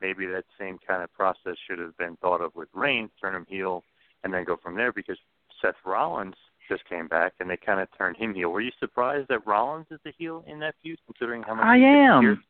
Maybe 0.01 0.25
that 0.27 0.45
same 0.59 0.77
kind 0.85 1.03
of 1.03 1.13
process 1.13 1.55
should 1.67 1.79
have 1.79 1.97
been 1.97 2.17
thought 2.17 2.41
of 2.41 2.55
with 2.55 2.69
Reigns, 2.73 3.11
turn 3.21 3.35
him 3.35 3.45
heel, 3.47 3.83
and 4.23 4.33
then 4.33 4.43
go 4.43 4.57
from 4.61 4.75
there. 4.75 4.91
Because 4.91 5.17
Seth 5.61 5.75
Rollins 5.85 6.35
just 6.69 6.87
came 6.89 7.07
back, 7.07 7.33
and 7.39 7.49
they 7.49 7.57
kind 7.57 7.79
of 7.79 7.87
turned 7.97 8.17
him 8.17 8.33
heel. 8.33 8.49
Were 8.49 8.61
you 8.61 8.71
surprised 8.79 9.27
that 9.29 9.45
Rollins 9.45 9.87
is 9.91 9.99
the 10.03 10.11
heel 10.17 10.43
in 10.47 10.59
that 10.59 10.75
feud, 10.81 10.99
considering 11.05 11.43
how 11.43 11.55
much? 11.55 11.65
I 11.65 11.77
am. 11.77 12.43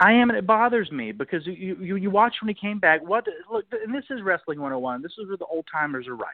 I 0.00 0.12
am, 0.12 0.30
and 0.30 0.38
it 0.38 0.46
bothers 0.46 0.90
me 0.90 1.12
because 1.12 1.46
you 1.46 1.76
you 1.80 1.96
you 1.96 2.10
watch 2.10 2.34
when 2.40 2.48
he 2.48 2.54
came 2.54 2.80
back. 2.80 3.02
What 3.06 3.26
look, 3.52 3.64
and 3.84 3.94
this 3.94 4.04
is 4.10 4.20
wrestling 4.22 4.58
101. 4.58 5.00
This 5.00 5.12
is 5.12 5.28
where 5.28 5.36
the 5.36 5.44
old 5.44 5.66
timers 5.70 6.08
are 6.08 6.16
right. 6.16 6.26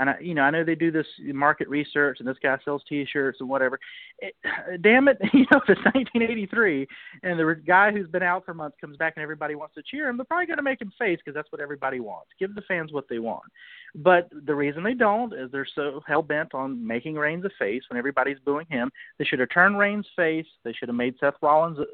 And 0.00 0.08
I, 0.08 0.18
you 0.18 0.32
know, 0.32 0.42
I 0.42 0.50
know 0.50 0.64
they 0.64 0.74
do 0.74 0.90
this 0.90 1.06
market 1.20 1.68
research, 1.68 2.20
and 2.20 2.28
this 2.28 2.38
guy 2.42 2.56
sells 2.64 2.82
T-shirts 2.88 3.38
and 3.40 3.48
whatever. 3.48 3.78
It, 4.18 4.34
damn 4.82 5.08
it, 5.08 5.18
you 5.32 5.40
know, 5.52 5.58
if 5.58 5.68
it's 5.68 5.84
1983 5.94 6.88
and 7.22 7.38
the 7.38 7.54
guy 7.66 7.92
who's 7.92 8.08
been 8.08 8.22
out 8.22 8.46
for 8.46 8.54
months 8.54 8.78
comes 8.80 8.96
back 8.96 9.12
and 9.16 9.22
everybody 9.22 9.54
wants 9.54 9.74
to 9.74 9.82
cheer 9.82 10.08
him, 10.08 10.16
they're 10.16 10.24
probably 10.24 10.46
going 10.46 10.56
to 10.56 10.62
make 10.62 10.80
him 10.80 10.90
face 10.98 11.18
because 11.22 11.34
that's 11.36 11.52
what 11.52 11.60
everybody 11.60 12.00
wants. 12.00 12.30
Give 12.38 12.54
the 12.54 12.62
fans 12.62 12.92
what 12.92 13.08
they 13.10 13.18
want. 13.18 13.44
But 13.94 14.30
the 14.46 14.54
reason 14.54 14.82
they 14.82 14.94
don't 14.94 15.34
is 15.34 15.52
they're 15.52 15.66
so 15.74 16.00
hell 16.06 16.22
bent 16.22 16.54
on 16.54 16.84
making 16.84 17.16
Reigns 17.16 17.44
a 17.44 17.50
face 17.58 17.82
when 17.90 17.98
everybody's 17.98 18.38
booing 18.44 18.66
him. 18.70 18.90
They 19.18 19.26
should 19.26 19.40
have 19.40 19.50
turned 19.52 19.78
Reigns 19.78 20.06
face. 20.16 20.46
They 20.64 20.72
should 20.72 20.88
have 20.88 20.96
made 20.96 21.16
Seth 21.20 21.34
Rollins. 21.42 21.78
Uh, 21.78 21.84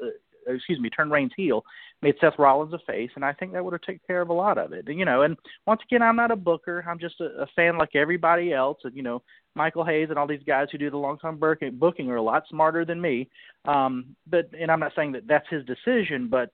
excuse 0.47 0.79
me, 0.79 0.89
turned 0.89 1.11
Reigns 1.11 1.31
heel, 1.35 1.63
made 2.01 2.15
Seth 2.19 2.37
Rollins 2.37 2.73
a 2.73 2.79
face, 2.79 3.11
and 3.15 3.25
I 3.25 3.33
think 3.33 3.53
that 3.53 3.63
would 3.63 3.73
have 3.73 3.81
taken 3.81 4.01
care 4.07 4.21
of 4.21 4.29
a 4.29 4.33
lot 4.33 4.57
of 4.57 4.73
it. 4.73 4.87
You 4.87 5.05
know, 5.05 5.23
and 5.23 5.37
once 5.65 5.81
again, 5.85 6.01
I'm 6.01 6.15
not 6.15 6.31
a 6.31 6.35
booker. 6.35 6.85
I'm 6.87 6.99
just 6.99 7.19
a, 7.19 7.43
a 7.43 7.47
fan 7.55 7.77
like 7.77 7.95
everybody 7.95 8.53
else. 8.53 8.79
And 8.83 8.95
you 8.95 9.03
know, 9.03 9.21
Michael 9.55 9.85
Hayes 9.85 10.09
and 10.09 10.17
all 10.17 10.27
these 10.27 10.43
guys 10.45 10.67
who 10.71 10.77
do 10.77 10.89
the 10.89 10.97
long 10.97 11.17
term 11.17 11.39
booking 11.39 12.09
are 12.09 12.15
a 12.15 12.21
lot 12.21 12.43
smarter 12.49 12.85
than 12.85 13.01
me. 13.01 13.29
Um, 13.65 14.15
but 14.27 14.49
and 14.57 14.71
I'm 14.71 14.79
not 14.79 14.93
saying 14.95 15.11
that 15.13 15.27
that's 15.27 15.47
his 15.49 15.65
decision, 15.65 16.27
but 16.29 16.51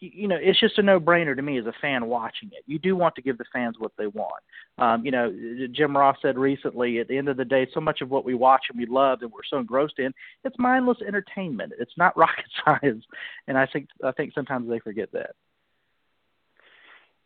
you 0.00 0.28
know, 0.28 0.36
it's 0.40 0.60
just 0.60 0.78
a 0.78 0.82
no-brainer 0.82 1.36
to 1.36 1.42
me 1.42 1.58
as 1.58 1.66
a 1.66 1.72
fan 1.80 2.06
watching 2.06 2.50
it. 2.52 2.64
You 2.66 2.78
do 2.78 2.96
want 2.96 3.14
to 3.16 3.22
give 3.22 3.38
the 3.38 3.44
fans 3.52 3.76
what 3.78 3.92
they 3.96 4.06
want. 4.06 4.42
Um, 4.78 5.04
you 5.04 5.10
know, 5.10 5.32
Jim 5.72 5.96
Ross 5.96 6.16
said 6.22 6.38
recently, 6.38 6.98
at 6.98 7.08
the 7.08 7.16
end 7.16 7.28
of 7.28 7.36
the 7.36 7.44
day, 7.44 7.66
so 7.72 7.80
much 7.80 8.00
of 8.00 8.10
what 8.10 8.24
we 8.24 8.34
watch 8.34 8.64
and 8.70 8.78
we 8.78 8.86
love 8.86 9.22
and 9.22 9.30
we're 9.30 9.40
so 9.48 9.58
engrossed 9.58 9.98
in, 9.98 10.12
it's 10.44 10.56
mindless 10.58 10.98
entertainment. 11.06 11.72
It's 11.78 11.96
not 11.96 12.16
rocket 12.16 12.46
science, 12.64 13.04
and 13.46 13.56
I 13.58 13.66
think 13.66 13.88
I 14.04 14.12
think 14.12 14.32
sometimes 14.34 14.68
they 14.68 14.78
forget 14.78 15.10
that. 15.12 15.30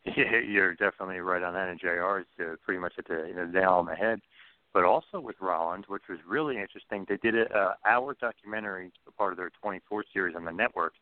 Yeah, 0.17 0.41
you're 0.41 0.75
definitely 0.75 1.19
right 1.19 1.43
on 1.43 1.53
that, 1.53 1.69
and 1.69 1.79
Jr. 1.79 2.21
is 2.21 2.27
uh, 2.41 2.57
pretty 2.65 2.81
much 2.81 2.95
at 2.99 3.07
the 3.09 3.27
you 3.29 3.35
know, 3.35 3.45
nail 3.45 3.73
on 3.73 3.85
the 3.85 3.95
head. 3.95 4.21
But 4.73 4.85
also 4.85 5.19
with 5.21 5.37
Rollins, 5.41 5.85
which 5.89 6.05
was 6.09 6.19
really 6.27 6.59
interesting, 6.59 7.05
they 7.09 7.17
did 7.19 7.35
a 7.35 7.53
uh, 7.55 7.75
hour 7.87 8.17
documentary, 8.21 8.91
part 9.17 9.33
of 9.33 9.37
their 9.39 9.51
24 9.61 10.05
series 10.13 10.37
on 10.37 10.45
the 10.45 10.53
network 10.53 10.93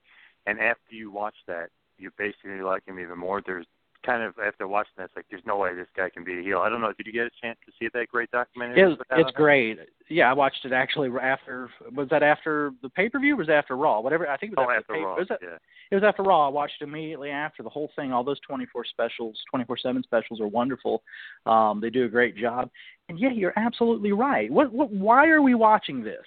and 0.46 0.60
after 0.60 0.94
you 0.94 1.10
watch 1.10 1.36
that, 1.46 1.70
you 1.98 2.10
basically 2.18 2.60
like 2.60 2.86
him 2.86 2.98
even 2.98 3.18
more. 3.18 3.42
There's 3.44 3.66
kind 4.06 4.22
of 4.22 4.34
after 4.38 4.68
watching 4.68 4.92
that, 4.96 5.04
it's 5.06 5.16
like 5.16 5.26
there's 5.30 5.42
no 5.44 5.56
way 5.56 5.74
this 5.74 5.88
guy 5.96 6.08
can 6.08 6.24
be 6.24 6.38
a 6.38 6.42
heel. 6.42 6.58
I 6.58 6.68
don't 6.68 6.80
know. 6.80 6.92
Did 6.96 7.06
you 7.06 7.12
get 7.12 7.26
a 7.26 7.30
chance 7.42 7.58
to 7.66 7.72
see 7.78 7.88
that 7.92 8.06
great 8.08 8.30
documentary? 8.30 8.92
It's, 8.92 9.02
it's 9.10 9.30
great. 9.32 9.78
Yeah, 10.08 10.30
I 10.30 10.32
watched 10.32 10.64
it 10.64 10.72
actually 10.72 11.10
after. 11.20 11.68
Was 11.94 12.08
that 12.10 12.22
after 12.22 12.70
the 12.82 12.88
pay 12.88 13.08
per 13.08 13.18
view? 13.18 13.36
Was 13.36 13.48
after 13.48 13.76
Raw? 13.76 14.00
Whatever. 14.00 14.28
I 14.28 14.36
think 14.36 14.52
it 14.52 14.58
was 14.58 14.68
oh, 14.68 14.72
after, 14.72 14.94
after 14.94 15.04
Raw. 15.04 15.12
Raw. 15.12 15.18
Was 15.18 15.28
that, 15.28 15.40
yeah. 15.42 15.58
It 15.90 15.94
was 15.96 16.04
after 16.04 16.22
Raw. 16.22 16.46
I 16.46 16.50
watched 16.50 16.74
it 16.80 16.84
immediately 16.84 17.30
after 17.30 17.62
the 17.62 17.68
whole 17.68 17.90
thing. 17.96 18.12
All 18.12 18.22
those 18.22 18.40
24 18.40 18.84
specials, 18.84 19.36
24/7 19.52 20.02
specials 20.04 20.40
are 20.40 20.46
wonderful. 20.46 21.02
Um, 21.44 21.80
they 21.80 21.90
do 21.90 22.04
a 22.04 22.08
great 22.08 22.36
job. 22.36 22.70
And 23.08 23.18
yeah, 23.18 23.30
you're 23.30 23.54
absolutely 23.56 24.12
right. 24.12 24.50
What? 24.50 24.72
What? 24.72 24.90
Why 24.92 25.28
are 25.28 25.42
we 25.42 25.54
watching 25.54 26.02
this? 26.02 26.24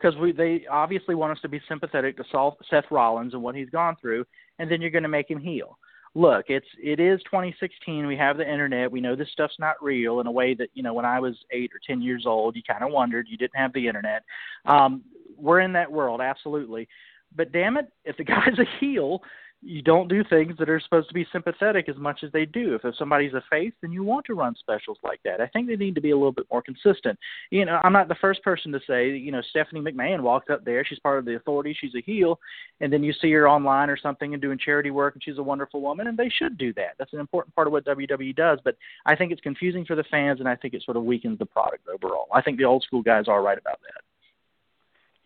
Because 0.00 0.18
we 0.18 0.32
they 0.32 0.66
obviously 0.70 1.14
want 1.14 1.32
us 1.32 1.42
to 1.42 1.48
be 1.48 1.60
sympathetic 1.68 2.16
to 2.16 2.52
Seth 2.70 2.84
Rollins 2.90 3.34
and 3.34 3.42
what 3.42 3.54
he's 3.54 3.70
gone 3.70 3.96
through, 4.00 4.24
and 4.58 4.70
then 4.70 4.80
you're 4.80 4.90
going 4.90 5.02
to 5.02 5.08
make 5.08 5.30
him 5.30 5.38
heel. 5.38 5.78
Look, 6.14 6.46
it's 6.48 6.66
it 6.82 6.98
is 6.98 7.20
2016. 7.24 8.06
We 8.06 8.16
have 8.16 8.38
the 8.38 8.50
internet. 8.50 8.90
We 8.90 9.00
know 9.00 9.14
this 9.14 9.28
stuff's 9.32 9.58
not 9.58 9.82
real 9.82 10.20
in 10.20 10.26
a 10.26 10.30
way 10.30 10.54
that 10.54 10.68
you 10.74 10.82
know 10.82 10.94
when 10.94 11.04
I 11.04 11.20
was 11.20 11.36
eight 11.50 11.70
or 11.74 11.80
ten 11.86 12.00
years 12.00 12.24
old, 12.26 12.56
you 12.56 12.62
kind 12.66 12.82
of 12.82 12.90
wondered. 12.90 13.26
You 13.28 13.36
didn't 13.36 13.56
have 13.56 13.72
the 13.72 13.86
internet. 13.86 14.22
Um, 14.64 15.02
we're 15.36 15.60
in 15.60 15.72
that 15.74 15.92
world, 15.92 16.20
absolutely. 16.20 16.88
But 17.34 17.52
damn 17.52 17.76
it, 17.76 17.92
if 18.04 18.16
the 18.16 18.24
guy's 18.32 18.58
a 18.58 18.64
heel, 18.80 19.20
you 19.62 19.82
don't 19.82 20.08
do 20.08 20.22
things 20.22 20.54
that 20.58 20.68
are 20.68 20.80
supposed 20.80 21.08
to 21.08 21.14
be 21.14 21.26
sympathetic 21.32 21.88
as 21.88 21.96
much 21.96 22.20
as 22.22 22.30
they 22.32 22.44
do. 22.44 22.74
If, 22.74 22.84
if 22.84 22.94
somebody's 22.96 23.34
a 23.34 23.42
face, 23.50 23.72
then 23.80 23.90
you 23.90 24.04
want 24.04 24.26
to 24.26 24.34
run 24.34 24.54
specials 24.58 24.98
like 25.02 25.20
that. 25.24 25.40
I 25.40 25.46
think 25.46 25.66
they 25.66 25.76
need 25.76 25.94
to 25.94 26.00
be 26.00 26.10
a 26.10 26.16
little 26.16 26.32
bit 26.32 26.46
more 26.50 26.62
consistent. 26.62 27.18
You 27.50 27.64
know, 27.64 27.80
I'm 27.82 27.92
not 27.92 28.08
the 28.08 28.16
first 28.16 28.42
person 28.42 28.70
to 28.72 28.80
say, 28.86 29.10
you 29.10 29.32
know, 29.32 29.42
Stephanie 29.50 29.80
McMahon 29.80 30.20
walked 30.20 30.50
up 30.50 30.64
there. 30.64 30.84
She's 30.84 30.98
part 30.98 31.18
of 31.18 31.24
the 31.24 31.36
authority. 31.36 31.76
She's 31.78 31.94
a 31.94 32.02
heel. 32.02 32.38
And 32.80 32.92
then 32.92 33.02
you 33.02 33.12
see 33.12 33.32
her 33.32 33.48
online 33.48 33.90
or 33.90 33.96
something 33.96 34.34
and 34.34 34.42
doing 34.42 34.58
charity 34.58 34.90
work, 34.90 35.14
and 35.14 35.22
she's 35.22 35.38
a 35.38 35.42
wonderful 35.42 35.80
woman, 35.80 36.06
and 36.06 36.18
they 36.18 36.28
should 36.28 36.58
do 36.58 36.72
that. 36.74 36.94
That's 36.98 37.12
an 37.12 37.20
important 37.20 37.54
part 37.54 37.66
of 37.66 37.72
what 37.72 37.86
WWE 37.86 38.36
does. 38.36 38.58
But 38.64 38.76
I 39.06 39.16
think 39.16 39.32
it's 39.32 39.40
confusing 39.40 39.84
for 39.84 39.96
the 39.96 40.04
fans, 40.10 40.40
and 40.40 40.48
I 40.48 40.56
think 40.56 40.74
it 40.74 40.82
sort 40.84 40.96
of 40.96 41.04
weakens 41.04 41.38
the 41.38 41.46
product 41.46 41.88
overall. 41.88 42.26
I 42.32 42.42
think 42.42 42.58
the 42.58 42.64
old 42.64 42.82
school 42.82 43.02
guys 43.02 43.24
are 43.26 43.42
right 43.42 43.58
about 43.58 43.80
that 43.82 44.05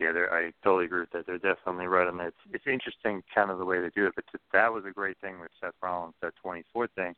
yeah, 0.01 0.13
I 0.33 0.53
totally 0.65 0.87
agree 0.87 1.01
with 1.01 1.11
that. 1.11 1.27
They're 1.27 1.37
definitely 1.37 1.87
right 1.87 2.09
on 2.09 2.17
that. 2.19 2.29
It's, 2.29 2.55
it's 2.55 2.67
interesting, 2.67 3.23
kind 3.35 3.51
of 3.51 3.59
the 3.59 3.67
way 3.67 3.81
they 3.81 3.91
do 3.91 4.07
it. 4.07 4.15
But 4.17 4.25
that 4.53 4.73
was 4.73 4.85
a 4.89 4.93
great 4.93 5.19
thing 5.21 5.41
with 5.41 5.51
Seth 5.61 5.75
Rollins, 5.83 6.15
that 6.23 6.33
24 6.43 6.89
thing. 6.97 7.15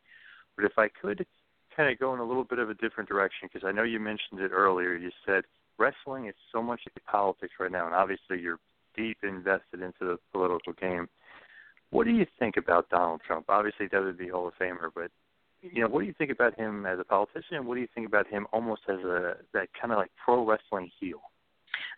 But 0.56 0.64
if 0.64 0.72
I 0.76 0.88
could 0.88 1.24
kind 1.76 1.90
of 1.90 1.98
go 1.98 2.12
in 2.12 2.20
a 2.20 2.24
little 2.24 2.44
bit 2.44 2.58
of 2.58 2.70
a 2.70 2.74
different 2.74 3.08
direction, 3.08 3.48
because 3.52 3.66
I 3.66 3.72
know 3.72 3.84
you 3.84 4.00
mentioned 4.00 4.40
it 4.40 4.50
earlier. 4.50 4.94
You 4.94 5.10
said 5.24 5.44
wrestling 5.78 6.26
is 6.26 6.34
so 6.50 6.60
much 6.62 6.80
like 6.86 7.04
politics 7.06 7.54
right 7.60 7.72
now, 7.72 7.86
and 7.86 7.94
obviously 7.94 8.40
you're 8.40 8.58
deep 8.96 9.18
invested 9.22 9.80
into 9.80 10.00
the 10.00 10.18
political 10.32 10.72
game. 10.72 11.08
What 11.90 12.04
do 12.04 12.10
you 12.10 12.26
think 12.38 12.56
about 12.56 12.88
Donald 12.88 13.20
Trump? 13.26 13.46
Obviously, 13.48 13.88
WWE 13.88 14.30
Hall 14.30 14.48
of 14.48 14.54
Famer, 14.60 14.90
but 14.94 15.10
you 15.60 15.82
know, 15.82 15.88
what 15.88 16.00
do 16.00 16.06
you 16.06 16.14
think 16.16 16.30
about 16.30 16.58
him 16.58 16.86
as 16.86 16.98
a 16.98 17.04
politician? 17.04 17.66
What 17.66 17.76
do 17.76 17.80
you 17.80 17.88
think 17.94 18.06
about 18.06 18.26
him 18.26 18.46
almost 18.52 18.82
as 18.88 18.98
a 19.00 19.36
that 19.52 19.68
kind 19.80 19.92
of 19.92 19.98
like 19.98 20.10
pro 20.22 20.44
wrestling 20.44 20.90
heel? 20.98 21.20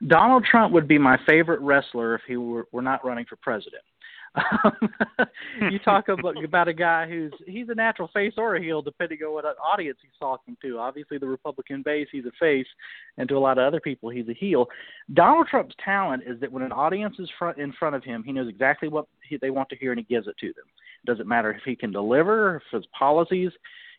Donald 0.06 0.44
Trump 0.44 0.72
would 0.72 0.88
be 0.88 0.98
my 0.98 1.18
favorite 1.26 1.60
wrestler 1.60 2.14
if 2.14 2.22
he 2.26 2.36
were, 2.36 2.66
were 2.72 2.82
not 2.82 3.04
running 3.04 3.24
for 3.26 3.36
president. 3.36 3.82
Um, 4.34 4.72
you 5.70 5.78
talk 5.78 6.08
about, 6.08 6.42
about 6.44 6.68
a 6.68 6.72
guy 6.72 7.08
who's 7.08 7.32
he's 7.46 7.68
a 7.68 7.74
natural 7.74 8.08
face 8.12 8.34
or 8.36 8.56
a 8.56 8.62
heel 8.62 8.82
depending 8.82 9.18
on 9.22 9.32
what 9.32 9.44
audience 9.44 9.98
he's 10.02 10.10
talking 10.18 10.56
to. 10.62 10.78
Obviously, 10.78 11.18
the 11.18 11.26
Republican 11.26 11.82
base, 11.82 12.08
he's 12.10 12.24
a 12.26 12.32
face, 12.40 12.66
and 13.16 13.28
to 13.28 13.36
a 13.36 13.38
lot 13.38 13.58
of 13.58 13.64
other 13.64 13.80
people, 13.80 14.10
he's 14.10 14.28
a 14.28 14.34
heel. 14.34 14.66
Donald 15.12 15.46
Trump's 15.48 15.74
talent 15.84 16.22
is 16.26 16.40
that 16.40 16.50
when 16.50 16.62
an 16.62 16.72
audience 16.72 17.16
is 17.18 17.30
front 17.38 17.58
in 17.58 17.72
front 17.72 17.94
of 17.94 18.02
him, 18.02 18.22
he 18.24 18.32
knows 18.32 18.48
exactly 18.48 18.88
what 18.88 19.06
he, 19.28 19.36
they 19.36 19.50
want 19.50 19.68
to 19.68 19.76
hear 19.76 19.92
and 19.92 20.00
he 20.00 20.14
gives 20.14 20.26
it 20.26 20.36
to 20.40 20.48
them. 20.48 20.64
It 21.04 21.06
doesn't 21.06 21.28
matter 21.28 21.52
if 21.52 21.62
he 21.64 21.76
can 21.76 21.92
deliver, 21.92 22.56
if 22.56 22.62
his 22.72 22.86
policies 22.98 23.52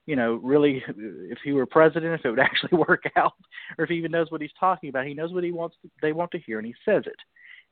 you 0.06 0.16
know, 0.16 0.36
really, 0.36 0.84
if 0.88 1.40
he 1.44 1.52
were 1.52 1.66
president, 1.66 2.14
if 2.14 2.26
it 2.26 2.30
would 2.30 2.40
actually 2.52 2.78
work 2.78 3.04
out, 3.16 3.34
or 3.78 3.84
if 3.84 3.90
he 3.90 3.96
even 3.96 4.12
knows 4.12 4.32
what 4.32 4.42
he's 4.42 4.52
talking 4.60 4.90
about. 4.90 5.06
He 5.06 5.14
knows 5.14 5.34
what 5.34 5.44
he 5.44 5.52
wants. 5.52 5.76
To, 5.82 5.90
they 6.02 6.14
want 6.14 6.32
to 6.32 6.40
hear, 6.40 6.60
and 6.60 6.68
he 6.68 6.76
says 6.86 7.04
it. 7.06 7.16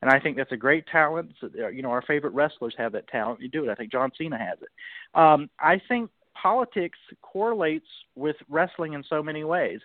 And 0.02 0.12
I 0.12 0.20
think 0.20 0.36
that's 0.36 0.52
a 0.52 0.58
great 0.58 0.86
talent. 0.88 1.32
Uh, 1.42 1.70
you 1.70 1.82
know, 1.82 1.92
our 1.92 2.02
favorite 2.02 2.34
wrestlers 2.34 2.76
have 2.78 2.92
that 2.92 3.08
talent. 3.08 3.42
You 3.42 3.48
do 3.48 3.64
it. 3.64 3.70
I 3.70 3.76
think 3.76 3.92
John 3.92 4.12
Cena 4.18 4.38
has 4.38 4.58
it. 4.62 4.70
Um, 5.18 5.50
I 5.60 5.82
think 5.88 6.10
politics 6.42 7.00
correlates 7.22 7.88
with 8.16 8.36
wrestling 8.50 8.94
in 8.94 9.04
so 9.08 9.24
many 9.24 9.44
ways. 9.44 9.80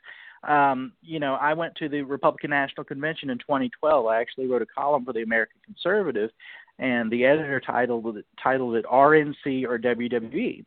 Um, 0.46 0.92
you 1.02 1.20
know, 1.20 1.34
I 1.34 1.52
went 1.52 1.74
to 1.76 1.88
the 1.88 2.02
Republican 2.02 2.50
National 2.50 2.84
Convention 2.84 3.30
in 3.30 3.38
2012. 3.38 4.06
I 4.06 4.20
actually 4.20 4.46
wrote 4.46 4.62
a 4.62 4.66
column 4.66 5.04
for 5.04 5.12
the 5.12 5.22
American 5.22 5.60
Conservative, 5.64 6.30
and 6.78 7.10
the 7.10 7.24
editor 7.24 7.60
titled 7.60 8.16
it, 8.16 8.26
titled 8.42 8.76
it 8.76 8.84
RNC 8.86 9.64
or 9.64 9.78
WWE. 9.78 10.64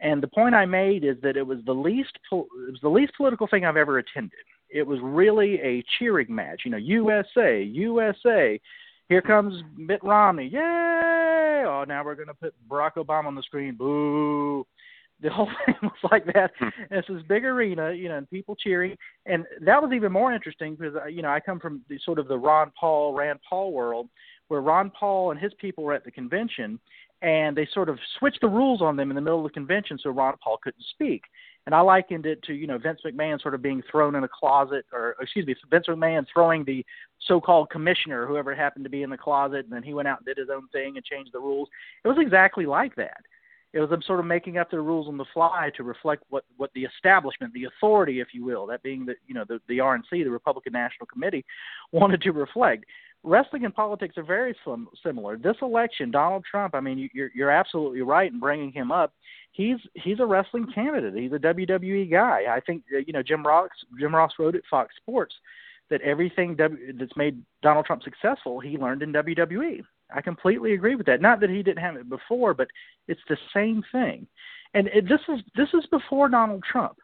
And 0.00 0.22
the 0.22 0.28
point 0.28 0.54
I 0.54 0.64
made 0.64 1.04
is 1.04 1.16
that 1.22 1.36
it 1.36 1.46
was 1.46 1.58
the 1.66 1.74
least 1.74 2.18
it 2.32 2.34
was 2.34 2.80
the 2.82 2.88
least 2.88 3.12
political 3.16 3.46
thing 3.46 3.64
I've 3.64 3.76
ever 3.76 3.98
attended. 3.98 4.38
It 4.70 4.86
was 4.86 4.98
really 5.02 5.60
a 5.60 5.84
cheering 5.98 6.34
match. 6.34 6.62
You 6.64 6.70
know, 6.70 6.76
USA, 6.76 7.62
USA. 7.62 8.60
Here 9.08 9.20
comes 9.20 9.62
Mitt 9.76 10.02
Romney. 10.04 10.46
Yay! 10.46 11.64
Oh, 11.66 11.84
now 11.86 12.04
we're 12.04 12.14
going 12.14 12.28
to 12.28 12.34
put 12.34 12.54
Barack 12.68 12.94
Obama 12.94 13.26
on 13.26 13.34
the 13.34 13.42
screen. 13.42 13.74
Boo! 13.74 14.64
The 15.20 15.30
whole 15.30 15.50
thing 15.66 15.74
was 15.82 16.10
like 16.10 16.24
that. 16.26 16.52
Hmm. 16.58 16.68
it's 16.90 17.08
this 17.08 17.22
big 17.28 17.44
arena, 17.44 17.92
you 17.92 18.08
know, 18.08 18.18
and 18.18 18.30
people 18.30 18.54
cheering. 18.54 18.96
And 19.26 19.44
that 19.62 19.82
was 19.82 19.92
even 19.92 20.12
more 20.12 20.32
interesting 20.32 20.76
because, 20.76 20.94
uh, 20.94 21.06
you 21.06 21.22
know, 21.22 21.28
I 21.28 21.40
come 21.40 21.58
from 21.58 21.82
the, 21.88 21.98
sort 22.04 22.20
of 22.20 22.28
the 22.28 22.38
Ron 22.38 22.70
Paul, 22.78 23.12
Rand 23.12 23.40
Paul 23.46 23.72
world, 23.72 24.08
where 24.48 24.60
Ron 24.60 24.90
Paul 24.90 25.32
and 25.32 25.40
his 25.40 25.52
people 25.60 25.84
were 25.84 25.92
at 25.92 26.04
the 26.04 26.10
convention, 26.10 26.78
and 27.22 27.56
they 27.56 27.68
sort 27.72 27.88
of 27.88 27.98
switched 28.18 28.40
the 28.40 28.48
rules 28.48 28.80
on 28.80 28.96
them 28.96 29.10
in 29.10 29.14
the 29.14 29.20
middle 29.20 29.44
of 29.44 29.44
the 29.44 29.54
convention 29.54 29.98
so 29.98 30.10
Ron 30.10 30.34
Paul 30.42 30.58
couldn't 30.62 30.84
speak. 30.90 31.24
And 31.66 31.74
I 31.74 31.80
likened 31.80 32.24
it 32.24 32.42
to, 32.44 32.54
you 32.54 32.66
know, 32.66 32.78
Vince 32.78 33.00
McMahon 33.04 33.40
sort 33.40 33.54
of 33.54 33.60
being 33.60 33.82
thrown 33.90 34.14
in 34.14 34.24
a 34.24 34.28
closet, 34.28 34.86
or 34.92 35.14
excuse 35.20 35.46
me, 35.46 35.54
Vince 35.70 35.86
McMahon 35.88 36.24
throwing 36.32 36.64
the 36.64 36.84
so-called 37.26 37.68
commissioner, 37.68 38.26
whoever 38.26 38.54
happened 38.54 38.84
to 38.84 38.90
be 38.90 39.02
in 39.02 39.10
the 39.10 39.18
closet, 39.18 39.64
and 39.64 39.72
then 39.72 39.82
he 39.82 39.92
went 39.92 40.08
out 40.08 40.18
and 40.18 40.26
did 40.26 40.38
his 40.38 40.48
own 40.50 40.68
thing 40.68 40.96
and 40.96 41.04
changed 41.04 41.32
the 41.34 41.38
rules. 41.38 41.68
It 42.02 42.08
was 42.08 42.16
exactly 42.18 42.64
like 42.64 42.96
that. 42.96 43.20
It 43.72 43.78
was 43.78 43.90
them 43.90 44.02
sort 44.02 44.18
of 44.18 44.26
making 44.26 44.58
up 44.58 44.70
their 44.70 44.82
rules 44.82 45.06
on 45.06 45.16
the 45.16 45.24
fly 45.32 45.70
to 45.76 45.84
reflect 45.84 46.24
what 46.28 46.44
what 46.56 46.70
the 46.74 46.84
establishment, 46.84 47.52
the 47.52 47.64
authority, 47.64 48.18
if 48.20 48.28
you 48.32 48.44
will, 48.44 48.66
that 48.66 48.82
being 48.82 49.06
the 49.06 49.14
you 49.28 49.34
know 49.34 49.44
the 49.46 49.60
the 49.68 49.78
RNC, 49.78 50.10
the 50.10 50.28
Republican 50.28 50.72
National 50.72 51.06
Committee, 51.06 51.44
wanted 51.92 52.20
to 52.22 52.32
reflect 52.32 52.84
wrestling 53.22 53.64
and 53.64 53.74
politics 53.74 54.16
are 54.16 54.22
very 54.22 54.54
sim- 54.64 54.88
similar. 55.04 55.36
This 55.36 55.56
election, 55.62 56.10
Donald 56.10 56.44
Trump, 56.48 56.74
I 56.74 56.80
mean, 56.80 57.10
you're 57.12 57.30
you're 57.34 57.50
absolutely 57.50 58.02
right 58.02 58.32
in 58.32 58.40
bringing 58.40 58.72
him 58.72 58.90
up. 58.92 59.12
He's 59.52 59.78
he's 59.94 60.20
a 60.20 60.26
wrestling 60.26 60.66
candidate. 60.74 61.14
He's 61.14 61.32
a 61.32 61.38
WWE 61.38 62.10
guy. 62.10 62.44
I 62.50 62.60
think 62.60 62.84
uh, 62.94 62.98
you 63.06 63.12
know 63.12 63.22
Jim 63.22 63.46
Ross 63.46 63.70
Jim 63.98 64.14
Ross 64.14 64.32
wrote 64.38 64.54
at 64.54 64.62
Fox 64.70 64.94
Sports 64.96 65.34
that 65.90 66.00
everything 66.02 66.54
w, 66.56 66.92
that's 66.98 67.16
made 67.16 67.42
Donald 67.62 67.84
Trump 67.84 68.02
successful 68.02 68.60
he 68.60 68.78
learned 68.78 69.02
in 69.02 69.12
WWE. 69.12 69.82
I 70.14 70.20
completely 70.20 70.74
agree 70.74 70.94
with 70.94 71.06
that. 71.06 71.20
Not 71.20 71.40
that 71.40 71.50
he 71.50 71.62
didn't 71.62 71.82
have 71.82 71.96
it 71.96 72.08
before, 72.08 72.54
but 72.54 72.68
it's 73.08 73.20
the 73.28 73.36
same 73.54 73.82
thing. 73.92 74.26
And 74.74 74.88
it, 74.88 75.08
this 75.08 75.20
is 75.28 75.40
this 75.56 75.68
is 75.74 75.84
before 75.90 76.28
Donald 76.28 76.62
Trump. 76.70 76.96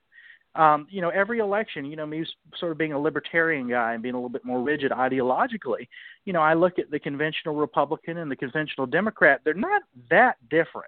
Um, 0.57 0.87
you 0.91 1.01
know, 1.03 1.11
every 1.11 1.39
election, 1.39 1.85
you 1.85 1.97
know, 1.97 2.07
me 2.07 2.25
sort 2.59 2.73
of 2.73 2.79
being 2.79 2.93
a 2.93 2.99
libertarian 2.99 3.69
guy 3.69 3.95
and 3.95 4.03
being 4.03 4.15
a 4.15 4.19
little 4.19 4.31
bit 4.31 4.45
more 4.45 4.63
rigid 4.63 4.91
ideologically, 4.91 5.89
you 6.25 6.33
know, 6.33 6.41
I 6.41 6.55
look 6.55 6.79
at 6.79 6.91
the 6.91 6.99
conventional 6.99 7.55
Republican 7.55 8.19
and 8.19 8.31
the 8.31 8.37
conventional 8.37 8.87
Democrat. 8.87 9.43
They're 9.45 9.55
not 9.55 9.83
that 10.11 10.37
different, 10.49 10.87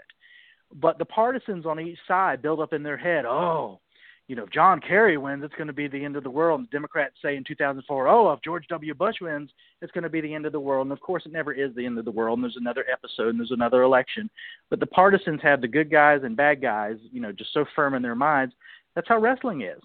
but 0.74 0.98
the 0.98 1.04
partisans 1.04 1.66
on 1.66 1.80
each 1.80 1.98
side 2.06 2.40
build 2.40 2.60
up 2.60 2.72
in 2.72 2.82
their 2.82 2.96
head, 2.96 3.26
oh, 3.26 3.80
you 4.28 4.36
know, 4.36 4.44
if 4.44 4.50
John 4.50 4.78
Kerry 4.78 5.16
wins, 5.16 5.42
it's 5.42 5.54
going 5.54 5.68
to 5.68 5.72
be 5.72 5.88
the 5.88 6.04
end 6.04 6.14
of 6.14 6.22
the 6.22 6.30
world. 6.30 6.60
And 6.60 6.68
the 6.68 6.72
Democrats 6.72 7.14
say 7.22 7.36
in 7.36 7.44
2004, 7.44 8.08
oh, 8.08 8.30
if 8.32 8.42
George 8.42 8.66
W. 8.68 8.92
Bush 8.92 9.16
wins, 9.22 9.50
it's 9.80 9.90
going 9.92 10.04
to 10.04 10.10
be 10.10 10.20
the 10.20 10.34
end 10.34 10.44
of 10.44 10.52
the 10.52 10.60
world. 10.60 10.86
And 10.86 10.92
of 10.92 11.00
course, 11.00 11.24
it 11.24 11.32
never 11.32 11.54
is 11.54 11.74
the 11.74 11.86
end 11.86 11.98
of 11.98 12.04
the 12.04 12.10
world. 12.10 12.38
And 12.38 12.44
there's 12.44 12.58
another 12.58 12.84
episode 12.92 13.30
and 13.30 13.40
there's 13.40 13.52
another 13.52 13.82
election. 13.82 14.28
But 14.68 14.80
the 14.80 14.86
partisans 14.86 15.40
have 15.42 15.62
the 15.62 15.68
good 15.68 15.90
guys 15.90 16.20
and 16.24 16.36
bad 16.36 16.60
guys, 16.60 16.96
you 17.10 17.22
know, 17.22 17.32
just 17.32 17.54
so 17.54 17.64
firm 17.74 17.94
in 17.94 18.02
their 18.02 18.14
minds. 18.14 18.54
That's 18.98 19.08
how 19.08 19.20
wrestling 19.20 19.62
is. 19.62 19.80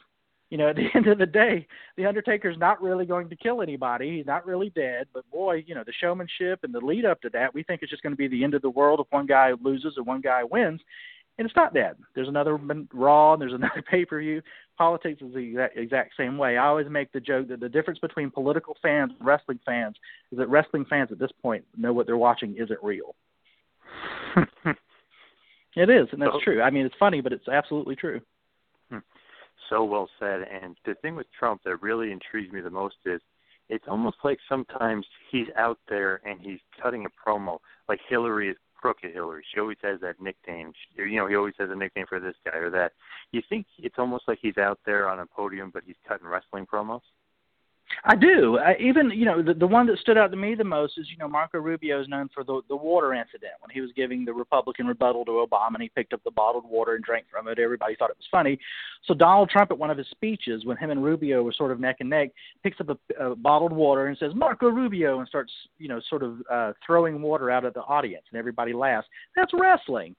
You 0.49 0.57
know, 0.57 0.67
at 0.69 0.75
the 0.75 0.87
end 0.95 1.07
of 1.07 1.19
the 1.19 1.25
day, 1.25 1.67
the 1.97 2.05
Undertaker's 2.05 2.57
not 2.57 2.81
really 2.81 3.05
going 3.05 3.29
to 3.29 3.35
kill 3.35 3.61
anybody. 3.61 4.17
He's 4.17 4.25
not 4.25 4.45
really 4.45 4.71
dead. 4.71 5.07
But 5.13 5.29
boy, 5.31 5.63
you 5.67 5.75
know, 5.75 5.83
the 5.85 5.93
showmanship 6.01 6.59
and 6.63 6.73
the 6.73 6.79
lead 6.79 7.05
up 7.05 7.21
to 7.21 7.29
that, 7.29 7.53
we 7.53 7.63
think 7.63 7.81
it's 7.81 7.91
just 7.91 8.03
going 8.03 8.13
to 8.13 8.17
be 8.17 8.27
the 8.27 8.43
end 8.43 8.55
of 8.55 8.61
the 8.61 8.69
world 8.69 8.99
if 8.99 9.07
one 9.11 9.27
guy 9.27 9.51
loses 9.61 9.93
and 9.97 10.05
one 10.05 10.21
guy 10.21 10.43
wins 10.43 10.81
and 11.37 11.47
it's 11.47 11.55
not 11.55 11.73
that. 11.73 11.97
There's 12.13 12.27
another 12.27 12.59
Raw, 12.93 13.33
and 13.33 13.41
there's 13.41 13.53
another 13.61 13.83
pay 13.89 14.05
per 14.05 14.19
view. 14.19 14.41
Politics 14.77 15.21
is 15.21 15.33
the 15.33 15.39
exact, 15.39 15.77
exact 15.77 16.13
same 16.17 16.37
way. 16.37 16.57
I 16.57 16.67
always 16.67 16.89
make 16.89 17.11
the 17.11 17.19
joke 17.19 17.47
that 17.49 17.59
the 17.59 17.69
difference 17.69 17.99
between 17.99 18.31
political 18.31 18.75
fans 18.81 19.11
and 19.17 19.27
wrestling 19.27 19.59
fans 19.65 19.95
is 20.31 20.37
that 20.37 20.49
wrestling 20.49 20.85
fans 20.85 21.09
at 21.11 21.19
this 21.19 21.31
point 21.41 21.63
know 21.77 21.93
what 21.93 22.05
they're 22.05 22.17
watching 22.17 22.55
isn't 22.57 22.79
real. 22.81 23.15
it 25.75 25.89
is, 25.89 26.07
and 26.11 26.21
that's 26.21 26.43
true. 26.43 26.61
I 26.61 26.69
mean, 26.69 26.85
it's 26.85 26.95
funny, 26.99 27.21
but 27.21 27.33
it's 27.33 27.47
absolutely 27.47 27.95
true. 27.95 28.21
So 29.73 29.83
well 29.83 30.07
said. 30.19 30.41
And 30.43 30.77
the 30.85 30.93
thing 31.01 31.15
with 31.15 31.25
Trump 31.37 31.61
that 31.65 31.81
really 31.81 32.11
intrigues 32.11 32.53
me 32.53 32.61
the 32.61 32.69
most 32.69 32.97
is 33.05 33.19
it's 33.69 33.85
almost 33.87 34.17
like 34.23 34.37
sometimes 34.47 35.03
he's 35.31 35.47
out 35.57 35.79
there 35.89 36.21
and 36.25 36.39
he's 36.39 36.59
cutting 36.79 37.05
a 37.05 37.29
promo. 37.29 37.57
Like 37.89 37.99
Hillary 38.07 38.49
is 38.49 38.57
crooked 38.79 39.11
Hillary. 39.13 39.43
She 39.51 39.59
always 39.59 39.77
has 39.81 39.99
that 40.01 40.21
nickname. 40.21 40.73
She, 40.95 41.01
you 41.09 41.17
know, 41.17 41.25
he 41.25 41.35
always 41.35 41.55
has 41.57 41.71
a 41.71 41.75
nickname 41.75 42.05
for 42.07 42.19
this 42.19 42.35
guy 42.45 42.57
or 42.57 42.69
that. 42.69 42.91
You 43.31 43.41
think 43.49 43.65
it's 43.79 43.95
almost 43.97 44.25
like 44.27 44.37
he's 44.43 44.59
out 44.59 44.79
there 44.85 45.09
on 45.09 45.21
a 45.21 45.25
podium, 45.25 45.71
but 45.73 45.83
he's 45.87 45.95
cutting 46.07 46.27
wrestling 46.27 46.67
promos? 46.71 47.01
I 48.05 48.15
do. 48.15 48.57
I, 48.57 48.75
even 48.79 49.11
you 49.11 49.25
know 49.25 49.41
the 49.41 49.53
the 49.53 49.67
one 49.67 49.87
that 49.87 49.99
stood 49.99 50.17
out 50.17 50.31
to 50.31 50.37
me 50.37 50.55
the 50.55 50.63
most 50.63 50.97
is 50.97 51.07
you 51.09 51.17
know 51.17 51.27
Marco 51.27 51.59
Rubio 51.59 52.01
is 52.01 52.07
known 52.07 52.29
for 52.33 52.43
the 52.43 52.61
the 52.69 52.75
water 52.75 53.13
incident 53.13 53.53
when 53.59 53.69
he 53.71 53.81
was 53.81 53.91
giving 53.95 54.25
the 54.25 54.33
Republican 54.33 54.87
rebuttal 54.87 55.25
to 55.25 55.31
Obama 55.31 55.75
and 55.75 55.83
he 55.83 55.89
picked 55.89 56.13
up 56.13 56.23
the 56.23 56.31
bottled 56.31 56.69
water 56.69 56.95
and 56.95 57.03
drank 57.03 57.25
from 57.31 57.47
it. 57.47 57.59
Everybody 57.59 57.95
thought 57.95 58.09
it 58.09 58.17
was 58.17 58.27
funny. 58.31 58.59
So 59.05 59.13
Donald 59.13 59.49
Trump 59.49 59.71
at 59.71 59.77
one 59.77 59.89
of 59.89 59.97
his 59.97 60.07
speeches 60.11 60.65
when 60.65 60.77
him 60.77 60.91
and 60.91 61.03
Rubio 61.03 61.43
were 61.43 61.53
sort 61.53 61.71
of 61.71 61.79
neck 61.79 61.97
and 61.99 62.09
neck 62.09 62.29
picks 62.63 62.79
up 62.79 62.89
a, 62.89 63.31
a 63.31 63.35
bottled 63.35 63.73
water 63.73 64.07
and 64.07 64.17
says 64.17 64.31
Marco 64.35 64.69
Rubio 64.69 65.19
and 65.19 65.27
starts 65.27 65.51
you 65.77 65.87
know 65.87 66.01
sort 66.09 66.23
of 66.23 66.37
uh, 66.51 66.73
throwing 66.85 67.21
water 67.21 67.49
out 67.49 67.65
at 67.65 67.73
the 67.73 67.81
audience 67.81 68.25
and 68.31 68.39
everybody 68.39 68.73
laughs. 68.73 69.07
That's 69.35 69.51
wrestling. 69.53 70.15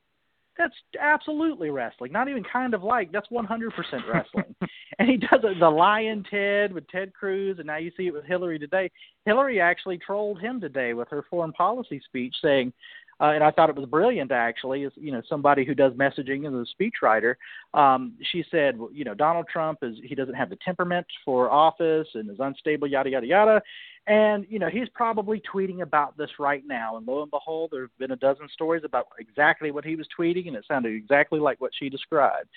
That's 0.56 0.74
absolutely 1.00 1.70
wrestling. 1.70 2.12
Not 2.12 2.28
even 2.28 2.44
kind 2.44 2.74
of 2.74 2.82
like. 2.84 3.10
That's 3.10 3.28
100% 3.28 3.70
wrestling. 4.08 4.54
and 4.98 5.08
he 5.08 5.16
does 5.16 5.40
it, 5.42 5.58
the 5.58 5.68
Lyin' 5.68 6.24
Ted 6.30 6.72
with 6.72 6.88
Ted 6.88 7.12
Cruz, 7.12 7.58
and 7.58 7.66
now 7.66 7.76
you 7.76 7.90
see 7.96 8.06
it 8.06 8.14
with 8.14 8.24
Hillary 8.24 8.58
today. 8.58 8.90
Hillary 9.24 9.60
actually 9.60 9.98
trolled 9.98 10.40
him 10.40 10.60
today 10.60 10.94
with 10.94 11.08
her 11.08 11.24
foreign 11.28 11.52
policy 11.52 12.00
speech, 12.06 12.34
saying, 12.40 12.72
uh, 13.20 13.30
and 13.30 13.44
I 13.44 13.50
thought 13.50 13.70
it 13.70 13.76
was 13.76 13.88
brilliant 13.88 14.32
actually. 14.32 14.84
As 14.84 14.92
you 14.96 15.12
know, 15.12 15.22
somebody 15.28 15.64
who 15.64 15.74
does 15.74 15.92
messaging 15.92 16.46
and 16.46 16.60
is 16.60 16.68
a 16.68 16.82
speechwriter, 16.82 17.34
um, 17.74 18.14
she 18.32 18.44
said, 18.50 18.78
you 18.92 19.04
know, 19.04 19.14
Donald 19.14 19.46
Trump 19.52 19.80
is 19.82 19.96
he 20.02 20.14
doesn't 20.14 20.34
have 20.34 20.50
the 20.50 20.58
temperament 20.64 21.06
for 21.24 21.50
office 21.50 22.08
and 22.14 22.30
is 22.30 22.38
unstable, 22.40 22.88
yada 22.88 23.10
yada 23.10 23.26
yada. 23.26 23.62
And 24.06 24.46
you 24.48 24.58
know, 24.58 24.68
he's 24.68 24.88
probably 24.94 25.40
tweeting 25.52 25.80
about 25.80 26.16
this 26.16 26.30
right 26.38 26.62
now. 26.66 26.96
And 26.96 27.06
lo 27.06 27.22
and 27.22 27.30
behold, 27.30 27.70
there 27.72 27.82
have 27.82 27.98
been 27.98 28.10
a 28.10 28.16
dozen 28.16 28.48
stories 28.52 28.82
about 28.84 29.06
exactly 29.18 29.70
what 29.70 29.84
he 29.84 29.96
was 29.96 30.06
tweeting, 30.18 30.48
and 30.48 30.56
it 30.56 30.64
sounded 30.68 30.94
exactly 30.94 31.40
like 31.40 31.60
what 31.60 31.72
she 31.78 31.88
described. 31.88 32.48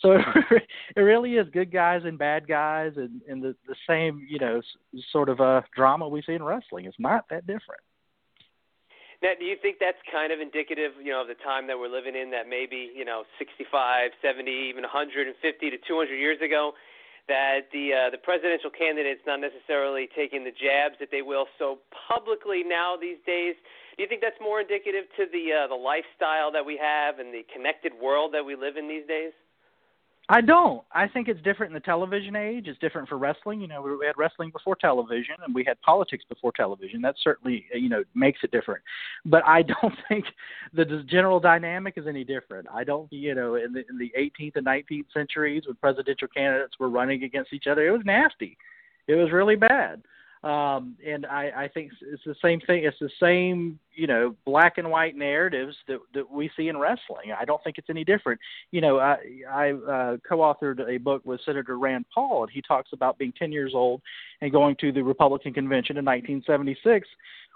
So 0.00 0.18
it 0.96 1.00
really 1.00 1.34
is 1.34 1.46
good 1.52 1.72
guys 1.72 2.02
and 2.04 2.18
bad 2.18 2.46
guys, 2.46 2.92
and, 2.96 3.20
and 3.28 3.42
the, 3.42 3.54
the 3.66 3.76
same, 3.88 4.26
you 4.28 4.38
know, 4.38 4.60
sort 5.12 5.28
of 5.28 5.40
a 5.40 5.64
drama 5.74 6.08
we 6.08 6.22
see 6.22 6.32
in 6.32 6.42
wrestling. 6.42 6.86
It's 6.86 6.96
not 6.98 7.24
that 7.30 7.46
different. 7.46 7.82
Now, 9.22 9.36
do 9.38 9.44
you 9.44 9.56
think 9.60 9.76
that's 9.76 10.00
kind 10.08 10.32
of 10.32 10.40
indicative, 10.40 10.96
you 10.96 11.12
know, 11.12 11.20
of 11.20 11.28
the 11.28 11.36
time 11.44 11.68
that 11.68 11.76
we're 11.76 11.92
living 11.92 12.16
in? 12.16 12.32
That 12.32 12.48
maybe, 12.48 12.88
you 12.96 13.04
know, 13.04 13.28
65, 13.38 14.16
70, 14.22 14.48
even 14.48 14.82
150 14.82 15.36
to 15.36 15.76
200 15.76 16.16
years 16.16 16.40
ago, 16.40 16.72
that 17.28 17.68
the 17.70 17.92
uh, 17.92 18.10
the 18.10 18.16
presidential 18.16 18.72
candidate's 18.72 19.20
not 19.28 19.38
necessarily 19.38 20.08
taking 20.16 20.42
the 20.42 20.50
jabs 20.50 20.96
that 21.04 21.12
they 21.12 21.20
will 21.20 21.46
so 21.60 21.84
publicly 22.08 22.64
now 22.64 22.96
these 22.96 23.20
days. 23.28 23.54
Do 23.96 24.02
you 24.02 24.08
think 24.08 24.24
that's 24.24 24.40
more 24.40 24.64
indicative 24.64 25.04
to 25.20 25.28
the 25.28 25.52
uh, 25.52 25.68
the 25.68 25.76
lifestyle 25.76 26.50
that 26.56 26.64
we 26.64 26.80
have 26.80 27.20
and 27.20 27.28
the 27.28 27.44
connected 27.52 27.92
world 27.92 28.32
that 28.32 28.44
we 28.44 28.56
live 28.56 28.80
in 28.80 28.88
these 28.88 29.04
days? 29.04 29.36
I 30.32 30.40
don't. 30.40 30.84
I 30.92 31.08
think 31.08 31.26
it's 31.26 31.42
different 31.42 31.70
in 31.70 31.74
the 31.74 31.80
television 31.80 32.36
age. 32.36 32.68
It's 32.68 32.78
different 32.78 33.08
for 33.08 33.18
wrestling. 33.18 33.60
You 33.60 33.66
know, 33.66 33.82
we 33.82 34.06
had 34.06 34.16
wrestling 34.16 34.50
before 34.50 34.76
television, 34.76 35.34
and 35.44 35.52
we 35.52 35.64
had 35.64 35.80
politics 35.80 36.22
before 36.28 36.52
television. 36.52 37.02
That 37.02 37.16
certainly, 37.20 37.66
uh, 37.74 37.78
you 37.78 37.88
know, 37.88 38.04
makes 38.14 38.38
it 38.44 38.52
different. 38.52 38.80
But 39.24 39.44
I 39.44 39.62
don't 39.82 39.94
think 40.08 40.26
the 40.72 40.84
general 41.08 41.40
dynamic 41.40 41.94
is 41.96 42.06
any 42.06 42.22
different. 42.22 42.68
I 42.72 42.84
don't, 42.84 43.12
you 43.12 43.34
know, 43.34 43.56
in 43.56 43.72
the 43.72 43.82
in 43.90 43.98
the 43.98 44.12
18th 44.16 44.54
and 44.54 44.66
19th 44.66 45.06
centuries 45.12 45.64
when 45.66 45.74
presidential 45.74 46.28
candidates 46.28 46.78
were 46.78 46.90
running 46.90 47.24
against 47.24 47.52
each 47.52 47.66
other, 47.66 47.88
it 47.88 47.90
was 47.90 48.02
nasty. 48.04 48.56
It 49.08 49.16
was 49.16 49.32
really 49.32 49.56
bad 49.56 50.00
um, 50.42 50.96
and 51.06 51.26
I, 51.26 51.52
I 51.54 51.68
think 51.68 51.92
it's 52.00 52.24
the 52.24 52.34
same 52.42 52.60
thing. 52.60 52.84
It's 52.84 52.98
the 52.98 53.10
same, 53.20 53.78
you 53.94 54.06
know, 54.06 54.34
black 54.46 54.78
and 54.78 54.90
white 54.90 55.14
narratives 55.14 55.76
that 55.86 55.98
that 56.14 56.30
we 56.30 56.50
see 56.56 56.68
in 56.68 56.78
wrestling. 56.78 57.32
I 57.38 57.44
don't 57.44 57.62
think 57.62 57.76
it's 57.76 57.90
any 57.90 58.04
different. 58.04 58.40
You 58.70 58.80
know, 58.80 58.98
I 58.98 59.16
I 59.50 59.72
uh, 59.72 60.16
co-authored 60.26 60.88
a 60.88 60.96
book 60.96 61.20
with 61.26 61.42
Senator 61.44 61.78
Rand 61.78 62.06
Paul, 62.14 62.44
and 62.44 62.50
he 62.50 62.62
talks 62.62 62.90
about 62.94 63.18
being 63.18 63.34
10 63.38 63.52
years 63.52 63.72
old 63.74 64.00
and 64.40 64.50
going 64.50 64.76
to 64.80 64.92
the 64.92 65.02
Republican 65.02 65.52
convention 65.52 65.98
in 65.98 66.04
1976 66.04 67.06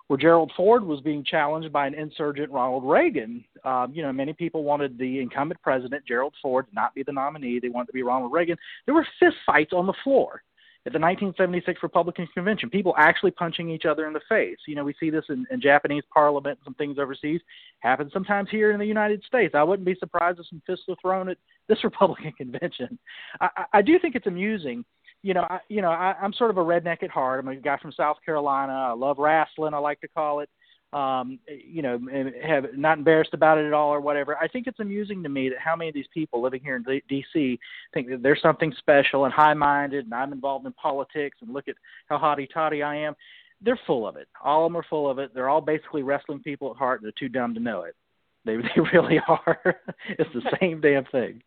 where 0.09 0.19
Gerald 0.19 0.53
Ford 0.55 0.85
was 0.85 1.01
being 1.01 1.25
challenged 1.25 1.73
by 1.73 1.87
an 1.87 1.95
insurgent 1.95 2.53
Ronald 2.53 2.85
Reagan. 2.85 3.43
Um, 3.65 3.91
you 3.95 4.03
know, 4.03 4.13
many 4.13 4.35
people 4.35 4.63
wanted 4.63 4.99
the 4.99 5.21
incumbent 5.21 5.63
president, 5.63 6.05
Gerald 6.07 6.35
Ford, 6.43 6.69
to 6.69 6.75
not 6.75 6.95
be 6.95 7.03
the 7.03 7.13
nominee. 7.13 7.59
They 7.59 7.71
wanted 7.71 7.87
to 7.87 7.93
be 7.95 8.03
Ronald 8.03 8.31
Reagan. 8.31 8.59
There 8.85 8.95
were 8.95 9.07
fist 9.19 9.37
fights 9.47 9.73
on 9.73 9.87
the 9.87 9.95
floor 10.05 10.43
at 10.87 10.93
the 10.93 10.99
1976 10.99 11.83
Republican 11.83 12.27
convention, 12.35 12.69
people 12.69 12.95
actually 12.99 13.31
punching 13.31 13.71
each 13.71 13.87
other 13.87 14.07
in 14.07 14.13
the 14.13 14.21
face. 14.29 14.59
You 14.67 14.75
know, 14.75 14.85
we 14.85 14.95
see 15.01 15.09
this 15.09 15.25
in, 15.31 15.47
in 15.51 15.61
Japanese 15.61 16.03
parliament 16.13 16.59
and 16.59 16.65
some 16.65 16.75
things 16.75 16.99
overseas. 16.99 17.41
Happens 17.81 18.13
sometimes 18.13 18.51
here 18.51 18.71
in 18.71 18.79
the 18.79 18.85
United 18.85 19.23
States. 19.25 19.55
I 19.55 19.63
wouldn't 19.63 19.87
be 19.87 19.97
surprised 19.99 20.41
if 20.41 20.47
some 20.49 20.61
fists 20.67 20.85
were 20.87 20.97
thrown 21.01 21.31
at 21.31 21.39
this 21.69 21.79
Republican 21.85 22.33
convention. 22.33 22.99
I, 23.41 23.65
I 23.73 23.83
do 23.83 23.99
think 23.99 24.15
it's 24.15 24.27
amusing. 24.27 24.85
You 25.23 25.33
know, 25.33 25.47
I, 25.49 25.61
you 25.71 25.81
know, 25.81 25.91
I, 25.91 26.15
I'm 26.21 26.35
sort 26.35 26.51
of 26.51 26.59
a 26.59 26.65
redneck 26.65 27.03
at 27.03 27.11
heart. 27.11 27.41
I'm 27.41 27.49
a 27.49 27.57
guy 27.57 27.79
from 27.79 27.93
South 27.93 28.19
Carolina. 28.23 28.73
I 28.73 28.93
love 28.93 29.17
wrestling. 29.19 29.73
I 29.73 29.79
like 29.79 30.03
to 30.03 30.09
call 30.09 30.41
it 30.41 30.51
um, 30.95 31.41
you 31.49 31.83
know, 31.83 31.99
have 32.43 32.67
not 32.77 32.99
embarrassed 32.99 33.35
about 33.35 33.59
it 33.59 33.67
at 33.67 33.73
all 33.73 33.91
or 33.91 34.01
whatever. 34.01 34.39
I 34.39 34.47
think 34.47 34.69
it's 34.69 34.79
amusing 34.79 35.25
to 35.25 35.29
me 35.29 35.49
that 35.49 35.59
how 35.59 35.75
many 35.75 35.89
of 35.89 35.95
these 35.95 36.07
people 36.15 36.41
living 36.41 36.61
here 36.63 36.77
in 36.77 37.01
D.C. 37.09 37.59
think 37.93 38.09
that 38.09 38.23
there's 38.23 38.41
something 38.41 38.73
special 38.79 39.25
and 39.25 39.35
high-minded, 39.35 40.05
and 40.05 40.15
I'm 40.15 40.33
involved 40.33 40.67
in 40.67 40.73
politics, 40.75 41.39
and 41.41 41.53
look 41.53 41.67
at 41.67 41.75
how 42.09 42.19
hotty-totty 42.19 42.83
I 42.83 42.95
am. 42.97 43.17
They're 43.61 43.81
full 43.87 44.07
of 44.07 44.17
it. 44.17 44.29
All 44.43 44.65
of 44.65 44.71
them 44.73 44.79
are 44.79 44.87
full 44.89 45.11
of 45.11 45.19
it. 45.19 45.33
They're 45.35 45.49
all 45.49 45.61
basically 45.61 46.03
wrestling 46.03 46.41
people 46.41 46.71
at 46.71 46.77
heart, 46.77 47.01
and 47.01 47.07
they're 47.07 47.29
too 47.29 47.33
dumb 47.33 47.55
to 47.55 47.61
know 47.61 47.83
it. 47.83 47.97
They 48.45 48.57
they 48.77 48.81
really 48.93 49.21
are. 49.27 49.59
it's 50.09 50.33
the 50.33 50.57
same 50.61 50.81
damn 50.81 51.07
thing. 51.07 51.43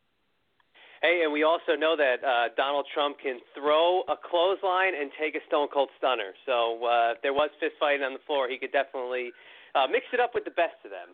Hey, 1.02 1.22
and 1.24 1.32
we 1.32 1.44
also 1.44 1.76
know 1.78 1.96
that 1.96 2.24
uh, 2.26 2.50
Donald 2.58 2.88
Trump 2.94 3.18
can 3.22 3.40
throw 3.54 4.02
a 4.10 4.18
clothesline 4.18 4.94
and 5.00 5.12
take 5.20 5.36
a 5.36 5.44
Stone 5.48 5.70
Cold 5.72 5.90
Stunner. 5.98 6.34
So 6.46 6.84
uh, 6.86 7.14
if 7.14 7.22
there 7.22 7.34
was 7.34 7.50
fist 7.60 7.74
fighting 7.80 8.04
on 8.04 8.14
the 8.14 8.24
floor, 8.26 8.50
he 8.50 8.58
could 8.58 8.72
definitely 8.72 9.32
uh, 9.76 9.86
mix 9.86 10.06
it 10.14 10.20
up 10.20 10.32
with 10.34 10.46
the 10.46 10.56
best 10.58 10.82
of 10.84 10.92
them. 10.92 11.14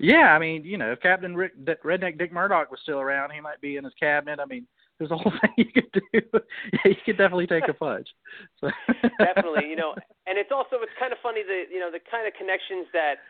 Yeah, 0.00 0.34
I 0.34 0.38
mean, 0.38 0.64
you 0.64 0.76
know, 0.76 0.92
if 0.92 1.00
Captain 1.00 1.36
Rick, 1.36 1.52
Redneck 1.84 2.18
Dick 2.18 2.32
Murdoch 2.32 2.70
was 2.70 2.80
still 2.82 2.98
around, 2.98 3.30
he 3.30 3.40
might 3.40 3.60
be 3.60 3.76
in 3.76 3.84
his 3.84 3.94
cabinet. 3.98 4.40
I 4.40 4.44
mean, 4.44 4.66
there's 4.98 5.10
a 5.10 5.16
whole 5.16 5.32
thing 5.40 5.54
you 5.56 5.72
could 5.72 5.90
do. 5.92 6.20
yeah, 6.72 6.90
you 6.90 7.02
could 7.04 7.16
definitely 7.16 7.46
take 7.46 7.68
a 7.68 7.74
punch. 7.78 8.08
So. 8.60 8.70
definitely, 9.18 9.70
you 9.70 9.76
know, 9.76 9.94
and 10.26 10.36
it's 10.36 10.50
also 10.52 10.82
it's 10.82 10.92
kind 10.98 11.12
of 11.12 11.18
funny 11.22 11.42
the 11.42 11.64
you 11.70 11.78
know 11.78 11.90
the 11.90 12.00
kind 12.10 12.26
of 12.26 12.34
connections 12.34 12.86
that 12.92 13.22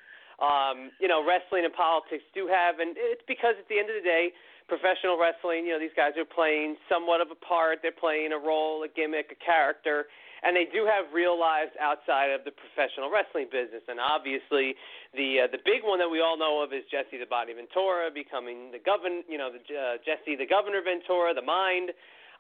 um, 0.43 0.91
you 1.01 1.09
know 1.09 1.23
wrestling 1.23 1.65
and 1.65 1.75
politics 1.75 2.25
do 2.35 2.47
have, 2.47 2.79
and 2.79 2.97
it's 2.97 3.23
because 3.29 3.55
at 3.59 3.69
the 3.69 3.79
end 3.79 3.91
of 3.91 3.97
the 3.99 4.07
day 4.07 4.33
professional 4.69 5.21
wrestling, 5.21 5.67
you 5.69 5.73
know, 5.77 5.81
these 5.81 5.95
guys 5.95 6.17
are 6.17 6.25
playing 6.25 6.77
somewhat 6.89 7.21
of 7.21 7.29
a 7.29 7.37
part. 7.37 7.81
They're 7.83 7.93
playing 7.93 8.33
a 8.33 8.41
role, 8.41 8.83
a 8.83 8.89
gimmick, 8.89 9.29
a 9.29 9.39
character. 9.39 10.09
and 10.45 10.53
they 10.57 10.69
do 10.69 10.85
have 10.85 11.09
real 11.13 11.41
lives 11.41 11.73
outside 11.81 12.29
of 12.29 12.45
the 12.45 12.53
professional 12.53 13.09
wrestling 13.09 13.49
business. 13.49 13.81
And 13.89 13.97
obviously, 13.97 14.77
the 15.17 15.45
uh, 15.45 15.49
the 15.49 15.61
big 15.65 15.85
one 15.85 15.99
that 16.01 16.09
we 16.09 16.21
all 16.21 16.37
know 16.37 16.61
of 16.61 16.73
is 16.73 16.85
Jesse 16.93 17.17
the 17.17 17.29
Body 17.29 17.57
Ventura 17.57 18.13
becoming 18.13 18.73
the 18.73 18.81
governor. 18.81 19.25
You 19.29 19.41
know, 19.41 19.49
the 19.53 19.61
uh, 19.73 19.97
Jesse 20.05 20.37
the 20.37 20.49
Governor 20.49 20.85
Ventura, 20.85 21.33
the 21.33 21.45
Mind. 21.45 21.93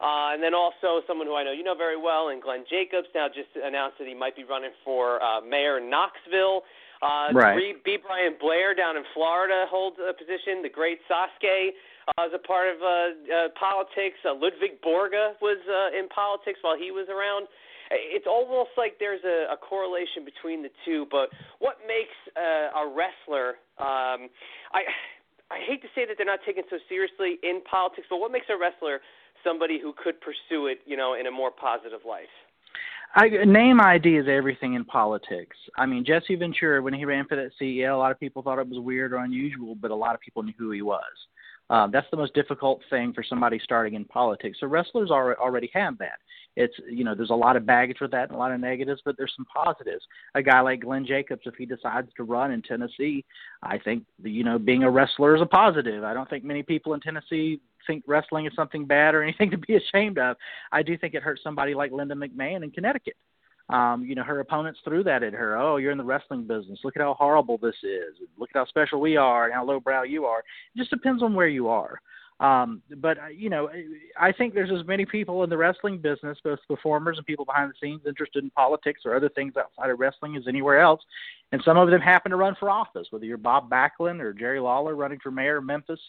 Uh, 0.03 0.35
and 0.35 0.43
then 0.43 0.53
also 0.53 1.07
someone 1.07 1.25
who 1.25 1.39
I 1.39 1.45
know 1.45 1.53
you 1.53 1.62
know 1.62 1.79
very 1.79 1.97
well, 1.97 2.29
and 2.29 2.43
Glenn 2.43 2.66
Jacobs 2.69 3.07
now 3.15 3.29
just 3.29 3.55
announced 3.57 3.97
that 4.03 4.09
he 4.09 4.12
might 4.12 4.35
be 4.35 4.43
running 4.43 4.75
for 4.85 5.23
uh, 5.23 5.41
mayor 5.41 5.79
in 5.79 5.89
Knoxville. 5.89 6.66
Uh, 7.05 7.28
right. 7.36 7.85
B. 7.85 7.98
Brian 8.01 8.35
Blair 8.40 8.74
down 8.74 8.97
in 8.97 9.05
Florida 9.12 9.66
holds 9.68 9.97
a 10.01 10.16
position. 10.16 10.64
The 10.64 10.72
great 10.72 11.01
Sasuke 11.05 11.76
uh, 12.09 12.24
is 12.24 12.32
a 12.32 12.40
part 12.40 12.72
of 12.72 12.81
uh, 12.81 12.89
uh, 12.89 13.48
politics. 13.60 14.16
Uh, 14.24 14.32
Ludwig 14.32 14.81
Borga 14.81 15.36
was 15.44 15.60
uh, 15.68 15.93
in 15.93 16.09
politics 16.09 16.64
while 16.64 16.78
he 16.81 16.90
was 16.90 17.12
around. 17.12 17.44
It's 17.93 18.26
almost 18.26 18.72
like 18.81 18.97
there's 18.98 19.22
a, 19.28 19.52
a 19.52 19.56
correlation 19.60 20.24
between 20.24 20.64
the 20.64 20.72
two. 20.89 21.05
But 21.12 21.28
what 21.60 21.85
makes 21.85 22.16
uh, 22.32 22.72
a 22.72 22.89
wrestler? 22.89 23.60
Um, 23.76 24.32
I 24.72 24.89
I 25.52 25.60
hate 25.68 25.82
to 25.82 25.90
say 25.94 26.09
that 26.09 26.16
they're 26.16 26.26
not 26.26 26.40
taken 26.47 26.64
so 26.72 26.81
seriously 26.89 27.36
in 27.44 27.60
politics, 27.68 28.09
but 28.09 28.16
what 28.16 28.32
makes 28.32 28.48
a 28.48 28.56
wrestler 28.56 29.05
somebody 29.44 29.78
who 29.78 29.93
could 29.93 30.16
pursue 30.24 30.66
it, 30.72 30.81
you 30.89 30.97
know, 30.97 31.12
in 31.12 31.26
a 31.26 31.31
more 31.31 31.52
positive 31.52 32.01
light? 32.09 32.32
I, 33.16 33.28
name 33.28 33.81
ID 33.81 34.16
is 34.16 34.27
everything 34.28 34.74
in 34.74 34.85
politics. 34.85 35.57
I 35.77 35.86
mean, 35.86 36.05
Jesse 36.05 36.35
Ventura, 36.35 36.82
when 36.82 36.95
he 36.95 37.05
ran 37.05 37.27
for 37.27 37.36
that 37.36 37.53
CEO, 37.61 37.95
a 37.95 37.97
lot 37.97 38.11
of 38.11 38.19
people 38.19 38.43
thought 38.43 38.59
it 38.59 38.69
was 38.69 38.81
weird 38.81 39.12
or 39.12 39.19
unusual, 39.19 39.77
but 39.77 39.93
a 39.93 39.95
lot 39.95 40.16
of 40.16 40.20
people 40.20 40.43
knew 40.43 40.55
who 40.59 40.73
he 40.73 40.82
was. 40.82 41.03
Um, 41.70 41.91
that's 41.93 42.07
the 42.11 42.16
most 42.16 42.35
difficult 42.35 42.82
thing 42.91 43.12
for 43.12 43.23
somebody 43.23 43.61
starting 43.62 43.95
in 43.95 44.05
politics. 44.05 44.59
So 44.61 44.66
wrestlers 44.66 45.11
are, 45.11 45.39
already 45.39 45.70
have 45.73 45.97
that. 45.99 46.19
It's 46.56 46.74
you 46.89 47.05
know 47.05 47.14
there's 47.14 47.31
a 47.31 47.35
lot 47.35 47.56
of 47.56 47.66
baggage 47.66 47.98
with 48.01 48.12
that 48.12 48.28
and 48.28 48.36
a 48.36 48.39
lot 48.39 48.52
of 48.52 48.60
negatives, 48.60 49.02
but 49.05 49.16
there's 49.16 49.32
some 49.36 49.47
positives. 49.47 50.05
A 50.35 50.43
guy 50.43 50.60
like 50.60 50.82
Glenn 50.82 51.05
Jacobs, 51.05 51.43
if 51.47 51.55
he 51.56 51.66
decides 51.66 52.09
to 52.16 52.22
run 52.22 52.52
in 52.52 52.62
Tennessee, 52.62 53.24
I 53.62 53.78
think 53.78 54.05
you 54.22 54.44
know 54.44 54.59
being 54.59 54.85
a 54.85 54.90
wrestler 54.90 55.35
is 55.35 55.43
a 55.43 55.47
positive. 55.47 56.05
I 56.05 56.14
don't 56.14 56.31
think 56.31 56.44
many 56.44 56.62
people 56.62 56.94
in 56.94 57.01
Tennessee 57.01 57.60
think 57.86 58.05
wrestling 58.06 58.47
is 58.47 58.52
something 58.55 58.86
bad 58.86 59.14
or 59.14 59.22
anything 59.24 59.51
to 59.51 59.59
be 59.59 59.76
ashamed 59.76 60.18
of. 60.18 60.36
I 60.72 60.82
do 60.82 60.97
think 60.97 61.14
it 61.14 61.22
hurts 61.22 61.43
somebody 61.43 61.74
like 61.74 61.93
Linda 61.93 62.14
McMahon 62.14 62.62
in 62.62 62.70
Connecticut. 62.70 63.16
Um, 63.70 64.05
you 64.05 64.14
know, 64.14 64.22
her 64.22 64.40
opponents 64.40 64.81
threw 64.85 65.02
that 65.05 65.22
at 65.22 65.32
her. 65.32 65.56
Oh, 65.56 65.78
you're 65.78 65.90
in 65.90 65.98
the 65.98 66.05
wrestling 66.05 66.47
business. 66.47 66.81
Look 66.85 66.97
at 66.97 67.02
how 67.02 67.14
horrible 67.14 67.59
this 67.59 67.76
is. 67.82 68.14
Look 68.36 68.51
at 68.55 68.59
how 68.59 68.66
special 68.66 69.01
we 69.01 69.16
are 69.16 69.47
and 69.47 69.55
how 69.55 69.64
lowbrow 69.64 70.02
you 70.02 70.26
are. 70.26 70.40
It 70.40 70.78
just 70.78 70.90
depends 70.90 71.22
on 71.22 71.35
where 71.35 71.48
you 71.48 71.68
are. 71.68 71.98
Um, 72.40 72.82
but 72.97 73.19
uh, 73.19 73.27
you 73.28 73.48
know, 73.48 73.70
I 74.19 74.32
think 74.32 74.55
there's 74.55 74.73
as 74.73 74.86
many 74.86 75.06
people 75.06 75.44
in 75.44 75.51
the 75.51 75.56
wrestling 75.56 75.98
business, 75.98 76.36
both 76.43 76.59
performers 76.66 77.16
and 77.16 77.27
people 77.27 77.44
behind 77.44 77.70
the 77.70 77.74
scenes, 77.81 78.02
interested 78.06 78.43
in 78.43 78.51
politics 78.51 79.02
or 79.05 79.15
other 79.15 79.28
things 79.28 79.55
outside 79.56 79.90
of 79.90 80.01
wrestling 80.01 80.36
as 80.36 80.48
anywhere 80.48 80.81
else. 80.81 81.01
And 81.55 81.62
some 81.64 81.76
of 81.76 81.89
them 81.89 82.01
happen 82.01 82.31
to 82.31 82.36
run 82.36 82.56
for 82.59 82.68
office, 82.68 83.06
whether 83.10 83.24
you're 83.24 83.36
Bob 83.36 83.70
Backlund 83.70 84.20
or 84.20 84.32
Jerry 84.32 84.59
Lawler 84.59 84.97
running 84.97 85.20
for 85.22 85.31
mayor 85.31 85.59
of 85.59 85.64
Memphis. 85.64 86.01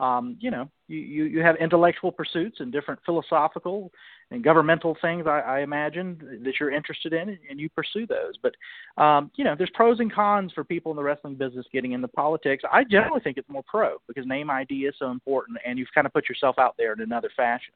Um, 0.00 0.38
you 0.40 0.50
know, 0.50 0.70
you, 0.88 0.96
you, 0.96 1.24
you 1.24 1.40
have 1.42 1.56
intellectual 1.56 2.10
pursuits 2.10 2.60
and 2.60 2.72
different 2.72 3.00
philosophical 3.04 3.92
and 4.30 4.42
governmental 4.42 4.96
things, 5.02 5.26
I, 5.26 5.40
I 5.40 5.60
imagine, 5.60 6.40
that 6.42 6.54
you're 6.58 6.70
interested 6.70 7.12
in, 7.12 7.38
and 7.50 7.60
you 7.60 7.68
pursue 7.68 8.06
those. 8.06 8.32
But, 8.42 8.54
um, 8.96 9.30
you 9.36 9.44
know, 9.44 9.54
there's 9.54 9.68
pros 9.74 10.00
and 10.00 10.10
cons 10.10 10.52
for 10.54 10.64
people 10.64 10.90
in 10.90 10.96
the 10.96 11.02
wrestling 11.02 11.34
business 11.34 11.66
getting 11.70 11.92
into 11.92 12.08
politics. 12.08 12.64
I 12.72 12.84
generally 12.84 13.20
think 13.20 13.36
it's 13.36 13.50
more 13.50 13.64
pro 13.66 13.98
because 14.08 14.24
name 14.24 14.48
ID 14.48 14.86
is 14.86 14.94
so 14.98 15.10
important, 15.10 15.58
and 15.66 15.78
you've 15.78 15.92
kind 15.94 16.06
of 16.06 16.14
put 16.14 16.30
yourself 16.30 16.58
out 16.58 16.76
there 16.78 16.94
in 16.94 17.02
another 17.02 17.28
fashion. 17.36 17.74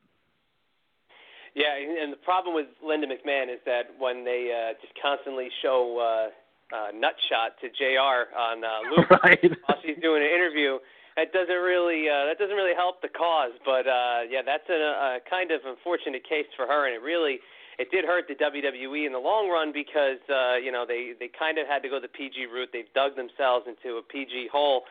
Yeah, 1.55 1.77
and 1.77 2.11
the 2.11 2.17
problem 2.17 2.55
with 2.55 2.69
Linda 2.83 3.07
McMahon 3.07 3.53
is 3.53 3.61
that 3.67 3.83
when 3.99 4.25
they 4.25 4.49
uh, 4.49 4.73
just 4.81 4.95
constantly 5.03 5.49
show 5.61 5.99
uh, 5.99 6.31
uh, 6.73 6.93
nutshot 6.95 7.57
to 7.61 7.69
Jr. 7.73 8.33
on 8.37 8.65
uh, 8.65 8.69
Luke 8.97 9.11
right. 9.23 9.41
while 9.67 9.79
she's 9.83 9.99
doing 10.01 10.23
an 10.23 10.31
interview. 10.31 10.79
That 11.17 11.33
doesn't 11.33 11.63
really 11.63 12.07
uh, 12.07 12.31
that 12.31 12.39
doesn't 12.39 12.55
really 12.55 12.77
help 12.77 13.03
the 13.03 13.11
cause, 13.11 13.51
but 13.65 13.91
uh, 13.91 14.23
yeah, 14.31 14.43
that's 14.47 14.69
a, 14.71 15.19
a 15.19 15.19
kind 15.29 15.51
of 15.51 15.63
unfortunate 15.67 16.23
case 16.23 16.47
for 16.55 16.67
her, 16.67 16.87
and 16.87 16.95
it 16.95 17.03
really 17.03 17.41
it 17.79 17.91
did 17.91 18.05
hurt 18.05 18.27
the 18.29 18.39
WWE 18.39 19.07
in 19.07 19.13
the 19.13 19.19
long 19.19 19.51
run 19.51 19.73
because 19.73 20.23
uh, 20.31 20.57
you 20.63 20.71
know 20.71 20.87
they 20.87 21.15
they 21.19 21.27
kind 21.27 21.59
of 21.59 21.67
had 21.67 21.83
to 21.83 21.89
go 21.89 21.99
the 21.99 22.07
PG 22.11 22.47
route. 22.47 22.71
They've 22.73 22.93
dug 22.95 23.17
themselves 23.17 23.67
into 23.67 23.99
a 23.99 24.03
PG 24.03 24.51
hole 24.53 24.87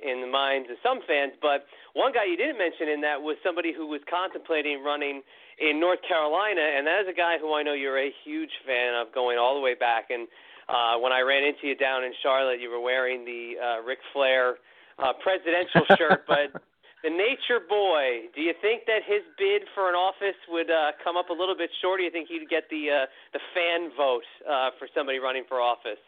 in 0.00 0.20
the 0.20 0.30
minds 0.30 0.70
of 0.70 0.78
some 0.82 1.00
fans. 1.06 1.34
But 1.42 1.66
one 1.94 2.12
guy 2.12 2.24
you 2.26 2.36
didn't 2.36 2.58
mention 2.58 2.88
in 2.88 3.00
that 3.02 3.22
was 3.22 3.36
somebody 3.42 3.74
who 3.74 3.86
was 3.86 4.00
contemplating 4.08 4.82
running 4.82 5.22
in 5.58 5.80
North 5.80 5.98
Carolina, 6.06 6.62
and 6.62 6.86
that 6.86 7.02
is 7.02 7.08
a 7.10 7.16
guy 7.16 7.38
who 7.38 7.54
I 7.54 7.62
know 7.62 7.74
you're 7.74 7.98
a 7.98 8.14
huge 8.24 8.62
fan 8.66 8.94
of, 8.94 9.12
going 9.12 9.38
all 9.38 9.54
the 9.54 9.60
way 9.60 9.74
back. 9.74 10.10
And 10.10 10.28
uh, 10.68 10.98
when 10.98 11.12
I 11.12 11.20
ran 11.20 11.44
into 11.44 11.66
you 11.66 11.74
down 11.74 12.04
in 12.04 12.12
Charlotte, 12.22 12.60
you 12.60 12.70
were 12.70 12.80
wearing 12.80 13.24
the 13.24 13.54
uh, 13.56 13.82
Ric 13.82 13.98
Flair 14.12 14.56
uh, 14.98 15.12
presidential 15.22 15.84
shirt, 15.96 16.24
but 16.26 16.52
the 17.02 17.10
Nature 17.10 17.64
Boy. 17.68 18.28
Do 18.34 18.42
you 18.42 18.52
think 18.60 18.84
that 18.86 19.00
his 19.06 19.22
bid 19.38 19.62
for 19.74 19.88
an 19.88 19.94
office 19.94 20.36
would 20.48 20.70
uh, 20.70 20.92
come 21.02 21.16
up 21.16 21.30
a 21.30 21.32
little 21.32 21.56
bit 21.56 21.70
short? 21.80 22.00
Or 22.00 22.02
do 22.02 22.04
you 22.04 22.10
think 22.10 22.28
he'd 22.28 22.48
get 22.48 22.64
the 22.70 22.90
uh, 22.90 23.06
the 23.32 23.40
fan 23.54 23.90
vote 23.96 24.26
uh, 24.48 24.70
for 24.78 24.88
somebody 24.94 25.18
running 25.18 25.44
for 25.48 25.60
office? 25.60 26.02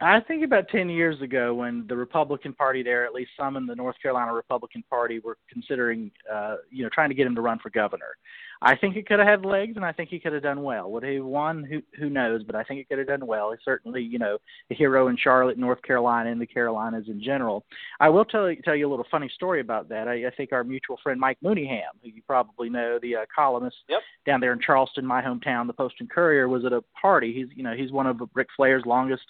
I 0.00 0.20
think 0.20 0.44
about 0.44 0.68
10 0.68 0.88
years 0.88 1.20
ago 1.22 1.54
when 1.54 1.84
the 1.88 1.96
Republican 1.96 2.52
Party 2.52 2.84
there, 2.84 3.04
at 3.04 3.12
least 3.12 3.30
some 3.36 3.56
in 3.56 3.66
the 3.66 3.74
North 3.74 3.96
Carolina 4.00 4.32
Republican 4.32 4.84
Party, 4.88 5.18
were 5.18 5.36
considering, 5.50 6.12
uh, 6.32 6.56
you 6.70 6.84
know, 6.84 6.88
trying 6.92 7.08
to 7.08 7.16
get 7.16 7.26
him 7.26 7.34
to 7.34 7.40
run 7.40 7.58
for 7.58 7.70
governor. 7.70 8.16
I 8.60 8.76
think 8.76 8.96
it 8.96 9.06
could 9.06 9.20
have 9.20 9.28
had 9.28 9.44
legs, 9.44 9.76
and 9.76 9.84
I 9.84 9.92
think 9.92 10.10
he 10.10 10.18
could 10.18 10.32
have 10.32 10.42
done 10.42 10.62
well. 10.62 10.90
Would 10.90 11.04
he 11.04 11.16
have 11.16 11.24
won? 11.24 11.62
Who 11.64 11.80
who 11.98 12.10
knows? 12.10 12.42
But 12.42 12.56
I 12.56 12.64
think 12.64 12.80
it 12.80 12.88
could 12.88 12.98
have 12.98 13.06
done 13.06 13.26
well. 13.26 13.52
He's 13.52 13.60
certainly, 13.64 14.02
you 14.02 14.18
know, 14.18 14.38
a 14.70 14.74
hero 14.74 15.08
in 15.08 15.16
Charlotte, 15.16 15.58
North 15.58 15.80
Carolina, 15.82 16.30
and 16.30 16.40
the 16.40 16.46
Carolinas 16.46 17.08
in 17.08 17.22
general. 17.22 17.64
I 18.00 18.08
will 18.08 18.24
tell 18.24 18.50
you, 18.50 18.60
tell 18.62 18.74
you 18.74 18.88
a 18.88 18.90
little 18.90 19.06
funny 19.10 19.30
story 19.34 19.60
about 19.60 19.88
that. 19.90 20.08
I, 20.08 20.26
I 20.26 20.30
think 20.36 20.52
our 20.52 20.64
mutual 20.64 20.98
friend 21.02 21.20
Mike 21.20 21.38
Mooneyham, 21.44 21.82
who 22.02 22.08
you 22.08 22.22
probably 22.26 22.68
know, 22.68 22.98
the 23.00 23.16
uh, 23.16 23.26
columnist 23.34 23.76
yep. 23.88 24.00
down 24.26 24.40
there 24.40 24.52
in 24.52 24.60
Charleston, 24.60 25.06
my 25.06 25.22
hometown, 25.22 25.66
the 25.66 25.72
Post 25.72 25.96
and 26.00 26.10
Courier, 26.10 26.48
was 26.48 26.64
at 26.64 26.72
a 26.72 26.82
party. 27.00 27.32
He's, 27.32 27.48
you 27.56 27.62
know, 27.62 27.74
he's 27.74 27.92
one 27.92 28.06
of 28.06 28.20
Ric 28.34 28.48
Flair's 28.56 28.84
longest 28.86 29.24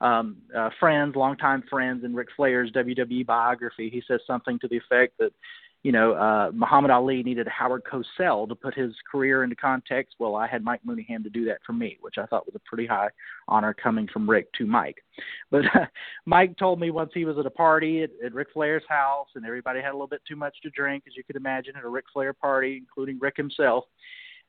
um, 0.00 0.36
uh, 0.56 0.70
friends, 0.78 1.16
longtime 1.16 1.64
friends 1.68 2.04
in 2.04 2.14
Ric 2.14 2.28
Flair's 2.36 2.70
WWE 2.72 3.26
biography. 3.26 3.90
He 3.90 4.02
says 4.06 4.20
something 4.26 4.58
to 4.60 4.68
the 4.68 4.76
effect 4.76 5.14
that 5.18 5.32
you 5.84 5.92
know, 5.92 6.12
uh, 6.14 6.50
Muhammad 6.52 6.90
Ali 6.90 7.22
needed 7.22 7.46
Howard 7.46 7.82
Cosell 7.84 8.48
to 8.48 8.54
put 8.54 8.74
his 8.74 8.92
career 9.10 9.44
into 9.44 9.54
context. 9.54 10.16
Well, 10.18 10.34
I 10.34 10.46
had 10.48 10.64
Mike 10.64 10.80
Mooneyham 10.84 11.22
to 11.22 11.30
do 11.30 11.44
that 11.44 11.58
for 11.64 11.72
me, 11.72 11.98
which 12.00 12.16
I 12.18 12.26
thought 12.26 12.46
was 12.46 12.56
a 12.56 12.68
pretty 12.68 12.86
high 12.86 13.08
honor 13.46 13.74
coming 13.74 14.08
from 14.12 14.28
Rick 14.28 14.52
to 14.54 14.66
Mike. 14.66 14.98
But 15.50 15.64
uh, 15.74 15.86
Mike 16.26 16.56
told 16.58 16.78
me 16.78 16.90
once 16.90 17.10
he 17.14 17.24
was 17.24 17.38
at 17.38 17.46
a 17.46 17.50
party 17.50 18.02
at, 18.02 18.10
at 18.24 18.34
Ric 18.34 18.48
Flair's 18.52 18.82
house, 18.88 19.28
and 19.34 19.46
everybody 19.46 19.80
had 19.80 19.90
a 19.90 19.92
little 19.92 20.06
bit 20.06 20.20
too 20.28 20.36
much 20.36 20.54
to 20.62 20.70
drink, 20.70 21.04
as 21.06 21.16
you 21.16 21.24
could 21.24 21.36
imagine, 21.36 21.74
at 21.76 21.84
a 21.84 21.88
Ric 21.88 22.04
Flair 22.12 22.34
party, 22.34 22.76
including 22.76 23.18
Rick 23.18 23.36
himself. 23.36 23.84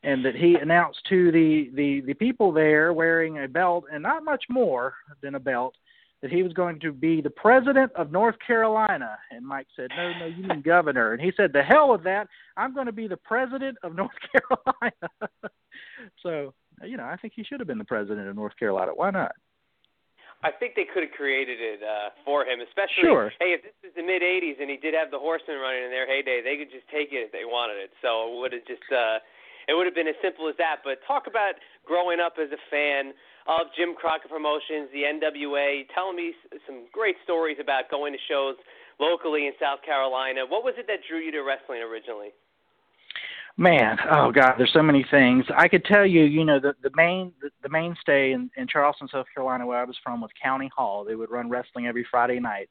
And 0.03 0.23
that 0.25 0.35
he 0.35 0.55
announced 0.55 0.99
to 1.09 1.31
the, 1.31 1.69
the, 1.73 2.01
the 2.01 2.13
people 2.13 2.51
there 2.51 2.91
wearing 2.93 3.39
a 3.39 3.47
belt 3.47 3.85
and 3.91 4.03
not 4.03 4.23
much 4.23 4.43
more 4.49 4.93
than 5.21 5.35
a 5.35 5.39
belt 5.39 5.75
that 6.21 6.31
he 6.31 6.43
was 6.43 6.51
going 6.53 6.79
to 6.81 6.91
be 6.91 7.21
the 7.21 7.29
president 7.29 7.91
of 7.93 8.11
North 8.11 8.35
Carolina. 8.45 9.17
And 9.31 9.45
Mike 9.45 9.67
said, 9.75 9.89
No, 9.95 10.11
no, 10.19 10.25
you 10.25 10.43
mean 10.43 10.61
governor. 10.61 11.13
And 11.13 11.21
he 11.21 11.31
said, 11.35 11.53
The 11.53 11.63
hell 11.63 11.91
with 11.91 12.03
that. 12.03 12.27
I'm 12.57 12.73
going 12.73 12.87
to 12.87 12.91
be 12.91 13.07
the 13.07 13.17
president 13.17 13.77
of 13.83 13.95
North 14.01 14.11
Carolina. 14.31 15.51
so, 16.23 16.53
you 16.83 16.97
know, 16.97 17.05
I 17.05 17.15
think 17.15 17.33
he 17.35 17.43
should 17.43 17.59
have 17.59 17.67
been 17.67 17.77
the 17.77 17.85
president 17.85 18.27
of 18.27 18.35
North 18.35 18.57
Carolina. 18.57 18.91
Why 18.93 19.11
not? 19.11 19.31
I 20.39 20.55
think 20.55 20.75
they 20.75 20.87
could 20.87 21.03
have 21.03 21.11
created 21.11 21.59
it 21.59 21.83
uh, 21.83 22.15
for 22.23 22.47
him, 22.47 22.63
especially 22.63 23.03
sure. 23.03 23.27
hey, 23.43 23.59
if 23.59 23.61
this 23.63 23.75
is 23.83 23.91
the 23.91 24.03
mid 24.03 24.23
'80s 24.23 24.55
and 24.63 24.71
he 24.71 24.79
did 24.79 24.95
have 24.95 25.11
the 25.11 25.19
Horsemen 25.19 25.59
running 25.59 25.83
in 25.83 25.91
their 25.91 26.07
heyday, 26.07 26.39
they 26.39 26.55
could 26.55 26.71
just 26.71 26.87
take 26.87 27.11
it 27.11 27.27
if 27.27 27.31
they 27.35 27.43
wanted 27.43 27.75
it. 27.75 27.91
So 27.99 28.31
it 28.31 28.39
would 28.39 28.53
have 28.55 28.63
just 28.63 28.87
uh, 28.87 29.19
it 29.67 29.75
would 29.75 29.83
have 29.83 29.93
been 29.93 30.07
as 30.07 30.15
simple 30.23 30.47
as 30.47 30.55
that. 30.55 30.79
But 30.87 31.03
talk 31.03 31.27
about 31.27 31.59
growing 31.83 32.23
up 32.23 32.39
as 32.39 32.55
a 32.55 32.61
fan 32.71 33.11
of 33.49 33.65
Jim 33.75 33.95
Crockett 33.97 34.29
Promotions, 34.29 34.93
the 34.93 35.09
NWA, 35.09 35.81
telling 35.93 36.15
me 36.15 36.33
some 36.67 36.85
great 36.93 37.15
stories 37.23 37.57
about 37.59 37.89
going 37.89 38.13
to 38.13 38.19
shows 38.29 38.55
locally 38.99 39.47
in 39.47 39.53
South 39.59 39.79
Carolina. 39.83 40.41
What 40.47 40.63
was 40.63 40.75
it 40.77 40.85
that 40.85 40.99
drew 41.09 41.17
you 41.17 41.31
to 41.31 41.41
wrestling 41.41 41.81
originally? 41.81 42.29
Man, 43.57 43.97
oh 44.09 44.31
God, 44.31 44.53
there's 44.57 44.71
so 44.71 44.83
many 44.83 45.03
things. 45.11 45.43
I 45.57 45.67
could 45.67 45.83
tell 45.83 46.05
you, 46.05 46.23
you 46.23 46.45
know, 46.45 46.61
the 46.61 46.75
the 46.81 46.91
main 46.95 47.33
the, 47.41 47.49
the 47.61 47.67
mainstay 47.67 48.31
in, 48.31 48.49
in 48.55 48.67
Charleston, 48.67 49.09
South 49.11 49.25
Carolina, 49.33 49.65
where 49.65 49.79
I 49.79 49.83
was 49.83 49.97
from, 50.01 50.21
was 50.21 50.29
County 50.41 50.69
Hall. 50.73 51.03
They 51.03 51.15
would 51.15 51.29
run 51.29 51.49
wrestling 51.49 51.87
every 51.87 52.05
Friday 52.09 52.39
night, 52.39 52.69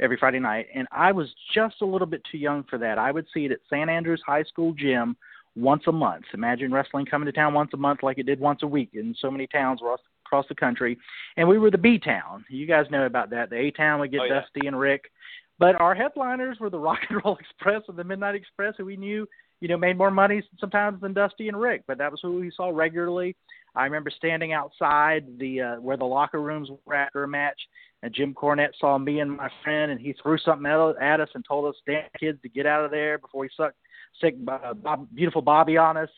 every 0.00 0.16
Friday 0.16 0.38
night, 0.38 0.68
and 0.74 0.86
I 0.92 1.12
was 1.12 1.28
just 1.52 1.82
a 1.82 1.84
little 1.84 2.06
bit 2.06 2.22
too 2.30 2.38
young 2.38 2.64
for 2.70 2.78
that. 2.78 2.96
I 2.96 3.10
would 3.10 3.26
see 3.34 3.44
it 3.44 3.52
at 3.52 3.58
St. 3.68 3.90
Andrews 3.90 4.22
High 4.24 4.44
School 4.44 4.72
gym 4.72 5.14
once 5.56 5.82
a 5.88 5.92
month. 5.92 6.24
Imagine 6.32 6.72
wrestling 6.72 7.04
coming 7.04 7.26
to 7.26 7.32
town 7.32 7.52
once 7.52 7.72
a 7.74 7.76
month, 7.76 8.02
like 8.02 8.16
it 8.18 8.24
did 8.24 8.40
once 8.40 8.62
a 8.62 8.66
week 8.66 8.90
in 8.94 9.14
so 9.20 9.30
many 9.30 9.46
towns 9.46 9.80
across 9.82 10.00
the 10.48 10.54
country, 10.54 10.98
and 11.36 11.48
we 11.48 11.58
were 11.58 11.70
the 11.70 11.78
B 11.78 11.98
town. 11.98 12.44
You 12.48 12.66
guys 12.66 12.86
know 12.90 13.06
about 13.06 13.30
that. 13.30 13.50
The 13.50 13.56
A 13.56 13.70
town 13.70 14.00
would 14.00 14.10
get 14.10 14.20
oh, 14.20 14.24
yeah. 14.24 14.40
Dusty 14.40 14.66
and 14.66 14.78
Rick, 14.78 15.10
But 15.58 15.80
our 15.80 15.94
headliners 15.94 16.58
were 16.60 16.70
the 16.70 16.78
Rock 16.88 17.00
and 17.08 17.20
Roll 17.24 17.36
Express 17.36 17.82
and 17.88 17.96
the 17.96 18.04
Midnight 18.04 18.34
Express, 18.34 18.74
who 18.78 18.84
we 18.84 18.96
knew, 18.96 19.26
you 19.60 19.68
know, 19.68 19.76
made 19.76 19.98
more 19.98 20.10
money 20.10 20.42
sometimes 20.58 21.00
than 21.00 21.12
Dusty 21.12 21.48
and 21.48 21.60
Rick. 21.60 21.84
But 21.86 21.98
that 21.98 22.10
was 22.10 22.20
who 22.22 22.40
we 22.40 22.50
saw 22.56 22.70
regularly. 22.70 23.36
I 23.74 23.84
remember 23.84 24.10
standing 24.10 24.52
outside 24.52 25.26
the 25.38 25.60
uh, 25.60 25.76
where 25.76 25.96
the 25.96 26.04
locker 26.04 26.40
rooms 26.40 26.68
were 26.84 26.94
after 26.94 27.22
a 27.22 27.28
match, 27.28 27.60
and 28.02 28.12
Jim 28.12 28.34
Cornette 28.34 28.72
saw 28.78 28.98
me 28.98 29.20
and 29.20 29.36
my 29.36 29.48
friend, 29.62 29.92
and 29.92 30.00
he 30.00 30.14
threw 30.20 30.38
something 30.38 30.66
at 30.66 31.20
us 31.20 31.28
and 31.34 31.44
told 31.46 31.66
us, 31.66 31.80
"Damn 31.86 32.04
kids, 32.18 32.40
to 32.42 32.48
get 32.48 32.66
out 32.66 32.84
of 32.84 32.90
there 32.90 33.18
before 33.18 33.44
he 33.44 33.50
sucked 33.56 33.76
sick 34.20 34.34
uh, 34.48 34.74
Bob, 34.74 35.06
beautiful 35.14 35.42
Bobby 35.42 35.76
on 35.76 35.96
us." 35.96 36.08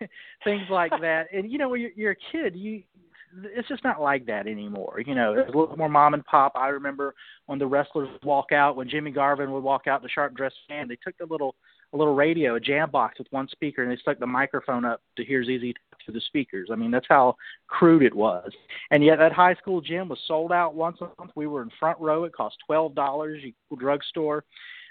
Things 0.44 0.62
like 0.70 0.92
that. 1.00 1.26
And 1.32 1.50
you 1.50 1.58
know, 1.58 1.68
when 1.68 1.80
you're, 1.80 1.90
you're 1.96 2.12
a 2.12 2.32
kid, 2.32 2.54
you 2.54 2.82
it's 3.54 3.68
just 3.68 3.84
not 3.84 4.00
like 4.00 4.26
that 4.26 4.46
anymore. 4.46 5.02
You 5.04 5.14
know, 5.14 5.34
it's 5.34 5.52
a 5.52 5.56
little 5.56 5.76
more 5.76 5.88
mom 5.88 6.14
and 6.14 6.24
pop. 6.24 6.52
I 6.54 6.68
remember 6.68 7.14
when 7.46 7.58
the 7.58 7.66
wrestlers 7.66 8.08
walk 8.22 8.52
out, 8.52 8.76
when 8.76 8.88
Jimmy 8.88 9.10
Garvin 9.10 9.52
would 9.52 9.62
walk 9.62 9.86
out, 9.86 10.02
the 10.02 10.08
sharp 10.08 10.34
dressed 10.34 10.56
man, 10.68 10.88
they 10.88 10.98
took 11.02 11.16
the 11.18 11.26
little 11.26 11.54
a 11.92 11.96
little 11.96 12.14
radio, 12.14 12.56
a 12.56 12.60
jam 12.60 12.90
box 12.90 13.18
with 13.18 13.28
one 13.30 13.48
speaker, 13.48 13.82
and 13.82 13.90
they 13.90 13.96
stuck 13.96 14.18
the 14.18 14.26
microphone 14.26 14.84
up 14.84 15.00
to 15.16 15.24
hear 15.24 15.42
ZZ 15.42 15.72
to 16.04 16.12
the 16.12 16.20
speakers. 16.26 16.68
I 16.70 16.76
mean, 16.76 16.90
that's 16.90 17.06
how 17.08 17.36
crude 17.66 18.02
it 18.02 18.14
was. 18.14 18.50
And 18.90 19.02
yet, 19.02 19.18
that 19.18 19.32
high 19.32 19.54
school 19.54 19.80
gym 19.80 20.08
was 20.08 20.18
sold 20.26 20.52
out 20.52 20.74
once 20.74 20.98
a 21.00 21.08
month. 21.18 21.32
We 21.34 21.46
were 21.46 21.62
in 21.62 21.70
front 21.80 21.98
row. 21.98 22.24
It 22.24 22.34
cost 22.34 22.56
twelve 22.66 22.94
dollars. 22.94 23.42
You 23.42 23.52
drugstore 23.78 24.44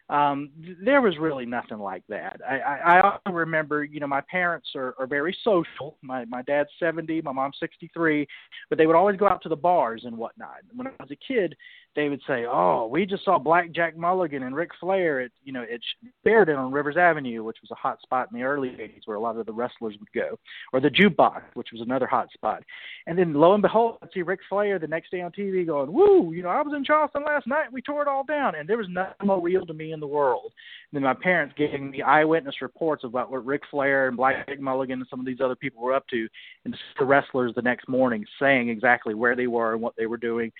um, 0.10 0.50
there 0.84 1.02
was 1.02 1.18
really 1.18 1.46
nothing 1.46 1.80
like 1.80 2.04
that. 2.08 2.40
I, 2.48 2.60
I, 2.60 2.76
I 2.78 3.02
also 3.02 3.36
remember, 3.36 3.84
you 3.84 4.00
know, 4.00 4.08
my 4.08 4.22
parents 4.22 4.70
are, 4.76 4.96
are 4.98 5.08
very 5.08 5.36
social. 5.44 5.98
My 6.02 6.24
my 6.26 6.42
dad's 6.44 6.70
seventy, 6.80 7.22
my 7.22 7.34
mom's 7.34 7.58
sixty 7.60 7.90
three, 7.94 8.26
but 8.70 8.78
they 8.78 8.88
would 8.88 8.96
always 8.96 9.18
go 9.18 9.28
out 9.28 9.42
to 9.44 9.50
the 9.50 9.56
bars 9.56 10.04
and 10.06 10.18
whatnot. 10.18 10.58
When 10.74 10.88
I 10.88 10.92
was 11.00 11.12
a 11.12 11.18
kid, 11.18 11.56
they 11.98 12.10
would 12.10 12.22
say, 12.28 12.46
"Oh, 12.46 12.88
we 12.90 13.08
just 13.08 13.26
saw 13.26 13.40
Black 13.40 13.72
Jack 13.72 13.98
Mulligan 13.98 14.44
and 14.44 14.56
Ric 14.56 14.70
Flair 14.80 15.20
at 15.20 15.32
you 15.44 15.52
know 15.52 15.64
at 15.64 15.80
Sheridan 16.24 16.56
on 16.56 16.72
Rivers 16.72 16.96
Avenue, 16.96 17.44
which 17.44 17.58
was 17.60 17.72
a 17.72 17.76
hot 17.76 18.00
spot 18.04 18.28
in 18.32 18.38
the 18.38 18.46
early 18.46 18.70
'80s 18.70 19.02
where 19.06 19.18
a 19.18 19.20
lot 19.20 19.36
of 19.36 19.48
the 19.48 19.52
wrestlers 19.52 19.96
would 20.00 20.12
go, 20.14 20.38
or 20.72 20.80
the 20.80 20.92
Jukebox, 20.92 21.42
which 21.56 21.70
was 21.74 21.82
another 21.82 22.06
hot 22.06 22.32
spot." 22.32 22.64
And 23.08 23.18
then 23.18 23.34
lo 23.34 23.54
and 23.54 23.64
behold, 23.64 23.98
I'd 24.04 24.10
see 24.14 24.22
Ric 24.22 24.42
Flair 24.48 24.78
the 24.78 24.88
next 24.88 25.10
day 25.10 25.22
on 25.22 25.32
TV 25.32 25.66
going, 25.66 25.92
"Woo! 25.92 26.32
You 26.34 26.44
know, 26.44 26.50
I 26.50 26.62
was 26.62 26.76
in 26.76 26.86
Charleston 26.86 27.24
last 27.26 27.48
night. 27.48 27.74
We 27.74 27.82
tore 27.82 28.04
it 28.04 28.08
all 28.08 28.24
down, 28.24 28.54
and 28.54 28.70
there 28.70 28.78
was 28.78 28.90
nothing 28.90 29.26
more 29.26 29.42
real 29.42 29.66
to 29.66 29.74
me 29.74 29.92
in 29.92 30.00
the 30.00 30.06
world 30.06 30.54
than 30.94 31.02
my 31.02 31.16
parents 31.16 31.56
giving 31.58 31.90
me 31.90 32.04
eyewitness 32.04 32.62
reports 32.62 33.06
about 33.06 33.32
what 33.32 33.44
Ric 33.44 33.64
Flair 33.72 34.08
and 34.08 34.16
Black 34.16 34.48
Jack 34.48 34.60
Mulligan 34.60 35.00
and 35.00 35.08
some 35.10 35.20
of 35.20 35.26
these 35.26 35.42
other 35.42 35.56
people 35.56 35.82
were 35.82 35.96
up 35.96 36.08
to, 36.10 36.28
and 36.64 36.78
the 37.00 37.06
wrestlers 37.06 37.56
the 37.56 37.62
next 37.64 37.90
morning 37.90 38.24
saying 38.40 38.70
exactly 38.70 39.16
where 39.16 39.36
they 39.36 39.48
were 39.48 39.74
and 39.74 39.82
what 39.82 39.96
they 39.96 40.06
were 40.06 40.18
doing." 40.18 40.52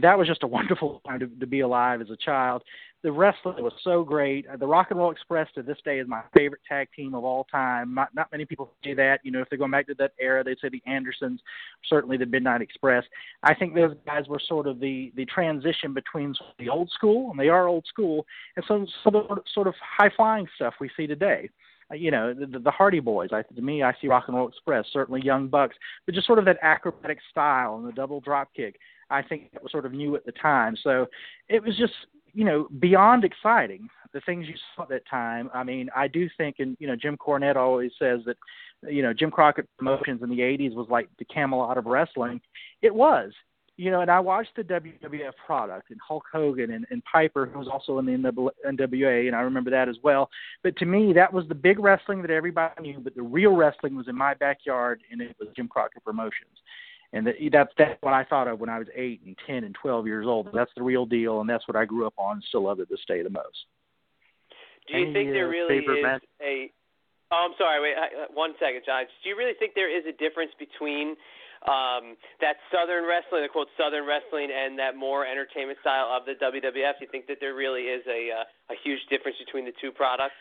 That 0.00 0.18
was 0.18 0.28
just 0.28 0.42
a 0.42 0.46
wonderful 0.46 1.00
time 1.06 1.20
to, 1.20 1.26
to 1.26 1.46
be 1.46 1.60
alive 1.60 2.00
as 2.00 2.10
a 2.10 2.16
child. 2.16 2.62
The 3.02 3.10
wrestling 3.10 3.62
was 3.64 3.72
so 3.82 4.04
great. 4.04 4.46
The 4.60 4.66
Rock 4.66 4.88
and 4.90 4.98
Roll 4.98 5.10
Express 5.10 5.48
to 5.56 5.62
this 5.62 5.78
day 5.84 5.98
is 5.98 6.06
my 6.06 6.22
favorite 6.32 6.60
tag 6.68 6.88
team 6.94 7.16
of 7.16 7.24
all 7.24 7.44
time. 7.50 7.94
Not, 7.94 8.14
not 8.14 8.30
many 8.30 8.44
people 8.44 8.72
say 8.84 8.94
that. 8.94 9.18
You 9.24 9.32
know, 9.32 9.40
if 9.40 9.48
they're 9.48 9.58
going 9.58 9.72
back 9.72 9.88
to 9.88 9.94
that 9.98 10.12
era, 10.20 10.44
they'd 10.44 10.60
say 10.60 10.68
the 10.68 10.82
Andersons, 10.86 11.40
certainly 11.88 12.16
the 12.16 12.26
Midnight 12.26 12.62
Express. 12.62 13.04
I 13.42 13.54
think 13.54 13.74
those 13.74 13.96
guys 14.06 14.28
were 14.28 14.40
sort 14.46 14.68
of 14.68 14.78
the 14.78 15.12
the 15.16 15.24
transition 15.24 15.92
between 15.92 16.32
the 16.60 16.68
old 16.68 16.90
school, 16.90 17.30
and 17.32 17.40
they 17.40 17.48
are 17.48 17.66
old 17.66 17.86
school, 17.86 18.24
and 18.54 18.64
some 18.68 18.86
sort 19.02 19.16
of 19.16 19.38
sort 19.52 19.66
of 19.66 19.74
high 19.80 20.10
flying 20.14 20.46
stuff 20.54 20.74
we 20.80 20.88
see 20.96 21.08
today 21.08 21.48
uh, 21.92 21.94
you 21.94 22.10
know 22.10 22.34
the, 22.34 22.58
the 22.58 22.70
Hardy 22.70 23.00
Boys. 23.00 23.30
I, 23.32 23.42
to 23.42 23.62
me, 23.62 23.82
I 23.82 23.94
see 24.00 24.08
Rock 24.08 24.24
and 24.28 24.36
Roll 24.36 24.48
Express, 24.48 24.86
certainly 24.92 25.22
Young 25.22 25.48
Bucks, 25.48 25.76
but 26.06 26.14
just 26.14 26.26
sort 26.26 26.38
of 26.38 26.44
that 26.46 26.58
acrobatic 26.62 27.18
style 27.30 27.76
and 27.76 27.86
the 27.86 27.92
double 27.92 28.20
drop 28.20 28.48
kick. 28.54 28.78
I 29.12 29.22
think 29.22 29.52
that 29.52 29.62
was 29.62 29.70
sort 29.70 29.86
of 29.86 29.92
new 29.92 30.16
at 30.16 30.24
the 30.24 30.32
time. 30.32 30.76
So 30.82 31.06
it 31.48 31.62
was 31.62 31.76
just, 31.76 31.92
you 32.32 32.44
know, 32.44 32.68
beyond 32.80 33.24
exciting. 33.24 33.88
The 34.12 34.20
things 34.22 34.46
you 34.46 34.54
saw 34.76 34.82
at 34.82 34.90
that 34.90 35.06
time. 35.08 35.50
I 35.54 35.64
mean, 35.64 35.88
I 35.96 36.06
do 36.06 36.28
think, 36.36 36.56
and 36.58 36.76
you 36.78 36.86
know, 36.86 36.96
Jim 36.96 37.16
Cornette 37.16 37.56
always 37.56 37.92
says 37.98 38.20
that, 38.26 38.36
you 38.82 39.02
know, 39.02 39.14
Jim 39.14 39.30
Crockett 39.30 39.68
Promotions 39.78 40.22
in 40.22 40.28
the 40.28 40.40
'80s 40.40 40.74
was 40.74 40.86
like 40.90 41.08
the 41.18 41.24
Camelot 41.24 41.78
of 41.78 41.86
wrestling. 41.86 42.38
It 42.82 42.94
was, 42.94 43.32
you 43.78 43.90
know, 43.90 44.02
and 44.02 44.10
I 44.10 44.20
watched 44.20 44.54
the 44.54 44.64
WWF 44.64 45.32
product 45.46 45.90
and 45.90 45.98
Hulk 46.06 46.24
Hogan 46.30 46.72
and, 46.72 46.84
and 46.90 47.02
Piper, 47.10 47.46
who 47.46 47.58
was 47.58 47.68
also 47.68 47.98
in 48.00 48.04
the 48.04 48.12
NWA, 48.12 49.28
and 49.28 49.34
I 49.34 49.40
remember 49.40 49.70
that 49.70 49.88
as 49.88 49.96
well. 50.02 50.28
But 50.62 50.76
to 50.76 50.84
me, 50.84 51.14
that 51.14 51.32
was 51.32 51.48
the 51.48 51.54
big 51.54 51.78
wrestling 51.78 52.20
that 52.20 52.30
everybody 52.30 52.82
knew. 52.82 53.00
But 53.00 53.14
the 53.14 53.22
real 53.22 53.56
wrestling 53.56 53.96
was 53.96 54.08
in 54.08 54.14
my 54.14 54.34
backyard, 54.34 55.00
and 55.10 55.22
it 55.22 55.34
was 55.40 55.48
Jim 55.56 55.68
Crockett 55.68 56.04
Promotions 56.04 56.58
and 57.12 57.26
that, 57.26 57.34
that's 57.52 57.72
that's 57.76 58.02
what 58.02 58.14
I 58.14 58.24
thought 58.24 58.48
of 58.48 58.60
when 58.60 58.70
I 58.70 58.78
was 58.78 58.88
eight 58.94 59.20
and 59.26 59.36
ten 59.46 59.64
and 59.64 59.74
twelve 59.74 60.06
years 60.06 60.26
old. 60.26 60.48
That's 60.52 60.70
the 60.76 60.82
real 60.82 61.06
deal, 61.06 61.40
and 61.40 61.48
that's 61.48 61.66
what 61.68 61.76
I 61.76 61.84
grew 61.84 62.06
up 62.06 62.14
on. 62.16 62.36
and 62.36 62.44
Still 62.48 62.64
love 62.64 62.80
it 62.80 62.88
this 62.88 63.04
day 63.06 63.22
the 63.22 63.30
most. 63.30 63.66
Do 64.88 64.98
you 64.98 65.04
Any, 65.04 65.12
think 65.12 65.30
there 65.32 65.46
uh, 65.46 65.50
really 65.50 65.78
is 65.78 66.02
match? 66.02 66.24
a? 66.40 66.72
Oh, 67.30 67.48
I'm 67.48 67.56
sorry. 67.56 67.80
Wait, 67.80 67.96
uh, 67.96 68.28
one 68.34 68.52
second, 68.60 68.82
John. 68.84 69.04
Do 69.22 69.28
you 69.28 69.36
really 69.36 69.54
think 69.58 69.72
there 69.74 69.88
is 69.88 70.04
a 70.04 70.12
difference 70.12 70.52
between 70.58 71.16
um, 71.68 72.16
that 72.40 72.60
Southern 72.72 73.04
wrestling, 73.06 73.42
the 73.42 73.48
quote 73.48 73.68
Southern 73.78 74.04
wrestling, 74.04 74.50
and 74.50 74.78
that 74.78 74.96
more 74.96 75.24
entertainment 75.24 75.78
style 75.80 76.10
of 76.10 76.24
the 76.24 76.34
WWF? 76.40 76.98
Do 76.98 77.04
you 77.04 77.10
think 77.12 77.26
that 77.28 77.38
there 77.40 77.54
really 77.54 77.92
is 77.92 78.02
a 78.08 78.32
uh, 78.32 78.74
a 78.74 78.76
huge 78.82 79.00
difference 79.08 79.36
between 79.38 79.64
the 79.64 79.72
two 79.80 79.92
products? 79.92 80.34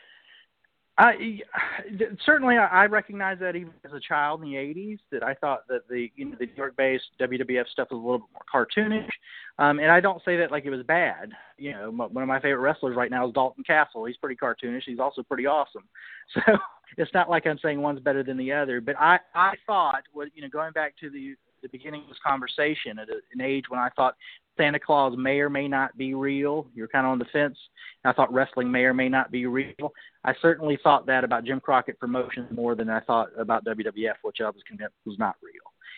I 1.02 1.40
certainly 2.26 2.58
I 2.58 2.86
recognize 2.86 3.40
that 3.40 3.56
even 3.56 3.74
as 3.84 3.92
a 3.94 4.00
child 4.00 4.44
in 4.44 4.50
the 4.50 4.56
'80s 4.56 5.00
that 5.12 5.24
I 5.24 5.34
thought 5.34 5.68
that 5.68 5.88
the 5.90 6.12
you 6.16 6.26
know 6.26 6.36
the 6.40 6.46
New 6.46 6.54
York-based 6.56 7.04
WWF 7.20 7.68
stuff 7.72 7.88
was 7.92 7.98
a 7.98 8.06
little 8.06 8.20
bit 8.20 8.28
more 8.34 8.66
cartoonish, 8.66 9.10
um, 9.58 9.80
and 9.80 9.92
I 9.92 10.00
don't 10.00 10.22
say 10.24 10.38
that 10.38 10.52
like 10.52 10.66
it 10.66 10.70
was 10.70 10.84
bad. 10.84 11.32
You 11.58 11.72
know, 11.72 11.92
one 11.92 12.22
of 12.22 12.28
my 12.28 12.40
favorite 12.40 12.62
wrestlers 12.62 12.96
right 12.96 13.10
now 13.10 13.28
is 13.28 13.34
Dalton 13.34 13.64
Castle. 13.64 14.06
He's 14.06 14.18
pretty 14.18 14.36
cartoonish. 14.36 14.84
He's 14.86 15.00
also 15.00 15.24
pretty 15.24 15.46
awesome. 15.46 15.84
So 16.34 16.58
it's 16.98 17.14
not 17.14 17.30
like 17.30 17.48
I'm 17.48 17.58
saying 17.60 17.82
one's 17.82 18.02
better 18.02 18.22
than 18.22 18.38
the 18.38 18.52
other. 18.52 18.82
But 18.82 18.96
I 19.00 19.20
I 19.34 19.54
thought 19.66 20.04
what 20.14 20.28
you 20.36 20.42
know 20.42 20.50
going 20.50 20.74
back 20.74 20.94
to 21.00 21.10
the 21.10 21.36
the 21.62 21.70
beginning 21.70 22.02
of 22.02 22.10
this 22.10 22.18
conversation 22.26 23.00
at 23.00 23.10
a, 23.10 23.20
an 23.34 23.42
age 23.42 23.66
when 23.70 23.80
I 23.80 23.90
thought 23.96 24.16
Santa 24.58 24.80
Claus 24.80 25.14
may 25.18 25.40
or 25.40 25.50
may 25.50 25.68
not 25.68 25.98
be 25.98 26.14
real. 26.14 26.68
You're 26.76 26.88
kind 26.88 27.06
of 27.06 27.12
on 27.12 27.20
the 27.20 27.26
fence. 27.26 27.58
I 28.04 28.14
thought 28.14 28.34
wrestling 28.34 28.72
may 28.72 28.84
or 28.84 28.94
may 28.94 29.10
not 29.10 29.32
be 29.32 29.46
real. 29.46 29.94
I 30.24 30.34
certainly 30.42 30.78
thought 30.84 31.06
that 31.08 31.24
about 31.24 31.46
Jim 31.46 31.60
Crockett 31.60 32.00
Promotions 32.00 32.50
more 32.52 32.76
than 32.76 32.90
I 32.90 33.00
thought 33.02 33.30
about 33.38 33.66
WWF, 33.66 34.16
which 34.24 34.38
I 34.42 34.46
was 34.46 34.62
convinced 34.68 34.96
was 35.06 35.18
not 35.18 35.36
real. 35.42 35.54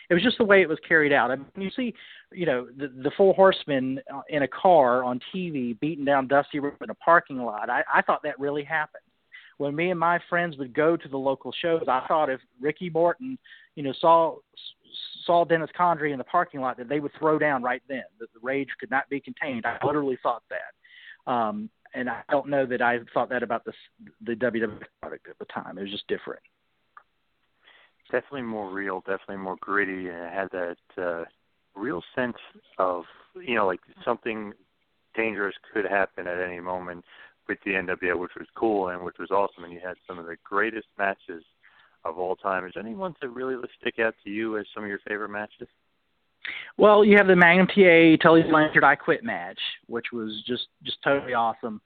It 0.09 0.13
was 0.13 0.23
just 0.23 0.37
the 0.37 0.43
way 0.43 0.61
it 0.61 0.69
was 0.69 0.79
carried 0.87 1.13
out. 1.13 1.31
I 1.31 1.37
mean, 1.37 1.47
you 1.55 1.71
see, 1.75 1.93
you 2.31 2.45
know, 2.45 2.67
the, 2.77 2.89
the 2.89 3.11
Four 3.15 3.33
Horsemen 3.33 3.99
uh, 4.13 4.21
in 4.29 4.43
a 4.43 4.47
car 4.47 5.03
on 5.03 5.19
TV 5.33 5.79
beating 5.79 6.05
down 6.05 6.27
Dusty 6.27 6.59
Rhodes 6.59 6.77
in 6.81 6.89
a 6.89 6.95
parking 6.95 7.37
lot. 7.37 7.69
I, 7.69 7.83
I 7.91 8.01
thought 8.01 8.21
that 8.23 8.39
really 8.39 8.63
happened. 8.63 9.03
When 9.57 9.75
me 9.75 9.91
and 9.91 9.99
my 9.99 10.19
friends 10.29 10.57
would 10.57 10.73
go 10.73 10.97
to 10.97 11.07
the 11.07 11.17
local 11.17 11.53
shows, 11.61 11.83
I 11.87 12.05
thought 12.07 12.29
if 12.29 12.41
Ricky 12.59 12.89
Morton, 12.89 13.37
you 13.75 13.83
know, 13.83 13.93
saw 13.99 14.37
saw 15.25 15.45
Dennis 15.45 15.69
Condrey 15.77 16.11
in 16.11 16.17
the 16.17 16.23
parking 16.23 16.61
lot 16.61 16.77
that 16.77 16.89
they 16.89 16.99
would 16.99 17.11
throw 17.17 17.39
down 17.39 17.63
right 17.63 17.81
then. 17.87 18.03
That 18.19 18.33
the 18.33 18.39
rage 18.41 18.69
could 18.79 18.91
not 18.91 19.09
be 19.09 19.19
contained. 19.19 19.65
I 19.65 19.77
literally 19.85 20.17
thought 20.21 20.43
that, 20.49 21.31
um, 21.31 21.69
and 21.93 22.09
I 22.09 22.23
don't 22.29 22.49
know 22.49 22.65
that 22.65 22.81
I 22.81 22.99
thought 23.13 23.29
that 23.29 23.43
about 23.43 23.65
the 23.65 23.73
the 24.25 24.33
WWE 24.33 24.81
product 25.01 25.27
at 25.29 25.39
the 25.39 25.45
time. 25.45 25.77
It 25.77 25.81
was 25.81 25.91
just 25.91 26.07
different. 26.07 26.41
Definitely 28.11 28.43
more 28.43 28.69
real. 28.71 28.99
Definitely 28.99 29.37
more 29.37 29.57
gritty, 29.59 30.09
and 30.09 30.17
it 30.17 30.33
had 30.33 30.49
that 30.51 31.01
uh, 31.01 31.23
real 31.75 32.03
sense 32.15 32.37
of 32.77 33.03
you 33.35 33.55
know 33.55 33.65
like 33.65 33.81
something 34.05 34.53
dangerous 35.15 35.55
could 35.73 35.85
happen 35.85 36.27
at 36.27 36.39
any 36.39 36.59
moment 36.59 37.03
with 37.47 37.59
the 37.65 37.71
NWA, 37.71 38.17
which 38.17 38.31
was 38.37 38.47
cool 38.55 38.89
and 38.89 39.03
which 39.03 39.17
was 39.19 39.31
awesome. 39.31 39.63
And 39.63 39.73
you 39.73 39.79
had 39.83 39.97
some 40.07 40.17
of 40.17 40.25
the 40.25 40.37
greatest 40.43 40.87
matches 40.97 41.43
of 42.05 42.17
all 42.17 42.35
time. 42.35 42.65
Is 42.65 42.73
there 42.75 42.83
any 42.83 42.95
ones 42.95 43.15
that 43.21 43.29
really 43.29 43.55
stick 43.79 43.99
out 43.99 44.15
to 44.23 44.29
you 44.29 44.57
as 44.57 44.65
some 44.73 44.83
of 44.83 44.89
your 44.89 44.99
favorite 45.07 45.29
matches? 45.29 45.67
Well, 46.77 47.05
you 47.05 47.17
have 47.17 47.27
the 47.27 47.35
Magnum 47.35 47.67
TA 47.67 48.21
Tully 48.21 48.43
Blanchard 48.43 48.83
I 48.83 48.95
Quit 48.95 49.23
match, 49.23 49.59
which 49.87 50.07
was 50.11 50.43
just 50.45 50.67
just 50.83 50.97
totally 51.03 51.33
awesome. 51.33 51.81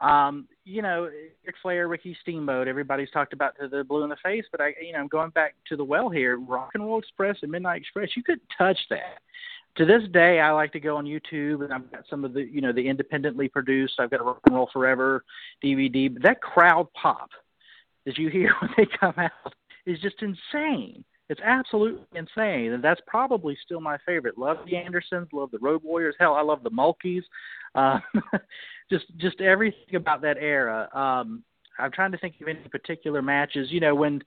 Um, 0.00 0.48
you 0.64 0.80
know, 0.80 1.10
Ric 1.44 1.56
Flair, 1.60 1.86
Ricky 1.86 2.16
Steamboat, 2.22 2.68
everybody's 2.68 3.10
talked 3.10 3.34
about 3.34 3.52
the, 3.58 3.68
the 3.68 3.84
blue 3.84 4.02
in 4.02 4.08
the 4.08 4.16
face, 4.24 4.46
but 4.50 4.60
I, 4.60 4.72
you 4.82 4.92
know, 4.92 4.98
I'm 4.98 5.08
going 5.08 5.30
back 5.30 5.54
to 5.68 5.76
the 5.76 5.84
well 5.84 6.08
here. 6.08 6.38
Rock 6.38 6.70
and 6.74 6.84
Roll 6.84 6.98
Express 6.98 7.36
and 7.42 7.52
Midnight 7.52 7.82
Express, 7.82 8.08
you 8.16 8.22
couldn't 8.22 8.48
touch 8.56 8.78
that. 8.88 9.18
To 9.76 9.84
this 9.84 10.02
day, 10.12 10.40
I 10.40 10.52
like 10.52 10.72
to 10.72 10.80
go 10.80 10.96
on 10.96 11.04
YouTube 11.04 11.62
and 11.62 11.72
I've 11.72 11.90
got 11.92 12.04
some 12.08 12.24
of 12.24 12.32
the, 12.32 12.42
you 12.42 12.62
know, 12.62 12.72
the 12.72 12.88
independently 12.88 13.48
produced. 13.48 13.94
I've 13.98 14.10
got 14.10 14.20
a 14.20 14.24
Rock 14.24 14.40
and 14.46 14.54
Roll 14.54 14.70
Forever 14.72 15.22
DVD, 15.62 16.12
but 16.12 16.22
that 16.22 16.40
crowd 16.40 16.88
pop 16.94 17.28
that 18.06 18.16
you 18.16 18.30
hear 18.30 18.54
when 18.60 18.70
they 18.78 18.86
come 18.98 19.14
out 19.18 19.54
is 19.86 19.98
just 20.00 20.16
insane. 20.22 21.04
It's 21.28 21.40
absolutely 21.44 22.02
insane, 22.14 22.72
and 22.72 22.82
that's 22.82 23.00
probably 23.06 23.56
still 23.64 23.80
my 23.80 23.98
favorite. 24.04 24.36
Love 24.36 24.58
the 24.66 24.76
Andersons, 24.76 25.28
love 25.32 25.52
the 25.52 25.60
Road 25.60 25.80
Warriors. 25.84 26.16
Hell, 26.18 26.34
I 26.34 26.42
love 26.42 26.64
the 26.64 26.70
Mulkeys. 26.70 27.22
Uh, 27.76 28.00
just 28.90 29.04
just 29.16 29.40
everything 29.40 29.94
about 29.94 30.22
that 30.22 30.38
era. 30.38 30.88
Um, 30.92 31.44
I'm 31.78 31.92
trying 31.92 32.10
to 32.12 32.18
think 32.18 32.34
of 32.40 32.48
any 32.48 32.68
particular 32.68 33.22
matches. 33.22 33.68
You 33.70 33.78
know, 33.78 33.94
when 33.94 34.20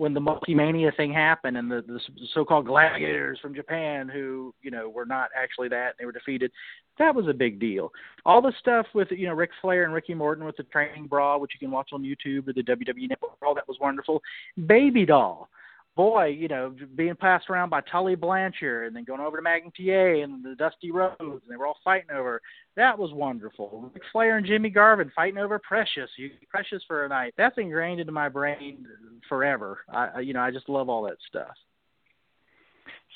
when 0.00 0.14
the 0.14 0.20
Mulkey-mania 0.20 0.90
thing 0.96 1.12
happened 1.12 1.58
and 1.58 1.70
the, 1.70 1.84
the 1.86 2.00
so-called 2.32 2.64
gladiators 2.64 3.38
from 3.38 3.54
Japan 3.54 4.08
who 4.08 4.54
you 4.62 4.70
know 4.70 4.88
were 4.88 5.04
not 5.04 5.28
actually 5.36 5.68
that 5.68 5.94
they 5.98 6.06
were 6.06 6.12
defeated 6.12 6.50
that 6.98 7.14
was 7.14 7.28
a 7.28 7.34
big 7.34 7.60
deal. 7.60 7.92
All 8.24 8.40
the 8.40 8.54
stuff 8.60 8.86
with 8.94 9.08
you 9.10 9.26
know 9.26 9.34
Ric 9.34 9.50
Flair 9.60 9.84
and 9.84 9.92
Ricky 9.92 10.14
Morton 10.14 10.46
with 10.46 10.56
the 10.56 10.62
training 10.62 11.06
bra 11.06 11.36
which 11.36 11.50
you 11.52 11.58
can 11.58 11.70
watch 11.70 11.90
on 11.92 12.02
YouTube 12.02 12.48
or 12.48 12.54
the 12.54 12.62
WWE 12.62 13.10
network 13.10 13.32
all 13.44 13.54
that 13.54 13.68
was 13.68 13.76
wonderful. 13.78 14.22
Baby 14.66 15.04
doll 15.04 15.50
boy, 15.96 16.26
you 16.26 16.48
know, 16.48 16.74
being 16.94 17.14
passed 17.14 17.50
around 17.50 17.70
by 17.70 17.80
Tully 17.82 18.14
Blanchard 18.14 18.86
and 18.86 18.96
then 18.96 19.04
going 19.04 19.20
over 19.20 19.36
to 19.36 19.42
Magnum 19.42 19.72
TA 19.76 20.22
and 20.22 20.44
the 20.44 20.54
Dusty 20.56 20.90
Rhodes 20.90 21.18
and 21.20 21.40
they 21.48 21.56
were 21.56 21.66
all 21.66 21.78
fighting 21.84 22.10
over. 22.14 22.40
That 22.76 22.98
was 22.98 23.12
wonderful. 23.12 23.90
Ric 23.92 24.02
Flair 24.12 24.36
and 24.36 24.46
Jimmy 24.46 24.70
Garvin 24.70 25.10
fighting 25.14 25.38
over 25.38 25.58
Precious. 25.58 26.10
You 26.16 26.30
Precious 26.48 26.82
for 26.86 27.04
a 27.04 27.08
night. 27.08 27.34
That's 27.36 27.58
ingrained 27.58 28.00
into 28.00 28.12
my 28.12 28.28
brain 28.28 28.86
forever. 29.28 29.80
I, 29.92 30.20
you 30.20 30.32
know, 30.32 30.40
I 30.40 30.50
just 30.50 30.68
love 30.68 30.88
all 30.88 31.02
that 31.04 31.18
stuff. 31.28 31.54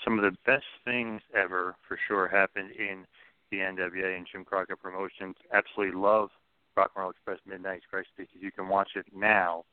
Some 0.05 0.19
of 0.19 0.25
the 0.25 0.37
best 0.45 0.65
things 0.85 1.23
ever, 1.35 1.77
for 1.89 1.99
sure, 2.07 2.29
happened 2.29 2.73
in 2.73 3.07
the 3.51 3.59
NWA 3.59 4.17
and 4.17 4.27
Jim 4.31 4.45
Crockett 4.45 4.83
Promotions. 4.83 5.37
Absolutely 5.53 5.99
love 5.99 6.29
Rock 6.77 6.91
and 6.95 7.03
Roll 7.03 7.11
Express 7.11 7.39
Midnight 7.47 7.79
Express 7.79 8.05
because 8.17 8.31
you 8.39 8.51
can 8.51 8.69
watch 8.69 8.91
it 8.97 9.07
now 9.15 9.65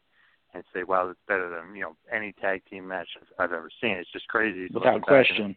and 0.54 0.64
say, 0.74 0.84
"Wow, 0.84 1.10
it's 1.10 1.20
better 1.28 1.50
than 1.50 1.76
you 1.76 1.82
know 1.82 1.96
any 2.12 2.34
tag 2.34 2.64
team 2.70 2.88
match 2.88 3.08
I've 3.40 3.54
ever 3.54 3.70
seen." 3.82 3.92
It's 3.92 4.12
just 4.12 4.28
crazy. 4.28 4.70
Without 4.74 5.02
question. 5.02 5.56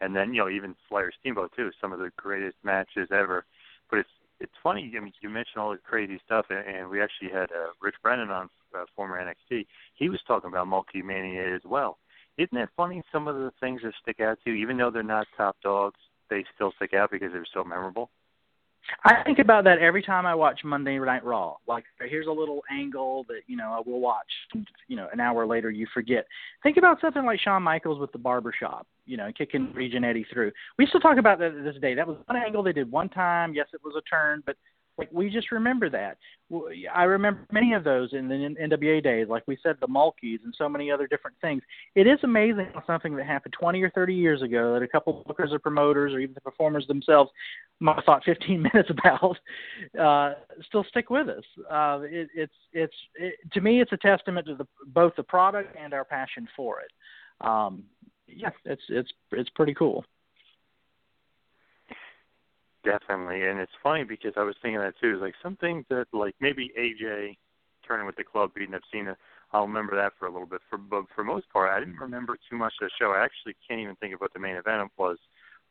And 0.00 0.14
then 0.14 0.34
you 0.34 0.42
know 0.42 0.48
even 0.48 0.76
Flair 0.88 1.10
Steamboat 1.20 1.52
too, 1.56 1.70
some 1.80 1.92
of 1.92 1.98
the 1.98 2.10
greatest 2.16 2.56
matches 2.62 3.08
ever. 3.10 3.44
But 3.90 4.00
it's 4.00 4.10
it's 4.40 4.52
funny. 4.62 4.92
I 4.96 5.00
mean, 5.00 5.12
you 5.22 5.28
mentioned 5.28 5.62
all 5.62 5.70
the 5.70 5.78
crazy 5.78 6.20
stuff, 6.24 6.46
and 6.50 6.88
we 6.90 7.00
actually 7.02 7.30
had 7.30 7.50
uh, 7.52 7.72
Rich 7.80 7.96
Brennan 8.02 8.30
on, 8.30 8.50
uh, 8.74 8.84
former 8.94 9.18
NXT. 9.18 9.66
He 9.94 10.08
was 10.08 10.20
talking 10.26 10.48
about 10.48 10.66
Mulkey-Mania 10.66 11.54
as 11.54 11.62
well. 11.64 11.98
Isn't 12.36 12.58
that 12.58 12.68
funny? 12.76 13.02
Some 13.10 13.28
of 13.28 13.36
the 13.36 13.50
things 13.60 13.80
that 13.82 13.94
stick 14.02 14.20
out 14.20 14.38
to 14.44 14.50
you, 14.50 14.56
even 14.56 14.76
though 14.76 14.90
they're 14.90 15.02
not 15.02 15.26
top 15.36 15.56
dogs, 15.62 15.96
they 16.28 16.44
still 16.54 16.72
stick 16.76 16.92
out 16.92 17.10
because 17.10 17.32
they're 17.32 17.46
so 17.54 17.64
memorable. 17.64 18.10
I 19.04 19.22
think 19.24 19.38
about 19.38 19.64
that 19.64 19.78
every 19.78 20.02
time 20.02 20.26
I 20.26 20.34
watch 20.34 20.60
Monday 20.64 20.98
Night 20.98 21.24
Raw. 21.24 21.56
Like, 21.66 21.84
here's 22.00 22.26
a 22.26 22.32
little 22.32 22.62
angle 22.70 23.24
that 23.28 23.40
you 23.46 23.56
know 23.56 23.72
I 23.72 23.88
will 23.88 24.00
watch. 24.00 24.30
You 24.88 24.96
know, 24.96 25.08
an 25.12 25.20
hour 25.20 25.46
later 25.46 25.70
you 25.70 25.86
forget. 25.92 26.26
Think 26.62 26.76
about 26.76 27.00
something 27.00 27.24
like 27.24 27.40
Shawn 27.40 27.62
Michaels 27.62 27.98
with 27.98 28.12
the 28.12 28.18
barbershop. 28.18 28.86
You 29.04 29.16
know, 29.16 29.30
kicking 29.36 29.72
Region 29.72 30.04
Eddie 30.04 30.26
through. 30.32 30.52
We 30.78 30.86
still 30.86 31.00
talk 31.00 31.18
about 31.18 31.38
that 31.38 31.50
to 31.50 31.62
this 31.62 31.80
day. 31.80 31.94
That 31.94 32.06
was 32.06 32.16
one 32.26 32.36
angle 32.36 32.62
they 32.62 32.72
did 32.72 32.90
one 32.90 33.08
time. 33.08 33.54
Yes, 33.54 33.68
it 33.72 33.80
was 33.84 33.94
a 33.96 34.02
turn, 34.02 34.42
but 34.44 34.56
like 34.98 35.08
we 35.12 35.28
just 35.28 35.52
remember 35.52 35.90
that. 35.90 36.16
I 36.94 37.04
remember 37.04 37.46
many 37.52 37.74
of 37.74 37.84
those 37.84 38.12
in 38.12 38.28
the 38.28 38.34
NWA 38.34 39.02
days, 39.02 39.26
like 39.28 39.42
we 39.46 39.58
said, 39.62 39.76
the 39.80 39.86
Mulkeys 39.86 40.42
and 40.44 40.54
so 40.56 40.68
many 40.68 40.90
other 40.90 41.06
different 41.06 41.36
things. 41.40 41.62
It 41.94 42.06
is 42.06 42.18
amazing 42.22 42.68
how 42.72 42.82
something 42.86 43.14
that 43.16 43.26
happened 43.26 43.54
20 43.58 43.82
or 43.82 43.90
30 43.90 44.14
years 44.14 44.42
ago 44.42 44.72
that 44.74 44.82
a 44.82 44.88
couple 44.88 45.20
of 45.20 45.26
bookers 45.26 45.52
or 45.52 45.58
promoters 45.58 46.14
or 46.14 46.20
even 46.20 46.34
the 46.34 46.40
performers 46.40 46.86
themselves 46.86 47.30
might 47.80 47.96
have 47.96 48.04
thought 48.04 48.24
15 48.24 48.62
minutes 48.74 48.90
about 48.90 49.36
uh, 50.00 50.34
still 50.66 50.84
stick 50.88 51.10
with 51.10 51.28
us. 51.28 51.44
Uh, 51.70 52.00
it, 52.02 52.28
it's 52.34 52.54
it's 52.72 52.96
it, 53.16 53.34
to 53.52 53.60
me, 53.60 53.80
it's 53.80 53.92
a 53.92 53.98
testament 53.98 54.46
to 54.46 54.54
the, 54.54 54.66
both 54.86 55.14
the 55.16 55.22
product 55.22 55.76
and 55.78 55.92
our 55.92 56.04
passion 56.04 56.48
for 56.56 56.80
it. 56.80 56.90
Um, 57.46 57.84
yeah, 58.28 58.50
it's 58.64 58.82
it's 58.88 59.10
it's 59.32 59.50
pretty 59.50 59.74
cool. 59.74 60.04
Definitely, 62.86 63.42
and 63.48 63.58
it's 63.58 63.72
funny 63.82 64.04
because 64.04 64.34
I 64.36 64.44
was 64.44 64.54
thinking 64.62 64.78
that 64.78 64.94
too. 65.00 65.14
It's 65.14 65.20
like 65.20 65.34
some 65.42 65.56
things 65.56 65.84
that, 65.90 66.06
like 66.12 66.36
maybe 66.40 66.70
AJ 66.78 67.36
turning 67.86 68.06
with 68.06 68.14
the 68.14 68.22
club 68.22 68.52
beating 68.54 68.74
up 68.74 68.82
Cena. 68.92 69.16
I'll 69.52 69.66
remember 69.66 69.96
that 69.96 70.12
for 70.20 70.26
a 70.26 70.32
little 70.32 70.46
bit. 70.46 70.60
For 70.70 70.78
but 70.78 71.06
for 71.12 71.24
most 71.24 71.50
part, 71.52 71.70
I 71.70 71.80
didn't 71.80 71.94
mm-hmm. 71.94 72.04
remember 72.04 72.36
too 72.48 72.56
much 72.56 72.74
of 72.80 72.86
the 72.86 72.90
show. 72.96 73.10
I 73.10 73.24
actually 73.24 73.56
can't 73.66 73.80
even 73.80 73.96
think 73.96 74.14
of 74.14 74.20
what 74.20 74.32
the 74.32 74.38
main 74.38 74.54
event 74.54 74.88
was 74.96 75.18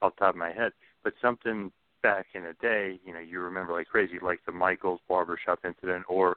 off 0.02 0.14
the 0.18 0.26
top 0.26 0.36
of 0.36 0.40
my 0.40 0.52
head. 0.52 0.74
But 1.06 1.14
something 1.22 1.72
back 2.04 2.26
in 2.34 2.44
the 2.44 2.54
day, 2.62 3.00
you 3.06 3.14
know, 3.14 3.20
you 3.20 3.40
remember 3.40 3.72
like 3.72 3.88
crazy, 3.88 4.20
like 4.22 4.40
the 4.46 4.52
Michaels 4.52 5.00
barbershop 5.08 5.60
incident, 5.64 6.04
or 6.10 6.36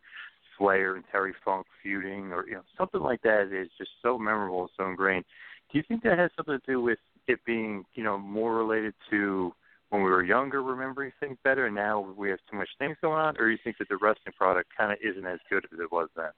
Flair 0.56 0.94
and 0.94 1.04
Terry 1.10 1.34
Funk 1.44 1.66
feuding, 1.82 2.32
or 2.32 2.46
you 2.46 2.54
know, 2.54 2.62
something 2.76 3.00
like 3.00 3.22
that 3.22 3.50
is 3.52 3.68
just 3.78 3.90
so 4.00 4.16
memorable, 4.16 4.70
so 4.76 4.86
ingrained. 4.86 5.24
Do 5.72 5.78
you 5.78 5.84
think 5.88 6.04
that 6.04 6.18
has 6.18 6.30
something 6.36 6.56
to 6.58 6.72
do 6.72 6.80
with 6.80 7.00
it 7.26 7.40
being, 7.44 7.84
you 7.94 8.04
know, 8.04 8.16
more 8.16 8.54
related 8.56 8.94
to 9.10 9.52
when 9.90 10.02
we 10.02 10.10
were 10.10 10.24
younger 10.24 10.62
remembering 10.62 11.12
things 11.20 11.38
better, 11.44 11.66
and 11.66 11.74
now 11.74 12.00
we 12.16 12.30
have 12.30 12.38
too 12.50 12.56
much 12.56 12.68
things 12.78 12.96
going 13.00 13.18
on, 13.18 13.36
or 13.38 13.50
you 13.50 13.58
think 13.64 13.78
that 13.78 13.88
the 13.88 13.96
wrestling 13.96 14.34
product 14.36 14.70
kind 14.76 14.92
of 14.92 14.98
isn't 15.02 15.26
as 15.26 15.38
good 15.50 15.64
as 15.72 15.80
it 15.80 15.90
was 15.90 16.08
then? 16.16 16.30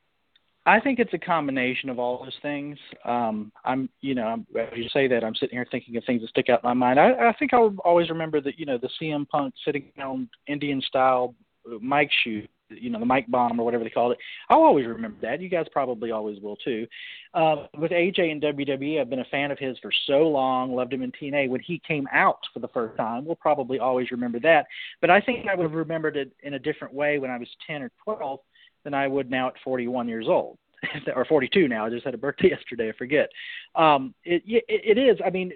I 0.66 0.78
think 0.78 0.98
it's 0.98 1.14
a 1.14 1.18
combination 1.18 1.88
of 1.88 1.98
all 1.98 2.22
those 2.22 2.36
things. 2.42 2.78
Um, 3.04 3.50
I'm, 3.64 3.88
you 4.02 4.14
know, 4.14 4.44
as 4.58 4.76
you 4.76 4.88
say 4.90 5.08
that, 5.08 5.24
I'm 5.24 5.34
sitting 5.34 5.56
here 5.56 5.66
thinking 5.70 5.96
of 5.96 6.04
things 6.04 6.20
that 6.20 6.28
stick 6.28 6.48
out 6.50 6.62
in 6.62 6.68
my 6.68 6.74
mind. 6.74 7.00
I, 7.00 7.28
I 7.30 7.34
think 7.38 7.54
I'll 7.54 7.74
always 7.84 8.10
remember 8.10 8.40
that, 8.42 8.58
you 8.58 8.66
know, 8.66 8.78
the 8.78 8.90
CM 9.00 9.26
Punk 9.28 9.54
sitting 9.64 9.90
on 10.02 10.28
Indian 10.46 10.82
style 10.82 11.34
mic 11.80 12.10
shoot 12.24 12.48
you 12.70 12.90
know 12.90 12.98
the 12.98 13.06
mic 13.06 13.30
bomb 13.30 13.58
or 13.58 13.64
whatever 13.64 13.84
they 13.84 13.90
called 13.90 14.12
it. 14.12 14.18
I'll 14.48 14.62
always 14.62 14.86
remember 14.86 15.18
that. 15.22 15.40
You 15.40 15.48
guys 15.48 15.66
probably 15.72 16.10
always 16.10 16.40
will 16.40 16.56
too. 16.56 16.86
Uh, 17.34 17.66
with 17.78 17.92
AJ 17.92 18.30
in 18.30 18.40
WWE, 18.40 19.00
I've 19.00 19.10
been 19.10 19.20
a 19.20 19.24
fan 19.26 19.50
of 19.50 19.58
his 19.58 19.78
for 19.78 19.92
so 20.06 20.28
long. 20.28 20.74
Loved 20.74 20.92
him 20.92 21.02
in 21.02 21.12
TNA 21.12 21.48
when 21.48 21.60
he 21.60 21.80
came 21.86 22.08
out 22.12 22.40
for 22.52 22.60
the 22.60 22.68
first 22.68 22.96
time. 22.96 23.24
We'll 23.24 23.36
probably 23.36 23.78
always 23.78 24.10
remember 24.10 24.40
that. 24.40 24.66
But 25.00 25.10
I 25.10 25.20
think 25.20 25.46
I 25.48 25.54
would 25.54 25.64
have 25.64 25.72
remembered 25.72 26.16
it 26.16 26.32
in 26.42 26.54
a 26.54 26.58
different 26.58 26.94
way 26.94 27.18
when 27.18 27.30
I 27.30 27.38
was 27.38 27.48
10 27.66 27.82
or 27.82 27.90
12 28.04 28.40
than 28.84 28.94
I 28.94 29.06
would 29.06 29.30
now 29.30 29.48
at 29.48 29.54
41 29.64 30.08
years 30.08 30.26
old. 30.28 30.58
or 31.14 31.26
42 31.26 31.68
now. 31.68 31.84
I 31.84 31.90
just 31.90 32.06
had 32.06 32.14
a 32.14 32.18
birthday 32.18 32.48
yesterday. 32.58 32.88
I 32.88 32.92
forget. 32.96 33.28
Um, 33.74 34.14
it, 34.24 34.42
it 34.46 34.64
it 34.68 34.98
is. 34.98 35.18
I 35.24 35.28
mean, 35.28 35.52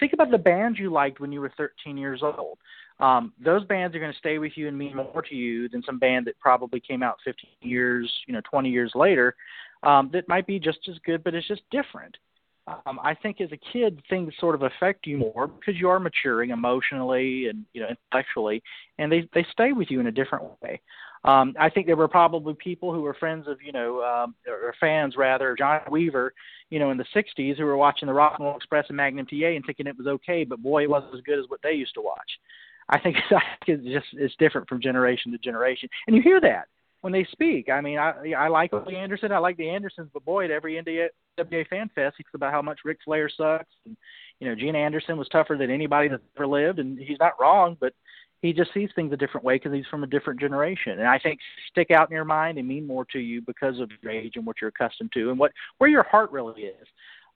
think 0.00 0.12
about 0.12 0.32
the 0.32 0.38
bands 0.38 0.80
you 0.80 0.90
liked 0.90 1.20
when 1.20 1.30
you 1.30 1.40
were 1.40 1.52
13 1.56 1.96
years 1.96 2.22
old 2.22 2.58
um, 3.00 3.32
those 3.42 3.64
bands 3.64 3.94
are 3.94 4.00
going 4.00 4.12
to 4.12 4.18
stay 4.18 4.38
with 4.38 4.52
you 4.56 4.68
and 4.68 4.78
mean 4.78 4.96
more 4.96 5.22
to 5.28 5.34
you 5.34 5.68
than 5.68 5.82
some 5.82 5.98
band 5.98 6.26
that 6.26 6.38
probably 6.38 6.80
came 6.80 7.02
out 7.02 7.16
15 7.24 7.50
years, 7.60 8.10
you 8.26 8.34
know, 8.34 8.40
20 8.48 8.70
years 8.70 8.92
later, 8.94 9.34
um, 9.82 10.10
that 10.12 10.28
might 10.28 10.46
be 10.46 10.58
just 10.58 10.78
as 10.88 10.96
good, 11.04 11.24
but 11.24 11.34
it's 11.34 11.48
just 11.48 11.62
different. 11.70 12.16
Um, 12.66 12.98
I 13.02 13.14
think 13.14 13.40
as 13.42 13.50
a 13.52 13.58
kid, 13.72 14.00
things 14.08 14.32
sort 14.40 14.54
of 14.54 14.62
affect 14.62 15.06
you 15.06 15.18
more 15.18 15.48
because 15.48 15.78
you 15.78 15.88
are 15.90 16.00
maturing 16.00 16.48
emotionally 16.48 17.48
and 17.48 17.66
you 17.74 17.82
know 17.82 17.88
intellectually, 17.88 18.62
and 18.98 19.12
they 19.12 19.28
they 19.34 19.44
stay 19.52 19.72
with 19.72 19.90
you 19.90 20.00
in 20.00 20.06
a 20.06 20.12
different 20.12 20.46
way. 20.62 20.80
Um, 21.24 21.54
I 21.60 21.68
think 21.68 21.86
there 21.86 21.96
were 21.96 22.08
probably 22.08 22.54
people 22.54 22.92
who 22.92 23.02
were 23.02 23.12
friends 23.14 23.46
of 23.48 23.58
you 23.62 23.72
know 23.72 24.02
um, 24.02 24.34
or 24.48 24.74
fans 24.80 25.14
rather 25.18 25.54
John 25.58 25.80
Weaver, 25.90 26.32
you 26.70 26.78
know 26.78 26.90
in 26.90 26.96
the 26.96 27.04
'60s 27.14 27.58
who 27.58 27.66
were 27.66 27.76
watching 27.76 28.06
the 28.06 28.14
Rock 28.14 28.36
and 28.38 28.46
Roll 28.46 28.56
Express 28.56 28.86
and 28.88 28.96
Magnum 28.96 29.26
TA 29.26 29.48
and 29.48 29.64
thinking 29.66 29.86
it 29.86 29.98
was 29.98 30.06
okay, 30.06 30.44
but 30.44 30.62
boy, 30.62 30.84
it 30.84 30.90
wasn't 30.90 31.14
as 31.14 31.20
good 31.20 31.38
as 31.38 31.44
what 31.48 31.60
they 31.62 31.72
used 31.72 31.94
to 31.94 32.00
watch. 32.00 32.30
I 32.88 32.98
think 32.98 33.16
it's 33.66 33.84
just 33.84 34.06
it's 34.12 34.34
different 34.38 34.68
from 34.68 34.80
generation 34.80 35.32
to 35.32 35.38
generation, 35.38 35.88
and 36.06 36.16
you 36.16 36.22
hear 36.22 36.40
that 36.40 36.66
when 37.00 37.12
they 37.12 37.26
speak. 37.32 37.68
I 37.68 37.80
mean, 37.80 37.98
I 37.98 38.32
I 38.36 38.48
like 38.48 38.72
Ole 38.72 38.96
Anderson, 38.96 39.32
I 39.32 39.38
like 39.38 39.56
the 39.56 39.68
Andersons, 39.68 40.10
but 40.12 40.24
boy, 40.24 40.46
at 40.46 40.50
every 40.50 40.74
NWA 40.74 41.68
fan 41.68 41.90
fest, 41.94 42.14
he 42.16 42.24
talks 42.24 42.34
about 42.34 42.52
how 42.52 42.62
much 42.62 42.80
Ric 42.84 42.98
Flair 43.04 43.28
sucks, 43.28 43.74
and 43.84 43.96
you 44.40 44.48
know, 44.48 44.54
Gene 44.54 44.76
Anderson 44.76 45.16
was 45.16 45.28
tougher 45.28 45.56
than 45.58 45.70
anybody 45.70 46.08
that's 46.08 46.22
ever 46.36 46.46
lived, 46.46 46.78
and 46.78 46.98
he's 46.98 47.18
not 47.20 47.40
wrong, 47.40 47.76
but 47.80 47.92
he 48.42 48.52
just 48.52 48.74
sees 48.74 48.90
things 48.94 49.12
a 49.12 49.16
different 49.16 49.44
way 49.44 49.56
because 49.56 49.72
he's 49.72 49.86
from 49.90 50.04
a 50.04 50.06
different 50.06 50.40
generation, 50.40 50.98
and 50.98 51.08
I 51.08 51.18
think 51.18 51.40
stick 51.70 51.90
out 51.90 52.10
in 52.10 52.14
your 52.14 52.24
mind 52.24 52.58
and 52.58 52.68
mean 52.68 52.86
more 52.86 53.06
to 53.06 53.18
you 53.18 53.40
because 53.40 53.80
of 53.80 53.90
your 54.02 54.12
age 54.12 54.36
and 54.36 54.46
what 54.46 54.56
you're 54.60 54.68
accustomed 54.68 55.12
to, 55.14 55.30
and 55.30 55.38
what 55.38 55.52
where 55.78 55.90
your 55.90 56.02
heart 56.04 56.30
really 56.30 56.62
is. 56.62 56.86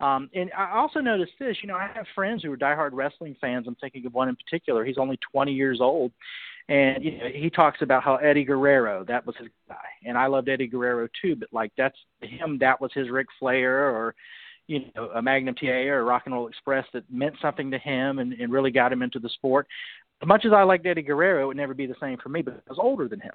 Um, 0.01 0.31
and 0.35 0.51
I 0.57 0.77
also 0.77 1.01
noticed 1.01 1.33
this, 1.41 1.57
you 1.63 1.69
know, 1.69 1.75
I 1.75 1.91
have 1.93 2.07
friends 2.15 2.43
who 2.43 2.53
are 2.53 2.57
diehard 2.57 2.91
wrestling 2.93 3.37
fans. 3.41 3.67
I'm 3.67 3.75
thinking 3.77 4.07
of 4.07 4.15
one 4.15 4.29
in 4.29 4.37
particular. 4.37 4.85
He's 4.85 4.99
only 4.99 5.19
20 5.33 5.53
years 5.53 5.81
old, 5.81 6.13
and 6.69 7.03
you 7.03 7.19
know, 7.19 7.27
he 7.35 7.51
talks 7.51 7.83
about 7.83 8.05
how 8.05 8.17
Eddie 8.17 8.45
Guerrero 8.45 9.05
that 9.05 9.27
was 9.27 9.35
his 9.37 9.49
guy, 9.69 9.77
and 10.05 10.17
I 10.17 10.27
loved 10.27 10.49
Eddie 10.49 10.69
Guerrero 10.69 11.09
too. 11.21 11.35
But 11.35 11.49
like 11.53 11.73
that's 11.77 11.97
him, 12.21 12.59
that 12.59 12.81
was 12.81 12.93
his 12.95 13.11
Ric 13.11 13.27
Flair 13.41 13.91
or 13.91 14.15
you 14.69 14.85
know 14.95 15.11
a 15.15 15.23
Magnum 15.23 15.57
TA 15.57 15.67
or 15.67 16.01
a 16.01 16.05
Rock 16.05 16.23
and 16.27 16.35
Roll 16.35 16.47
Express 16.47 16.87
that 16.93 17.05
meant 17.11 17.35
something 17.43 17.71
to 17.71 17.79
him 17.79 18.21
and, 18.21 18.35
and 18.35 18.53
really 18.53 18.71
got 18.71 18.93
him 18.93 19.03
into 19.03 19.19
the 19.19 19.31
sport. 19.31 19.67
As 20.23 20.29
much 20.29 20.45
as 20.45 20.53
I 20.53 20.63
liked 20.63 20.87
Eddie 20.87 21.03
Guerrero, 21.03 21.45
it 21.45 21.47
would 21.47 21.57
never 21.57 21.75
be 21.75 21.87
the 21.87 21.95
same 22.01 22.19
for 22.23 22.29
me, 22.29 22.43
but 22.43 22.55
I 22.55 22.71
was 22.71 22.79
older 22.81 23.09
than 23.09 23.21
him. 23.21 23.33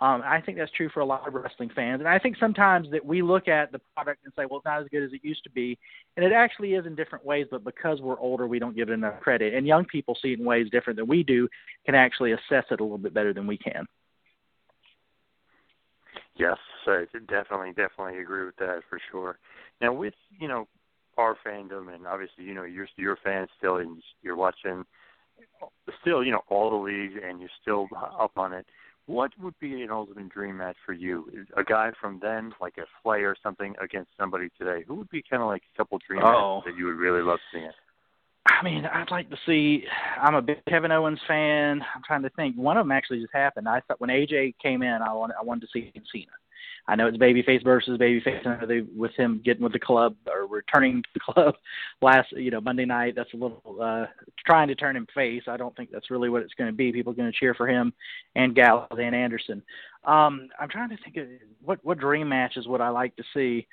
Um, 0.00 0.22
I 0.24 0.40
think 0.40 0.58
that's 0.58 0.72
true 0.72 0.88
for 0.92 1.00
a 1.00 1.04
lot 1.04 1.28
of 1.28 1.34
wrestling 1.34 1.70
fans, 1.74 2.00
and 2.00 2.08
I 2.08 2.18
think 2.18 2.36
sometimes 2.40 2.90
that 2.90 3.04
we 3.04 3.22
look 3.22 3.46
at 3.46 3.70
the 3.72 3.80
product 3.94 4.24
and 4.24 4.32
say, 4.34 4.46
"Well, 4.46 4.58
it's 4.58 4.64
not 4.64 4.80
as 4.80 4.88
good 4.88 5.02
as 5.02 5.12
it 5.12 5.22
used 5.22 5.44
to 5.44 5.50
be," 5.50 5.78
and 6.16 6.24
it 6.24 6.32
actually 6.32 6.74
is 6.74 6.86
in 6.86 6.94
different 6.94 7.24
ways. 7.24 7.46
But 7.50 7.62
because 7.62 8.00
we're 8.00 8.18
older, 8.18 8.46
we 8.46 8.58
don't 8.58 8.74
give 8.74 8.88
it 8.88 8.92
enough 8.92 9.20
credit, 9.20 9.54
and 9.54 9.66
young 9.66 9.84
people 9.84 10.16
see 10.16 10.32
it 10.32 10.40
in 10.40 10.44
ways 10.44 10.70
different 10.70 10.96
than 10.96 11.06
we 11.06 11.22
do, 11.22 11.48
can 11.84 11.94
actually 11.94 12.32
assess 12.32 12.64
it 12.70 12.80
a 12.80 12.82
little 12.82 12.98
bit 12.98 13.14
better 13.14 13.32
than 13.32 13.46
we 13.46 13.58
can. 13.58 13.86
Yes, 16.36 16.58
I 16.86 17.04
definitely, 17.28 17.72
definitely 17.72 18.18
agree 18.18 18.46
with 18.46 18.56
that 18.56 18.82
for 18.88 18.98
sure. 19.10 19.38
Now, 19.80 19.92
with 19.92 20.14
you 20.38 20.48
know 20.48 20.66
our 21.18 21.36
fandom, 21.46 21.94
and 21.94 22.06
obviously, 22.06 22.44
you 22.44 22.54
know, 22.54 22.64
you're 22.64 22.88
you're 22.96 23.18
fan 23.22 23.46
still, 23.58 23.76
and 23.76 24.02
you're 24.22 24.36
watching 24.36 24.84
still, 26.00 26.24
you 26.24 26.32
know, 26.32 26.42
all 26.48 26.70
the 26.70 26.76
leagues, 26.76 27.14
and 27.22 27.40
you're 27.40 27.50
still 27.60 27.88
up 28.18 28.32
on 28.36 28.52
it 28.52 28.66
what 29.06 29.32
would 29.40 29.58
be 29.60 29.82
an 29.82 29.90
ultimate 29.90 30.28
dream 30.28 30.58
match 30.58 30.76
for 30.86 30.92
you? 30.92 31.26
A 31.56 31.64
guy 31.64 31.90
from 32.00 32.18
then, 32.22 32.52
like 32.60 32.78
a 32.78 32.86
Flair 33.02 33.30
or 33.30 33.36
something, 33.42 33.74
against 33.82 34.10
somebody 34.18 34.48
today. 34.58 34.84
Who 34.86 34.94
would 34.96 35.10
be 35.10 35.22
kind 35.28 35.42
of 35.42 35.48
like 35.48 35.62
a 35.74 35.76
couple 35.76 35.98
dream 36.06 36.22
Oh. 36.22 36.62
that 36.64 36.76
you 36.76 36.86
would 36.86 36.96
really 36.96 37.22
love 37.22 37.40
seeing? 37.52 37.70
I 38.46 38.62
mean, 38.64 38.84
I'd 38.86 39.10
like 39.10 39.30
to 39.30 39.36
see. 39.46 39.84
I'm 40.20 40.34
a 40.34 40.42
big 40.42 40.64
Kevin 40.68 40.90
Owens 40.90 41.20
fan. 41.28 41.80
I'm 41.94 42.02
trying 42.04 42.22
to 42.22 42.30
think. 42.30 42.56
One 42.56 42.76
of 42.76 42.84
them 42.84 42.92
actually 42.92 43.20
just 43.20 43.32
happened. 43.32 43.68
I 43.68 43.80
thought 43.80 44.00
when 44.00 44.10
AJ 44.10 44.54
came 44.60 44.82
in, 44.82 45.00
I 45.02 45.12
wanted 45.12 45.36
I 45.38 45.44
wanted 45.44 45.62
to 45.62 45.68
see 45.72 45.92
Cena. 46.12 46.26
I 46.88 46.96
know 46.96 47.06
it's 47.06 47.16
babyface 47.16 47.62
versus 47.62 47.98
babyface. 47.98 48.46
I 48.46 48.64
they, 48.66 48.80
with 48.80 49.12
him 49.12 49.40
getting 49.44 49.62
with 49.62 49.72
the 49.72 49.78
club 49.78 50.16
or 50.26 50.46
returning 50.46 51.02
to 51.02 51.08
the 51.14 51.20
club 51.20 51.54
last, 52.02 52.32
you 52.32 52.50
know, 52.50 52.60
Monday 52.60 52.84
night. 52.84 53.14
That's 53.14 53.32
a 53.34 53.36
little 53.36 53.78
uh 53.80 54.06
trying 54.44 54.68
to 54.68 54.74
turn 54.74 54.96
him 54.96 55.06
face. 55.14 55.44
I 55.46 55.56
don't 55.56 55.74
think 55.76 55.90
that's 55.92 56.10
really 56.10 56.28
what 56.28 56.42
it's 56.42 56.54
going 56.54 56.70
to 56.70 56.76
be. 56.76 56.92
People 56.92 57.12
are 57.12 57.16
going 57.16 57.30
to 57.30 57.38
cheer 57.38 57.54
for 57.54 57.68
him 57.68 57.92
and 58.34 58.54
Gallows 58.54 58.88
and 58.90 59.14
Anderson. 59.14 59.62
Um, 60.04 60.48
I'm 60.58 60.68
trying 60.68 60.90
to 60.90 60.98
think 61.04 61.16
of 61.16 61.28
what 61.64 61.78
what 61.84 61.98
dream 61.98 62.28
matches 62.28 62.66
would 62.66 62.80
I 62.80 62.88
like 62.88 63.14
to 63.16 63.24
see. 63.32 63.66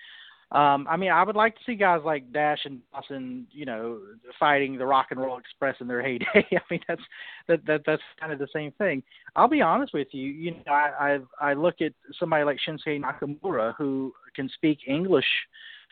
Um, 0.52 0.88
I 0.90 0.98
mean, 0.98 1.12
I 1.12 1.24
would 1.24 1.36
like 1.36 1.54
to 1.56 1.62
see 1.64 1.76
guys 1.76 2.02
like 2.04 2.34
Dash 2.34 2.60
and 2.66 2.80
Dawson, 2.92 3.46
you 3.52 3.66
know, 3.66 4.00
fighting 4.40 4.78
the 4.78 4.86
Rock 4.86 5.08
and 5.12 5.20
Roll 5.20 5.38
Express 5.38 5.76
in 5.80 5.88
their 5.88 6.02
heyday. 6.06 6.26
I 6.36 6.62
mean, 6.72 6.80
that's 6.88 7.02
that, 7.48 7.66
that 7.68 7.82
that's 7.86 8.02
kind 8.20 8.34
of 8.34 8.40
the 8.40 8.48
same 8.54 8.72
thing. 8.74 9.04
I'll 9.36 9.48
be 9.48 9.62
honest 9.62 9.94
with 9.94 10.08
you. 10.12 10.26
You 10.26 10.52
know, 10.52 10.72
I 10.72 11.20
I, 11.42 11.50
I 11.52 11.54
look 11.54 11.82
at 11.82 11.94
somebody 12.20 12.44
like 12.44 12.58
Shinsuke 12.68 13.00
Nakamura 13.00 13.76
who 13.78 14.12
can 14.36 14.50
speak 14.56 14.80
English, 14.88 15.26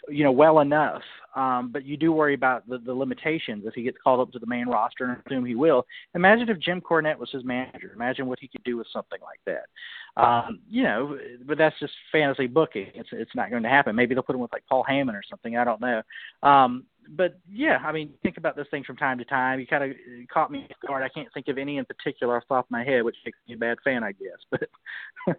you 0.09 0.23
know, 0.23 0.31
well 0.31 0.59
enough. 0.59 1.01
Um, 1.35 1.69
but 1.71 1.85
you 1.85 1.97
do 1.97 2.11
worry 2.11 2.33
about 2.33 2.67
the, 2.67 2.79
the 2.79 2.93
limitations 2.93 3.63
if 3.65 3.75
he 3.75 3.83
gets 3.83 3.97
called 4.03 4.19
up 4.19 4.31
to 4.31 4.39
the 4.39 4.47
main 4.47 4.67
roster, 4.67 5.05
and 5.05 5.17
assume 5.25 5.45
he 5.45 5.53
will. 5.53 5.85
Imagine 6.15 6.49
if 6.49 6.59
Jim 6.59 6.81
Cornette 6.81 7.19
was 7.19 7.29
his 7.31 7.43
manager. 7.43 7.91
Imagine 7.93 8.25
what 8.25 8.39
he 8.39 8.47
could 8.47 8.63
do 8.63 8.77
with 8.77 8.87
something 8.91 9.19
like 9.21 9.39
that. 9.45 10.21
Um, 10.21 10.59
you 10.67 10.83
know, 10.83 11.17
but 11.45 11.57
that's 11.59 11.79
just 11.79 11.93
fantasy 12.11 12.47
booking. 12.47 12.87
It's 12.95 13.09
it's 13.11 13.35
not 13.35 13.51
going 13.51 13.63
to 13.63 13.69
happen. 13.69 13.95
Maybe 13.95 14.15
they'll 14.15 14.23
put 14.23 14.35
him 14.35 14.41
with 14.41 14.51
like 14.51 14.65
Paul 14.67 14.85
Heyman 14.89 15.13
or 15.13 15.21
something. 15.29 15.57
I 15.57 15.63
don't 15.63 15.81
know. 15.81 16.01
Um, 16.41 16.85
but 17.09 17.39
yeah, 17.51 17.77
I 17.85 17.91
mean, 17.91 18.09
think 18.23 18.37
about 18.37 18.55
those 18.55 18.65
things 18.71 18.85
from 18.85 18.97
time 18.97 19.17
to 19.19 19.25
time. 19.25 19.59
You 19.59 19.67
kind 19.67 19.83
of 19.83 19.97
caught 20.33 20.51
me 20.51 20.67
off 20.69 20.87
guard. 20.87 21.03
I 21.03 21.09
can't 21.09 21.31
think 21.33 21.47
of 21.47 21.57
any 21.57 21.77
in 21.77 21.85
particular 21.85 22.35
off 22.35 22.43
the 22.49 22.55
top 22.55 22.65
of 22.65 22.71
my 22.71 22.83
head, 22.83 23.03
which 23.03 23.15
makes 23.25 23.37
me 23.47 23.53
a 23.53 23.57
bad 23.57 23.77
fan, 23.83 24.03
I 24.03 24.11
guess. 24.11 24.39
But 24.49 24.69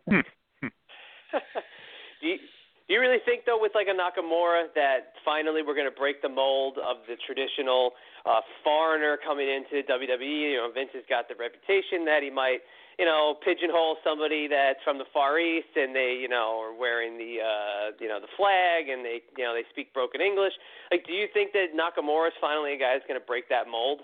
Do 0.09 0.23
you, 2.23 2.37
do 2.89 2.97
you 2.97 3.05
really 3.05 3.21
think 3.29 3.45
though, 3.45 3.61
with 3.61 3.77
like 3.77 3.87
a 3.87 3.93
Nakamura, 3.93 4.73
that 4.75 5.13
finally 5.21 5.61
we're 5.61 5.77
going 5.77 5.89
to 5.89 5.95
break 5.95 6.25
the 6.25 6.33
mold 6.33 6.81
of 6.81 7.05
the 7.05 7.21
traditional 7.21 7.93
uh, 8.25 8.41
foreigner 8.65 9.21
coming 9.21 9.45
into 9.45 9.85
WWE? 9.85 10.57
You 10.57 10.65
know, 10.65 10.73
Vince 10.73 10.97
has 10.97 11.05
got 11.05 11.29
the 11.29 11.37
reputation 11.37 12.09
that 12.09 12.25
he 12.25 12.33
might, 12.33 12.65
you 12.97 13.05
know, 13.05 13.37
pigeonhole 13.45 14.01
somebody 14.01 14.49
that's 14.49 14.81
from 14.89 14.97
the 14.97 15.05
Far 15.13 15.37
East 15.39 15.77
and 15.77 15.93
they, 15.95 16.17
you 16.17 16.33
know, 16.33 16.57
are 16.65 16.73
wearing 16.73 17.21
the, 17.21 17.45
uh, 17.45 17.93
you 18.01 18.09
know, 18.09 18.25
the 18.25 18.33
flag 18.41 18.89
and 18.89 19.05
they, 19.05 19.21
you 19.37 19.45
know, 19.45 19.53
they 19.53 19.69
speak 19.69 19.93
broken 19.93 20.25
English. 20.25 20.57
Like, 20.91 21.05
do 21.05 21.13
you 21.13 21.29
think 21.37 21.53
that 21.53 21.77
Nakamura 21.77 22.33
is 22.33 22.41
finally 22.41 22.73
a 22.73 22.81
guy 22.81 22.97
that's 22.97 23.07
going 23.07 23.21
to 23.21 23.27
break 23.29 23.53
that 23.53 23.69
mold? 23.69 24.01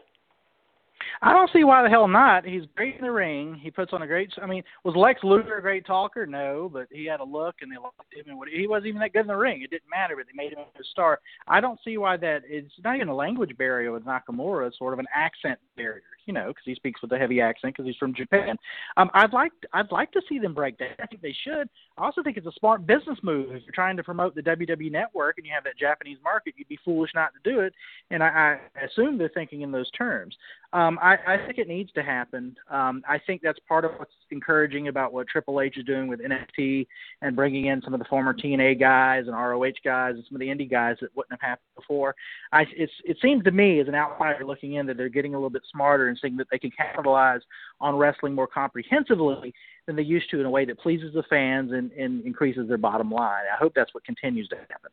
I 1.22 1.32
don't 1.32 1.50
see 1.52 1.64
why 1.64 1.82
the 1.82 1.88
hell 1.88 2.08
not. 2.08 2.44
He's 2.44 2.64
great 2.76 2.96
in 2.96 3.02
the 3.02 3.10
ring. 3.10 3.58
He 3.62 3.70
puts 3.70 3.92
on 3.92 4.02
a 4.02 4.06
great. 4.06 4.32
I 4.42 4.46
mean, 4.46 4.62
was 4.84 4.94
Lex 4.96 5.22
Luger 5.22 5.56
a 5.56 5.62
great 5.62 5.86
talker? 5.86 6.26
No, 6.26 6.70
but 6.72 6.86
he 6.90 7.06
had 7.06 7.20
a 7.20 7.24
look, 7.24 7.56
and 7.60 7.70
they 7.70 7.76
liked 7.76 8.14
him. 8.14 8.24
And 8.28 8.38
what, 8.38 8.48
he 8.48 8.66
wasn't 8.66 8.88
even 8.88 9.00
that 9.00 9.12
good 9.12 9.22
in 9.22 9.26
the 9.26 9.36
ring. 9.36 9.62
It 9.62 9.70
didn't 9.70 9.90
matter, 9.90 10.16
but 10.16 10.26
they 10.26 10.36
made 10.36 10.52
him 10.52 10.58
a 10.58 10.84
star. 10.90 11.20
I 11.46 11.60
don't 11.60 11.78
see 11.84 11.98
why 11.98 12.16
that. 12.18 12.42
It's 12.46 12.72
not 12.82 12.96
even 12.96 13.08
a 13.08 13.14
language 13.14 13.56
barrier 13.56 13.92
with 13.92 14.04
Nakamura. 14.04 14.68
It's 14.68 14.78
sort 14.78 14.92
of 14.92 14.98
an 14.98 15.06
accent 15.14 15.58
barrier, 15.76 16.02
you 16.26 16.34
know, 16.34 16.48
because 16.48 16.64
he 16.64 16.74
speaks 16.74 17.02
with 17.02 17.12
a 17.12 17.18
heavy 17.18 17.40
accent 17.40 17.74
because 17.74 17.86
he's 17.86 17.96
from 17.96 18.14
Japan. 18.14 18.56
Um, 18.96 19.10
I'd 19.14 19.32
like 19.32 19.52
I'd 19.72 19.90
like 19.90 20.12
to 20.12 20.22
see 20.28 20.38
them 20.38 20.54
break 20.54 20.78
that. 20.78 21.00
I 21.02 21.06
think 21.06 21.22
they 21.22 21.34
should. 21.44 21.68
I 21.98 22.04
also 22.04 22.22
think 22.22 22.36
it's 22.36 22.46
a 22.46 22.52
smart 22.58 22.86
business 22.86 23.18
move. 23.22 23.50
If 23.52 23.62
you're 23.64 23.72
trying 23.74 23.96
to 23.96 24.02
promote 24.02 24.34
the 24.34 24.42
WWE 24.42 24.90
network 24.90 25.38
and 25.38 25.46
you 25.46 25.52
have 25.54 25.64
that 25.64 25.78
Japanese 25.78 26.18
market, 26.22 26.54
you'd 26.56 26.68
be 26.68 26.78
foolish 26.84 27.10
not 27.14 27.30
to 27.34 27.50
do 27.50 27.60
it. 27.60 27.74
And 28.10 28.22
I, 28.22 28.58
I 28.76 28.84
assume 28.84 29.18
they're 29.18 29.28
thinking 29.28 29.62
in 29.62 29.70
those 29.70 29.90
terms. 29.92 30.36
Um, 30.74 30.98
I, 31.00 31.16
I 31.24 31.36
think 31.46 31.58
it 31.58 31.68
needs 31.68 31.92
to 31.92 32.02
happen. 32.02 32.56
Um, 32.68 33.04
I 33.08 33.20
think 33.24 33.42
that's 33.42 33.60
part 33.60 33.84
of 33.84 33.92
what's 33.96 34.10
encouraging 34.32 34.88
about 34.88 35.12
what 35.12 35.28
Triple 35.28 35.60
H 35.60 35.78
is 35.78 35.84
doing 35.84 36.08
with 36.08 36.18
NXT 36.18 36.88
and 37.22 37.36
bringing 37.36 37.66
in 37.66 37.80
some 37.82 37.94
of 37.94 38.00
the 38.00 38.06
former 38.06 38.34
TNA 38.34 38.80
guys 38.80 39.28
and 39.28 39.36
ROH 39.36 39.70
guys 39.84 40.16
and 40.16 40.24
some 40.28 40.34
of 40.34 40.40
the 40.40 40.48
indie 40.48 40.68
guys 40.68 40.96
that 41.00 41.14
wouldn't 41.14 41.40
have 41.40 41.48
happened 41.48 41.68
before. 41.76 42.16
I, 42.52 42.66
it 42.76 43.18
seems 43.22 43.44
to 43.44 43.52
me, 43.52 43.78
as 43.78 43.86
an 43.86 43.94
outsider 43.94 44.44
looking 44.44 44.74
in, 44.74 44.84
that 44.86 44.96
they're 44.96 45.08
getting 45.08 45.34
a 45.34 45.38
little 45.38 45.48
bit 45.48 45.62
smarter 45.70 46.08
and 46.08 46.18
seeing 46.20 46.36
that 46.38 46.48
they 46.50 46.58
can 46.58 46.72
capitalize 46.72 47.42
on 47.80 47.94
wrestling 47.94 48.34
more 48.34 48.48
comprehensively 48.48 49.54
than 49.86 49.94
they 49.94 50.02
used 50.02 50.28
to 50.30 50.40
in 50.40 50.46
a 50.46 50.50
way 50.50 50.64
that 50.64 50.80
pleases 50.80 51.14
the 51.14 51.22
fans 51.30 51.70
and, 51.70 51.92
and 51.92 52.24
increases 52.24 52.66
their 52.66 52.78
bottom 52.78 53.12
line. 53.12 53.44
I 53.52 53.56
hope 53.56 53.74
that's 53.76 53.94
what 53.94 54.04
continues 54.04 54.48
to 54.48 54.56
happen. 54.56 54.90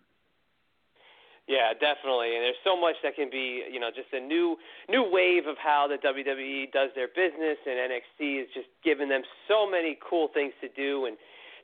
Yeah, 1.47 1.73
definitely. 1.73 2.37
And 2.37 2.45
there's 2.45 2.63
so 2.63 2.79
much 2.79 2.95
that 3.03 3.15
can 3.15 3.29
be, 3.29 3.65
you 3.71 3.79
know, 3.79 3.89
just 3.89 4.13
a 4.13 4.19
new 4.21 4.55
new 4.89 5.03
wave 5.03 5.47
of 5.47 5.57
how 5.57 5.87
the 5.89 5.97
WWE 5.97 6.71
does 6.71 6.89
their 6.95 7.09
business 7.09 7.57
and 7.65 7.75
NXT 7.91 8.45
is 8.45 8.47
just 8.53 8.69
giving 8.83 9.09
them 9.09 9.23
so 9.47 9.69
many 9.69 9.97
cool 9.99 10.29
things 10.33 10.53
to 10.61 10.69
do 10.69 11.05
and 11.05 11.17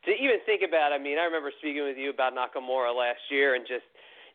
to 0.06 0.12
even 0.12 0.41
think 0.45 0.62
about. 0.66 0.91
I 0.94 0.98
mean, 0.98 1.18
I 1.18 1.24
remember 1.24 1.52
speaking 1.60 1.84
with 1.84 1.98
you 1.98 2.10
about 2.10 2.34
Nakamura 2.34 2.95
last 2.95 3.22
year 3.30 3.56
and 3.56 3.66
just 3.68 3.86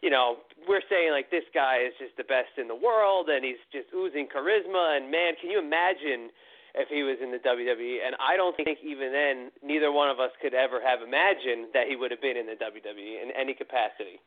you 0.02 0.10
know, 0.10 0.42
we're 0.66 0.82
saying 0.90 1.14
like 1.14 1.30
this 1.30 1.46
guy 1.54 1.86
is 1.86 1.94
just 1.98 2.18
the 2.18 2.26
best 2.26 2.58
in 2.58 2.66
the 2.66 2.74
world 2.74 3.30
and 3.30 3.46
he's 3.46 3.62
just 3.70 3.86
oozing 3.94 4.26
charisma 4.26 4.98
and 4.98 5.10
man, 5.10 5.38
can 5.40 5.48
you 5.48 5.62
imagine 5.62 6.34
if 6.74 6.90
he 6.90 7.06
was 7.06 7.22
in 7.22 7.30
the 7.30 7.38
WWE? 7.38 8.02
And 8.02 8.18
I 8.18 8.36
don't 8.36 8.56
think 8.58 8.82
even 8.82 9.14
then 9.14 9.54
neither 9.62 9.94
one 9.94 10.10
of 10.10 10.18
us 10.18 10.34
could 10.42 10.54
ever 10.54 10.82
have 10.82 11.06
imagined 11.06 11.70
that 11.72 11.86
he 11.86 11.94
would 11.94 12.10
have 12.10 12.20
been 12.20 12.36
in 12.36 12.50
the 12.50 12.58
WWE 12.58 13.22
in 13.22 13.30
any 13.38 13.54
capacity. 13.54 14.18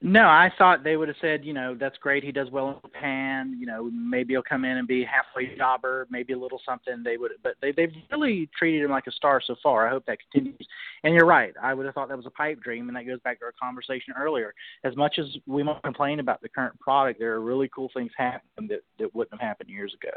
No, 0.00 0.26
I 0.28 0.52
thought 0.56 0.84
they 0.84 0.96
would 0.96 1.08
have 1.08 1.16
said, 1.20 1.44
you 1.44 1.52
know, 1.52 1.74
that's 1.74 1.98
great. 1.98 2.22
He 2.22 2.30
does 2.30 2.48
well 2.52 2.68
in 2.68 2.76
Japan. 2.82 3.56
You 3.58 3.66
know, 3.66 3.90
maybe 3.92 4.32
he'll 4.32 4.44
come 4.44 4.64
in 4.64 4.76
and 4.76 4.86
be 4.86 5.04
halfway 5.04 5.56
jobber, 5.56 6.06
maybe 6.08 6.34
a 6.34 6.38
little 6.38 6.60
something. 6.64 7.02
They 7.02 7.16
would, 7.16 7.32
but 7.42 7.54
they 7.60 7.72
they've 7.72 7.92
really 8.12 8.48
treated 8.56 8.84
him 8.84 8.92
like 8.92 9.08
a 9.08 9.12
star 9.12 9.42
so 9.44 9.56
far. 9.60 9.88
I 9.88 9.90
hope 9.90 10.06
that 10.06 10.18
continues. 10.30 10.64
And 11.02 11.14
you're 11.14 11.26
right. 11.26 11.52
I 11.60 11.74
would 11.74 11.84
have 11.84 11.96
thought 11.96 12.08
that 12.10 12.16
was 12.16 12.26
a 12.26 12.30
pipe 12.30 12.60
dream, 12.60 12.86
and 12.86 12.96
that 12.96 13.08
goes 13.08 13.18
back 13.24 13.40
to 13.40 13.46
our 13.46 13.54
conversation 13.60 14.14
earlier. 14.16 14.54
As 14.84 14.94
much 14.96 15.18
as 15.18 15.26
we 15.46 15.64
might 15.64 15.82
complain 15.82 16.20
about 16.20 16.42
the 16.42 16.48
current 16.48 16.78
product, 16.78 17.18
there 17.18 17.34
are 17.34 17.40
really 17.40 17.68
cool 17.74 17.90
things 17.92 18.12
happening 18.16 18.68
that 18.68 18.82
that 19.00 19.12
wouldn't 19.16 19.40
have 19.40 19.48
happened 19.48 19.68
years 19.68 19.94
ago. 20.00 20.14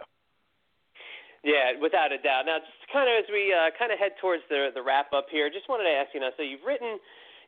Yeah, 1.43 1.73
without 1.81 2.11
a 2.11 2.21
doubt. 2.21 2.45
Now, 2.45 2.61
just 2.61 2.85
kind 2.93 3.09
of 3.09 3.25
as 3.25 3.29
we 3.33 3.49
uh, 3.49 3.73
kind 3.79 3.91
of 3.91 3.97
head 3.97 4.13
towards 4.21 4.43
the 4.47 4.69
the 4.75 4.83
wrap 4.83 5.11
up 5.11 5.25
here, 5.31 5.49
just 5.49 5.67
wanted 5.67 5.89
to 5.89 5.95
ask 5.97 6.13
you 6.13 6.19
know, 6.19 6.29
so 6.37 6.43
you've 6.43 6.61
written 6.61 6.99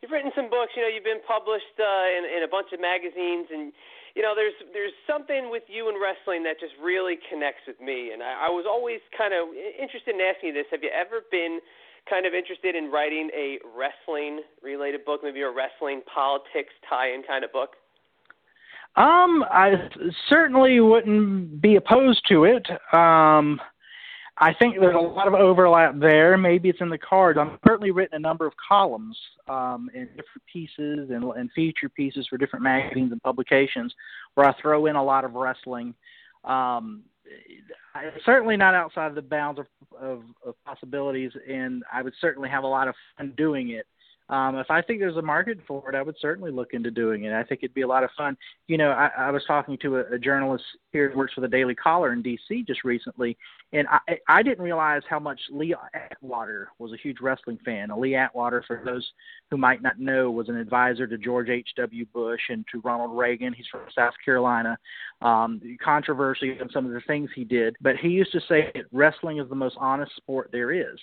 you've 0.03 0.11
written 0.11 0.35
some 0.35 0.51
books. 0.51 0.75
You 0.75 0.83
know, 0.83 0.91
you've 0.91 1.07
been 1.07 1.23
published 1.23 1.79
uh, 1.79 2.07
in 2.11 2.27
in 2.27 2.43
a 2.43 2.51
bunch 2.51 2.75
of 2.75 2.83
magazines, 2.83 3.47
and 3.47 3.71
you 4.13 4.21
know, 4.21 4.35
there's 4.35 4.53
there's 4.75 4.91
something 5.07 5.47
with 5.47 5.63
you 5.71 5.87
in 5.87 5.95
wrestling 5.95 6.43
that 6.43 6.59
just 6.59 6.75
really 6.83 7.15
connects 7.31 7.63
with 7.63 7.79
me. 7.79 8.11
And 8.11 8.19
I, 8.21 8.45
I 8.45 8.49
was 8.51 8.67
always 8.67 8.99
kind 9.15 9.31
of 9.31 9.55
interested 9.55 10.13
in 10.13 10.21
asking 10.21 10.51
you 10.51 10.55
this: 10.59 10.67
Have 10.75 10.83
you 10.83 10.91
ever 10.91 11.23
been 11.31 11.63
kind 12.11 12.27
of 12.27 12.35
interested 12.35 12.75
in 12.75 12.91
writing 12.91 13.31
a 13.31 13.63
wrestling 13.63 14.43
related 14.61 15.07
book, 15.07 15.23
maybe 15.23 15.41
a 15.41 15.49
wrestling 15.49 16.03
politics 16.03 16.75
tie-in 16.83 17.23
kind 17.23 17.47
of 17.47 17.51
book? 17.55 17.79
Um, 18.95 19.43
I 19.49 19.89
certainly 20.29 20.79
wouldn't 20.79 21.61
be 21.61 21.77
opposed 21.77 22.27
to 22.27 22.43
it. 22.43 22.67
Um, 22.93 23.59
I 24.37 24.53
think 24.53 24.75
there's 24.79 24.95
a 24.95 24.99
lot 24.99 25.27
of 25.27 25.35
overlap 25.35 25.99
there. 25.99 26.37
Maybe 26.37 26.67
it's 26.67 26.81
in 26.81 26.89
the 26.89 26.97
cards. 26.97 27.37
I'm 27.39 27.59
currently 27.65 27.91
written 27.91 28.15
a 28.15 28.19
number 28.19 28.47
of 28.47 28.53
columns 28.67 29.15
um, 29.47 29.91
in 29.93 30.07
different 30.07 30.43
pieces 30.51 31.11
and, 31.11 31.23
and 31.23 31.51
feature 31.51 31.87
pieces 31.87 32.25
for 32.27 32.37
different 32.37 32.63
magazines 32.63 33.11
and 33.11 33.21
publications 33.21 33.93
where 34.33 34.47
I 34.47 34.59
throw 34.59 34.87
in 34.87 34.95
a 34.95 35.03
lot 35.03 35.23
of 35.23 35.33
wrestling. 35.33 35.93
Um, 36.45 37.03
certainly 38.25 38.57
not 38.57 38.73
outside 38.73 39.13
the 39.13 39.21
bounds 39.21 39.59
of, 39.59 39.67
of, 39.99 40.23
of 40.45 40.55
possibilities, 40.65 41.31
and 41.47 41.83
I 41.91 42.01
would 42.01 42.13
certainly 42.19 42.49
have 42.49 42.63
a 42.63 42.67
lot 42.67 42.87
of 42.87 42.95
fun 43.17 43.33
doing 43.37 43.69
it. 43.69 43.85
Um, 44.29 44.57
if 44.57 44.71
I 44.71 44.81
think 44.81 44.99
there's 44.99 45.17
a 45.17 45.21
market 45.21 45.59
for 45.67 45.89
it, 45.89 45.95
I 45.95 46.01
would 46.01 46.15
certainly 46.19 46.51
look 46.51 46.73
into 46.73 46.89
doing 46.89 47.25
it. 47.25 47.33
I 47.33 47.43
think 47.43 47.59
it'd 47.61 47.73
be 47.73 47.81
a 47.81 47.87
lot 47.87 48.03
of 48.03 48.09
fun. 48.17 48.37
You 48.67 48.77
know, 48.77 48.91
I, 48.91 49.09
I 49.17 49.31
was 49.31 49.43
talking 49.45 49.77
to 49.79 49.97
a, 49.97 50.13
a 50.13 50.19
journalist 50.19 50.63
here 50.91 51.09
who 51.09 51.17
works 51.17 51.33
for 51.33 51.41
the 51.41 51.47
Daily 51.47 51.75
Caller 51.75 52.13
in 52.13 52.21
D.C. 52.21 52.63
just 52.65 52.83
recently, 52.83 53.37
and 53.73 53.87
I, 53.89 54.17
I 54.29 54.43
didn't 54.43 54.63
realize 54.63 55.01
how 55.09 55.19
much 55.19 55.39
Lee 55.51 55.75
Atwater 55.93 56.69
was 56.79 56.93
a 56.93 56.97
huge 56.97 57.17
wrestling 57.19 57.59
fan. 57.65 57.89
Lee 57.97 58.15
Atwater, 58.15 58.63
for 58.65 58.81
those 58.85 59.05
who 59.51 59.57
might 59.57 59.81
not 59.81 59.99
know, 59.99 60.31
was 60.31 60.47
an 60.47 60.55
advisor 60.55 61.05
to 61.05 61.17
George 61.17 61.49
H.W. 61.49 62.05
Bush 62.13 62.41
and 62.49 62.65
to 62.71 62.79
Ronald 62.81 63.17
Reagan. 63.17 63.53
He's 63.53 63.67
from 63.69 63.81
South 63.93 64.13
Carolina. 64.23 64.77
Um, 65.21 65.61
controversy 65.83 66.57
and 66.59 66.69
some 66.73 66.85
of 66.85 66.91
the 66.93 67.01
things 67.07 67.29
he 67.35 67.43
did, 67.43 67.75
but 67.81 67.97
he 67.97 68.09
used 68.09 68.31
to 68.31 68.41
say 68.47 68.71
that 68.73 68.85
wrestling 68.91 69.39
is 69.39 69.49
the 69.49 69.55
most 69.55 69.75
honest 69.79 70.15
sport 70.15 70.49
there 70.51 70.71
is 70.71 70.99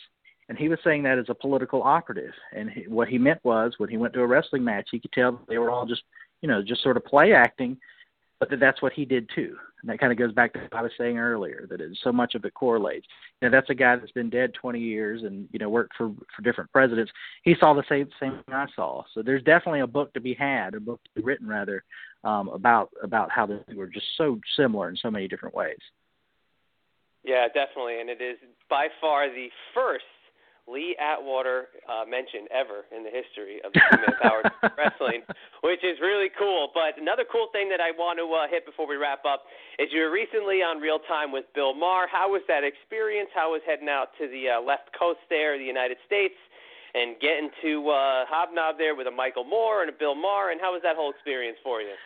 and 0.51 0.59
he 0.59 0.68
was 0.68 0.81
saying 0.82 1.05
that 1.05 1.16
as 1.16 1.27
a 1.28 1.35
political 1.35 1.81
operative. 1.85 2.32
And 2.52 2.68
he, 2.68 2.89
what 2.89 3.06
he 3.06 3.18
meant 3.18 3.39
was, 3.44 3.74
when 3.78 3.89
he 3.89 3.97
went 3.97 4.12
to 4.14 4.20
a 4.20 4.27
wrestling 4.27 4.64
match, 4.64 4.89
he 4.90 4.98
could 4.98 5.12
tell 5.12 5.40
they 5.48 5.59
were 5.59 5.70
all 5.70 5.86
just, 5.86 6.02
you 6.43 6.48
know, 6.48 6.60
just 6.60 6.82
sort 6.82 6.97
of 6.97 7.05
play 7.05 7.32
acting, 7.32 7.78
but 8.40 8.51
that 8.51 8.59
that's 8.59 8.82
what 8.82 8.93
he 8.93 9.05
did 9.05 9.31
too. 9.32 9.56
And 9.81 9.89
that 9.89 10.01
kind 10.01 10.10
of 10.10 10.18
goes 10.18 10.32
back 10.32 10.52
to 10.55 10.59
what 10.59 10.74
I 10.74 10.82
was 10.82 10.90
saying 10.98 11.18
earlier 11.18 11.68
that 11.70 11.81
it, 11.81 11.97
so 12.02 12.10
much 12.10 12.35
of 12.35 12.44
it 12.44 12.52
correlates. 12.52 13.06
You 13.40 13.48
know, 13.48 13.56
that's 13.56 13.70
a 13.70 13.74
guy 13.74 13.94
that's 13.94 14.10
been 14.10 14.28
dead 14.28 14.52
20 14.55 14.81
years 14.81 15.22
and 15.22 15.48
you 15.52 15.60
know 15.60 15.68
worked 15.68 15.93
for 15.97 16.12
for 16.35 16.43
different 16.43 16.72
presidents. 16.72 17.12
He 17.44 17.55
saw 17.60 17.72
the 17.72 17.85
same 17.89 18.09
same 18.18 18.43
thing 18.44 18.52
I 18.52 18.66
saw. 18.74 19.05
So 19.14 19.22
there's 19.22 19.44
definitely 19.44 19.81
a 19.81 19.86
book 19.86 20.12
to 20.14 20.20
be 20.20 20.35
had, 20.35 20.74
a 20.74 20.81
book 20.81 21.01
to 21.05 21.10
be 21.14 21.22
written 21.22 21.47
rather, 21.47 21.85
um, 22.24 22.48
about 22.48 22.90
about 23.05 23.31
how 23.31 23.47
they 23.47 23.74
were 23.77 23.86
just 23.86 24.06
so 24.18 24.40
similar 24.56 24.89
in 24.89 24.97
so 24.97 25.12
many 25.12 25.28
different 25.28 25.55
ways. 25.55 25.78
Yeah, 27.22 27.47
definitely, 27.47 28.01
and 28.01 28.10
it 28.10 28.20
is 28.20 28.36
by 28.68 28.89
far 29.01 29.28
the 29.28 29.48
first 29.74 30.05
Lee 30.70 30.94
Atwater 31.02 31.66
uh, 31.90 32.06
mention 32.06 32.47
ever 32.55 32.86
in 32.94 33.02
the 33.02 33.10
history 33.10 33.59
of 33.66 33.74
the 33.74 33.82
two-man 33.90 34.14
power 34.22 34.47
wrestling, 34.78 35.26
which 35.66 35.82
is 35.82 35.98
really 35.98 36.30
cool. 36.38 36.70
But 36.72 36.94
another 36.94 37.26
cool 37.26 37.51
thing 37.51 37.68
that 37.74 37.82
I 37.82 37.90
want 37.90 38.22
to 38.22 38.26
uh, 38.30 38.47
hit 38.47 38.64
before 38.64 38.86
we 38.86 38.94
wrap 38.94 39.26
up 39.26 39.51
is 39.82 39.90
you 39.90 40.06
were 40.06 40.14
recently 40.14 40.62
on 40.62 40.78
Real 40.78 41.02
Time 41.10 41.34
with 41.34 41.44
Bill 41.55 41.74
Maher. 41.74 42.06
How 42.06 42.30
was 42.30 42.42
that 42.47 42.62
experience? 42.62 43.28
How 43.34 43.51
was 43.51 43.60
heading 43.66 43.90
out 43.90 44.14
to 44.22 44.30
the 44.30 44.56
uh, 44.56 44.62
left 44.62 44.94
coast 44.94 45.20
there, 45.28 45.59
the 45.59 45.66
United 45.66 45.98
States, 46.06 46.38
and 46.94 47.18
getting 47.18 47.51
to 47.66 47.90
uh, 47.90 48.24
hobnob 48.30 48.78
there 48.78 48.94
with 48.94 49.10
a 49.10 49.14
Michael 49.14 49.44
Moore 49.44 49.82
and 49.82 49.90
a 49.90 49.97
Bill 49.97 50.14
Maher? 50.14 50.55
And 50.55 50.60
how 50.62 50.72
was 50.72 50.82
that 50.86 50.94
whole 50.94 51.10
experience 51.10 51.59
for 51.66 51.82
you? 51.82 51.98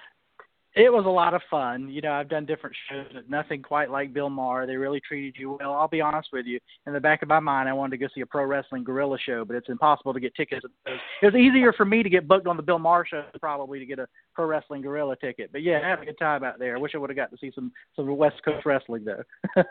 It 0.77 0.93
was 0.93 1.07
a 1.07 1.11
lot 1.11 1.35
of 1.35 1.43
fun. 1.49 1.89
You 1.89 2.01
know, 2.01 2.13
I've 2.13 2.29
done 2.29 2.47
different 2.47 2.75
shows, 2.91 3.07
but 3.15 3.31
nothing 3.31 3.63
quite 3.63 3.91
like 3.91 4.13
Bill 4.13 4.29
Maher. 4.29 4.67
They 4.67 4.75
really 4.75 5.01
treated 5.01 5.37
you 5.39 5.57
well. 5.61 5.73
I'll 5.73 5.87
be 5.87 6.01
honest 6.01 6.31
with 6.33 6.47
you. 6.47 6.59
In 6.89 6.93
the 6.93 7.01
back 7.01 7.23
of 7.23 7.29
my 7.29 7.39
mind, 7.39 7.69
I 7.69 7.73
wanted 7.73 7.93
to 7.93 7.99
go 7.99 8.09
see 8.13 8.23
a 8.23 8.27
Pro 8.27 8.45
Wrestling 8.45 8.83
Guerrilla 8.83 9.17
show, 9.25 9.45
but 9.45 9.55
it's 9.55 9.69
impossible 9.69 10.13
to 10.13 10.19
get 10.19 10.35
tickets. 10.35 10.67
It 10.87 11.01
was 11.23 11.35
easier 11.37 11.73
for 11.73 11.85
me 11.85 12.03
to 12.03 12.11
get 12.11 12.27
booked 12.27 12.49
on 12.49 12.57
the 12.57 12.63
Bill 12.63 12.81
Maher 12.81 13.07
show 13.09 13.25
probably 13.41 13.79
to 13.79 13.87
get 13.87 14.01
a 14.01 14.09
Pro 14.35 14.47
Wrestling 14.47 14.83
Guerrilla 14.83 15.15
ticket. 15.17 15.53
But 15.53 15.63
yeah, 15.63 15.81
I 15.85 15.89
had 15.91 16.03
a 16.03 16.07
good 16.07 16.19
time 16.19 16.43
out 16.43 16.59
there. 16.59 16.77
I 16.77 16.81
wish 16.81 16.93
I 16.97 16.99
would 16.99 17.11
have 17.11 17.17
got 17.17 17.31
to 17.31 17.37
see 17.39 17.53
some 17.55 17.71
some 17.95 18.09
West 18.17 18.43
Coast 18.45 18.67
wrestling 18.67 19.05
though. 19.05 19.23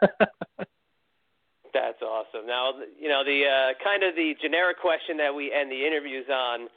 That's 1.74 2.02
awesome. 2.02 2.48
Now, 2.48 2.72
you 2.98 3.10
know 3.10 3.26
the 3.26 3.44
uh, 3.44 3.84
kind 3.84 4.04
of 4.04 4.16
the 4.16 4.36
generic 4.42 4.80
question 4.80 5.18
that 5.18 5.36
we 5.36 5.52
end 5.52 5.70
the 5.70 5.86
interviews 5.86 6.28
on 6.32 6.70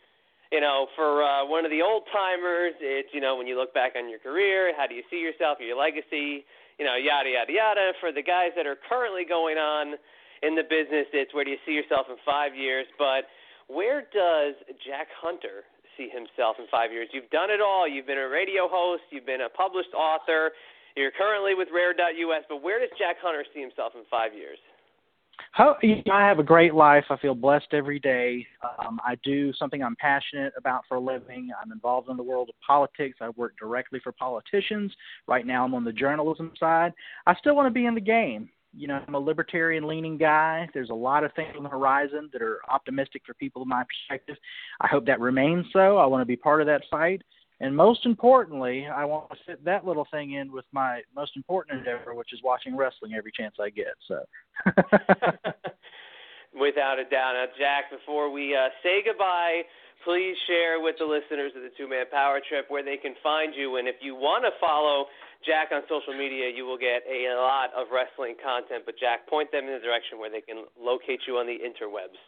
you 0.53 0.61
know, 0.61 0.87
for 0.95 1.23
uh, 1.23 1.45
one 1.45 1.65
of 1.65 1.71
the 1.71 1.83
old 1.83 2.05
timers, 2.13 2.75
it's 2.79 3.09
you 3.13 3.21
know 3.21 3.37
when 3.37 3.47
you 3.47 3.59
look 3.59 3.75
back 3.75 3.93
on 3.97 4.09
your 4.09 4.19
career, 4.19 4.73
how 4.77 4.87
do 4.87 4.95
you 4.95 5.03
see 5.11 5.19
yourself, 5.19 5.59
your 5.61 5.77
legacy, 5.77 6.47
you 6.79 6.85
know, 6.85 6.95
yada 6.95 7.31
yada 7.31 7.53
yada. 7.53 7.93
For 8.01 8.13
the 8.13 8.23
guys 8.23 8.55
that 8.57 8.67
are 8.67 8.79
currently 8.89 9.25
going 9.27 9.59
on 9.59 9.99
in 10.43 10.55
the 10.55 10.63
business, 10.63 11.07
it's 11.13 11.35
where 11.35 11.45
do 11.45 11.51
you 11.51 11.63
see 11.67 11.73
yourself 11.73 12.07
in 12.09 12.17
five 12.25 12.55
years? 12.55 12.87
But 12.99 13.27
where 13.67 14.07
does 14.15 14.55
Jack 14.87 15.11
Hunter 15.19 15.67
see 15.99 16.07
himself 16.07 16.57
in 16.63 16.71
five 16.71 16.93
years? 16.93 17.09
You've 17.11 17.31
done 17.31 17.51
it 17.51 17.61
all. 17.61 17.89
You've 17.89 18.07
been 18.07 18.23
a 18.23 18.29
radio 18.29 18.69
host. 18.71 19.03
You've 19.11 19.27
been 19.27 19.43
a 19.43 19.51
published 19.51 19.95
author. 19.97 20.53
You're 20.95 21.13
currently 21.13 21.55
with 21.55 21.69
Rare.us. 21.75 22.45
But 22.49 22.63
where 22.63 22.79
does 22.79 22.91
Jack 22.99 23.17
Hunter 23.21 23.45
see 23.53 23.61
himself 23.61 23.93
in 23.99 24.07
five 24.09 24.33
years? 24.33 24.59
How, 25.53 25.77
you 25.83 25.97
know, 26.07 26.13
I 26.13 26.27
have 26.27 26.39
a 26.39 26.43
great 26.43 26.75
life. 26.75 27.05
I 27.09 27.17
feel 27.17 27.35
blessed 27.35 27.69
every 27.73 27.99
day. 27.99 28.47
Um, 28.79 29.01
I 29.05 29.17
do 29.25 29.53
something 29.55 29.83
I'm 29.83 29.97
passionate 29.97 30.53
about 30.57 30.83
for 30.89 30.97
a 30.97 31.01
living. 31.01 31.51
I'm 31.63 31.73
involved 31.73 32.11
in 32.11 32.17
the 32.17 32.23
world 32.23 32.51
of 32.51 32.55
politics. 32.67 33.19
I 33.21 33.31
work 33.31 33.55
directly 33.59 34.01
for 34.03 34.13
politicians. 34.13 34.93
Right 35.27 35.47
now, 35.47 35.65
I'm 35.65 35.75
on 35.75 35.85
the 35.85 35.93
journalism 35.93 36.53
side. 36.61 36.93
I 37.27 37.35
still 37.37 37.57
want 37.57 37.67
to 37.67 37.71
be 37.71 37.87
in 37.87 37.95
the 37.95 38.01
game. 38.01 38.51
You 38.75 38.89
know, 38.89 39.01
I'm 39.09 39.15
a 39.15 39.19
libertarian 39.19 39.87
leaning 39.87 40.19
guy. 40.19 40.69
There's 40.75 40.91
a 40.91 40.95
lot 40.95 41.25
of 41.25 41.33
things 41.33 41.55
on 41.57 41.63
the 41.63 41.71
horizon 41.71 42.29
that 42.35 42.43
are 42.43 42.61
optimistic 42.69 43.23
for 43.25 43.33
people 43.35 43.63
in 43.63 43.69
my 43.69 43.85
perspective. 43.85 44.37
I 44.83 44.89
hope 44.89 45.07
that 45.07 45.21
remains 45.21 45.65
so. 45.73 45.97
I 45.97 46.05
want 46.05 46.21
to 46.21 46.27
be 46.27 46.37
part 46.37 46.61
of 46.61 46.67
that 46.67 46.83
fight. 46.91 47.23
And 47.61 47.75
most 47.75 48.05
importantly, 48.05 48.87
I 48.87 49.05
want 49.05 49.31
to 49.31 49.37
fit 49.47 49.65
that 49.65 49.87
little 49.87 50.07
thing 50.11 50.33
in 50.33 50.53
with 50.53 50.67
my 50.73 51.01
most 51.15 51.37
important 51.37 51.79
endeavor, 51.79 52.15
which 52.15 52.33
is 52.33 52.41
watching 52.45 52.77
wrestling 52.77 53.15
every 53.15 53.33
chance 53.33 53.55
I 53.61 53.71
get. 53.71 53.97
So. 54.07 54.21
Without 56.53 56.99
a 56.99 57.05
doubt. 57.05 57.33
Now, 57.37 57.47
Jack, 57.59 57.91
before 57.91 58.31
we 58.31 58.55
uh, 58.55 58.69
say 58.83 59.01
goodbye, 59.05 59.63
please 60.05 60.37
share 60.47 60.81
with 60.81 60.97
the 60.99 61.05
listeners 61.05 61.53
of 61.57 61.63
the 61.63 61.73
Two 61.77 61.89
Man 61.89 62.05
Power 62.13 62.41
Trip 62.45 62.67
where 62.69 62.85
they 62.85 62.97
can 62.97 63.15
find 63.23 63.55
you. 63.57 63.77
And 63.77 63.89
if 63.89 63.97
you 64.01 64.15
want 64.15 64.45
to 64.45 64.53
follow 64.61 65.07
Jack 65.45 65.73
on 65.73 65.81
social 65.89 66.17
media, 66.17 66.53
you 66.53 66.65
will 66.65 66.79
get 66.79 67.05
a 67.09 67.37
lot 67.41 67.73
of 67.73 67.89
wrestling 67.89 68.37
content. 68.41 68.85
But, 68.85 69.01
Jack, 69.01 69.29
point 69.29 69.53
them 69.53 69.65
in 69.65 69.73
the 69.73 69.85
direction 69.85 70.19
where 70.21 70.31
they 70.31 70.41
can 70.41 70.65
locate 70.77 71.21
you 71.27 71.37
on 71.37 71.47
the 71.47 71.57
interwebs. 71.57 72.21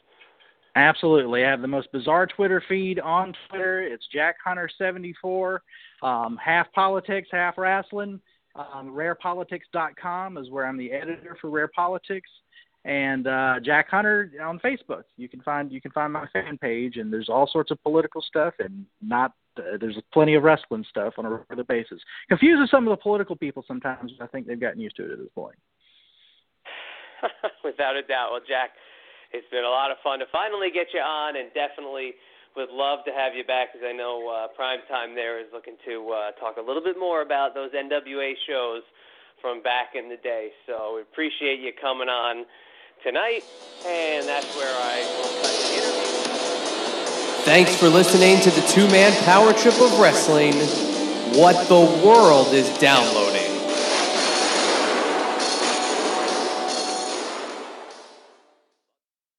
Absolutely. 0.79 1.45
I 1.45 1.51
have 1.51 1.61
the 1.61 1.67
most 1.67 1.91
bizarre 1.91 2.25
Twitter 2.29 2.63
feed 2.69 3.01
on 3.01 3.35
Twitter. 3.49 3.83
It's 3.83 4.07
Jack 4.13 4.37
Hunter74, 4.47 5.59
um, 6.05 6.39
half 6.43 6.73
politics, 6.73 7.29
half 7.33 7.59
wrestling. 7.59 8.21
Um, 8.55 8.93
RarePolitics.com 8.95 10.39
is 10.39 10.51
where 10.51 10.67
I'm 10.67 10.79
the 10.79 10.93
editor 10.93 11.37
for 11.41 11.51
Rare 11.51 11.67
Politics, 11.75 12.31
and 12.85 13.27
uh, 13.27 13.55
Jack 13.61 13.89
Hunter 13.89 14.31
on 14.41 14.61
Facebook. 14.61 15.03
You 15.17 15.29
can 15.29 15.41
find 15.41 15.73
you 15.73 15.81
can 15.81 15.91
find 15.91 16.13
my 16.13 16.29
fan 16.33 16.57
page, 16.59 16.97
and 16.97 17.13
there's 17.13 17.29
all 17.29 17.49
sorts 17.53 17.73
of 17.73 17.83
political 17.83 18.23
stuff, 18.23 18.55
and 18.61 18.87
not 19.03 19.33
uh, 19.59 19.79
there's 19.81 19.99
plenty 20.13 20.35
of 20.35 20.45
wrestling 20.45 20.85
stuff 20.89 21.15
on 21.19 21.27
a 21.27 21.31
regular 21.31 21.65
basis. 21.65 22.01
Confuses 22.29 22.71
some 22.71 22.87
of 22.87 22.97
the 22.97 23.03
political 23.03 23.35
people 23.35 23.65
sometimes. 23.67 24.13
I 24.21 24.29
think 24.29 24.47
they've 24.47 24.61
gotten 24.61 24.81
used 24.81 24.95
to 24.97 25.07
it 25.07 25.11
at 25.11 25.19
this 25.19 25.29
point. 25.35 25.57
Without 27.65 27.97
a 27.97 28.03
doubt. 28.03 28.29
Well, 28.31 28.43
Jack, 28.47 28.71
it's 29.33 29.49
been 29.51 29.65
a 29.65 29.71
lot 29.71 29.91
of 29.91 29.99
fun 30.03 30.19
to 30.21 30.27
finally 30.33 30.71
get 30.71 30.89
you 30.95 31.01
on, 31.01 31.37
and 31.37 31.53
definitely 31.53 32.15
would 32.57 32.71
love 32.71 33.05
to 33.05 33.13
have 33.13 33.35
you 33.35 33.45
back 33.45 33.73
because 33.73 33.87
I 33.87 33.93
know 33.93 34.27
uh, 34.29 34.49
Prime 34.57 34.81
Time 34.89 35.15
there 35.15 35.39
is 35.39 35.47
looking 35.53 35.77
to 35.87 36.11
uh, 36.11 36.31
talk 36.41 36.57
a 36.57 36.65
little 36.65 36.83
bit 36.83 36.99
more 36.99 37.23
about 37.23 37.55
those 37.55 37.71
NWA 37.73 38.35
shows 38.49 38.83
from 39.41 39.63
back 39.63 39.95
in 39.95 40.09
the 40.09 40.17
day. 40.17 40.51
So 40.67 40.97
we 40.97 41.03
appreciate 41.03 41.61
you 41.61 41.73
coming 41.81 42.09
on 42.09 42.45
tonight, 43.05 43.45
and 43.87 44.27
that's 44.27 44.49
where 44.57 44.75
I 44.75 45.05
will 45.17 45.31
cut 45.43 45.55
the 45.55 45.75
interview. 45.77 46.09
Thanks 47.45 47.77
for 47.77 47.89
listening 47.89 48.41
to 48.41 48.51
the 48.51 48.67
two 48.69 48.89
man 48.89 49.13
power 49.25 49.53
trip 49.53 49.81
of 49.81 49.99
wrestling. 50.01 50.55
What 51.39 51.69
the 51.69 52.03
world 52.05 52.55
is 52.55 52.69
downloading. 52.79 53.48